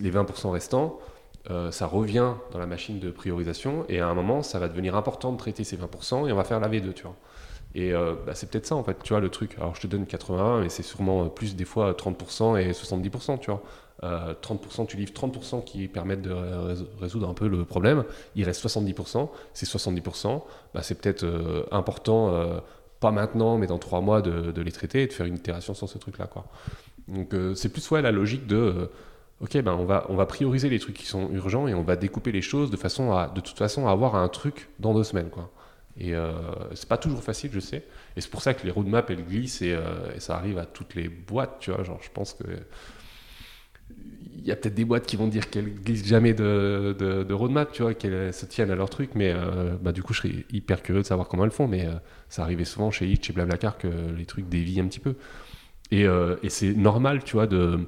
les 0.00 0.10
20% 0.10 0.50
restants, 0.50 0.98
euh, 1.50 1.70
ça 1.70 1.86
revient 1.86 2.34
dans 2.52 2.58
la 2.58 2.66
machine 2.66 2.98
de 2.98 3.10
priorisation 3.10 3.86
et 3.88 4.00
à 4.00 4.08
un 4.08 4.14
moment, 4.14 4.42
ça 4.42 4.58
va 4.58 4.68
devenir 4.68 4.96
important 4.96 5.32
de 5.32 5.38
traiter 5.38 5.64
ces 5.64 5.78
20% 5.78 6.28
et 6.28 6.32
on 6.32 6.36
va 6.36 6.44
faire 6.44 6.60
la 6.60 6.68
V2, 6.68 6.92
tu 6.92 7.04
vois. 7.04 7.16
Et 7.74 7.92
euh, 7.92 8.14
bah, 8.26 8.34
c'est 8.34 8.50
peut-être 8.50 8.66
ça 8.66 8.74
en 8.74 8.82
fait, 8.82 8.96
tu 9.02 9.12
vois, 9.12 9.20
le 9.20 9.30
truc. 9.30 9.54
Alors 9.56 9.74
je 9.74 9.80
te 9.80 9.86
donne 9.86 10.04
81, 10.06 10.60
mais 10.60 10.68
c'est 10.68 10.82
sûrement 10.82 11.28
plus 11.28 11.56
des 11.56 11.64
fois 11.64 11.92
30% 11.92 12.60
et 12.60 12.72
70%, 12.72 13.38
tu 13.38 13.50
vois. 13.50 13.62
30%, 14.02 14.04
euh, 14.04 14.84
tu 14.86 14.96
livres 14.96 15.12
30% 15.12 15.64
qui 15.64 15.88
permettent 15.88 16.22
de 16.22 16.32
résoudre 17.00 17.28
un 17.28 17.34
peu 17.34 17.48
le 17.48 17.64
problème. 17.64 18.04
Il 18.36 18.44
reste 18.44 18.64
70%. 18.64 19.28
Ces 19.54 19.66
70%, 19.66 20.42
bah, 20.72 20.82
c'est 20.82 21.00
peut-être 21.00 21.26
important, 21.72 22.60
pas 23.00 23.10
maintenant, 23.10 23.58
mais 23.58 23.66
dans 23.66 23.78
3 23.78 24.00
mois, 24.00 24.22
de, 24.22 24.60
les 24.60 24.72
traiter 24.72 25.02
et 25.02 25.06
de 25.06 25.12
faire 25.12 25.26
une 25.26 25.36
itération 25.36 25.74
sur 25.74 25.88
ce 25.88 25.98
truc-là. 25.98 26.26
Quoi. 26.26 26.46
Donc 27.08 27.34
c'est 27.54 27.70
plus 27.70 27.90
ouais, 27.90 28.02
la 28.02 28.12
logique 28.12 28.46
de 28.46 28.90
ok, 29.40 29.62
ben 29.62 29.72
on 29.72 29.84
va, 29.84 30.06
on 30.08 30.16
va 30.16 30.26
prioriser 30.26 30.68
les 30.68 30.78
trucs 30.78 30.96
qui 30.96 31.06
sont 31.06 31.30
urgents 31.30 31.68
et 31.68 31.74
on 31.74 31.82
va 31.82 31.96
découper 31.96 32.32
les 32.32 32.42
choses 32.42 32.70
de 32.70 32.76
façon 32.76 33.12
à, 33.12 33.28
de 33.28 33.40
toute 33.40 33.58
façon, 33.58 33.86
à 33.86 33.92
avoir 33.92 34.16
un 34.16 34.28
truc 34.28 34.68
dans 34.78 34.94
deux 34.94 35.04
semaines, 35.04 35.30
quoi. 35.30 35.50
Et 36.00 36.14
euh, 36.14 36.32
c'est 36.74 36.88
pas 36.88 36.96
toujours 36.96 37.22
facile, 37.22 37.50
je 37.52 37.58
sais. 37.58 37.84
Et 38.16 38.20
c'est 38.20 38.30
pour 38.30 38.40
ça 38.40 38.54
que 38.54 38.64
les 38.64 38.70
roadmaps, 38.70 39.10
elles 39.10 39.24
glissent 39.24 39.62
et, 39.62 39.72
euh, 39.72 40.14
et, 40.14 40.20
ça 40.20 40.36
arrive 40.36 40.58
à 40.58 40.64
toutes 40.64 40.94
les 40.94 41.08
boîtes, 41.08 41.56
tu 41.58 41.72
vois. 41.72 41.82
Genre, 41.82 41.98
je 42.00 42.10
pense 42.10 42.34
que 42.34 42.44
y 44.48 44.52
a 44.52 44.56
peut-être 44.56 44.74
des 44.74 44.84
boîtes 44.84 45.06
qui 45.06 45.16
vont 45.16 45.28
dire 45.28 45.50
qu'elles 45.50 45.74
glissent 45.74 46.06
jamais 46.06 46.34
de, 46.34 46.96
de, 46.98 47.34
roadmap, 47.34 47.72
tu 47.72 47.82
vois, 47.82 47.94
qu'elles 47.94 48.32
se 48.32 48.46
tiennent 48.46 48.70
à 48.70 48.74
leur 48.74 48.90
truc, 48.90 49.10
mais 49.14 49.34
bah, 49.82 49.92
du 49.92 50.02
coup, 50.02 50.12
je 50.12 50.22
serais 50.22 50.34
hyper 50.52 50.82
curieux 50.82 51.02
de 51.02 51.06
savoir 51.06 51.28
comment 51.28 51.44
elles 51.44 51.50
font, 51.50 51.68
mais 51.68 51.86
ça 52.28 52.42
arrivait 52.42 52.64
souvent 52.64 52.90
chez 52.90 53.06
Hitch 53.06 53.30
et 53.30 53.32
Blablacar 53.32 53.78
que 53.78 53.88
les 54.16 54.26
trucs 54.26 54.48
dévient 54.48 54.80
un 54.80 54.86
petit 54.86 55.00
peu. 55.00 55.14
Et, 55.90 56.02
et 56.04 56.48
c'est 56.48 56.74
normal, 56.74 57.24
tu 57.24 57.34
vois, 57.34 57.46
de 57.46 57.78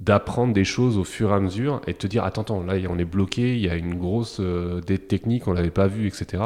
d'apprendre 0.00 0.52
des 0.52 0.64
choses 0.64 0.98
au 0.98 1.04
fur 1.04 1.30
et 1.30 1.34
à 1.34 1.40
mesure 1.40 1.80
et 1.86 1.92
de 1.92 1.98
te 1.98 2.06
dire 2.06 2.24
attends, 2.24 2.42
attends 2.42 2.62
là 2.64 2.74
on 2.90 2.98
est 2.98 3.04
bloqué 3.04 3.54
il 3.54 3.60
y 3.60 3.68
a 3.68 3.76
une 3.76 3.96
grosse 3.96 4.38
euh, 4.40 4.80
dette 4.80 5.06
technique 5.08 5.46
on 5.46 5.52
l'avait 5.52 5.70
pas 5.70 5.86
vu 5.86 6.06
etc 6.08 6.42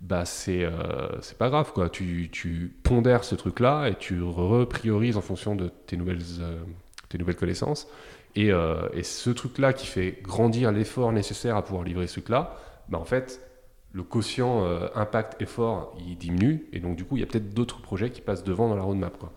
bah 0.00 0.24
c'est 0.24 0.64
euh, 0.64 1.20
c'est 1.20 1.36
pas 1.36 1.50
grave 1.50 1.72
quoi. 1.74 1.90
Tu, 1.90 2.30
tu, 2.32 2.74
pondères 2.82 3.22
ce 3.22 3.34
truc 3.34 3.60
là 3.60 3.88
et 3.88 3.96
tu 3.96 4.22
repriorises 4.22 5.18
en 5.18 5.20
fonction 5.20 5.54
de 5.54 5.70
tes 5.86 5.98
nouvelles 5.98 6.22
euh, 6.40 6.58
tes 7.10 7.18
nouvelles 7.18 7.36
connaissances 7.36 7.86
et, 8.36 8.50
et 8.92 9.02
ce 9.02 9.30
truc 9.30 9.58
là 9.58 9.72
qui 9.72 9.86
fait 9.86 10.18
grandir 10.22 10.72
l'effort 10.72 11.12
nécessaire 11.12 11.56
à 11.56 11.64
pouvoir 11.64 11.84
livrer 11.84 12.06
ce 12.06 12.14
truc 12.14 12.28
là 12.28 12.56
bah 12.88 12.98
en 12.98 13.04
fait 13.04 13.40
le 13.92 14.02
quotient 14.02 14.64
impact 14.94 15.42
effort 15.42 15.96
il 15.98 16.16
diminue 16.16 16.66
et 16.72 16.78
donc 16.78 16.96
du 16.96 17.04
coup 17.04 17.16
il 17.16 17.20
y 17.20 17.22
a 17.22 17.26
peut-être 17.26 17.52
d'autres 17.52 17.80
projets 17.80 18.10
qui 18.10 18.20
passent 18.20 18.44
devant 18.44 18.68
dans 18.68 18.76
la 18.76 18.82
roadmap 18.82 19.18
quoi 19.18 19.32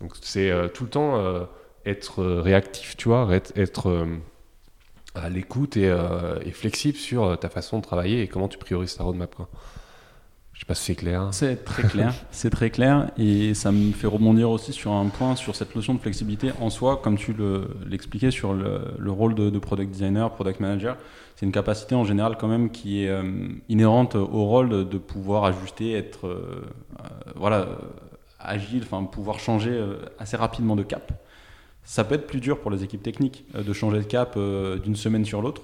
donc 0.00 0.12
c'est 0.20 0.52
tout 0.74 0.84
le 0.84 0.90
temps 0.90 1.46
être 1.86 2.22
euh, 2.22 2.40
réactif, 2.40 2.96
tu 2.96 3.08
vois, 3.08 3.28
être, 3.32 3.88
euh, 3.88 4.16
à 5.14 5.28
l'écoute 5.28 5.76
euh, 5.76 6.40
et, 6.44 6.50
flexible 6.50 6.96
sur 6.96 7.38
ta 7.38 7.48
façon 7.48 7.78
de 7.78 7.82
travailler 7.82 8.22
et 8.22 8.28
comment 8.28 8.48
tu 8.48 8.58
priorises 8.58 8.96
ta 8.96 9.04
roadmap. 9.04 9.34
Quoi. 9.34 9.48
Je 10.54 10.60
sais 10.60 10.66
pas 10.66 10.74
si 10.74 10.84
c'est 10.84 10.94
clair. 10.94 11.28
C'est 11.32 11.64
très 11.64 11.82
clair, 11.82 12.14
c'est 12.30 12.50
très 12.50 12.70
clair 12.70 13.10
et 13.18 13.54
ça 13.54 13.72
me 13.72 13.92
fait 13.92 14.06
rebondir 14.06 14.50
aussi 14.50 14.72
sur 14.72 14.92
un 14.92 15.06
point 15.06 15.36
sur 15.36 15.54
cette 15.56 15.74
notion 15.74 15.94
de 15.94 15.98
flexibilité 15.98 16.52
en 16.60 16.70
soi, 16.70 17.00
comme 17.02 17.18
tu 17.18 17.34
l'expliquais 17.86 18.30
sur 18.30 18.54
le, 18.54 19.10
rôle 19.10 19.34
de, 19.34 19.58
product 19.58 19.90
designer, 19.90 20.30
product 20.30 20.60
manager. 20.60 20.96
C'est 21.36 21.44
une 21.44 21.52
capacité 21.52 21.94
en 21.94 22.04
général 22.04 22.36
quand 22.38 22.48
même 22.48 22.70
qui 22.70 23.04
est 23.04 23.12
inhérente 23.68 24.14
au 24.14 24.44
rôle 24.44 24.88
de, 24.88 24.98
pouvoir 24.98 25.44
ajuster, 25.44 25.92
être 25.92 26.38
voilà 27.34 27.66
agile, 28.38 28.82
enfin 28.84 29.04
pouvoir 29.04 29.40
changer 29.40 29.76
assez 30.18 30.36
rapidement 30.36 30.76
de 30.76 30.84
cap 30.84 31.12
ça 31.84 32.04
peut 32.04 32.14
être 32.14 32.26
plus 32.26 32.40
dur 32.40 32.60
pour 32.60 32.70
les 32.70 32.82
équipes 32.82 33.02
techniques 33.02 33.44
euh, 33.54 33.62
de 33.62 33.72
changer 33.72 33.98
de 33.98 34.04
cap 34.04 34.34
euh, 34.36 34.78
d'une 34.78 34.96
semaine 34.96 35.24
sur 35.24 35.42
l'autre 35.42 35.62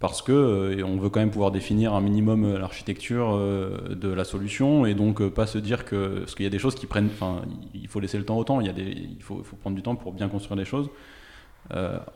parce 0.00 0.22
que 0.22 0.32
euh, 0.32 0.84
on 0.84 0.96
veut 0.96 1.10
quand 1.10 1.20
même 1.20 1.30
pouvoir 1.30 1.52
définir 1.52 1.94
un 1.94 2.00
minimum 2.00 2.56
l'architecture 2.56 3.38
de 3.38 4.08
la 4.08 4.24
solution 4.24 4.86
et 4.86 4.94
donc 4.94 5.26
pas 5.28 5.46
se 5.46 5.58
dire 5.58 5.84
que 5.84 6.20
parce 6.20 6.34
qu'il 6.34 6.44
y 6.44 6.46
a 6.46 6.50
des 6.50 6.58
choses 6.58 6.74
qui 6.74 6.86
prennent 6.86 7.10
enfin 7.12 7.42
il 7.74 7.86
faut 7.86 8.00
laisser 8.00 8.18
le 8.18 8.24
temps 8.24 8.38
au 8.38 8.44
temps. 8.44 8.60
Il 8.60 8.66
y 8.66 8.70
a 8.70 8.72
des 8.72 8.82
il 8.82 9.22
faut, 9.22 9.42
faut 9.42 9.56
prendre 9.56 9.76
du 9.76 9.82
temps 9.82 9.94
pour 9.96 10.12
bien 10.12 10.28
construire 10.28 10.58
les 10.58 10.64
choses. 10.64 10.90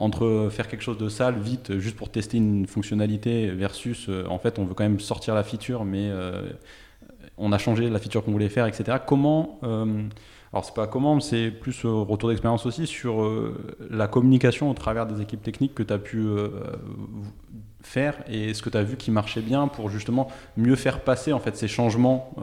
Entre 0.00 0.48
faire 0.50 0.66
quelque 0.66 0.82
chose 0.82 0.98
de 0.98 1.08
sale 1.08 1.38
vite 1.38 1.78
juste 1.78 1.96
pour 1.96 2.10
tester 2.10 2.38
une 2.38 2.66
fonctionnalité 2.66 3.50
versus 3.50 4.10
en 4.28 4.38
fait 4.38 4.58
on 4.58 4.64
veut 4.64 4.74
quand 4.74 4.82
même 4.84 4.98
sortir 4.98 5.34
la 5.34 5.44
feature 5.44 5.84
mais 5.84 6.10
on 7.36 7.52
a 7.52 7.58
changé 7.58 7.88
la 7.88 8.00
feature 8.00 8.24
qu'on 8.24 8.32
voulait 8.32 8.48
faire 8.48 8.66
etc 8.66 8.98
comment 9.06 9.60
alors 10.54 10.64
c'est 10.64 10.74
pas 10.74 10.86
comment, 10.86 11.18
c'est 11.18 11.50
plus 11.50 11.84
euh, 11.84 11.88
retour 11.88 12.28
d'expérience 12.28 12.64
aussi 12.64 12.86
sur 12.86 13.24
euh, 13.24 13.56
la 13.90 14.06
communication 14.06 14.70
au 14.70 14.74
travers 14.74 15.04
des 15.04 15.20
équipes 15.20 15.42
techniques 15.42 15.74
que 15.74 15.82
tu 15.82 15.92
as 15.92 15.98
pu 15.98 16.18
euh, 16.18 16.48
et 18.28 18.54
ce 18.54 18.62
que 18.62 18.70
tu 18.70 18.76
as 18.76 18.82
vu 18.82 18.96
qui 18.96 19.10
marchait 19.10 19.40
bien 19.40 19.68
pour 19.68 19.90
justement 19.90 20.28
mieux 20.56 20.76
faire 20.76 21.00
passer 21.00 21.32
en 21.32 21.40
fait 21.40 21.56
ces 21.56 21.68
changements 21.68 22.34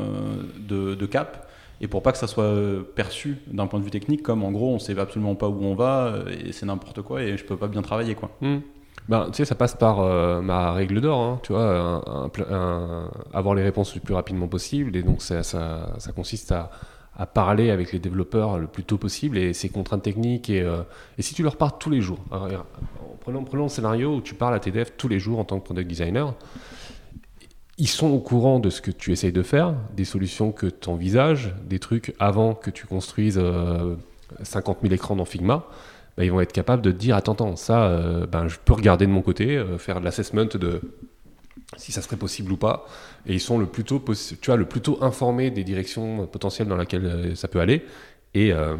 de, 0.59 1.05
cap 1.05 1.49
et 1.81 1.87
pour 1.87 2.03
pas 2.03 2.11
que 2.11 2.17
ça 2.17 2.27
soit 2.27 2.53
perçu 2.95 3.39
d'un 3.47 3.67
point 3.67 3.79
de 3.79 3.83
vue 3.83 3.91
technique 3.91 4.23
comme 4.23 4.43
en 4.43 4.51
gros 4.51 4.73
on 4.73 4.79
sait 4.79 4.97
absolument 4.97 5.35
pas 5.35 5.49
où 5.49 5.63
on 5.63 5.75
va 5.75 6.19
et 6.29 6.51
c'est 6.51 6.65
n'importe 6.65 7.01
quoi 7.01 7.21
et 7.23 7.37
je 7.37 7.43
peux 7.43 7.57
pas 7.57 7.67
bien 7.67 7.81
travailler 7.81 8.15
quoi. 8.15 8.31
Hmm. 8.41 8.59
Ben, 9.09 9.25
tu 9.31 9.37
sais, 9.37 9.45
ça 9.45 9.55
passe 9.55 9.75
par 9.75 9.99
ma 10.41 10.71
règle 10.73 11.01
d'or, 11.01 11.19
hein, 11.19 11.39
tu 11.43 11.53
vois, 11.53 12.01
avoir 13.33 13.55
les 13.55 13.63
réponses 13.63 13.95
le 13.95 14.01
plus 14.01 14.13
rapidement 14.13 14.47
possible, 14.47 14.95
et 14.95 15.03
donc 15.03 15.21
ça, 15.21 15.41
consiste 16.15 16.51
à, 16.51 16.69
parler 17.33 17.69
avec 17.69 17.91
les 17.91 17.99
développeurs 17.99 18.57
le 18.57 18.67
plus 18.67 18.83
tôt 18.83 18.97
possible 18.97 19.37
et 19.37 19.53
ces 19.53 19.69
contraintes 19.69 20.01
techniques. 20.01 20.49
Et, 20.49 20.61
euh, 20.61 20.81
si 21.19 21.35
tu 21.35 21.43
leur 21.43 21.55
parles 21.55 21.73
tous 21.79 21.89
les 21.89 22.01
jours, 22.01 22.19
en 22.31 22.47
prenant, 23.21 23.43
prenons, 23.43 23.63
le 23.63 23.69
scénario 23.69 24.15
où 24.15 24.21
tu 24.21 24.35
parles 24.35 24.55
à 24.55 24.59
tes 24.59 24.71
tous 24.97 25.07
les 25.07 25.19
jours 25.19 25.39
en 25.39 25.45
tant 25.45 25.59
que 25.59 25.65
product 25.65 25.87
designer, 25.87 26.33
ils 27.77 27.87
sont 27.87 28.09
au 28.09 28.19
courant 28.19 28.59
de 28.59 28.69
ce 28.69 28.81
que 28.81 28.91
tu 28.91 29.11
essayes 29.11 29.31
de 29.31 29.41
faire, 29.41 29.73
des 29.95 30.05
solutions 30.05 30.51
que 30.51 30.67
tu 30.67 30.89
envisages, 30.89 31.53
des 31.65 31.79
trucs 31.79 32.13
avant 32.19 32.53
que 32.53 32.69
tu 32.69 32.85
construises 32.85 33.41
50 34.43 34.77
euh, 34.77 34.81
000 34.81 34.93
écrans 34.93 35.15
dans 35.15 35.25
Figma. 35.25 35.65
Bah, 36.17 36.25
ils 36.25 36.31
vont 36.31 36.41
être 36.41 36.51
capables 36.51 36.81
de 36.81 36.91
te 36.91 36.97
dire 36.97 37.15
attends, 37.15 37.33
attends 37.33 37.55
ça, 37.55 37.85
euh, 37.85 38.27
ben, 38.27 38.47
je 38.47 38.57
peux 38.63 38.73
regarder 38.73 39.05
de 39.05 39.11
mon 39.11 39.21
côté, 39.21 39.63
faire 39.77 39.99
de 39.99 40.05
l'assessment 40.05 40.45
de 40.45 40.81
si 41.77 41.91
ça 41.91 42.01
serait 42.01 42.17
possible 42.17 42.51
ou 42.51 42.57
pas. 42.57 42.85
Et 43.25 43.33
ils 43.33 43.39
sont 43.39 43.57
le 43.57 43.65
plus 43.65 43.83
tôt, 43.83 44.03
tu 44.41 44.45
vois, 44.45 44.57
le 44.57 44.65
plus 44.65 44.81
tôt 44.81 44.97
informés 45.01 45.51
des 45.51 45.63
directions 45.63 46.27
potentielles 46.27 46.67
dans 46.67 46.77
lesquelles 46.77 47.05
euh, 47.05 47.35
ça 47.35 47.47
peut 47.47 47.59
aller. 47.59 47.85
Et 48.33 48.51
euh, 48.51 48.77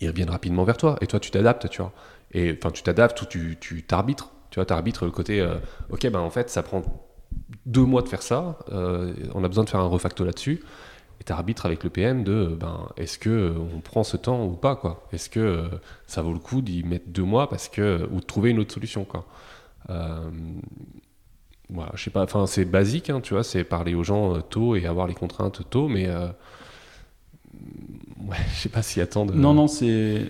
ils 0.00 0.08
reviennent 0.08 0.30
rapidement 0.30 0.64
vers 0.64 0.76
toi. 0.76 0.96
Et 1.00 1.06
toi, 1.06 1.20
tu 1.20 1.30
t'adaptes, 1.30 1.68
tu 1.68 1.80
vois. 1.80 1.92
Et 2.32 2.56
enfin, 2.56 2.70
tu 2.70 2.82
t'adaptes 2.82 3.20
ou 3.22 3.26
tu 3.26 3.82
t'arbitres. 3.86 4.30
Tu 4.50 4.56
vois, 4.56 4.66
t'arbitres 4.66 5.04
le 5.04 5.10
côté, 5.10 5.40
euh, 5.40 5.56
ok, 5.90 6.08
ben 6.08 6.20
en 6.20 6.30
fait, 6.30 6.48
ça 6.50 6.62
prend 6.62 6.82
deux 7.66 7.84
mois 7.84 8.02
de 8.02 8.08
faire 8.08 8.22
ça. 8.22 8.58
on 8.70 9.44
a 9.44 9.48
besoin 9.48 9.64
de 9.64 9.70
faire 9.70 9.80
un 9.80 9.88
refacto 9.88 10.24
là-dessus. 10.24 10.62
Et 11.20 11.24
tu 11.24 11.32
arbitres 11.32 11.66
avec 11.66 11.82
le 11.82 11.90
PM 11.90 12.22
de, 12.22 12.56
ben, 12.58 12.88
est-ce 12.96 13.18
que 13.18 13.52
on 13.74 13.80
prend 13.80 14.04
ce 14.04 14.16
temps 14.16 14.44
ou 14.44 14.52
pas, 14.52 14.76
quoi? 14.76 15.06
Est-ce 15.12 15.28
que 15.28 15.68
ça 16.06 16.22
vaut 16.22 16.32
le 16.32 16.38
coup 16.38 16.62
d'y 16.62 16.84
mettre 16.84 17.08
deux 17.08 17.24
mois 17.24 17.48
parce 17.50 17.68
que 17.68 18.08
ou 18.12 18.20
de 18.20 18.24
trouver 18.24 18.50
une 18.50 18.60
autre 18.60 18.72
solution, 18.72 19.04
quoi? 19.04 19.26
Je 21.94 22.02
sais 22.02 22.10
pas, 22.10 22.22
enfin 22.22 22.46
c'est 22.46 22.64
basique, 22.64 23.10
hein, 23.10 23.20
tu 23.20 23.34
vois, 23.34 23.44
c'est 23.44 23.62
parler 23.64 23.94
aux 23.94 24.04
gens 24.04 24.36
euh, 24.36 24.40
tôt 24.40 24.74
et 24.74 24.86
avoir 24.86 25.06
les 25.06 25.14
contraintes 25.14 25.68
tôt, 25.68 25.88
mais 25.88 26.06
euh, 26.06 26.28
ouais, 28.26 28.36
je 28.54 28.60
sais 28.60 28.68
pas 28.68 28.82
s'y 28.82 29.00
attendre. 29.00 29.34
Non, 29.34 29.52
non, 29.52 29.68
c'est 29.68 30.28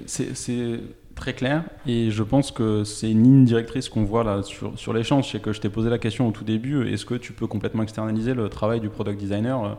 très 1.18 1.34
clair 1.34 1.64
et 1.86 2.10
je 2.10 2.22
pense 2.22 2.50
que 2.50 2.84
c'est 2.84 3.10
une 3.10 3.22
ligne 3.22 3.44
directrice 3.44 3.88
qu'on 3.88 4.04
voit 4.04 4.24
là 4.24 4.42
sur, 4.42 4.78
sur 4.78 4.92
l'échange. 4.92 5.30
C'est 5.30 5.40
que 5.40 5.52
je 5.52 5.60
t'ai 5.60 5.68
posé 5.68 5.90
la 5.90 5.98
question 5.98 6.28
au 6.28 6.30
tout 6.30 6.44
début 6.44 6.88
est-ce 6.88 7.04
que 7.04 7.14
tu 7.14 7.32
peux 7.32 7.46
complètement 7.46 7.82
externaliser 7.82 8.34
le 8.34 8.48
travail 8.48 8.80
du 8.80 8.88
product 8.88 9.18
designer 9.18 9.78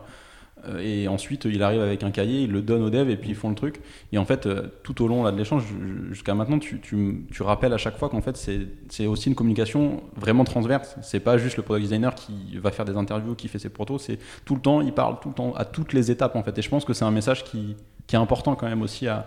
euh, 0.66 0.78
et 0.80 1.08
ensuite, 1.08 1.44
il 1.46 1.62
arrive 1.62 1.80
avec 1.80 2.02
un 2.02 2.10
cahier, 2.10 2.42
il 2.42 2.52
le 2.52 2.62
donne 2.62 2.82
aux 2.82 2.90
devs 2.90 3.08
et 3.08 3.16
puis 3.16 3.30
ils 3.30 3.34
font 3.34 3.48
le 3.48 3.54
truc. 3.54 3.80
Et 4.12 4.18
en 4.18 4.24
fait, 4.24 4.46
euh, 4.46 4.68
tout 4.82 5.02
au 5.02 5.08
long 5.08 5.22
là, 5.22 5.32
de 5.32 5.38
l'échange, 5.38 5.64
jusqu'à 6.10 6.34
maintenant, 6.34 6.58
tu, 6.58 6.80
tu, 6.80 7.26
tu, 7.32 7.42
rappelles 7.42 7.72
à 7.72 7.78
chaque 7.78 7.96
fois 7.96 8.08
qu'en 8.08 8.20
fait, 8.20 8.36
c'est 8.88 9.06
aussi 9.06 9.28
une 9.28 9.34
communication 9.34 10.02
vraiment 10.16 10.44
transverse. 10.44 10.96
C'est 11.02 11.20
pas 11.20 11.38
juste 11.38 11.56
le 11.56 11.62
product 11.62 11.84
designer 11.84 12.14
qui 12.14 12.58
va 12.58 12.70
faire 12.70 12.84
des 12.84 12.96
interviews, 12.96 13.34
qui 13.34 13.48
fait 13.48 13.58
ses 13.58 13.70
protos, 13.70 13.98
c'est 13.98 14.18
tout 14.44 14.54
le 14.54 14.60
temps, 14.60 14.80
il 14.80 14.92
parle 14.92 15.18
tout 15.20 15.28
le 15.28 15.34
temps 15.34 15.54
à 15.54 15.64
toutes 15.64 15.92
les 15.92 16.10
étapes 16.10 16.36
en 16.36 16.42
fait. 16.42 16.56
Et 16.58 16.62
je 16.62 16.68
pense 16.68 16.84
que 16.84 16.92
c'est 16.92 17.04
un 17.04 17.10
message 17.10 17.44
qui, 17.44 17.76
qui, 18.06 18.16
est 18.16 18.18
important 18.18 18.54
quand 18.54 18.68
même 18.68 18.82
aussi 18.82 19.08
à, 19.08 19.26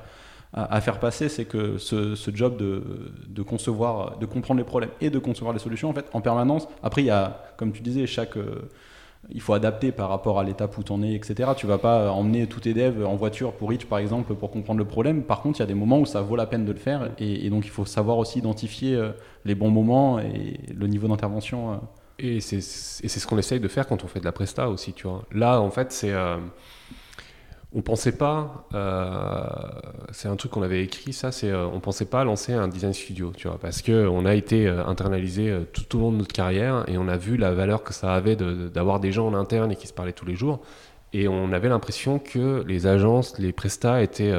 à, 0.53 0.81
faire 0.81 0.99
passer, 0.99 1.29
c'est 1.29 1.45
que 1.45 1.77
ce, 1.79 2.15
job 2.33 2.57
de, 2.57 3.41
concevoir, 3.41 4.17
de 4.19 4.25
comprendre 4.25 4.59
les 4.59 4.63
problèmes 4.63 4.91
et 5.01 5.09
de 5.09 5.17
concevoir 5.17 5.51
les 5.53 5.59
solutions, 5.59 5.89
en 5.89 5.93
fait, 5.93 6.05
en 6.13 6.21
permanence. 6.21 6.67
Après, 6.83 7.01
il 7.01 7.05
y 7.05 7.11
a, 7.11 7.43
comme 7.57 7.71
tu 7.71 7.81
disais, 7.81 8.05
chaque 8.05 8.37
euh, 8.37 8.69
il 9.31 9.41
faut 9.41 9.53
adapter 9.53 9.91
par 9.91 10.09
rapport 10.09 10.39
à 10.39 10.43
l'étape 10.43 10.77
où 10.77 10.83
tu 10.83 10.91
en 10.91 11.01
es, 11.01 11.13
etc. 11.13 11.51
Tu 11.55 11.65
vas 11.65 11.77
pas 11.79 12.11
emmener 12.11 12.45
tous 12.45 12.59
tes 12.59 12.73
devs 12.73 13.03
en 13.05 13.15
voiture 13.15 13.53
pour 13.53 13.69
Reach, 13.69 13.85
par 13.85 13.97
exemple, 13.97 14.35
pour 14.35 14.51
comprendre 14.51 14.79
le 14.79 14.85
problème. 14.85 15.23
Par 15.23 15.41
contre, 15.41 15.59
il 15.59 15.61
y 15.61 15.63
a 15.63 15.67
des 15.67 15.73
moments 15.73 15.99
où 15.99 16.05
ça 16.05 16.21
vaut 16.21 16.35
la 16.35 16.45
peine 16.45 16.65
de 16.65 16.71
le 16.71 16.77
faire. 16.77 17.09
Et, 17.17 17.49
donc, 17.49 17.65
il 17.65 17.71
faut 17.71 17.85
savoir 17.85 18.17
aussi 18.17 18.39
identifier 18.39 18.95
euh, 18.95 19.11
les 19.45 19.55
bons 19.55 19.71
moments 19.71 20.19
et 20.19 20.59
le 20.75 20.87
niveau 20.87 21.07
d'intervention. 21.07 21.73
Euh. 21.73 21.75
Et 22.19 22.41
c'est 22.41 22.61
ce 22.61 23.27
qu'on 23.27 23.39
essaye 23.39 23.59
de 23.59 23.67
faire 23.67 23.87
quand 23.87 24.03
on 24.03 24.07
fait 24.07 24.19
de 24.19 24.25
la 24.25 24.31
presta 24.31 24.69
aussi, 24.69 24.93
tu 24.93 25.07
vois. 25.07 25.23
Là, 25.31 25.59
en 25.59 25.71
fait, 25.71 25.91
c'est... 25.91 26.13
on 27.75 27.81
pensait 27.81 28.11
pas, 28.11 28.67
euh, 28.75 29.45
c'est 30.11 30.27
un 30.27 30.35
truc 30.35 30.51
qu'on 30.51 30.61
avait 30.61 30.83
écrit, 30.83 31.11
ça, 31.11 31.31
c'est 31.31 31.49
euh, 31.49 31.65
on 31.65 31.79
pensait 31.79 32.05
pas 32.05 32.23
lancer 32.23 32.53
un 32.53 32.67
design 32.67 32.93
studio, 32.93 33.31
tu 33.35 33.47
vois, 33.47 33.57
parce 33.57 33.81
que 33.81 34.07
on 34.07 34.25
a 34.25 34.35
été 34.35 34.67
euh, 34.67 34.85
internalisé 34.85 35.51
tout 35.73 35.97
au 35.97 36.01
long 36.01 36.11
de 36.11 36.17
notre 36.17 36.33
carrière 36.33 36.83
et 36.87 36.97
on 36.99 37.07
a 37.07 37.17
vu 37.17 37.35
la 37.35 37.51
valeur 37.53 37.83
que 37.83 37.93
ça 37.93 38.13
avait 38.13 38.35
d'avoir 38.35 38.99
des 38.99 39.11
gens 39.11 39.27
en 39.27 39.33
interne 39.33 39.71
et 39.71 39.75
qui 39.75 39.87
se 39.87 39.93
parlaient 39.93 40.13
tous 40.13 40.25
les 40.25 40.35
jours, 40.35 40.61
et 41.13 41.27
on 41.27 41.51
avait 41.51 41.69
l'impression 41.69 42.19
que 42.19 42.63
les 42.67 42.85
agences, 42.85 43.39
les 43.39 43.53
prestats 43.53 44.01
étaient 44.03 44.33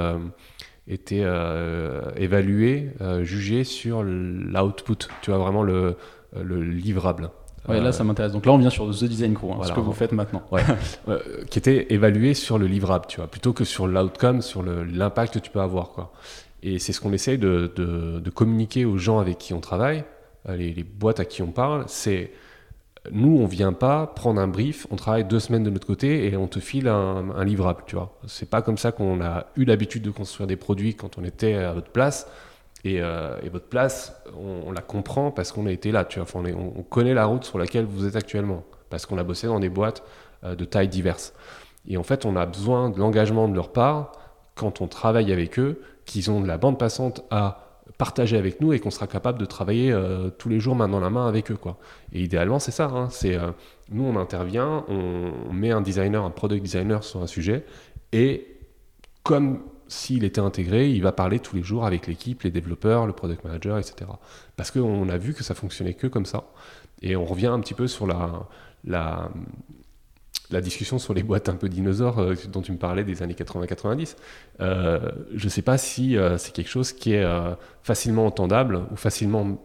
évalués, 2.16 2.90
jugés 3.22 3.64
sur 3.64 4.02
l'output, 4.04 5.08
tu 5.22 5.30
vois, 5.30 5.38
vraiment 5.38 5.62
le 5.62 5.96
livrable. 6.34 7.30
Ouais, 7.68 7.80
là, 7.80 7.92
ça 7.92 8.04
m'intéresse. 8.04 8.32
Donc 8.32 8.46
là, 8.46 8.52
on 8.52 8.58
vient 8.58 8.70
sur 8.70 8.88
The 8.90 9.04
Design 9.04 9.34
Crew, 9.34 9.52
hein, 9.52 9.64
ce 9.64 9.72
que 9.72 9.80
vous 9.80 9.92
faites 9.92 10.12
maintenant. 10.12 10.42
Ouais. 10.50 10.62
Euh, 11.08 11.18
qui 11.50 11.58
était 11.58 11.92
évalué 11.92 12.34
sur 12.34 12.58
le 12.58 12.66
livrable, 12.66 13.04
tu 13.08 13.18
vois, 13.18 13.26
plutôt 13.26 13.52
que 13.52 13.64
sur 13.64 13.86
l'outcome, 13.86 14.40
sur 14.40 14.62
l'impact 14.62 15.34
que 15.34 15.38
tu 15.38 15.50
peux 15.50 15.60
avoir, 15.60 15.90
quoi. 15.90 16.12
Et 16.62 16.78
c'est 16.78 16.92
ce 16.92 17.00
qu'on 17.00 17.12
essaye 17.12 17.36
de, 17.36 17.70
de, 17.76 18.30
communiquer 18.30 18.84
aux 18.86 18.96
gens 18.96 19.18
avec 19.18 19.36
qui 19.36 19.52
on 19.52 19.60
travaille, 19.60 20.04
euh, 20.48 20.56
les, 20.56 20.72
les 20.72 20.82
boîtes 20.82 21.20
à 21.20 21.26
qui 21.26 21.42
on 21.42 21.52
parle. 21.52 21.84
C'est 21.88 22.32
nous, 23.10 23.36
on 23.38 23.46
vient 23.46 23.74
pas 23.74 24.06
prendre 24.06 24.40
un 24.40 24.48
brief, 24.48 24.86
on 24.90 24.96
travaille 24.96 25.24
deux 25.24 25.40
semaines 25.40 25.64
de 25.64 25.70
notre 25.70 25.86
côté 25.86 26.26
et 26.26 26.36
on 26.36 26.46
te 26.46 26.60
file 26.60 26.88
un, 26.88 27.30
un 27.36 27.44
livrable, 27.44 27.82
tu 27.86 27.96
vois. 27.96 28.18
C'est 28.26 28.48
pas 28.48 28.62
comme 28.62 28.78
ça 28.78 28.92
qu'on 28.92 29.20
a 29.20 29.46
eu 29.56 29.64
l'habitude 29.64 30.02
de 30.02 30.10
construire 30.10 30.46
des 30.46 30.56
produits 30.56 30.94
quand 30.94 31.18
on 31.18 31.24
était 31.24 31.54
à 31.54 31.72
votre 31.72 31.90
place 31.90 32.26
Et, 32.84 33.00
votre 33.50 33.66
place, 33.66 34.14
on, 34.38 34.70
la 34.70 34.82
comprend 34.82 35.30
parce 35.30 35.52
qu'on 35.52 35.66
a 35.66 35.72
été 35.72 35.90
là, 35.90 36.04
tu 36.04 36.20
vois. 36.20 36.28
on, 36.34 36.72
on, 36.78 36.82
connaît 36.82 37.14
la 37.14 37.24
route 37.24 37.44
sur 37.44 37.58
laquelle 37.58 37.86
vous 37.86 38.06
êtes 38.06 38.16
actuellement, 38.16 38.62
parce 38.90 39.06
qu'on 39.06 39.16
a 39.16 39.22
bossé 39.22 39.46
dans 39.46 39.58
des 39.58 39.70
boîtes 39.70 40.02
de 40.42 40.64
tailles 40.66 40.88
diverses. 40.88 41.32
Et 41.88 41.96
en 41.96 42.02
fait, 42.02 42.26
on 42.26 42.36
a 42.36 42.44
besoin 42.44 42.90
de 42.90 42.98
l'engagement 42.98 43.48
de 43.48 43.54
leur 43.54 43.72
part 43.72 44.12
quand 44.54 44.80
on 44.80 44.86
travaille 44.86 45.32
avec 45.32 45.58
eux, 45.58 45.80
qu'ils 46.04 46.30
ont 46.30 46.40
de 46.40 46.46
la 46.46 46.58
bande 46.58 46.78
passante 46.78 47.24
à 47.30 47.64
partager 47.98 48.36
avec 48.36 48.60
nous 48.60 48.72
et 48.72 48.80
qu'on 48.80 48.90
sera 48.90 49.06
capable 49.06 49.38
de 49.38 49.44
travailler 49.44 49.92
euh, 49.92 50.30
tous 50.30 50.48
les 50.48 50.58
jours 50.58 50.74
main 50.74 50.88
dans 50.88 51.00
la 51.00 51.10
main 51.10 51.26
avec 51.26 51.50
eux. 51.50 51.58
Et 52.12 52.22
idéalement, 52.22 52.58
c'est 52.58 52.72
ça. 52.72 52.86
Hein. 52.86 53.08
c'est, 53.10 53.36
euh, 53.36 53.50
nous, 53.90 54.04
on 54.04 54.16
intervient, 54.16 54.84
on, 54.88 55.52
met 55.52 55.70
un 55.70 55.80
designer, 55.80 56.24
un 56.24 56.30
product 56.30 56.62
designer 56.62 57.04
sur 57.04 57.22
un 57.22 57.26
sujet, 57.26 57.64
et 58.12 58.58
comme 59.22 59.62
s'il 59.88 60.24
était 60.24 60.40
intégré, 60.40 60.90
il 60.90 61.02
va 61.02 61.12
parler 61.12 61.38
tous 61.38 61.56
les 61.56 61.62
jours 61.62 61.86
avec 61.86 62.06
l'équipe, 62.06 62.42
les 62.42 62.50
développeurs, 62.50 63.06
le 63.06 63.12
product 63.12 63.44
manager, 63.44 63.78
etc. 63.78 64.10
Parce 64.56 64.70
qu'on 64.70 65.08
a 65.08 65.16
vu 65.16 65.34
que 65.34 65.42
ça 65.42 65.54
fonctionnait 65.54 65.94
que 65.94 66.06
comme 66.06 66.26
ça. 66.26 66.44
Et 67.02 67.16
on 67.16 67.24
revient 67.24 67.48
un 67.48 67.60
petit 67.60 67.74
peu 67.74 67.86
sur 67.86 68.06
la, 68.06 69.30
discussion 70.60 70.98
sur 70.98 71.14
les 71.14 71.22
boîtes 71.22 71.48
un 71.48 71.56
peu 71.56 71.68
dinosaures 71.68 72.18
euh, 72.20 72.34
dont 72.48 72.62
tu 72.62 72.72
me 72.72 72.78
parlais 72.78 73.04
des 73.04 73.22
années 73.22 73.34
80-90. 73.34 74.16
Euh, 74.60 75.10
je 75.34 75.44
ne 75.44 75.50
sais 75.50 75.62
pas 75.62 75.78
si 75.78 76.16
euh, 76.16 76.38
c'est 76.38 76.52
quelque 76.52 76.70
chose 76.70 76.92
qui 76.92 77.12
est 77.12 77.26
facilement 77.82 78.26
entendable 78.26 78.82
ou 78.90 78.96
facilement 78.96 79.58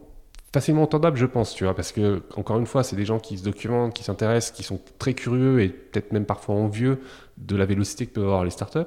facilement 0.52 0.82
entendable, 0.82 1.16
je 1.16 1.26
pense, 1.26 1.54
tu 1.54 1.62
vois, 1.64 1.74
parce 1.74 1.92
que 1.92 2.22
encore 2.36 2.58
une 2.58 2.66
fois, 2.66 2.82
c'est 2.82 2.96
des 2.96 3.04
gens 3.04 3.20
qui 3.20 3.38
se 3.38 3.44
documentent, 3.44 3.94
qui 3.94 4.02
s'intéressent, 4.02 4.50
qui 4.50 4.64
sont 4.64 4.80
très 4.98 5.14
curieux 5.14 5.62
et 5.62 5.68
peut-être 5.68 6.12
même 6.12 6.26
parfois 6.26 6.56
envieux 6.56 6.98
de 7.38 7.56
la 7.56 7.66
vélocité 7.66 8.06
que 8.06 8.14
peuvent 8.14 8.24
avoir 8.24 8.44
les 8.44 8.50
startups. 8.50 8.80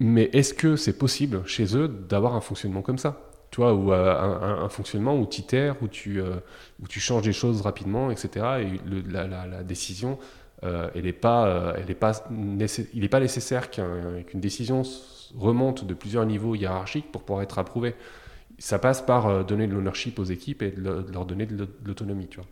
Mais 0.00 0.30
est-ce 0.32 0.54
que 0.54 0.76
c'est 0.76 0.98
possible 0.98 1.46
chez 1.46 1.76
eux 1.76 1.88
d'avoir 1.88 2.34
un 2.34 2.40
fonctionnement 2.40 2.82
comme 2.82 2.98
ça? 2.98 3.20
Tu 3.50 3.60
vois, 3.60 3.74
ou 3.74 3.92
un, 3.92 4.68
fonctionnement 4.68 5.18
où 5.18 5.26
tu 5.26 5.42
où 5.82 5.88
tu, 5.88 6.20
où 6.20 6.88
tu 6.88 7.00
changes 7.00 7.22
des 7.22 7.32
choses 7.32 7.62
rapidement, 7.62 8.10
etc. 8.10 8.46
Et 8.60 8.80
la, 9.10 9.62
décision 9.64 10.18
euh, 10.62 10.90
elle 10.94 11.12
pas, 11.14 11.46
euh, 11.46 11.74
elle 11.78 11.90
est 11.90 11.94
pas 11.94 12.28
il 12.30 13.00
n'est 13.00 13.08
pas 13.08 13.20
nécessaire 13.20 13.70
qu'une 13.70 14.40
décision 14.40 14.82
remonte 15.38 15.86
de 15.86 15.94
plusieurs 15.94 16.26
niveaux 16.26 16.54
hiérarchiques 16.54 17.10
pour 17.10 17.22
pouvoir 17.22 17.42
être 17.42 17.58
approuvée. 17.58 17.94
Ça 18.58 18.78
passe 18.78 19.00
par 19.00 19.26
euh, 19.26 19.42
donner 19.42 19.66
de 19.66 19.72
l'ownership 19.72 20.18
aux 20.18 20.24
équipes 20.24 20.62
et 20.62 20.70
de, 20.70 21.06
leur 21.12 21.24
donner 21.24 21.46
de 21.46 21.66
l'autonomie. 21.84 22.28
Tu 22.28 22.36
vois. 22.36 22.46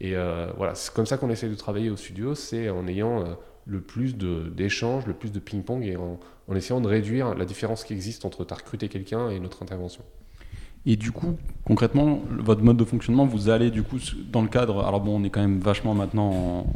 Et 0.00 0.14
voilà, 0.56 0.76
c'est 0.76 0.94
comme 0.94 1.06
ça 1.06 1.16
qu'on 1.16 1.30
essaie 1.30 1.48
de 1.48 1.56
travailler 1.56 1.90
au 1.90 1.96
studio, 1.96 2.36
c'est 2.36 2.70
en 2.70 2.86
ayant 2.86 3.36
le 3.66 3.80
plus 3.80 4.14
d'échanges, 4.14 5.06
le 5.06 5.12
plus 5.12 5.32
de 5.32 5.40
ping-pong 5.40 5.84
et 5.84 5.96
en, 5.96 6.20
en, 6.48 6.54
essayant 6.56 6.80
de 6.80 6.88
réduire 6.88 7.34
la 7.34 7.44
différence 7.44 7.84
qui 7.84 7.92
existe 7.92 8.24
entre 8.24 8.44
tu 8.44 8.52
as 8.52 8.56
recruté 8.56 8.88
quelqu'un 8.88 9.30
et 9.30 9.40
notre 9.40 9.62
intervention. 9.62 10.02
Et 10.86 10.96
du 10.96 11.12
coup, 11.12 11.36
concrètement, 11.64 12.22
votre 12.30 12.62
mode 12.62 12.76
de 12.76 12.84
fonctionnement, 12.84 13.26
vous 13.26 13.48
allez 13.48 13.70
du 13.70 13.82
coup 13.82 13.98
dans 14.30 14.42
le 14.42 14.48
cadre. 14.48 14.84
Alors 14.84 15.00
bon, 15.00 15.20
on 15.20 15.24
est 15.24 15.30
quand 15.30 15.40
même 15.40 15.58
vachement 15.58 15.94
maintenant 15.94 16.30
en, 16.30 16.66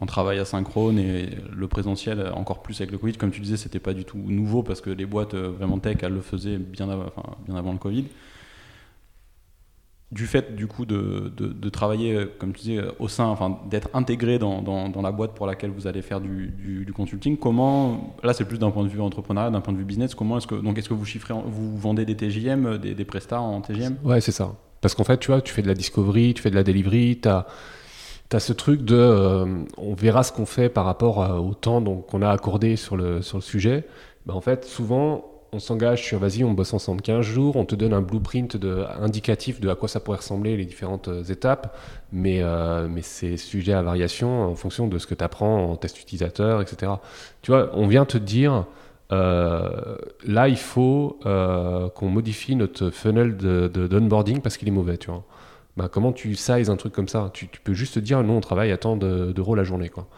en 0.00 0.06
travail 0.06 0.38
asynchrone 0.38 0.98
et 0.98 1.30
le 1.54 1.68
présentiel 1.68 2.30
encore 2.34 2.62
plus 2.62 2.80
avec 2.80 2.90
le 2.92 2.98
Covid. 2.98 3.14
Comme 3.14 3.30
tu 3.30 3.40
disais, 3.40 3.56
c'était 3.56 3.78
pas 3.78 3.94
du 3.94 4.04
tout 4.04 4.18
nouveau 4.18 4.62
parce 4.62 4.80
que 4.80 4.90
les 4.90 5.06
boîtes 5.06 5.34
euh, 5.34 5.50
vraiment 5.50 5.78
tech, 5.78 5.98
elles 6.02 6.12
le 6.12 6.20
faisaient 6.20 6.58
bien, 6.58 6.86
bien 7.46 7.56
avant 7.56 7.72
le 7.72 7.78
Covid. 7.78 8.04
Du 10.12 10.28
fait 10.28 10.54
du 10.54 10.68
coup 10.68 10.86
de, 10.86 11.32
de, 11.36 11.68
travailler, 11.68 12.14
euh, 12.14 12.26
comme 12.38 12.52
tu 12.52 12.60
disais, 12.60 12.80
au 13.00 13.08
sein, 13.08 13.24
enfin 13.24 13.58
d'être 13.68 13.88
intégré 13.92 14.38
dans, 14.38 14.62
dans, 14.62 15.02
la 15.02 15.10
boîte 15.10 15.34
pour 15.34 15.48
laquelle 15.48 15.70
vous 15.70 15.88
allez 15.88 16.00
faire 16.00 16.20
du, 16.20 16.46
du, 16.46 16.92
consulting, 16.92 17.36
comment, 17.36 18.16
là 18.22 18.32
c'est 18.32 18.44
plus 18.44 18.58
d'un 18.58 18.70
point 18.70 18.84
de 18.84 18.88
vue 18.88 19.00
entrepreneurial, 19.00 19.52
d'un 19.52 19.60
point 19.60 19.72
de 19.72 19.78
vue 19.78 19.84
business, 19.84 20.14
comment 20.14 20.38
est-ce 20.38 20.46
que, 20.46 20.54
donc 20.54 20.78
est-ce 20.78 20.88
que 20.88 20.94
vous 20.94 21.04
chiffrez, 21.04 21.34
vous 21.44 21.76
vendez 21.76 22.04
des 22.04 22.14
TJM, 22.14 22.66
euh, 22.66 22.78
des, 22.78 22.94
des 22.94 23.04
prestats 23.04 23.40
en 23.40 23.60
TJM 23.60 23.96
Ouais, 24.04 24.20
c'est 24.20 24.30
ça. 24.30 24.54
Parce 24.80 24.94
qu'en 24.94 25.02
fait, 25.02 25.18
tu 25.18 25.32
vois, 25.32 25.40
tu 25.40 25.52
fais 25.52 25.62
de 25.62 25.66
la 25.66 25.74
discovery, 25.74 26.34
tu 26.34 26.42
fais 26.42 26.50
de 26.50 26.54
la 26.54 26.62
delivery, 26.62 27.20
tu 27.20 27.28
as 27.28 28.40
ce 28.40 28.52
truc 28.52 28.84
de 28.84 28.94
euh, 28.94 29.64
on 29.76 29.94
verra 29.94 30.22
ce 30.22 30.30
qu'on 30.30 30.46
fait 30.46 30.68
par 30.68 30.84
rapport 30.84 31.18
au 31.44 31.54
temps 31.54 31.82
qu'on 31.82 32.22
a 32.22 32.30
accordé 32.30 32.76
sur 32.76 32.96
le, 32.96 33.22
sur 33.22 33.38
le 33.38 33.42
sujet. 33.42 33.84
Ben, 34.26 34.34
en 34.34 34.40
fait, 34.40 34.64
souvent, 34.64 35.24
on 35.56 35.58
s'engage 35.58 36.04
sur 36.04 36.18
vas-y, 36.18 36.44
on 36.44 36.52
bosse 36.52 36.74
ensemble 36.74 37.02
15 37.02 37.24
jours, 37.24 37.56
on 37.56 37.64
te 37.64 37.74
donne 37.74 37.92
un 37.92 38.02
blueprint 38.02 38.56
indicatif 39.00 39.58
de 39.58 39.68
à 39.68 39.74
quoi 39.74 39.88
ça 39.88 40.00
pourrait 40.00 40.18
ressembler 40.18 40.56
les 40.56 40.66
différentes 40.66 41.08
euh, 41.08 41.24
étapes, 41.24 41.76
mais, 42.12 42.42
euh, 42.42 42.86
mais 42.88 43.02
c'est 43.02 43.36
sujet 43.36 43.72
à 43.72 43.82
variation 43.82 44.44
en 44.44 44.54
fonction 44.54 44.86
de 44.86 44.98
ce 44.98 45.06
que 45.06 45.14
tu 45.14 45.24
apprends 45.24 45.70
en 45.70 45.76
test 45.76 46.00
utilisateur, 46.00 46.60
etc. 46.60 46.92
Tu 47.42 47.50
vois, 47.50 47.70
on 47.74 47.86
vient 47.86 48.04
te 48.04 48.18
dire. 48.18 48.66
là, 49.10 50.48
il 50.48 50.58
faut 50.58 51.18
qu'on 51.22 52.08
modifie 52.08 52.56
notre 52.56 52.90
funnel 52.90 53.36
de, 53.36 54.38
parce 54.42 54.56
qu'il 54.56 54.68
est 54.68 54.72
mauvais, 54.72 54.98
tu 54.98 55.10
vois. 55.10 55.24
Bah, 55.76 55.88
comment 55.92 56.12
tu 56.12 56.34
sizes 56.34 56.70
un 56.70 56.76
truc 56.76 56.92
comme 56.92 57.08
ça? 57.08 57.30
Tu, 57.34 57.48
peux 57.62 57.74
juste 57.74 57.94
te 57.94 58.00
dire, 58.00 58.22
nous, 58.22 58.32
on 58.32 58.40
travaille 58.40 58.72
à 58.72 58.78
tant 58.78 58.96
d'euros 58.96 59.54
la 59.54 59.64
journée. 59.64 59.90
Quoi. 59.90 60.08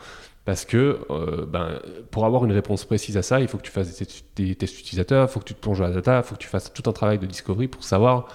Parce 0.48 0.64
que 0.64 1.00
euh, 1.10 1.44
ben, 1.44 1.78
pour 2.10 2.24
avoir 2.24 2.42
une 2.46 2.52
réponse 2.52 2.86
précise 2.86 3.18
à 3.18 3.22
ça, 3.22 3.38
il 3.38 3.48
faut 3.48 3.58
que 3.58 3.62
tu 3.64 3.70
fasses 3.70 4.02
des, 4.34 4.54
tests 4.54 4.80
utilisateurs, 4.80 5.28
il 5.28 5.30
faut 5.30 5.40
que 5.40 5.44
tu 5.44 5.52
te 5.52 5.60
plonges 5.60 5.80
dans 5.80 5.84
la 5.84 5.92
data, 5.92 6.16
il 6.16 6.22
faut 6.22 6.36
que 6.36 6.40
tu 6.40 6.48
fasses 6.48 6.72
tout 6.72 6.88
un 6.88 6.94
travail 6.94 7.18
de 7.18 7.26
discovery 7.26 7.68
pour 7.68 7.84
savoir 7.84 8.28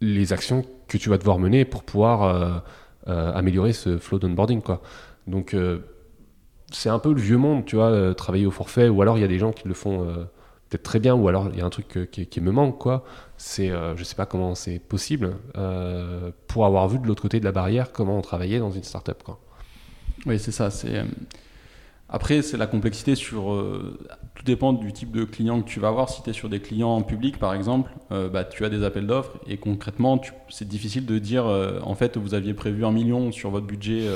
les 0.00 0.32
actions 0.32 0.64
que 0.86 0.96
tu 0.98 1.08
vas 1.08 1.18
devoir 1.18 1.40
mener 1.40 1.64
pour 1.64 1.82
pouvoir 1.82 2.22
euh, 2.22 2.58
euh, 3.08 3.32
améliorer 3.32 3.72
ce 3.72 3.98
flow 3.98 4.20
d'onboarding. 4.20 4.62
Quoi. 4.62 4.80
Donc, 5.26 5.56
c'est 6.70 6.90
un 6.90 7.00
peu 7.00 7.12
le 7.12 7.20
vieux 7.20 7.38
monde, 7.38 7.64
tu 7.64 7.74
vois, 7.74 8.14
travailler 8.14 8.46
au 8.46 8.52
forfait, 8.52 8.88
ou 8.88 9.02
alors 9.02 9.18
il 9.18 9.22
y 9.22 9.24
a 9.24 9.28
des 9.28 9.40
gens 9.40 9.50
qui 9.50 9.66
le 9.66 9.74
font 9.74 10.06
peut-être 10.68 10.84
très 10.84 11.00
bien, 11.00 11.16
ou 11.16 11.26
alors 11.26 11.48
il 11.52 11.58
y 11.58 11.60
a 11.60 11.64
un 11.64 11.70
truc 11.70 12.08
qui, 12.12 12.40
me 12.40 12.52
manque, 12.52 12.78
quoi. 12.78 13.02
C'est, 13.36 13.72
je 13.96 14.04
sais 14.04 14.14
pas 14.14 14.26
comment 14.26 14.54
c'est 14.54 14.78
possible 14.78 15.38
pour 16.46 16.66
avoir 16.66 16.86
vu 16.86 17.00
de 17.00 17.06
l'autre 17.08 17.22
côté 17.22 17.40
de 17.40 17.44
la 17.44 17.50
barrière 17.50 17.90
comment 17.90 18.16
on 18.16 18.22
travaillait 18.22 18.60
dans 18.60 18.70
une 18.70 18.84
startup, 18.84 19.24
quoi. 19.24 19.40
Oui, 20.24 20.38
c'est 20.38 20.52
ça. 20.52 20.70
C'est 20.70 20.96
euh, 20.96 21.04
après 22.08 22.42
c'est 22.42 22.56
la 22.56 22.66
complexité 22.66 23.14
sur. 23.14 23.44
tout 24.34 24.44
dépend 24.44 24.72
du 24.72 24.92
type 24.92 25.10
de 25.10 25.24
client 25.24 25.60
que 25.60 25.68
tu 25.68 25.80
vas 25.80 25.88
avoir. 25.88 26.08
Si 26.08 26.22
tu 26.22 26.30
es 26.30 26.32
sur 26.32 26.48
des 26.48 26.60
clients 26.60 27.02
publics, 27.02 27.38
par 27.38 27.52
exemple, 27.52 27.90
bah, 28.10 28.44
tu 28.44 28.64
as 28.64 28.68
des 28.68 28.84
appels 28.84 29.08
d'offres 29.08 29.38
et 29.48 29.56
concrètement, 29.56 30.20
c'est 30.48 30.68
difficile 30.68 31.04
de 31.04 31.18
dire 31.18 31.46
en 31.82 31.94
fait 31.96 32.16
vous 32.16 32.34
aviez 32.34 32.54
prévu 32.54 32.84
un 32.84 32.92
million 32.92 33.32
sur 33.32 33.50
votre 33.50 33.66
budget 33.66 34.08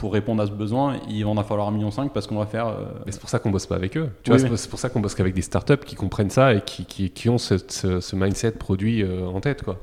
pour 0.00 0.14
répondre 0.14 0.42
à 0.42 0.46
ce 0.46 0.50
besoin, 0.50 0.98
il 1.10 1.22
va 1.22 1.30
en 1.30 1.44
falloir 1.44 1.68
un 1.68 1.72
million 1.72 1.90
cinq 1.90 2.14
parce 2.14 2.26
qu'on 2.26 2.38
va 2.38 2.46
faire. 2.46 2.68
Euh, 2.68 2.86
Mais 3.04 3.12
c'est 3.12 3.20
pour 3.20 3.28
ça 3.28 3.38
qu'on 3.38 3.50
bosse 3.50 3.66
pas 3.66 3.74
avec 3.76 3.98
eux. 3.98 4.08
Tu 4.22 4.30
vois, 4.30 4.38
c'est 4.38 4.70
pour 4.70 4.78
ça 4.78 4.88
qu'on 4.88 5.00
bosse 5.00 5.14
qu'avec 5.14 5.34
des 5.34 5.42
startups 5.42 5.84
qui 5.84 5.94
comprennent 5.94 6.30
ça 6.30 6.54
et 6.54 6.62
qui, 6.62 7.10
qui, 7.10 7.28
ont 7.28 7.36
ce, 7.36 7.58
ce, 7.68 8.16
mindset 8.16 8.52
produit 8.52 9.02
euh, 9.02 9.26
en 9.26 9.40
tête, 9.40 9.62
quoi. 9.62 9.78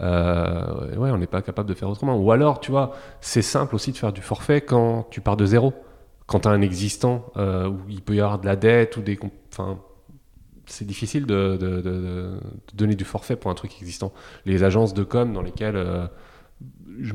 Euh, 0.00 0.96
ouais, 0.96 1.10
on 1.10 1.18
n'est 1.18 1.26
pas 1.26 1.42
capable 1.42 1.68
de 1.68 1.74
faire 1.74 1.88
autrement. 1.88 2.16
Ou 2.16 2.30
alors, 2.32 2.60
tu 2.60 2.70
vois, 2.70 2.94
c'est 3.20 3.42
simple 3.42 3.74
aussi 3.74 3.92
de 3.92 3.96
faire 3.96 4.12
du 4.12 4.22
forfait 4.22 4.60
quand 4.60 5.06
tu 5.10 5.20
pars 5.20 5.36
de 5.36 5.46
zéro. 5.46 5.72
Quand 6.26 6.40
tu 6.40 6.48
as 6.48 6.50
un 6.50 6.60
existant 6.60 7.32
où 7.36 7.78
il 7.88 8.02
peut 8.02 8.14
y 8.14 8.20
avoir 8.20 8.38
de 8.38 8.46
la 8.46 8.56
dette 8.56 8.96
ou 8.96 9.00
des. 9.00 9.18
Enfin, 9.50 9.78
c'est 10.66 10.86
difficile 10.86 11.24
de, 11.24 11.56
de, 11.56 12.38
donner 12.74 12.94
du 12.94 13.04
forfait 13.04 13.36
pour 13.36 13.50
un 13.50 13.54
truc 13.54 13.72
existant. 13.80 14.12
Les 14.44 14.62
agences 14.62 14.92
de 14.92 15.04
com 15.04 15.32
dans 15.32 15.40
lesquelles 15.40 15.82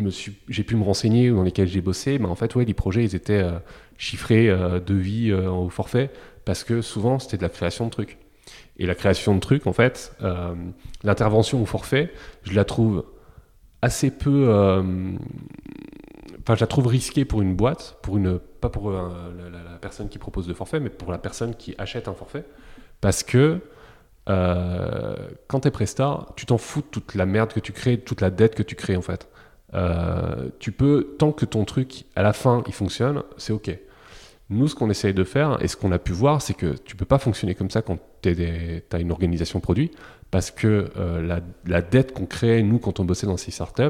suis, 0.10 0.38
j'ai 0.50 0.64
pu 0.64 0.76
me 0.76 0.84
renseigner 0.84 1.30
dans 1.30 1.44
lesquels 1.44 1.68
j'ai 1.68 1.82
bossé, 1.82 2.20
mais 2.20 2.26
en 2.28 2.36
fait, 2.36 2.56
ouais, 2.56 2.66
les 2.66 2.74
projets, 2.74 3.04
ils 3.04 3.16
étaient 3.16 3.44
euh, 3.44 3.60
chiffrés 3.98 4.50
euh, 4.50 4.80
de 4.80 4.96
vie 4.96 5.32
euh, 5.32 5.50
au 5.50 5.70
forfait, 5.70 6.12
parce 6.46 6.64
que 6.64 6.82
souvent, 6.82 7.20
c'était 7.20 7.38
de 7.38 7.44
la 7.44 7.50
création 7.50 7.86
de 7.86 7.92
trucs. 7.92 8.18
Et 8.78 8.86
la 8.86 8.96
création 8.96 9.36
de 9.36 9.40
trucs, 9.40 9.68
en 9.68 9.74
fait, 9.74 10.16
l'intervention 11.04 11.62
au 11.62 11.66
forfait, 11.66 12.12
je 12.44 12.54
la 12.54 12.66
trouve 12.66 13.06
assez 13.82 14.10
peu. 14.10 14.50
Enfin, 16.42 16.56
je 16.56 16.60
la 16.60 16.68
trouve 16.68 16.88
risquée 16.88 17.24
pour 17.24 17.42
une 17.42 17.56
boîte, 17.56 17.98
pour 18.02 18.18
une, 18.18 18.40
pas 18.40 18.70
pour 18.70 18.92
la, 18.92 19.10
personne 19.80 20.10
qui 20.10 20.18
propose 20.18 20.48
le 20.48 20.56
forfait, 20.56 20.80
mais 20.80 20.90
pour 20.90 21.12
la 21.12 21.20
personne 21.20 21.54
qui 21.54 21.76
achète 21.78 22.08
un 22.08 22.14
forfait, 22.14 22.46
parce 23.00 23.22
que 23.22 23.60
quand 24.26 25.60
tu 25.60 25.68
es 25.68 25.72
presta, 25.72 26.26
tu 26.36 26.48
t'en 26.48 26.58
fous 26.58 26.82
de 26.82 26.88
toute 26.88 27.14
la 27.14 27.28
merde 27.28 27.54
que 27.54 27.60
tu 27.60 27.74
crées, 27.74 28.00
toute 28.00 28.22
la 28.22 28.32
dette 28.32 28.56
que 28.56 28.64
tu 28.64 28.76
crées 28.76 28.98
en 28.98 29.04
fait. 29.04 29.28
Euh, 29.74 30.50
tu 30.60 30.72
peux, 30.72 31.16
tant 31.18 31.32
que 31.32 31.46
ton 31.46 31.66
truc, 31.66 32.06
à 32.16 32.22
la 32.22 32.34
fin, 32.34 32.64
il 32.68 32.74
fonctionne, 32.74 33.24
c'est 33.38 33.54
OK. 33.54 33.76
Nous, 34.54 34.68
ce 34.68 34.76
qu'on 34.76 34.90
essaye 34.90 35.14
de 35.14 35.24
faire, 35.24 35.58
et 35.62 35.68
ce 35.68 35.76
qu'on 35.76 35.92
a 35.92 36.00
pu 36.00 36.12
voir, 36.12 36.42
c'est 36.42 36.54
que 36.54 36.76
tu 36.86 36.96
peux 36.96 37.06
pas 37.06 37.18
fonctionner 37.18 37.56
comme 37.56 37.70
ça 37.70 37.82
quand 37.82 37.98
tu 38.22 38.30
as 38.92 39.00
une 39.00 39.12
organisation 39.12 39.60
produit, 39.60 39.92
parce 40.32 40.52
que 40.52 40.92
euh, 40.98 41.40
la, 41.66 41.82
dette 41.82 42.14
qu'on 42.14 42.26
créait, 42.26 42.62
nous, 42.64 42.80
quand 42.80 43.00
on 43.00 43.06
bossait 43.06 43.28
dans 43.28 43.38
ces 43.38 43.52
startups, 43.52 43.84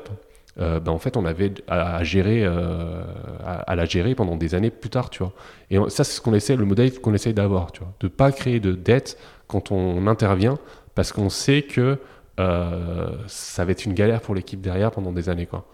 euh, 0.59 0.79
ben, 0.79 0.91
en 0.91 0.99
fait, 0.99 1.17
on 1.17 1.25
avait 1.25 1.53
à, 1.67 2.03
gérer, 2.03 2.45
à, 2.45 3.75
la 3.75 3.85
gérer 3.85 4.15
pendant 4.15 4.35
des 4.35 4.55
années 4.55 4.69
plus 4.69 4.89
tard, 4.89 5.09
tu 5.09 5.19
vois. 5.19 5.33
Et 5.69 5.77
ça, 5.89 6.03
c'est 6.03 6.13
ce 6.15 6.21
qu'on 6.21 6.33
essaie, 6.33 6.55
le 6.55 6.65
modèle 6.65 6.99
qu'on 6.99 7.13
essaye 7.13 7.33
d'avoir, 7.33 7.71
tu 7.71 7.81
vois, 7.81 7.93
de 7.99 8.07
pas 8.07 8.31
créer 8.31 8.59
de 8.59 8.73
dette 8.73 9.17
quand 9.47 9.71
on 9.71 10.07
intervient, 10.07 10.57
parce 10.95 11.11
qu'on 11.11 11.29
sait 11.29 11.63
que 11.63 11.99
ça 12.37 13.65
va 13.65 13.71
être 13.71 13.85
une 13.85 13.93
galère 13.93 14.21
pour 14.21 14.35
l'équipe 14.35 14.61
derrière 14.61 14.91
pendant 14.91 15.11
des 15.11 15.29
années, 15.29 15.45
quoi. 15.45 15.65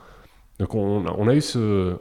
Donc 0.60 0.76
on, 0.76 1.28
a 1.28 1.34
eu 1.34 1.42
ce, 1.42 1.96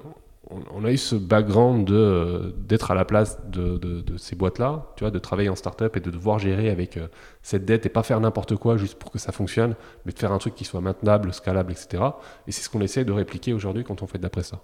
on, 0.50 0.84
a 0.84 0.90
eu 0.90 0.96
ce 0.96 1.14
background 1.14 1.86
de 1.86 2.54
d'être 2.58 2.90
à 2.90 2.94
la 2.94 3.04
place 3.04 3.38
de, 3.50 3.76
de, 3.76 4.16
ces 4.16 4.34
boîtes-là, 4.34 4.86
tu 4.96 5.04
vois, 5.04 5.10
de 5.10 5.18
travailler 5.18 5.48
en 5.48 5.56
startup 5.56 5.96
et 5.96 6.00
de 6.00 6.10
devoir 6.10 6.38
gérer 6.38 6.70
avec 6.70 6.98
cette 7.42 7.64
dette 7.64 7.86
et 7.86 7.88
pas 7.88 8.02
faire 8.02 8.20
n'importe 8.20 8.56
quoi 8.56 8.76
juste 8.76 8.98
pour 8.98 9.10
que 9.10 9.18
ça 9.18 9.32
fonctionne, 9.32 9.74
mais 10.04 10.12
de 10.12 10.18
faire 10.18 10.32
un 10.32 10.38
truc 10.38 10.54
qui 10.54 10.64
soit 10.64 10.80
maintenable, 10.80 11.32
scalable, 11.32 11.72
etc. 11.72 12.02
Et 12.46 12.52
c'est 12.52 12.62
ce 12.62 12.70
qu'on 12.70 12.80
essaie 12.80 13.04
de 13.04 13.12
répliquer 13.12 13.52
aujourd'hui 13.52 13.84
quand 13.84 14.02
on 14.02 14.06
fait 14.06 14.18
d'après 14.18 14.42
ça. 14.42 14.60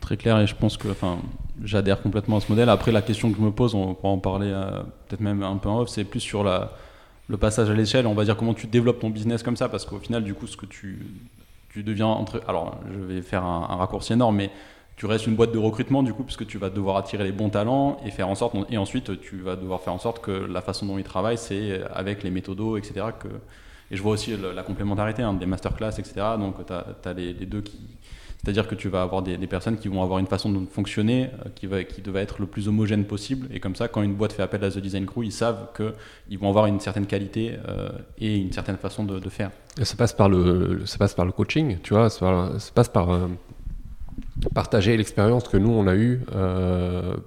Très 0.00 0.16
clair 0.16 0.38
et 0.38 0.46
je 0.46 0.54
pense 0.54 0.76
que 0.76 0.88
enfin, 0.88 1.18
j'adhère 1.62 2.00
complètement 2.00 2.36
à 2.36 2.40
ce 2.40 2.50
modèle. 2.50 2.68
Après, 2.68 2.92
la 2.92 3.02
question 3.02 3.30
que 3.30 3.36
je 3.36 3.42
me 3.42 3.50
pose, 3.50 3.74
on 3.74 3.94
pourra 3.94 4.12
en 4.12 4.18
parler 4.18 4.54
peut-être 5.08 5.20
même 5.20 5.42
un 5.42 5.56
peu 5.56 5.68
en 5.68 5.80
off, 5.80 5.88
c'est 5.88 6.04
plus 6.04 6.20
sur 6.20 6.44
la, 6.44 6.72
le 7.28 7.36
passage 7.36 7.70
à 7.70 7.74
l'échelle. 7.74 8.06
On 8.06 8.14
va 8.14 8.24
dire 8.24 8.36
comment 8.36 8.54
tu 8.54 8.66
développes 8.66 9.00
ton 9.00 9.10
business 9.10 9.42
comme 9.42 9.56
ça, 9.56 9.68
parce 9.68 9.84
qu'au 9.84 9.98
final, 9.98 10.24
du 10.24 10.34
coup, 10.34 10.46
ce 10.46 10.56
que 10.56 10.66
tu, 10.66 11.06
tu 11.70 11.82
deviens 11.82 12.06
entre. 12.06 12.42
Alors, 12.48 12.80
je 12.92 12.98
vais 12.98 13.22
faire 13.22 13.44
un, 13.44 13.76
raccourci 13.76 14.14
énorme, 14.14 14.36
mais 14.36 14.50
tu 14.98 15.06
restes 15.06 15.26
une 15.28 15.36
boîte 15.36 15.52
de 15.52 15.58
recrutement 15.58 16.02
du 16.02 16.12
coup 16.12 16.24
puisque 16.24 16.46
tu 16.46 16.58
vas 16.58 16.70
devoir 16.70 16.96
attirer 16.96 17.24
les 17.24 17.32
bons 17.32 17.48
talents 17.48 17.98
et 18.04 18.10
faire 18.10 18.28
en 18.28 18.34
sorte 18.34 18.56
et 18.68 18.76
ensuite 18.76 19.20
tu 19.20 19.38
vas 19.38 19.56
devoir 19.56 19.80
faire 19.80 19.94
en 19.94 19.98
sorte 19.98 20.20
que 20.20 20.32
la 20.32 20.60
façon 20.60 20.86
dont 20.86 20.98
ils 20.98 21.04
travaillent 21.04 21.38
c'est 21.38 21.80
avec 21.94 22.22
les 22.24 22.30
méthodos 22.30 22.76
etc 22.76 23.06
que 23.18 23.28
et 23.90 23.96
je 23.96 24.02
vois 24.02 24.12
aussi 24.12 24.36
la 24.36 24.62
complémentarité 24.62 25.22
hein, 25.22 25.32
des 25.34 25.46
masterclass 25.46 25.92
etc 25.98 26.12
donc 26.38 26.56
tu 26.66 26.72
as, 26.72 27.14
les, 27.14 27.32
deux 27.32 27.62
qui 27.62 27.78
c'est-à-dire 28.42 28.68
que 28.68 28.74
tu 28.74 28.88
vas 28.88 29.02
avoir 29.02 29.22
des, 29.22 29.36
personnes 29.46 29.78
qui 29.78 29.88
vont 29.88 30.02
avoir 30.02 30.20
une 30.20 30.26
façon 30.26 30.50
de 30.50 30.64
fonctionner 30.66 31.24
euh, 31.24 31.48
qui, 31.54 31.66
va, 31.66 31.82
qui 31.82 32.02
devait 32.02 32.22
être 32.22 32.40
le 32.40 32.46
plus 32.46 32.68
homogène 32.68 33.04
possible. 33.04 33.48
Et 33.52 33.58
comme 33.58 33.74
ça, 33.74 33.88
quand 33.88 34.00
une 34.00 34.14
boîte 34.14 34.32
fait 34.32 34.42
appel 34.42 34.62
à 34.62 34.70
The 34.70 34.78
Design 34.78 35.06
Crew, 35.06 35.24
ils 35.24 35.32
savent 35.32 35.70
qu'ils 35.76 36.38
vont 36.38 36.48
avoir 36.48 36.66
une 36.66 36.78
certaine 36.78 37.06
qualité 37.06 37.58
euh, 37.68 37.88
et 38.18 38.36
une 38.36 38.52
certaine 38.52 38.76
façon 38.76 39.04
de, 39.04 39.28
faire. 39.28 39.50
ça 39.82 39.96
passe, 39.96 40.12
par 40.12 40.28
le, 40.28 40.86
ça 40.86 40.98
passe 40.98 41.14
par 41.14 41.24
le 41.24 41.32
coaching, 41.32 41.78
tu 41.82 41.94
vois, 41.94 42.10
ça, 42.10 42.52
passe 42.74 42.88
par 42.88 43.10
euh, 43.10 43.26
partager 44.54 44.96
l'expérience 44.96 45.48
que 45.48 45.56
nous, 45.56 45.70
on 45.70 45.86
a 45.86 45.94
eue 45.94 46.20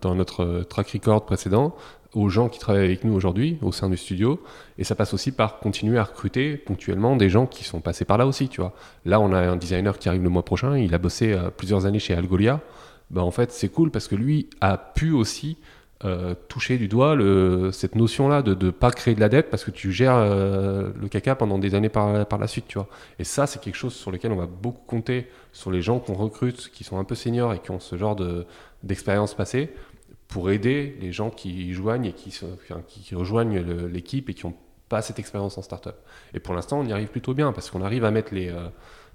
dans 0.01 0.15
notre 0.15 0.63
track 0.69 0.91
record 0.91 1.25
précédent 1.25 1.75
aux 2.13 2.29
gens 2.29 2.49
qui 2.49 2.59
travaillent 2.59 2.85
avec 2.85 3.03
nous 3.03 3.13
aujourd'hui 3.13 3.57
au 3.61 3.71
sein 3.71 3.89
du 3.89 3.97
studio. 3.97 4.41
Et 4.77 4.83
ça 4.83 4.95
passe 4.95 5.13
aussi 5.13 5.31
par 5.31 5.59
continuer 5.59 5.97
à 5.97 6.03
recruter 6.03 6.57
ponctuellement 6.57 7.15
des 7.15 7.29
gens 7.29 7.45
qui 7.45 7.63
sont 7.63 7.79
passés 7.79 8.05
par 8.05 8.17
là 8.17 8.27
aussi, 8.27 8.49
tu 8.49 8.61
vois. 8.61 8.73
Là, 9.05 9.19
on 9.19 9.33
a 9.33 9.39
un 9.39 9.55
designer 9.55 9.97
qui 9.97 10.09
arrive 10.09 10.23
le 10.23 10.29
mois 10.29 10.43
prochain, 10.43 10.77
il 10.77 10.93
a 10.93 10.97
bossé 10.97 11.33
euh, 11.33 11.49
plusieurs 11.49 11.85
années 11.85 11.99
chez 11.99 12.13
Algolia. 12.13 12.59
Ben, 13.11 13.21
en 13.21 13.31
fait, 13.31 13.51
c'est 13.51 13.69
cool 13.69 13.91
parce 13.91 14.07
que 14.07 14.15
lui 14.15 14.49
a 14.61 14.77
pu 14.77 15.11
aussi 15.11 15.57
euh, 16.03 16.33
toucher 16.47 16.77
du 16.77 16.87
doigt 16.87 17.15
le, 17.15 17.71
cette 17.71 17.95
notion-là 17.95 18.41
de 18.41 18.55
ne 18.65 18.71
pas 18.71 18.91
créer 18.91 19.13
de 19.13 19.19
la 19.19 19.29
dette 19.29 19.49
parce 19.49 19.63
que 19.63 19.71
tu 19.71 19.91
gères 19.91 20.15
euh, 20.15 20.89
le 20.99 21.07
caca 21.07 21.35
pendant 21.35 21.59
des 21.59 21.75
années 21.75 21.89
par, 21.89 22.25
par 22.25 22.39
la 22.39 22.47
suite, 22.47 22.65
tu 22.67 22.77
vois. 22.77 22.87
Et 23.19 23.23
ça, 23.23 23.47
c'est 23.47 23.61
quelque 23.61 23.75
chose 23.75 23.93
sur 23.93 24.11
lequel 24.11 24.31
on 24.31 24.37
va 24.37 24.47
beaucoup 24.47 24.83
compter 24.85 25.27
sur 25.51 25.71
les 25.71 25.81
gens 25.81 25.99
qu'on 25.99 26.13
recrute, 26.13 26.69
qui 26.71 26.83
sont 26.83 26.97
un 26.97 27.03
peu 27.03 27.15
seniors 27.15 27.53
et 27.53 27.59
qui 27.59 27.71
ont 27.71 27.79
ce 27.79 27.97
genre 27.97 28.15
d'expérience 28.83 29.33
passée 29.33 29.69
pour 30.27 30.49
aider 30.49 30.97
les 31.01 31.11
gens 31.11 31.29
qui 31.29 31.73
joignent 31.73 32.05
et 32.05 32.13
qui, 32.13 32.33
qui, 32.87 33.15
rejoignent 33.15 33.59
l'équipe 33.59 34.29
et 34.29 34.33
qui 34.33 34.47
n'ont 34.47 34.55
pas 34.91 35.01
cette 35.01 35.19
expérience 35.19 35.57
en 35.57 35.61
startup. 35.61 35.95
Et 36.33 36.39
pour 36.39 36.53
l'instant, 36.53 36.79
on 36.79 36.85
y 36.85 36.91
arrive 36.91 37.07
plutôt 37.07 37.33
bien 37.33 37.53
parce 37.53 37.69
qu'on 37.69 37.81
arrive 37.81 38.05
à 38.05 38.11
mettre 38.11 38.33
les, 38.33 38.49
euh, 38.49 38.67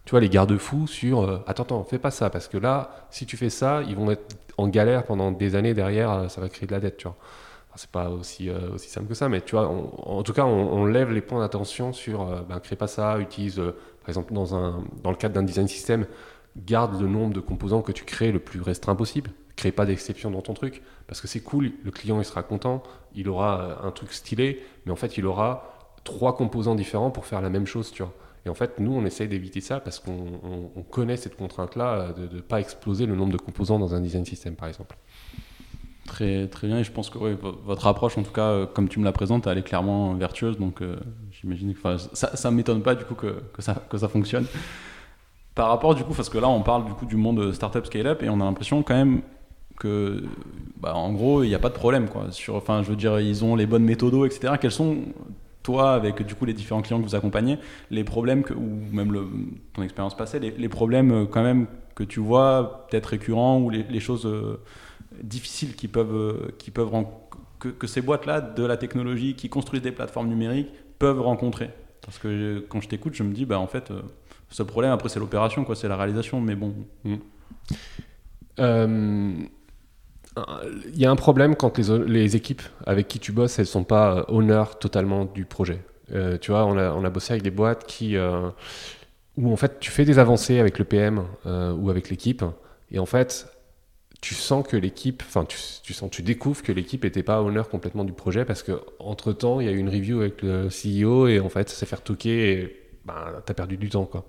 tu 0.07 0.13
vois, 0.13 0.21
les 0.21 0.31
garde-fous 0.31 0.87
sur 0.87 1.21
euh, 1.21 1.39
attends, 1.47 1.65
attends, 1.65 1.85
fais 1.85 1.99
pas 1.99 2.11
ça 2.11 2.31
parce 2.31 2.49
que 2.49 2.57
là, 2.57 3.07
si 3.11 3.27
tu 3.27 3.37
fais 3.37 3.51
ça, 3.51 3.83
ils 3.87 3.95
vont 3.95 4.11
être 4.11 4.37
en 4.57 4.69
galère 4.69 5.05
pendant 5.05 5.31
des 5.33 5.55
années 5.55 5.75
derrière, 5.75 6.11
euh, 6.11 6.29
ça 6.29 6.41
va 6.41 6.49
créer 6.49 6.67
de 6.67 6.73
la 6.73 6.81
dette, 6.81 6.97
tu 6.97 7.09
vois. 7.09 7.17
c'est 7.75 7.91
pas 7.91 8.09
aussi, 8.09 8.49
aussi 8.51 8.89
simple 8.89 9.09
que 9.09 9.15
ça, 9.15 9.29
mais 9.29 9.43
tu 9.43 9.55
vois, 9.55 9.69
en 9.69 10.23
tout 10.23 10.33
cas, 10.33 10.45
on, 10.45 10.87
lève 10.87 11.13
les 11.13 11.21
points 11.21 11.41
d'attention 11.41 11.93
sur 11.93 12.25
ben, 12.49 12.59
crée 12.61 12.77
pas 12.77 12.87
ça, 12.87 13.19
utilise, 13.19 13.57
par 13.57 14.09
exemple, 14.09 14.33
dans, 14.33 14.55
un, 14.55 14.83
dans 15.03 15.11
le 15.11 15.17
cadre 15.17 15.35
d'un 15.35 15.43
design 15.43 15.69
system, 15.69 16.07
garde 16.57 16.99
le 16.99 17.07
nombre 17.07 17.35
de 17.35 17.41
composants 17.41 17.83
que 17.83 17.93
tu 17.93 18.05
crées 18.05 18.33
le 18.33 18.39
plus 18.39 18.63
restreint 18.63 18.95
possible 18.95 19.31
crée 19.57 19.73
pas 19.73 19.87
d'exception 19.87 20.31
dans 20.31 20.43
ton 20.43 20.55
truc 20.55 20.83
parce 21.07 21.21
que 21.21 21.27
c'est 21.27 21.41
cool, 21.41 21.73
le 21.83 21.91
client 21.91 22.21
il 22.21 22.25
sera 22.25 22.43
content, 22.43 22.83
il 23.15 23.29
aura 23.29 23.61
euh, 23.61 23.89
un 23.89 23.91
truc 23.91 24.13
stylé, 24.13 24.63
mais 24.85 24.93
en 24.93 24.97
fait 24.97 25.17
il 25.17 25.27
aura 25.27 25.95
trois 26.05 26.37
composants 26.37 26.75
différents 26.75 27.11
pour 27.11 27.27
faire 27.27 27.41
la 27.41 27.51
même 27.51 27.67
chose, 27.67 27.91
tu 27.91 28.03
vois. 28.03 28.13
Et 28.47 28.49
en 28.49 28.55
fait, 28.55 28.79
nous, 28.79 28.93
on 28.93 29.05
essaye 29.05 29.29
d'éviter 29.29 29.61
ça 29.61 29.81
parce 29.81 29.99
qu'on 29.99 30.85
connaît 30.91 31.17
cette 31.17 31.37
contrainte-là 31.37 31.95
euh, 31.95 32.29
de 32.29 32.37
ne 32.37 32.41
pas 32.41 32.61
exploser 32.61 33.05
le 33.05 33.17
nombre 33.17 33.33
de 33.33 33.39
composants 33.39 33.79
dans 33.79 33.95
un 33.95 34.01
design 34.01 34.25
system, 34.25 34.55
par 34.55 34.69
exemple. 34.69 34.97
Très, 36.07 36.47
très 36.47 36.69
bien, 36.69 36.79
et 36.79 36.85
je 36.85 36.93
pense 36.93 37.11
que 37.11 37.19
votre 37.19 37.87
approche, 37.89 38.17
en 38.17 38.23
tout 38.23 38.31
cas, 38.31 38.47
euh, 38.47 38.67
comme 38.67 38.89
tu 38.89 39.01
me 39.01 39.05
la 39.05 39.11
présentes, 39.11 39.49
elle 39.49 39.59
est 39.59 39.65
clairement 39.65 40.15
vertueuse, 40.15 40.57
donc 40.57 40.81
j'imagine 41.33 41.75
que 41.75 41.97
ça 42.15 42.51
ne 42.51 42.57
m'étonne 42.57 42.83
pas 42.83 42.95
du 42.95 43.05
coup 43.05 43.17
que, 43.17 43.43
ça, 43.59 43.75
que 43.91 43.99
ça 43.99 44.07
fonctionne. 44.07 44.47
Par 45.57 45.69
rapport, 45.69 45.97
du 45.97 46.05
coup, 46.05 46.15
parce 46.15 46.29
que 46.29 46.39
là, 46.39 46.49
on 46.49 46.63
parle 46.63 46.85
du 46.85 46.93
coup 46.93 47.07
du 47.07 47.17
monde 47.17 47.53
startup 47.53 47.85
scale-up, 47.85 48.23
et 48.23 48.29
on 48.29 48.41
a 48.41 48.45
l'impression 48.45 48.85
quand 48.85 48.95
même 48.95 49.23
que, 49.77 50.23
bah, 50.81 50.95
en 50.95 51.13
gros, 51.13 51.43
il 51.43 51.49
n'y 51.49 51.55
a 51.55 51.59
pas 51.59 51.69
de 51.69 51.75
problème. 51.75 52.09
Quoi. 52.09 52.27
Enfin, 52.51 52.85
je 52.85 52.91
veux 52.91 52.97
dire, 52.97 53.19
ils 53.19 53.45
ont 53.45 53.57
les 53.57 53.67
bonnes 53.67 53.85
méthodos, 53.85 54.25
etc. 54.25 54.55
Quels 54.61 54.71
sont, 54.71 54.99
toi, 55.67 55.95
avec 55.95 56.23
du 56.25 56.37
coup 56.37 56.45
les 56.45 56.53
différents 56.53 56.81
clients 56.81 57.01
que 57.01 57.05
vous 57.05 57.17
accompagnez, 57.17 57.59
les 57.91 58.05
problèmes, 58.05 58.45
que, 58.45 58.55
ou 58.55 58.79
même 58.93 59.13
ton 59.73 59.83
expérience 59.83 60.17
passée, 60.17 60.39
les, 60.39 60.69
problèmes 60.69 61.11
euh, 61.11 61.27
quand 61.27 61.43
même 61.43 61.67
que 61.97 62.05
tu 62.05 62.21
vois, 62.21 62.87
peut-être 62.89 63.07
récurrents, 63.07 63.59
ou 63.59 63.71
les, 63.71 64.01
choses 64.01 64.27
euh, 64.27 64.61
difficiles 65.25 65.75
qui 65.75 65.89
peuvent, 65.89 66.15
euh, 66.15 66.55
qui 66.59 66.71
peuvent 66.71 66.93
que, 67.59 67.87
ces 67.89 68.01
boîtes-là, 68.01 68.41
de 68.41 68.65
la 68.65 68.77
technologie, 68.77 69.35
qui 69.35 69.49
construisent 69.49 69.83
des 69.83 69.91
plateformes 69.91 70.29
numériques, 70.29 70.71
peuvent 71.01 71.21
rencontrer. 71.21 71.71
Parce 72.01 72.19
que 72.19 72.65
quand 72.69 72.81
je 72.81 72.89
t'écoute, 72.89 73.15
je 73.15 73.25
me 73.25 73.35
dis, 73.35 73.45
bah, 73.45 73.59
en 73.59 73.67
fait, 73.67 73.93
ce 74.51 74.63
problème, 74.63 74.93
après, 74.93 75.09
c'est 75.09 75.19
l'opération, 75.19 75.65
quoi, 75.65 75.75
c'est 75.75 75.89
la 75.89 75.97
réalisation, 75.97 76.41
mais 76.41 76.55
bon. 76.55 76.75
Mmh 77.05 77.17
il 80.93 80.99
y 80.99 81.07
a 81.07 81.11
un 81.11 81.17
problème 81.17 81.57
quand 81.57 81.79
les, 81.79 82.37
équipes 82.37 82.63
avec 82.85 83.09
qui 83.09 83.19
tu 83.19 83.33
bosses, 83.33 83.59
elles 83.59 83.67
sont 83.67 83.85
pas 83.85 84.27
honneur 84.29 84.71
euh, 84.71 84.79
totalement 84.79 85.25
du 85.25 85.45
projet. 85.45 85.81
Euh, 86.13 86.39
tu 86.39 86.51
vois, 86.51 86.67
on 86.67 86.77
a, 86.77 87.11
bossé 87.11 87.33
avec 87.33 87.43
des 87.43 87.51
boîtes 87.51 87.87
euh, 88.03 88.51
où 89.37 89.53
en 89.53 89.57
fait 89.57 89.81
tu 89.81 89.91
fais 89.91 90.05
des 90.05 90.19
avancées 90.19 90.61
avec 90.61 90.79
le 90.79 90.85
PM 90.85 91.25
ou 91.45 91.91
avec 91.91 92.11
l'équipe, 92.11 92.45
et 92.91 92.99
en 92.99 93.07
fait 93.07 93.49
tu 94.23 94.35
sens 94.35 94.67
que 94.67 94.77
l'équipe, 94.77 95.23
enfin 95.27 95.45
tu, 95.45 95.59
tu, 96.11 96.23
découvres 96.23 96.63
que 96.63 96.73
l'équipe 96.73 97.05
n'était 97.05 97.23
pas 97.23 97.43
honneur 97.43 97.69
complètement 97.69 98.05
du 98.05 98.13
projet 98.13 98.45
parce 98.45 98.63
que 98.63 98.81
entre 98.99 99.33
temps 99.33 99.61
il 99.61 99.67
y 99.67 99.69
a 99.69 99.73
eu 99.73 99.77
une 99.77 99.91
review 99.91 100.21
avec 100.21 100.43
le 100.43 100.69
CEO 100.69 101.29
et 101.29 101.39
en 101.39 101.51
fait 101.51 101.69
ça 101.69 101.77
s'est 101.77 101.87
fait 101.87 102.03
toquer 102.03 102.53
et 102.53 102.83
ben, 103.05 103.15
tu 103.45 103.53
as 103.53 103.55
perdu 103.55 103.77
du 103.77 103.89
temps 103.89 104.07
quoi. 104.07 104.25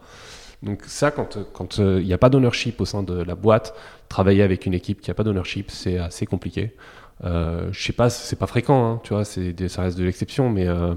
Donc 0.64 0.84
ça, 0.86 1.12
quand 1.12 1.78
il 1.78 2.06
n'y 2.06 2.14
a 2.14 2.18
pas 2.18 2.30
d'ownership 2.30 2.82
au 2.82 2.86
sein 2.86 3.04
de 3.04 3.14
la 3.14 3.36
boîte, 3.36 3.76
travailler 4.10 4.44
avec 4.44 4.66
une 4.66 4.74
équipe 4.74 5.02
qui 5.02 5.10
n'a 5.10 5.14
pas 5.14 5.24
d'ownership, 5.24 5.72
c'est 5.72 5.98
assez 5.98 6.26
compliqué. 6.26 6.74
Euh, 7.24 7.70
je 7.72 7.84
sais 7.84 7.94
pas, 7.94 8.10
c'est 8.10 8.36
pas 8.36 8.48
fréquent, 8.48 8.94
hein, 8.94 9.02
tu 9.04 9.14
vois, 9.14 9.26
ça 9.26 9.82
reste 9.82 9.98
de 9.98 10.04
l'exception, 10.04 10.50
mais, 10.50 10.68
euh, 10.68 10.94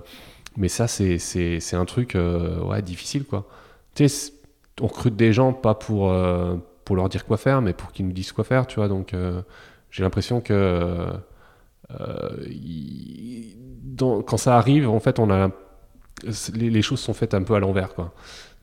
mais 0.56 0.68
ça, 0.68 0.86
c'est 0.86 1.74
un 1.74 1.84
truc 1.84 2.14
euh, 2.14 2.60
ouais, 2.62 2.82
difficile, 2.82 3.24
quoi. 3.24 3.46
Tu 3.94 4.06
on 4.82 4.86
recrute 4.86 5.16
des 5.16 5.32
gens 5.32 5.52
pas 5.52 5.74
pour, 5.74 6.10
euh, 6.10 6.56
pour 6.84 6.96
leur 6.96 7.08
dire 7.08 7.26
quoi 7.26 7.36
faire, 7.36 7.60
mais 7.60 7.74
pour 7.74 7.92
qu'ils 7.92 8.06
nous 8.06 8.12
disent 8.12 8.32
quoi 8.32 8.44
faire, 8.44 8.66
tu 8.66 8.76
vois. 8.76 8.88
Donc, 8.88 9.14
j'ai 9.90 10.02
l'impression 10.02 10.40
que 10.40 11.06
quand 13.98 14.36
ça 14.36 14.56
arrive, 14.56 14.88
en 14.88 15.00
fait, 15.00 15.18
on 15.18 15.30
a 15.30 15.50
les, 16.54 16.70
les, 16.70 16.82
choses 16.82 17.00
sont 17.00 17.14
faites 17.14 17.34
un 17.34 17.42
peu 17.42 17.54
à 17.54 17.60
l'envers, 17.60 17.94
quoi. 17.94 18.12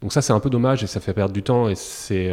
Donc 0.02 0.14
ça, 0.14 0.22
c'est 0.22 0.34
un 0.34 0.40
peu 0.40 0.50
dommage 0.50 0.84
et 0.84 0.88
ça 0.88 1.00
fait 1.00 1.14
perdre 1.14 1.34
du 1.34 1.42
temps 1.42 1.70
et 1.70 1.76
c'est 1.76 2.32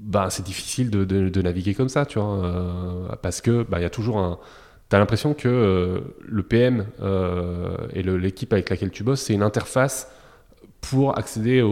euh, 0.00 0.04
bah, 0.04 0.28
c'est 0.30 0.44
difficile 0.44 0.90
de, 0.90 1.42
naviguer 1.42 1.74
comme 1.74 1.88
ça, 1.88 2.06
tu 2.06 2.18
vois, 2.18 2.44
euh, 2.44 3.08
parce 3.22 3.40
que 3.40 3.62
bah, 3.62 3.78
il 3.78 3.82
y 3.82 3.86
a 3.86 3.90
toujours 3.90 4.18
un 4.18 4.38
T'as 4.90 4.98
l'impression 4.98 5.32
que 5.32 5.48
euh, 5.48 6.00
le 6.20 6.42
PM 6.42 6.86
et 7.94 8.02
l'équipe 8.02 8.52
avec 8.52 8.68
laquelle 8.68 8.90
tu 8.90 9.02
bosses, 9.02 9.22
c'est 9.22 9.32
une 9.32 9.42
interface 9.42 10.12
pour 10.82 11.18
accéder 11.18 11.64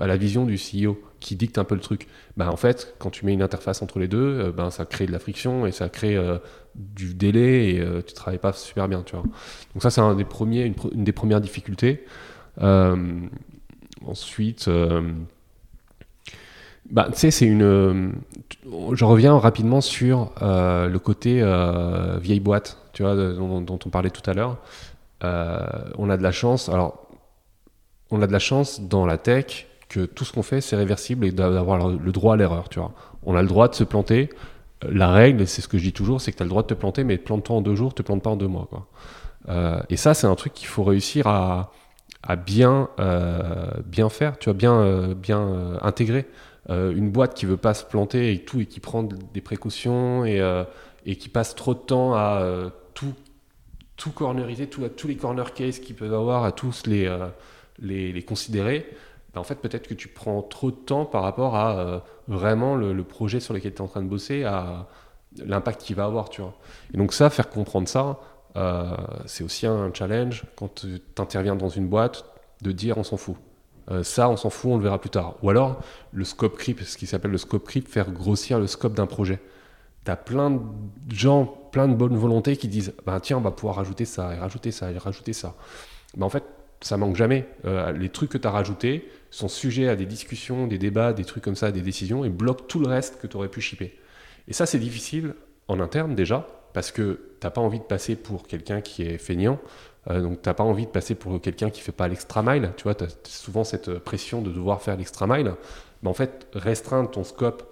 à 0.00 0.06
la 0.06 0.16
vision 0.16 0.46
du 0.46 0.54
CEO 0.54 0.96
qui 1.18 1.34
dicte 1.34 1.58
un 1.58 1.64
peu 1.64 1.74
le 1.74 1.80
truc. 1.80 2.06
Bah, 2.36 2.50
en 2.50 2.56
fait, 2.56 2.94
quand 2.98 3.10
tu 3.10 3.26
mets 3.26 3.32
une 3.32 3.42
interface 3.42 3.82
entre 3.82 3.98
les 3.98 4.06
deux, 4.06 4.52
ben, 4.52 4.70
ça 4.70 4.86
crée 4.86 5.06
de 5.06 5.12
la 5.12 5.18
friction 5.18 5.66
et 5.66 5.72
ça 5.72 5.88
crée 5.88 6.16
du 6.76 7.14
délai 7.14 7.70
et 7.70 7.84
tu 8.06 8.14
travailles 8.14 8.38
pas 8.38 8.52
super 8.52 8.88
bien. 8.88 9.02
Tu 9.02 9.16
vois. 9.16 9.24
Donc 9.74 9.82
ça, 9.82 9.90
c'est 9.90 10.00
un 10.00 10.16
une, 10.16 11.04
des 11.04 11.12
premières 11.12 11.40
difficultés. 11.40 12.04
Ensuite, 14.06 14.68
euh, 14.68 15.02
bah, 16.92 17.08
tu 17.10 17.18
sais, 17.18 17.30
c'est 17.30 17.46
une. 17.46 17.62
Euh, 17.62 18.08
je 18.92 19.04
reviens 19.04 19.36
rapidement 19.38 19.80
sur 19.80 20.30
euh, 20.42 20.88
le 20.88 20.98
côté 20.98 21.42
vieille 22.20 22.40
boîte, 22.40 22.78
tu 22.92 23.02
vois, 23.02 23.16
dont, 23.16 23.78
on 23.84 23.88
parlait 23.90 24.10
tout 24.10 24.28
à 24.30 24.34
l'heure. 24.34 24.58
on 25.22 26.10
a 26.10 26.16
de 26.16 26.22
la 26.22 26.32
chance. 26.32 26.68
Alors, 26.68 27.08
on 28.10 28.20
a 28.22 28.26
de 28.26 28.32
la 28.32 28.38
chance 28.38 28.80
dans 28.80 29.06
la 29.06 29.18
tech 29.18 29.66
que 29.88 30.04
tout 30.04 30.24
ce 30.24 30.32
qu'on 30.32 30.42
fait, 30.42 30.60
c'est 30.60 30.76
réversible 30.76 31.26
et 31.26 31.32
d'avoir 31.32 31.88
le 31.88 32.12
droit 32.12 32.34
à 32.34 32.36
l'erreur, 32.36 32.68
tu 32.68 32.78
vois. 32.78 32.92
On 33.24 33.34
a 33.34 33.42
le 33.42 33.48
droit 33.48 33.68
de 33.68 33.74
se 33.74 33.84
planter. 33.84 34.30
La 34.86 35.10
règle, 35.10 35.46
c'est 35.46 35.62
ce 35.62 35.68
que 35.68 35.78
je 35.78 35.84
dis 35.84 35.92
toujours, 35.92 36.20
c'est 36.20 36.32
que 36.32 36.36
tu 36.36 36.42
as 36.42 36.46
le 36.46 36.50
droit 36.50 36.62
de 36.62 36.66
te 36.66 36.74
planter, 36.74 37.04
mais 37.04 37.16
plante-toi 37.16 37.56
en 37.56 37.60
deux 37.60 37.76
jours, 37.76 37.94
te 37.94 38.02
plante 38.02 38.22
pas 38.22 38.30
en 38.30 38.36
deux 38.36 38.48
mois, 38.48 38.68
quoi. 38.68 38.88
et 39.88 39.96
ça, 39.96 40.12
c'est 40.12 40.26
un 40.26 40.34
truc 40.34 40.54
qu'il 40.54 40.66
faut 40.66 40.82
réussir 40.82 41.26
à, 41.26 41.70
à 42.22 42.36
bien, 42.36 42.88
euh, 43.00 43.70
bien 43.84 44.08
faire, 44.08 44.38
tu 44.38 44.48
vois, 44.48 44.54
bien, 44.56 44.74
euh, 44.74 45.14
bien 45.14 45.78
euh, 46.70 46.92
une 46.94 47.10
boîte 47.10 47.34
qui 47.34 47.46
veut 47.46 47.56
pas 47.56 47.74
se 47.74 47.84
planter 47.84 48.32
et 48.32 48.44
tout 48.44 48.60
et 48.60 48.66
qui 48.66 48.80
prend 48.80 49.02
des 49.02 49.40
précautions 49.40 50.24
et, 50.24 50.40
et 51.06 51.16
qui 51.16 51.28
passe 51.28 51.54
trop 51.54 51.74
de 51.74 51.80
temps 51.80 52.14
à 52.14 52.70
tout 52.94 53.14
tout 53.96 54.10
corneriser, 54.10 54.66
tout, 54.66 54.88
tous 54.88 55.06
les 55.06 55.16
corner 55.16 55.54
cases 55.54 55.78
qu'ils 55.78 55.94
peuvent 55.94 56.14
avoir, 56.14 56.44
à 56.44 56.50
tous 56.50 56.86
les, 56.86 58.24
considérer, 58.26 58.88
ben, 59.32 59.40
en 59.40 59.44
fait, 59.44 59.56
peut-être 59.56 59.86
que 59.86 59.94
tu 59.94 60.08
prends 60.08 60.42
trop 60.42 60.72
de 60.72 60.76
temps 60.76 61.04
par 61.04 61.22
rapport 61.22 61.54
à 61.54 62.02
vraiment 62.26 62.74
le, 62.74 63.04
projet 63.04 63.38
sur 63.38 63.54
lequel 63.54 63.74
tu 63.74 63.78
es 63.78 63.80
en 63.80 63.86
train 63.86 64.02
de 64.02 64.08
bosser, 64.08 64.42
à 64.42 64.88
l'impact 65.44 65.82
qu'il 65.82 65.96
va 65.96 66.04
avoir, 66.04 66.30
tu 66.30 66.40
vois. 66.40 66.54
Et 66.92 66.96
donc 66.96 67.12
ça, 67.12 67.30
faire 67.30 67.48
comprendre 67.48 67.88
ça, 67.88 68.18
euh, 68.56 68.96
c'est 69.26 69.44
aussi 69.44 69.66
un 69.66 69.92
challenge 69.92 70.44
quand 70.56 70.74
tu 70.74 71.00
interviens 71.18 71.56
dans 71.56 71.68
une 71.68 71.88
boîte 71.88 72.24
de 72.60 72.72
dire 72.72 72.98
on 72.98 73.04
s'en 73.04 73.16
fout. 73.16 73.36
Euh, 73.92 74.02
ça, 74.02 74.28
on 74.28 74.36
s'en 74.36 74.50
fout, 74.50 74.72
on 74.72 74.76
le 74.76 74.82
verra 74.82 75.00
plus 75.00 75.10
tard. 75.10 75.36
Ou 75.42 75.50
alors, 75.50 75.80
le 76.12 76.24
scope 76.24 76.56
creep, 76.56 76.80
ce 76.80 76.96
qui 76.96 77.06
s'appelle 77.06 77.30
le 77.30 77.38
scope 77.38 77.64
creep, 77.64 77.88
faire 77.88 78.10
grossir 78.10 78.58
le 78.58 78.66
scope 78.66 78.94
d'un 78.94 79.06
projet. 79.06 79.38
Tu 80.04 80.10
as 80.10 80.16
plein 80.16 80.50
de 80.50 80.60
gens, 81.14 81.44
plein 81.70 81.88
de 81.88 81.94
bonnes 81.94 82.16
volontés 82.16 82.56
qui 82.56 82.68
disent 82.68 82.94
bah, 83.06 83.20
tiens, 83.20 83.38
on 83.38 83.42
va 83.42 83.50
pouvoir 83.50 83.76
rajouter 83.76 84.04
ça, 84.04 84.34
et 84.34 84.38
rajouter 84.38 84.72
ça, 84.72 84.90
et 84.90 84.98
rajouter 84.98 85.32
ça. 85.32 85.54
Mais 86.16 86.24
en 86.24 86.28
fait, 86.28 86.44
ça 86.80 86.96
manque 86.96 87.16
jamais. 87.16 87.46
Euh, 87.64 87.92
les 87.92 88.08
trucs 88.08 88.30
que 88.30 88.38
tu 88.38 88.48
as 88.48 88.50
rajoutés 88.50 89.08
sont 89.30 89.48
sujets 89.48 89.88
à 89.88 89.96
des 89.96 90.06
discussions, 90.06 90.66
des 90.66 90.78
débats, 90.78 91.12
des 91.12 91.24
trucs 91.24 91.44
comme 91.44 91.54
ça, 91.54 91.70
des 91.70 91.82
décisions, 91.82 92.24
et 92.24 92.30
bloquent 92.30 92.64
tout 92.66 92.80
le 92.80 92.88
reste 92.88 93.20
que 93.20 93.26
tu 93.26 93.36
aurais 93.36 93.48
pu 93.48 93.60
shipper. 93.60 93.98
Et 94.48 94.52
ça, 94.52 94.66
c'est 94.66 94.78
difficile 94.78 95.34
en 95.68 95.78
interne 95.78 96.14
déjà, 96.14 96.46
parce 96.72 96.90
que 96.90 97.20
tu 97.40 97.46
n'as 97.46 97.50
pas 97.50 97.60
envie 97.60 97.78
de 97.78 97.84
passer 97.84 98.16
pour 98.16 98.46
quelqu'un 98.46 98.80
qui 98.80 99.02
est 99.02 99.18
feignant, 99.18 99.60
euh, 100.10 100.20
donc 100.20 100.42
tu 100.42 100.48
n'as 100.48 100.54
pas 100.54 100.64
envie 100.64 100.86
de 100.86 100.90
passer 100.90 101.14
pour 101.14 101.40
quelqu'un 101.40 101.70
qui 101.70 101.80
fait 101.80 101.92
pas 101.92 102.08
l'extra 102.08 102.42
mile, 102.42 102.72
tu 102.76 102.84
vois, 102.84 102.94
tu 102.94 103.04
as 103.04 103.16
souvent 103.24 103.64
cette 103.64 103.98
pression 103.98 104.42
de 104.42 104.50
devoir 104.50 104.82
faire 104.82 104.96
l'extra 104.96 105.26
mile. 105.26 105.54
Mais 106.02 106.08
en 106.08 106.14
fait, 106.14 106.48
restreindre 106.54 107.10
ton 107.10 107.24
scope 107.24 107.62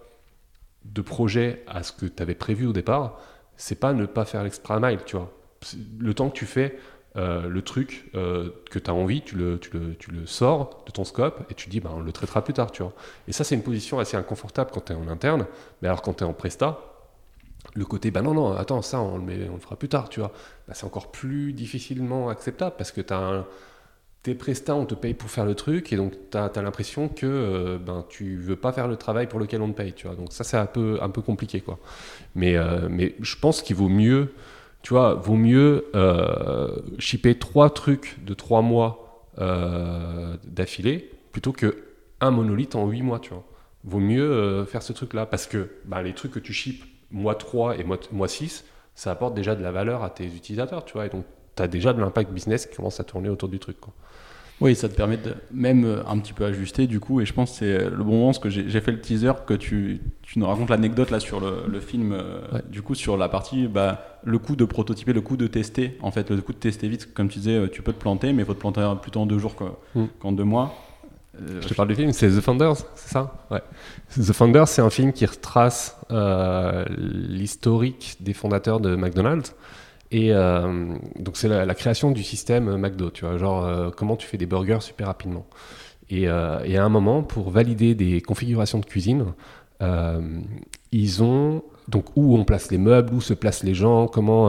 de 0.85 1.02
projet 1.02 1.65
à 1.66 1.82
ce 1.82 1.93
que 1.93 2.07
tu 2.07 2.23
avais 2.23 2.35
prévu 2.35 2.66
au 2.66 2.73
départ, 2.73 3.19
c'est 3.57 3.78
pas 3.78 3.93
ne 3.93 4.07
pas 4.07 4.24
faire 4.24 4.43
l'extra 4.43 4.81
mile, 4.81 5.01
tu 5.05 5.16
vois. 5.16 5.31
Le 5.98 6.15
temps 6.15 6.31
que 6.31 6.36
tu 6.36 6.47
fais 6.47 6.78
euh, 7.16 7.48
le 7.48 7.62
truc 7.62 8.09
euh, 8.15 8.51
que 8.70 8.78
tu 8.78 8.89
as 8.89 8.94
envie, 8.94 9.23
tu 9.23 9.35
le, 9.35 9.59
tu, 9.59 9.77
le, 9.77 9.97
tu 9.97 10.12
le, 10.12 10.27
sors 10.27 10.85
de 10.86 10.93
ton 10.93 11.05
scope 11.05 11.44
et 11.51 11.55
tu 11.55 11.69
dis, 11.69 11.81
bah, 11.81 11.90
on 11.93 12.01
le 12.01 12.12
traitera 12.12 12.43
plus 12.44 12.55
tard, 12.55 12.70
tu 12.70 12.82
vois. 12.82 12.93
Et 13.27 13.32
ça, 13.32 13.43
c'est 13.43 13.57
une 13.57 13.65
position 13.65 13.98
assez 13.98 14.16
inconfortable 14.16 14.70
quand 14.73 14.85
tu 14.85 14.93
es 14.93 14.94
en 14.94 15.09
interne, 15.09 15.47
mais 15.82 15.89
alors 15.89 16.02
quand 16.02 16.15
tu 16.15 16.24
es 16.24 16.27
en 16.27 16.32
presta, 16.32 16.78
le 17.74 17.85
côté, 17.85 18.11
bah 18.11 18.23
non, 18.23 18.32
non, 18.32 18.52
attends, 18.52 18.81
ça, 18.81 19.01
on 19.01 19.19
le, 19.19 19.51
on 19.51 19.55
le 19.55 19.61
fera 19.61 19.77
plus 19.77 19.89
tard, 19.89 20.09
tu 20.09 20.20
vois. 20.20 20.32
Bah, 20.71 20.75
c'est 20.75 20.87
encore 20.87 21.11
plus 21.11 21.53
difficilement 21.53 22.31
acceptable 22.31 22.77
parce 22.79 22.93
que 22.93 23.03
tu 23.03 23.13
as 23.13 23.45
tes 24.23 24.35
prestats, 24.35 24.75
on 24.75 24.87
te 24.87 24.95
paye 24.95 25.15
pour 25.15 25.31
faire 25.31 25.45
le 25.45 25.55
truc, 25.55 25.93
et 25.93 25.97
donc 25.97 26.13
tu 26.31 26.39
as, 26.39 26.51
l'impression 26.63 27.09
que 27.09 27.27
euh, 27.27 27.79
ben, 27.79 28.07
tu 28.09 28.37
veux 28.37 28.57
pas 28.57 28.73
faire 28.73 28.89
le 28.89 28.97
travail 28.97 29.27
pour 29.27 29.41
lequel 29.41 29.61
on 29.63 29.69
te 29.71 29.77
paye, 29.77 29.93
tu 29.93 30.07
vois. 30.07 30.17
Donc 30.17 30.33
ça, 30.33 30.45
c'est 30.45 30.57
un 30.57 30.67
peu, 30.67 30.99
un 31.03 31.11
peu 31.11 31.23
compliqué, 31.23 31.61
quoi. 31.61 31.79
Mais, 32.35 32.57
mais 32.89 33.15
je 33.21 33.37
pense 33.37 33.63
qu'il 33.63 33.77
vaut 33.77 33.89
mieux 33.89 34.33
tu 34.83 34.95
vois, 34.95 35.15
vaut 35.15 35.37
mieux 35.37 35.87
euh, 35.95 36.75
shipper 36.99 37.39
trois 37.39 37.71
trucs 37.71 38.19
de 38.25 38.35
trois 38.35 38.63
mois 38.63 39.27
euh, 39.39 40.37
d'affilée 40.45 41.11
plutôt 41.33 41.53
que 41.53 41.85
un 42.21 42.31
monolithe 42.31 42.75
en 42.75 42.87
huit 42.89 43.03
mois, 43.03 43.19
tu 43.19 43.31
vois. 43.31 43.45
Vaut 43.85 44.01
mieux 44.01 44.31
euh, 44.31 44.67
faire 44.67 44.83
ce 44.83 44.93
truc-là 44.93 45.27
parce 45.27 45.47
que 45.47 45.71
bah, 45.85 46.03
les 46.03 46.15
trucs 46.15 46.33
que 46.33 46.39
tu 46.39 46.53
shippes 46.53 46.85
mois 47.11 47.35
3 47.35 47.79
et 47.79 47.85
mois, 47.85 47.99
mois 48.13 48.29
6, 48.29 48.65
ça 49.01 49.12
apporte 49.12 49.32
déjà 49.32 49.55
de 49.55 49.62
la 49.62 49.72
valeur 49.72 50.05
à 50.05 50.10
tes 50.10 50.27
utilisateurs, 50.27 50.85
tu 50.85 50.93
vois. 50.93 51.06
Et 51.06 51.09
donc, 51.09 51.24
tu 51.56 51.62
as 51.62 51.68
déjà 51.68 51.94
de 51.94 52.01
l'impact 52.02 52.31
business 52.32 52.66
qui 52.66 52.77
commence 52.77 53.01
à 53.01 53.05
tourner 53.05 53.31
autour 53.31 53.48
du 53.48 53.59
truc, 53.59 53.81
quoi. 53.81 53.94
Oui, 54.60 54.77
ça 54.77 54.90
te 54.90 54.94
permet 54.94 55.16
de 55.16 55.35
même 55.51 55.86
euh, 55.86 56.02
un 56.06 56.18
petit 56.18 56.35
peu 56.35 56.44
ajuster 56.44 56.86
du 56.86 57.01
coup, 57.01 57.22
et 57.22 57.24
je 57.24 57.32
pense 57.32 57.52
que 57.52 57.56
c'est 57.56 57.89
le 57.89 58.05
bon 58.05 58.12
moment, 58.12 58.27
parce 58.27 58.40
que 58.40 58.51
j'ai 58.51 58.81
fait 58.82 58.93
le 58.93 59.01
teaser, 59.01 59.32
que 59.47 59.55
tu, 59.55 60.02
tu 60.20 60.39
nous 60.39 60.47
racontes 60.47 60.68
l'anecdote 60.68 61.10
là 61.10 61.18
sur 61.18 61.40
le, 61.40 61.81
film, 61.81 62.12
euh, 62.12 62.43
du 62.68 62.82
coup 62.82 62.94
sur 62.94 63.16
la 63.16 63.31
partie, 63.31 63.68
bah, 63.68 64.20
le 64.22 64.39
coup 64.39 64.55
de 64.55 64.66
prototyper, 64.66 65.14
le 65.14 65.22
coup 65.22 65.39
de 65.39 65.47
tester, 65.47 65.97
en 66.02 66.10
fait, 66.10 66.31
le 66.31 66.43
coup 66.43 66.52
de 66.52 66.59
tester 66.59 66.86
vite, 66.86 67.14
comme 67.14 67.31
tu 67.31 67.39
disais, 67.39 67.56
euh, 67.56 67.68
tu 67.68 67.81
peux 67.81 67.94
te 67.94 68.01
planter, 68.01 68.35
mais 68.35 68.43
il 68.43 68.44
faut 68.44 68.52
te 68.52 68.60
planter 68.60 68.86
plutôt 69.01 69.20
en 69.20 69.27
deux 69.27 69.39
jours 69.39 69.55
mm. 69.94 70.05
qu'en 70.18 70.32
deux 70.32 70.44
mois. 70.44 70.74
Je 71.61 71.69
te 71.69 71.75
parle 71.75 71.89
du 71.89 71.95
film, 71.95 72.12
c'est 72.12 72.29
The 72.29 72.41
Founders, 72.41 72.77
c'est 72.95 73.12
ça? 73.12 73.47
Ouais. 73.51 73.62
The 74.17 74.33
Founders, 74.33 74.69
c'est 74.69 74.83
un 74.83 74.91
film 74.91 75.12
qui 75.12 75.27
retrace 75.27 75.97
l'historique 76.11 78.17
des 78.21 78.35
fondateurs 78.35 78.81
de 78.81 78.97
McDonald's. 78.97 79.55
Et 80.11 80.33
euh, 80.33 80.95
donc 81.19 81.37
c'est 81.37 81.49
la, 81.49 81.75
création 81.75 82.11
du 82.11 82.25
système 82.25 82.77
McDo, 82.77 83.11
tu 83.11 83.25
vois, 83.25 83.39
genre 83.39 83.65
euh, 83.65 83.91
comment 83.97 84.17
tu 84.17 84.27
fais 84.27 84.37
des 84.37 84.47
burgers 84.47 84.81
super 84.81 85.07
rapidement. 85.07 85.47
Et, 86.09 86.29
euh, 86.29 86.59
et, 86.65 86.77
à 86.77 86.85
un 86.85 86.89
moment, 86.89 87.23
pour 87.23 87.51
valider 87.51 87.95
des 87.95 88.21
configurations 88.21 88.81
de 88.81 88.87
cuisine, 88.87 89.27
ils 90.93 91.23
ont 91.23 91.62
donc 91.89 92.17
où 92.17 92.37
on 92.37 92.45
place 92.45 92.71
les 92.71 92.79
meubles, 92.79 93.15
où 93.15 93.21
se 93.21 93.33
placent 93.33 93.62
les 93.62 93.75
gens, 93.75 94.09
comment, 94.09 94.49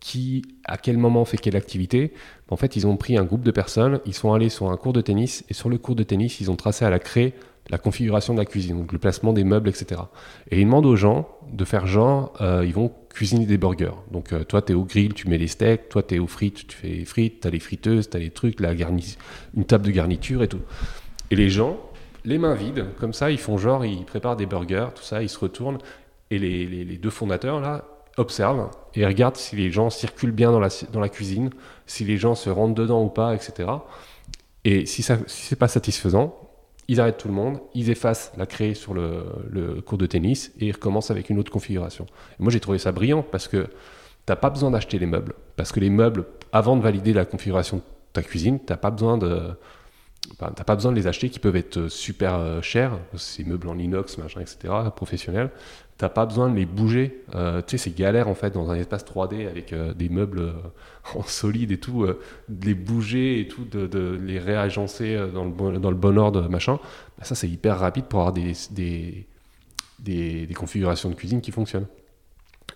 qui, 0.00 0.42
à 0.64 0.78
quel 0.78 0.98
moment 0.98 1.24
fait 1.24 1.36
quelle 1.36 1.56
activité. 1.56 2.12
En 2.48 2.56
fait, 2.56 2.74
ils 2.74 2.86
ont 2.86 2.96
pris 2.96 3.16
un 3.16 3.24
groupe 3.24 3.42
de 3.42 3.50
personnes, 3.50 4.00
ils 4.06 4.14
sont 4.14 4.32
allés 4.32 4.48
sur 4.48 4.70
un 4.70 4.76
cours 4.76 4.92
de 4.92 5.00
tennis, 5.00 5.44
et 5.48 5.54
sur 5.54 5.68
le 5.68 5.78
cours 5.78 5.94
de 5.94 6.02
tennis, 6.02 6.40
ils 6.40 6.50
ont 6.50 6.56
tracé 6.56 6.84
à 6.84 6.90
la 6.90 6.98
craie 6.98 7.34
la 7.70 7.78
configuration 7.78 8.34
de 8.34 8.38
la 8.38 8.44
cuisine, 8.44 8.78
donc 8.78 8.92
le 8.92 8.98
placement 8.98 9.32
des 9.32 9.44
meubles, 9.44 9.68
etc. 9.68 10.00
Et 10.50 10.60
ils 10.60 10.64
demandent 10.64 10.86
aux 10.86 10.96
gens 10.96 11.28
de 11.52 11.64
faire 11.64 11.86
genre, 11.86 12.32
euh, 12.40 12.64
ils 12.66 12.74
vont 12.74 12.92
cuisiner 13.10 13.46
des 13.46 13.58
burgers. 13.58 13.94
Donc 14.10 14.32
euh, 14.32 14.44
toi, 14.44 14.60
tu 14.60 14.72
es 14.72 14.74
au 14.74 14.84
grill, 14.84 15.14
tu 15.14 15.28
mets 15.28 15.38
les 15.38 15.46
steaks, 15.46 15.88
toi, 15.88 16.02
tu 16.02 16.16
es 16.16 16.18
aux 16.18 16.26
frites, 16.26 16.66
tu 16.66 16.76
fais 16.76 16.88
les 16.88 17.04
frites, 17.04 17.40
tu 17.40 17.46
as 17.46 17.50
les 17.50 17.60
friteuses, 17.60 18.10
tu 18.10 18.16
as 18.16 18.20
les 18.20 18.30
trucs, 18.30 18.60
la 18.60 18.72
une 18.72 19.64
table 19.64 19.86
de 19.86 19.90
garniture 19.90 20.42
et 20.42 20.48
tout. 20.48 20.60
Et 21.30 21.36
les 21.36 21.48
gens, 21.48 21.78
les 22.24 22.38
mains 22.38 22.54
vides, 22.54 22.86
comme 22.98 23.12
ça, 23.12 23.30
ils 23.30 23.38
font 23.38 23.56
genre, 23.56 23.84
ils 23.84 24.04
préparent 24.04 24.36
des 24.36 24.46
burgers, 24.46 24.88
tout 24.94 25.02
ça, 25.02 25.22
ils 25.22 25.28
se 25.28 25.38
retournent, 25.38 25.78
et 26.30 26.38
les, 26.38 26.66
les, 26.66 26.96
deux 26.96 27.10
fondateurs, 27.10 27.60
là, 27.60 27.84
observent 28.20 28.70
et 28.94 29.06
regardent 29.06 29.36
si 29.36 29.56
les 29.56 29.70
gens 29.70 29.90
circulent 29.90 30.32
bien 30.32 30.52
dans 30.52 30.60
la, 30.60 31.08
cuisine, 31.08 31.50
si 31.86 32.04
les 32.04 32.16
gens 32.16 32.34
se 32.34 32.50
rentrent 32.50 32.74
dedans 32.74 33.02
ou 33.02 33.08
pas, 33.08 33.34
etc. 33.34 33.68
Et 34.64 34.86
si, 34.86 35.02
ça, 35.02 35.18
si 35.26 35.46
c'est 35.46 35.56
pas 35.56 35.68
satisfaisant, 35.68 36.36
ils 36.88 37.00
arrêtent 37.00 37.18
tout 37.18 37.28
le 37.28 37.34
monde, 37.34 37.60
ils 37.74 37.88
effacent 37.90 38.32
la 38.36 38.46
créée 38.46 38.74
sur 38.74 38.94
le, 38.94 39.80
cours 39.84 39.98
de 39.98 40.06
tennis 40.06 40.52
et 40.60 40.66
ils 40.66 40.72
recommencent 40.72 41.10
avec 41.10 41.30
une 41.30 41.38
autre 41.38 41.52
configuration. 41.52 42.06
moi, 42.38 42.52
j'ai 42.52 42.60
trouvé 42.60 42.78
ça 42.78 42.92
brillant 42.92 43.22
parce 43.22 43.48
que 43.48 43.64
tu 43.64 43.70
n'as 44.28 44.36
pas 44.36 44.50
besoin 44.50 44.70
d'acheter 44.70 44.98
les 44.98 45.06
meubles. 45.06 45.34
Parce 45.56 45.72
que 45.72 45.80
les 45.80 45.90
meubles, 45.90 46.26
avant 46.52 46.76
de 46.76 46.82
valider 46.82 47.12
la 47.12 47.24
configuration 47.24 47.78
de 47.78 47.82
ta 48.12 48.22
cuisine, 48.22 48.58
tu 48.58 48.66
n'as 48.72 48.76
pas 48.76 48.90
besoin 48.90 49.18
de 49.18 49.52
t'as 50.38 50.64
pas 50.64 50.74
besoin 50.74 50.92
de 50.92 50.96
les 50.96 51.06
acheter 51.06 51.28
qui 51.28 51.38
peuvent 51.38 51.56
être 51.56 51.88
super 51.88 52.34
euh, 52.34 52.62
chers, 52.62 52.98
ces 53.16 53.44
meubles 53.44 53.68
en 53.68 53.78
inox, 53.78 54.18
machin, 54.18 54.40
etc., 54.40 54.72
professionnels. 54.94 55.50
T'as 55.98 56.08
pas 56.08 56.24
besoin 56.24 56.48
de 56.48 56.56
les 56.56 56.64
bouger. 56.64 57.24
Euh, 57.34 57.60
tu 57.66 57.76
sais, 57.76 57.84
c'est 57.84 57.96
galère 57.96 58.28
en 58.28 58.34
fait 58.34 58.52
dans 58.54 58.70
un 58.70 58.74
espace 58.74 59.04
3D 59.04 59.46
avec 59.46 59.72
euh, 59.72 59.92
des 59.92 60.08
meubles 60.08 60.54
en 61.14 61.22
solide 61.22 61.72
et 61.72 61.78
tout, 61.78 62.06
de 62.06 62.66
les 62.66 62.74
bouger 62.74 63.40
et 63.40 63.48
tout, 63.48 63.64
de, 63.64 64.18
les 64.22 64.38
réagencer 64.38 65.16
dans 65.34 65.44
le, 65.44 65.50
bon, 65.50 65.78
dans 65.78 65.90
le 65.90 65.96
bon 65.96 66.16
ordre, 66.18 66.48
machin. 66.48 66.78
Bah, 67.18 67.24
ça, 67.24 67.34
c'est 67.34 67.48
hyper 67.48 67.78
rapide 67.78 68.06
pour 68.06 68.20
avoir 68.20 68.32
des, 68.32 68.52
des, 68.70 69.26
des, 69.98 70.46
des 70.46 70.54
configurations 70.54 71.10
de 71.10 71.14
cuisine 71.14 71.40
qui 71.40 71.50
fonctionnent. 71.50 71.86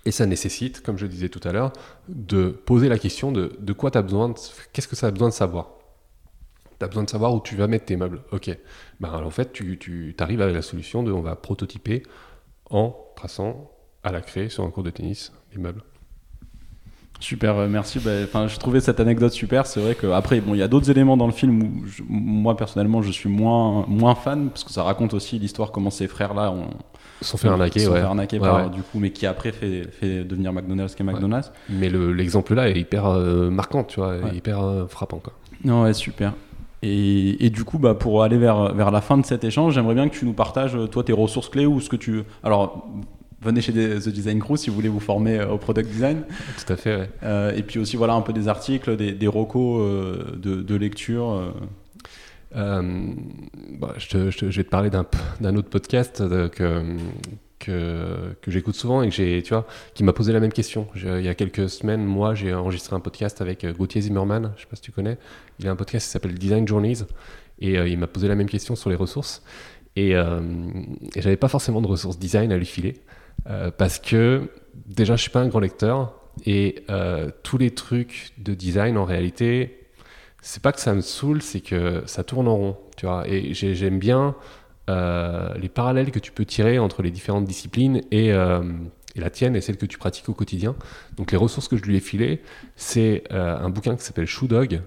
Et 0.06 0.10
ça 0.10 0.26
nécessite, 0.26 0.82
comme 0.82 0.98
je 0.98 1.06
disais 1.06 1.30
tout 1.30 1.40
à 1.44 1.52
l'heure, 1.52 1.72
de 2.08 2.48
poser 2.48 2.90
la 2.90 2.98
question 2.98 3.32
de, 3.32 3.56
de 3.58 3.72
quoi 3.72 3.90
tu 3.90 3.96
as 3.96 4.02
besoin, 4.02 4.34
qu'est-ce 4.72 4.88
que 4.88 4.96
ça 4.96 5.06
a 5.06 5.10
besoin 5.10 5.28
de 5.28 5.34
savoir? 5.34 5.70
Tu 6.84 6.86
as 6.86 6.88
besoin 6.88 7.04
de 7.04 7.10
savoir 7.10 7.34
où 7.34 7.40
tu 7.40 7.56
vas 7.56 7.66
mettre 7.66 7.86
tes 7.86 7.96
meubles. 7.96 8.20
Ok. 8.30 8.56
Ben, 9.00 9.10
en 9.12 9.30
fait, 9.30 9.52
tu, 9.52 9.78
tu 9.78 10.14
arrives 10.18 10.42
à 10.42 10.50
la 10.50 10.62
solution 10.62 11.02
de 11.02 11.12
on 11.12 11.22
va 11.22 11.34
prototyper 11.34 12.02
en 12.70 12.94
traçant 13.16 13.70
à 14.02 14.12
la 14.12 14.20
craie 14.20 14.48
sur 14.50 14.64
un 14.64 14.70
cours 14.70 14.82
de 14.82 14.90
tennis 14.90 15.32
les 15.52 15.58
meubles. 15.58 15.82
Super, 17.20 17.56
euh, 17.56 17.68
merci. 17.68 18.00
Bah, 18.00 18.10
enfin, 18.24 18.48
je 18.48 18.58
trouvais 18.58 18.80
cette 18.80 19.00
anecdote 19.00 19.32
super. 19.32 19.66
C'est 19.66 19.80
vrai 19.80 19.94
qu'après, 19.94 20.40
bon, 20.40 20.54
il 20.54 20.58
y 20.58 20.62
a 20.62 20.68
d'autres 20.68 20.90
éléments 20.90 21.16
dans 21.16 21.26
le 21.26 21.32
film 21.32 21.62
où 21.62 21.84
moi 22.06 22.56
personnellement, 22.56 23.00
je 23.00 23.10
suis 23.10 23.30
moins 23.30 23.86
moins 23.88 24.14
fan 24.14 24.50
parce 24.50 24.64
que 24.64 24.70
ça 24.70 24.82
raconte 24.82 25.14
aussi 25.14 25.38
l'histoire 25.38 25.72
comment 25.72 25.90
ces 25.90 26.06
frères-là 26.06 26.50
ont 26.50 26.68
sont 27.22 27.38
fait 27.38 27.48
arnaquer, 27.48 27.80
sont 27.80 27.94
fait 27.94 28.00
arnaquer 28.00 28.38
par, 28.38 28.68
du 28.68 28.82
coup, 28.82 28.98
mais 28.98 29.10
qui 29.10 29.24
après 29.24 29.52
fait, 29.52 29.90
fait 29.90 30.24
devenir 30.24 30.52
McDonald's 30.52 30.94
qu'est 30.94 31.04
McDonald's. 31.04 31.50
Mais 31.70 31.88
l'exemple 31.88 32.54
là 32.54 32.68
est 32.68 32.78
hyper 32.78 33.06
euh, 33.06 33.48
marquant, 33.48 33.84
tu 33.84 34.00
vois, 34.00 34.16
hyper 34.34 34.62
euh, 34.62 34.86
frappant 34.86 35.20
quoi. 35.20 35.32
Non, 35.64 35.84
ouais, 35.84 35.94
super. 35.94 36.34
Et, 36.86 37.48
du 37.48 37.64
coup, 37.64 37.78
bah, 37.78 37.94
pour 37.94 38.22
aller 38.22 38.36
vers, 38.36 38.74
vers 38.74 38.90
la 38.90 39.00
fin 39.00 39.16
de 39.16 39.24
cet 39.24 39.42
échange, 39.42 39.74
j'aimerais 39.74 39.94
bien 39.94 40.08
que 40.08 40.14
tu 40.14 40.26
nous 40.26 40.34
partages, 40.34 40.76
toi, 40.90 41.02
tes 41.02 41.14
ressources 41.14 41.48
clés 41.48 41.64
ou 41.64 41.80
ce 41.80 41.88
que 41.88 41.96
tu. 41.96 42.24
Alors, 42.42 42.86
venez 43.44 43.60
chez 43.60 43.72
The 43.72 44.08
Design 44.08 44.40
Crew 44.40 44.56
si 44.56 44.70
vous 44.70 44.76
voulez 44.76 44.88
vous 44.88 45.00
former 45.00 45.38
euh, 45.38 45.48
au 45.48 45.58
product 45.58 45.90
design. 45.90 46.24
Tout 46.58 46.72
à 46.72 46.76
fait, 46.76 46.96
ouais. 46.96 47.10
Euh, 47.22 47.54
et 47.54 47.62
puis 47.62 47.78
aussi, 47.78 47.96
voilà, 47.96 48.14
un 48.14 48.22
peu 48.22 48.32
des 48.32 48.48
articles, 48.48 48.96
des, 48.96 49.12
des 49.12 49.26
recos 49.26 49.80
euh, 49.80 50.36
de, 50.36 50.62
de, 50.62 50.74
lecture. 50.74 51.52
Bah, 52.54 52.82
je, 53.98 54.30
je, 54.30 54.46
vais 54.46 54.64
te 54.64 54.68
parler 54.68 54.90
d'un 54.90 55.56
autre 55.56 55.68
podcast 55.68 56.22
que, 56.50 56.96
que, 57.66 58.36
j'écoute 58.46 58.74
souvent 58.74 59.02
et 59.02 59.08
que 59.08 59.14
j'ai, 59.14 59.42
tu 59.42 59.54
vois, 59.54 59.66
qui 59.94 60.04
m'a 60.04 60.12
posé 60.12 60.32
la 60.32 60.40
même 60.40 60.52
question. 60.52 60.86
il 60.94 61.22
y 61.22 61.28
a 61.28 61.34
quelques 61.34 61.68
semaines, 61.68 62.04
moi, 62.04 62.34
j'ai 62.34 62.54
enregistré 62.54 62.96
un 62.96 63.00
podcast 63.00 63.40
avec 63.40 63.66
Gauthier 63.76 64.00
Zimmerman, 64.02 64.52
je 64.56 64.62
sais 64.62 64.68
pas 64.68 64.76
si 64.76 64.82
tu 64.82 64.92
connais. 64.92 65.18
Il 65.58 65.68
a 65.68 65.70
un 65.70 65.76
podcast 65.76 66.06
qui 66.06 66.12
s'appelle 66.12 66.34
Design 66.34 66.66
Journeys 66.66 67.04
et 67.60 67.74
il 67.74 67.98
m'a 67.98 68.06
posé 68.06 68.28
la 68.28 68.34
même 68.34 68.48
question 68.48 68.76
sur 68.76 68.90
les 68.90 68.96
ressources. 68.96 69.42
Et, 69.96 70.16
euh, 70.16 70.40
et 71.14 71.22
j'avais 71.22 71.36
pas 71.36 71.48
forcément 71.48 71.80
de 71.80 71.86
ressources 71.86 72.18
design 72.18 72.52
à 72.52 72.56
lui 72.56 72.66
filer. 72.66 72.94
Euh, 73.48 73.70
parce 73.70 73.98
que 73.98 74.50
déjà, 74.86 75.16
je 75.16 75.22
suis 75.22 75.30
pas 75.30 75.40
un 75.40 75.48
grand 75.48 75.60
lecteur. 75.60 76.14
Et 76.46 76.84
euh, 76.90 77.30
tous 77.42 77.58
les 77.58 77.70
trucs 77.70 78.32
de 78.38 78.54
design, 78.54 78.96
en 78.96 79.04
réalité, 79.04 79.86
c'est 80.42 80.62
pas 80.62 80.72
que 80.72 80.80
ça 80.80 80.92
me 80.94 81.00
saoule, 81.00 81.42
c'est 81.42 81.60
que 81.60 82.02
ça 82.06 82.24
tourne 82.24 82.48
en 82.48 82.56
rond. 82.56 82.76
Tu 82.96 83.06
vois 83.06 83.24
et 83.28 83.54
j'aime 83.54 83.98
bien 83.98 84.34
les 84.88 85.68
parallèles 85.68 86.10
que 86.10 86.18
tu 86.18 86.32
peux 86.32 86.44
tirer 86.44 86.78
entre 86.78 87.02
les 87.02 87.10
différentes 87.10 87.44
disciplines 87.44 88.02
et 88.10 88.30
et 89.16 89.20
la 89.20 89.30
tienne 89.30 89.54
est 89.54 89.60
celle 89.60 89.76
que 89.76 89.86
tu 89.86 89.96
pratiques 89.96 90.28
au 90.28 90.34
quotidien. 90.34 90.74
Donc 91.16 91.30
les 91.30 91.38
ressources 91.38 91.68
que 91.68 91.76
je 91.76 91.84
lui 91.84 91.96
ai 91.96 92.00
filées, 92.00 92.42
c'est 92.76 93.24
un 93.30 93.70
bouquin 93.70 93.96
qui 93.96 94.02
s'appelle 94.02 94.26
Shoe 94.26 94.48
Dog, 94.48 94.80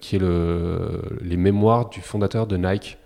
qui 0.00 0.16
est 0.16 0.18
le, 0.18 1.02
les 1.22 1.36
mémoires 1.36 1.88
du 1.88 2.00
fondateur 2.00 2.46
de 2.46 2.56
Nike. 2.56 2.98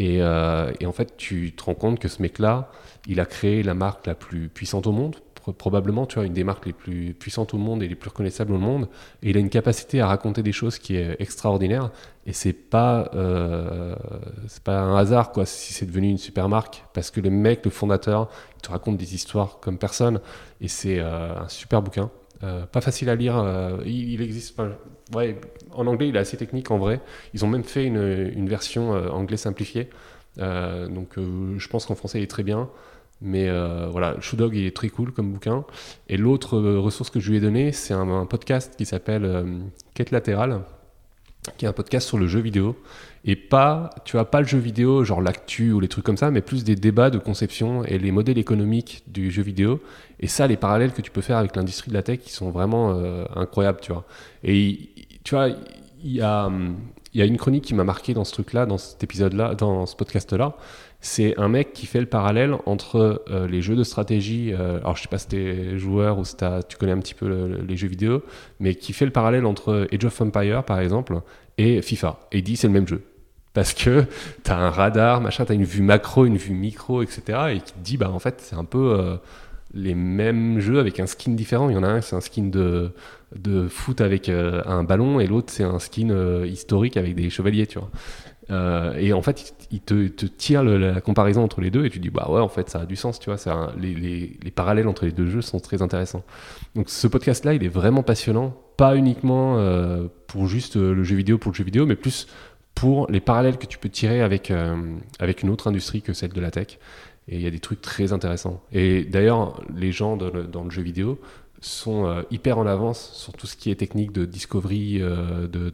Euh, 0.00 0.72
et, 0.80 0.86
en 0.86 0.92
fait, 0.92 1.16
tu 1.16 1.52
te 1.52 1.64
rends 1.64 1.74
compte 1.74 1.98
que 1.98 2.08
ce 2.08 2.20
mec-là, 2.22 2.70
il 3.06 3.20
a 3.20 3.26
créé 3.26 3.62
la 3.62 3.74
marque 3.74 4.06
la 4.06 4.14
plus 4.14 4.48
puissante 4.48 4.86
au 4.86 4.92
monde, 4.92 5.16
probablement, 5.52 6.06
tu 6.06 6.16
vois, 6.16 6.26
une 6.26 6.32
des 6.32 6.44
marques 6.44 6.66
les 6.66 6.72
plus 6.72 7.14
puissantes 7.14 7.54
au 7.54 7.58
monde 7.58 7.82
et 7.82 7.88
les 7.88 7.94
plus 7.94 8.08
reconnaissables 8.08 8.52
au 8.52 8.58
monde. 8.58 8.88
Et 9.22 9.30
il 9.30 9.36
a 9.36 9.40
une 9.40 9.50
capacité 9.50 10.00
à 10.00 10.06
raconter 10.06 10.42
des 10.42 10.52
choses 10.52 10.78
qui 10.78 10.96
est 10.96 11.16
extraordinaire. 11.18 11.90
Et 12.26 12.32
c'est 12.32 12.52
pas, 12.52 13.10
euh, 13.14 13.94
c'est 14.48 14.62
pas 14.62 14.80
un 14.80 14.96
hasard, 14.96 15.32
quoi, 15.32 15.46
si 15.46 15.72
c'est 15.74 15.86
devenu 15.86 16.08
une 16.08 16.18
super 16.18 16.48
marque. 16.48 16.84
Parce 16.94 17.10
que 17.10 17.20
le 17.20 17.30
mec, 17.30 17.64
le 17.64 17.70
fondateur, 17.70 18.28
il 18.56 18.62
te 18.62 18.70
raconte 18.70 18.96
des 18.96 19.14
histoires 19.14 19.58
comme 19.60 19.78
personne. 19.78 20.20
Et 20.60 20.68
c'est 20.68 20.98
euh, 20.98 21.34
un 21.40 21.48
super 21.48 21.82
bouquin. 21.82 22.10
pas 22.72 22.80
facile 22.80 23.08
à 23.08 23.14
lire. 23.14 23.36
il, 23.84 24.20
existe. 24.20 24.58
ouais, 25.14 25.38
en 25.74 25.86
anglais, 25.86 26.08
il 26.08 26.16
est 26.16 26.20
assez 26.20 26.36
technique 26.36 26.70
en 26.70 26.78
vrai. 26.78 27.00
Ils 27.34 27.44
ont 27.44 27.48
même 27.48 27.64
fait 27.64 27.84
une, 27.84 28.48
version 28.48 28.94
euh, 28.94 29.08
anglais 29.08 29.36
simplifiée. 29.36 29.90
Euh, 30.38 30.88
donc 30.88 31.18
euh, 31.18 31.58
je 31.58 31.68
pense 31.68 31.86
qu'en 31.86 31.94
français, 31.94 32.20
il 32.20 32.22
est 32.22 32.30
très 32.30 32.42
bien. 32.42 32.70
Mais 33.24 33.48
voilà, 33.90 34.16
Shoe 34.20 34.36
Dog, 34.36 34.56
est 34.56 34.74
très 34.74 34.88
cool 34.88 35.12
comme 35.12 35.32
bouquin. 35.32 35.64
Et 36.08 36.16
l'autre 36.16 36.58
ressource 36.58 37.10
que 37.10 37.20
je 37.20 37.30
lui 37.30 37.38
ai 37.38 37.40
donnée, 37.40 37.72
c'est 37.72 37.94
un, 37.94 38.26
podcast 38.26 38.74
qui 38.76 38.86
s'appelle 38.86 39.46
Quête 39.94 40.10
latérale, 40.10 40.60
qui 41.56 41.64
est 41.64 41.68
un 41.68 41.72
podcast 41.72 42.06
sur 42.06 42.18
le 42.18 42.26
jeu 42.26 42.40
vidéo. 42.40 42.76
Et 43.24 43.36
pas, 43.36 43.90
tu 44.04 44.12
vois, 44.16 44.30
pas 44.30 44.40
le 44.40 44.46
jeu 44.46 44.58
vidéo, 44.58 45.02
genre 45.02 45.22
l'actu 45.22 45.72
ou 45.72 45.80
les 45.80 45.88
trucs 45.88 46.04
comme 46.04 46.18
ça, 46.18 46.30
mais 46.30 46.42
plus 46.42 46.62
des 46.62 46.76
débats 46.76 47.08
de 47.08 47.18
conception 47.18 47.82
et 47.84 47.98
les 47.98 48.12
modèles 48.12 48.36
économiques 48.36 49.02
du 49.06 49.30
jeu 49.30 49.42
vidéo. 49.42 49.80
Et 50.20 50.26
ça, 50.26 50.46
les 50.46 50.58
parallèles 50.58 50.92
que 50.92 51.00
tu 51.00 51.10
peux 51.10 51.22
faire 51.22 51.38
avec 51.38 51.56
l'industrie 51.56 51.88
de 51.88 51.94
la 51.94 52.02
tech, 52.02 52.20
qui 52.20 52.32
sont 52.32 52.50
vraiment 52.50 53.00
incroyables, 53.34 53.80
tu 53.80 53.92
vois. 53.92 54.04
Et 54.42 54.90
tu 55.24 55.34
vois, 55.34 55.48
il 55.48 56.12
y 56.12 56.20
a, 56.20 56.50
y 57.14 57.22
a 57.22 57.24
une 57.24 57.38
chronique 57.38 57.64
qui 57.64 57.74
m'a 57.74 57.84
marqué 57.84 58.12
dans 58.12 58.24
ce 58.24 58.32
truc-là, 58.32 58.66
dans 58.66 58.78
cet 58.78 59.02
épisode-là, 59.02 59.54
dans 59.54 59.86
ce 59.86 59.96
podcast-là. 59.96 60.54
C'est 61.06 61.38
un 61.38 61.48
mec 61.48 61.74
qui 61.74 61.84
fait 61.84 62.00
le 62.00 62.06
parallèle 62.06 62.56
entre 62.64 63.22
euh, 63.30 63.46
les 63.46 63.60
jeux 63.60 63.76
de 63.76 63.84
stratégie. 63.84 64.54
Euh, 64.54 64.78
alors, 64.78 64.96
je 64.96 65.02
sais 65.02 65.08
pas 65.08 65.18
si 65.18 65.28
t'es 65.28 65.76
joueur 65.76 66.18
ou 66.18 66.24
si 66.24 66.34
tu 66.66 66.78
connais 66.78 66.92
un 66.92 66.98
petit 66.98 67.12
peu 67.12 67.28
les 67.28 67.76
jeux 67.76 67.88
vidéo, 67.88 68.22
mais 68.58 68.74
qui 68.74 68.94
fait 68.94 69.04
le 69.04 69.10
parallèle 69.10 69.44
entre 69.44 69.86
Age 69.92 70.06
of 70.06 70.18
Empire, 70.22 70.64
par 70.64 70.80
exemple, 70.80 71.20
et 71.58 71.82
FIFA. 71.82 72.20
Et 72.32 72.40
dit 72.40 72.56
c'est 72.56 72.68
le 72.68 72.72
même 72.72 72.88
jeu. 72.88 73.02
Parce 73.52 73.74
que 73.74 74.06
tu 74.44 74.50
as 74.50 74.56
un 74.56 74.70
radar, 74.70 75.20
machin, 75.20 75.44
tu 75.44 75.52
as 75.52 75.54
une 75.54 75.64
vue 75.64 75.82
macro, 75.82 76.24
une 76.24 76.38
vue 76.38 76.54
micro, 76.54 77.02
etc. 77.02 77.22
Et 77.50 77.60
qui 77.60 77.74
te 77.74 77.80
dit, 77.80 77.98
bah 77.98 78.10
en 78.10 78.18
fait, 78.18 78.36
c'est 78.38 78.56
un 78.56 78.64
peu 78.64 78.98
euh, 78.98 79.16
les 79.74 79.94
mêmes 79.94 80.58
jeux 80.58 80.78
avec 80.78 81.00
un 81.00 81.06
skin 81.06 81.32
différent. 81.32 81.68
Il 81.68 81.74
y 81.74 81.78
en 81.78 81.82
a 81.82 81.88
un, 81.88 82.00
c'est 82.00 82.16
un 82.16 82.22
skin 82.22 82.44
de, 82.44 82.92
de 83.36 83.68
foot 83.68 84.00
avec 84.00 84.30
un 84.30 84.84
ballon 84.84 85.20
et 85.20 85.26
l'autre 85.26 85.52
c'est 85.52 85.64
un 85.64 85.80
skin 85.80 86.44
historique 86.46 86.96
avec 86.96 87.14
des 87.14 87.28
chevaliers, 87.28 87.66
tu 87.66 87.78
vois. 87.78 87.90
Euh, 88.50 88.94
et 88.98 89.12
en 89.12 89.22
fait, 89.22 89.54
il 89.70 89.80
te, 89.80 90.26
tire 90.26 90.62
la 90.62 91.00
comparaison 91.00 91.42
entre 91.42 91.60
les 91.60 91.70
deux 91.70 91.84
et 91.86 91.90
tu 91.90 91.98
dis 91.98 92.10
bah 92.10 92.26
ouais 92.28 92.40
en 92.40 92.48
fait 92.48 92.68
ça 92.68 92.80
a 92.80 92.86
du 92.86 92.96
sens, 92.96 93.18
tu 93.18 93.30
vois. 93.30 93.72
Les, 93.78 93.94
les, 93.94 94.38
les, 94.42 94.50
parallèles 94.50 94.88
entre 94.88 95.06
les 95.06 95.12
deux 95.12 95.26
jeux 95.26 95.40
sont 95.40 95.60
très 95.60 95.82
intéressants. 95.82 96.22
Donc 96.74 96.90
ce 96.90 97.06
podcast 97.06 97.44
là, 97.44 97.54
il 97.54 97.64
est 97.64 97.68
vraiment 97.68 98.02
passionnant, 98.02 98.54
pas 98.76 98.96
uniquement 98.96 99.58
pour 100.26 100.46
juste 100.46 100.76
le 100.76 101.02
jeu 101.04 101.16
vidéo 101.16 101.38
pour 101.38 101.52
le 101.52 101.56
jeu 101.56 101.64
vidéo, 101.64 101.86
mais 101.86 101.96
plus 101.96 102.26
pour 102.74 103.10
les 103.10 103.20
parallèles 103.20 103.56
que 103.56 103.66
tu 103.66 103.78
peux 103.78 103.88
tirer 103.88 104.20
avec 104.20 104.52
avec 105.18 105.42
une 105.42 105.50
autre 105.50 105.68
industrie 105.68 106.02
que 106.02 106.12
celle 106.12 106.32
de 106.32 106.40
la 106.40 106.50
tech. 106.50 106.78
Et 107.26 107.36
il 107.36 107.40
y 107.40 107.46
a 107.46 107.50
des 107.50 107.60
trucs 107.60 107.80
très 107.80 108.12
intéressants. 108.12 108.62
Et 108.70 109.04
d'ailleurs, 109.04 109.62
les 109.74 109.92
gens 109.92 110.18
dans 110.18 110.64
le 110.64 110.70
jeu 110.70 110.82
vidéo 110.82 111.18
sont 111.64 112.06
euh, 112.06 112.22
hyper 112.30 112.58
en 112.58 112.66
avance 112.66 113.12
sur 113.14 113.32
tout 113.32 113.46
ce 113.46 113.56
qui 113.56 113.70
est 113.70 113.76
technique 113.76 114.12
de 114.12 114.24
discovery, 114.24 115.00
euh, 115.00 115.46
de 115.48 115.72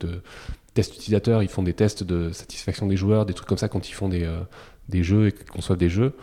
tests 0.75 0.97
utilisateurs. 0.97 1.43
Ils 1.43 1.49
font 1.49 1.63
des 1.63 1.75
tests 1.75 2.03
de 2.03 2.33
satisfaction 2.33 2.87
des 2.87 2.97
joueurs, 2.97 3.27
des 3.27 3.35
trucs 3.35 3.49
comme 3.49 3.59
ça 3.59 3.69
quand 3.69 3.89
ils 3.89 3.93
font 3.93 4.09
des, 4.09 4.25
euh, 4.25 4.41
des 4.89 5.03
jeux 5.03 5.29
et 5.29 5.33
conçoivent 5.33 5.79
des 5.79 5.89
jeux. 5.89 6.15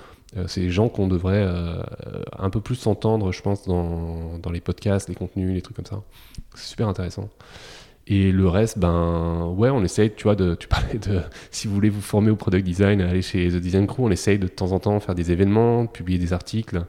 c'est 0.48 0.61
des 0.61 0.69
gens 0.69 0.90
qu'on 0.90 1.07
devrait 1.07 1.48
un 2.38 2.49
peu 2.49 2.60
plus 2.60 2.86
entendre, 2.86 3.32
je 3.32 3.41
pense, 3.41 3.65
dans, 3.65 4.38
dans, 4.38 4.52
les 4.52 4.60
podcasts, 4.60 5.07
les 5.07 5.15
contenus, 5.15 5.53
les 5.53 5.61
trucs 5.61 5.78
comme 5.78 5.86
ça. 5.86 6.02
C'est 6.53 6.68
super 6.72 6.90
intéressant. 6.90 7.30
Et 8.10 8.32
le 8.32 8.48
reste, 8.48 8.80
ben 8.80 9.53
ouais, 9.57 9.69
on 9.69 9.84
essaye, 9.84 10.14
tu 10.14 10.24
vois, 10.24 10.36
de, 10.36 10.56
tu 10.56 10.68
parlais 10.69 10.98
de, 10.98 11.22
si 11.52 11.68
vous 11.68 11.74
voulez 11.74 11.90
vous 11.90 12.02
former 12.02 12.32
au 12.32 12.38
product 12.38 12.65
design, 12.65 13.02
aller 13.02 13.22
chez 13.22 13.49
The 13.49 13.56
Design 13.56 13.86
Crew, 13.86 13.99
on 13.99 14.11
essaye 14.11 14.40
de, 14.40 14.44
de 14.44 14.52
temps 14.52 14.72
en 14.72 14.80
temps 14.80 14.99
faire 15.02 15.15
des 15.15 15.32
événements, 15.32 15.88
publier 15.88 16.18
des 16.18 16.32
articles. 16.32 16.86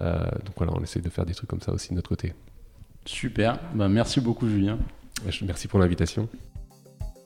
Euh, 0.00 0.18
donc 0.44 0.54
voilà, 0.56 0.72
on 0.76 0.82
essaie 0.82 1.00
de 1.00 1.08
faire 1.08 1.24
des 1.24 1.34
trucs 1.34 1.48
comme 1.48 1.62
ça 1.62 1.72
aussi 1.72 1.90
de 1.90 1.94
notre 1.94 2.10
côté. 2.10 2.34
Super, 3.06 3.58
ben, 3.74 3.88
merci 3.88 4.20
beaucoup 4.20 4.48
Julien. 4.48 4.78
Merci 5.42 5.66
pour 5.66 5.78
l'invitation. 5.78 6.28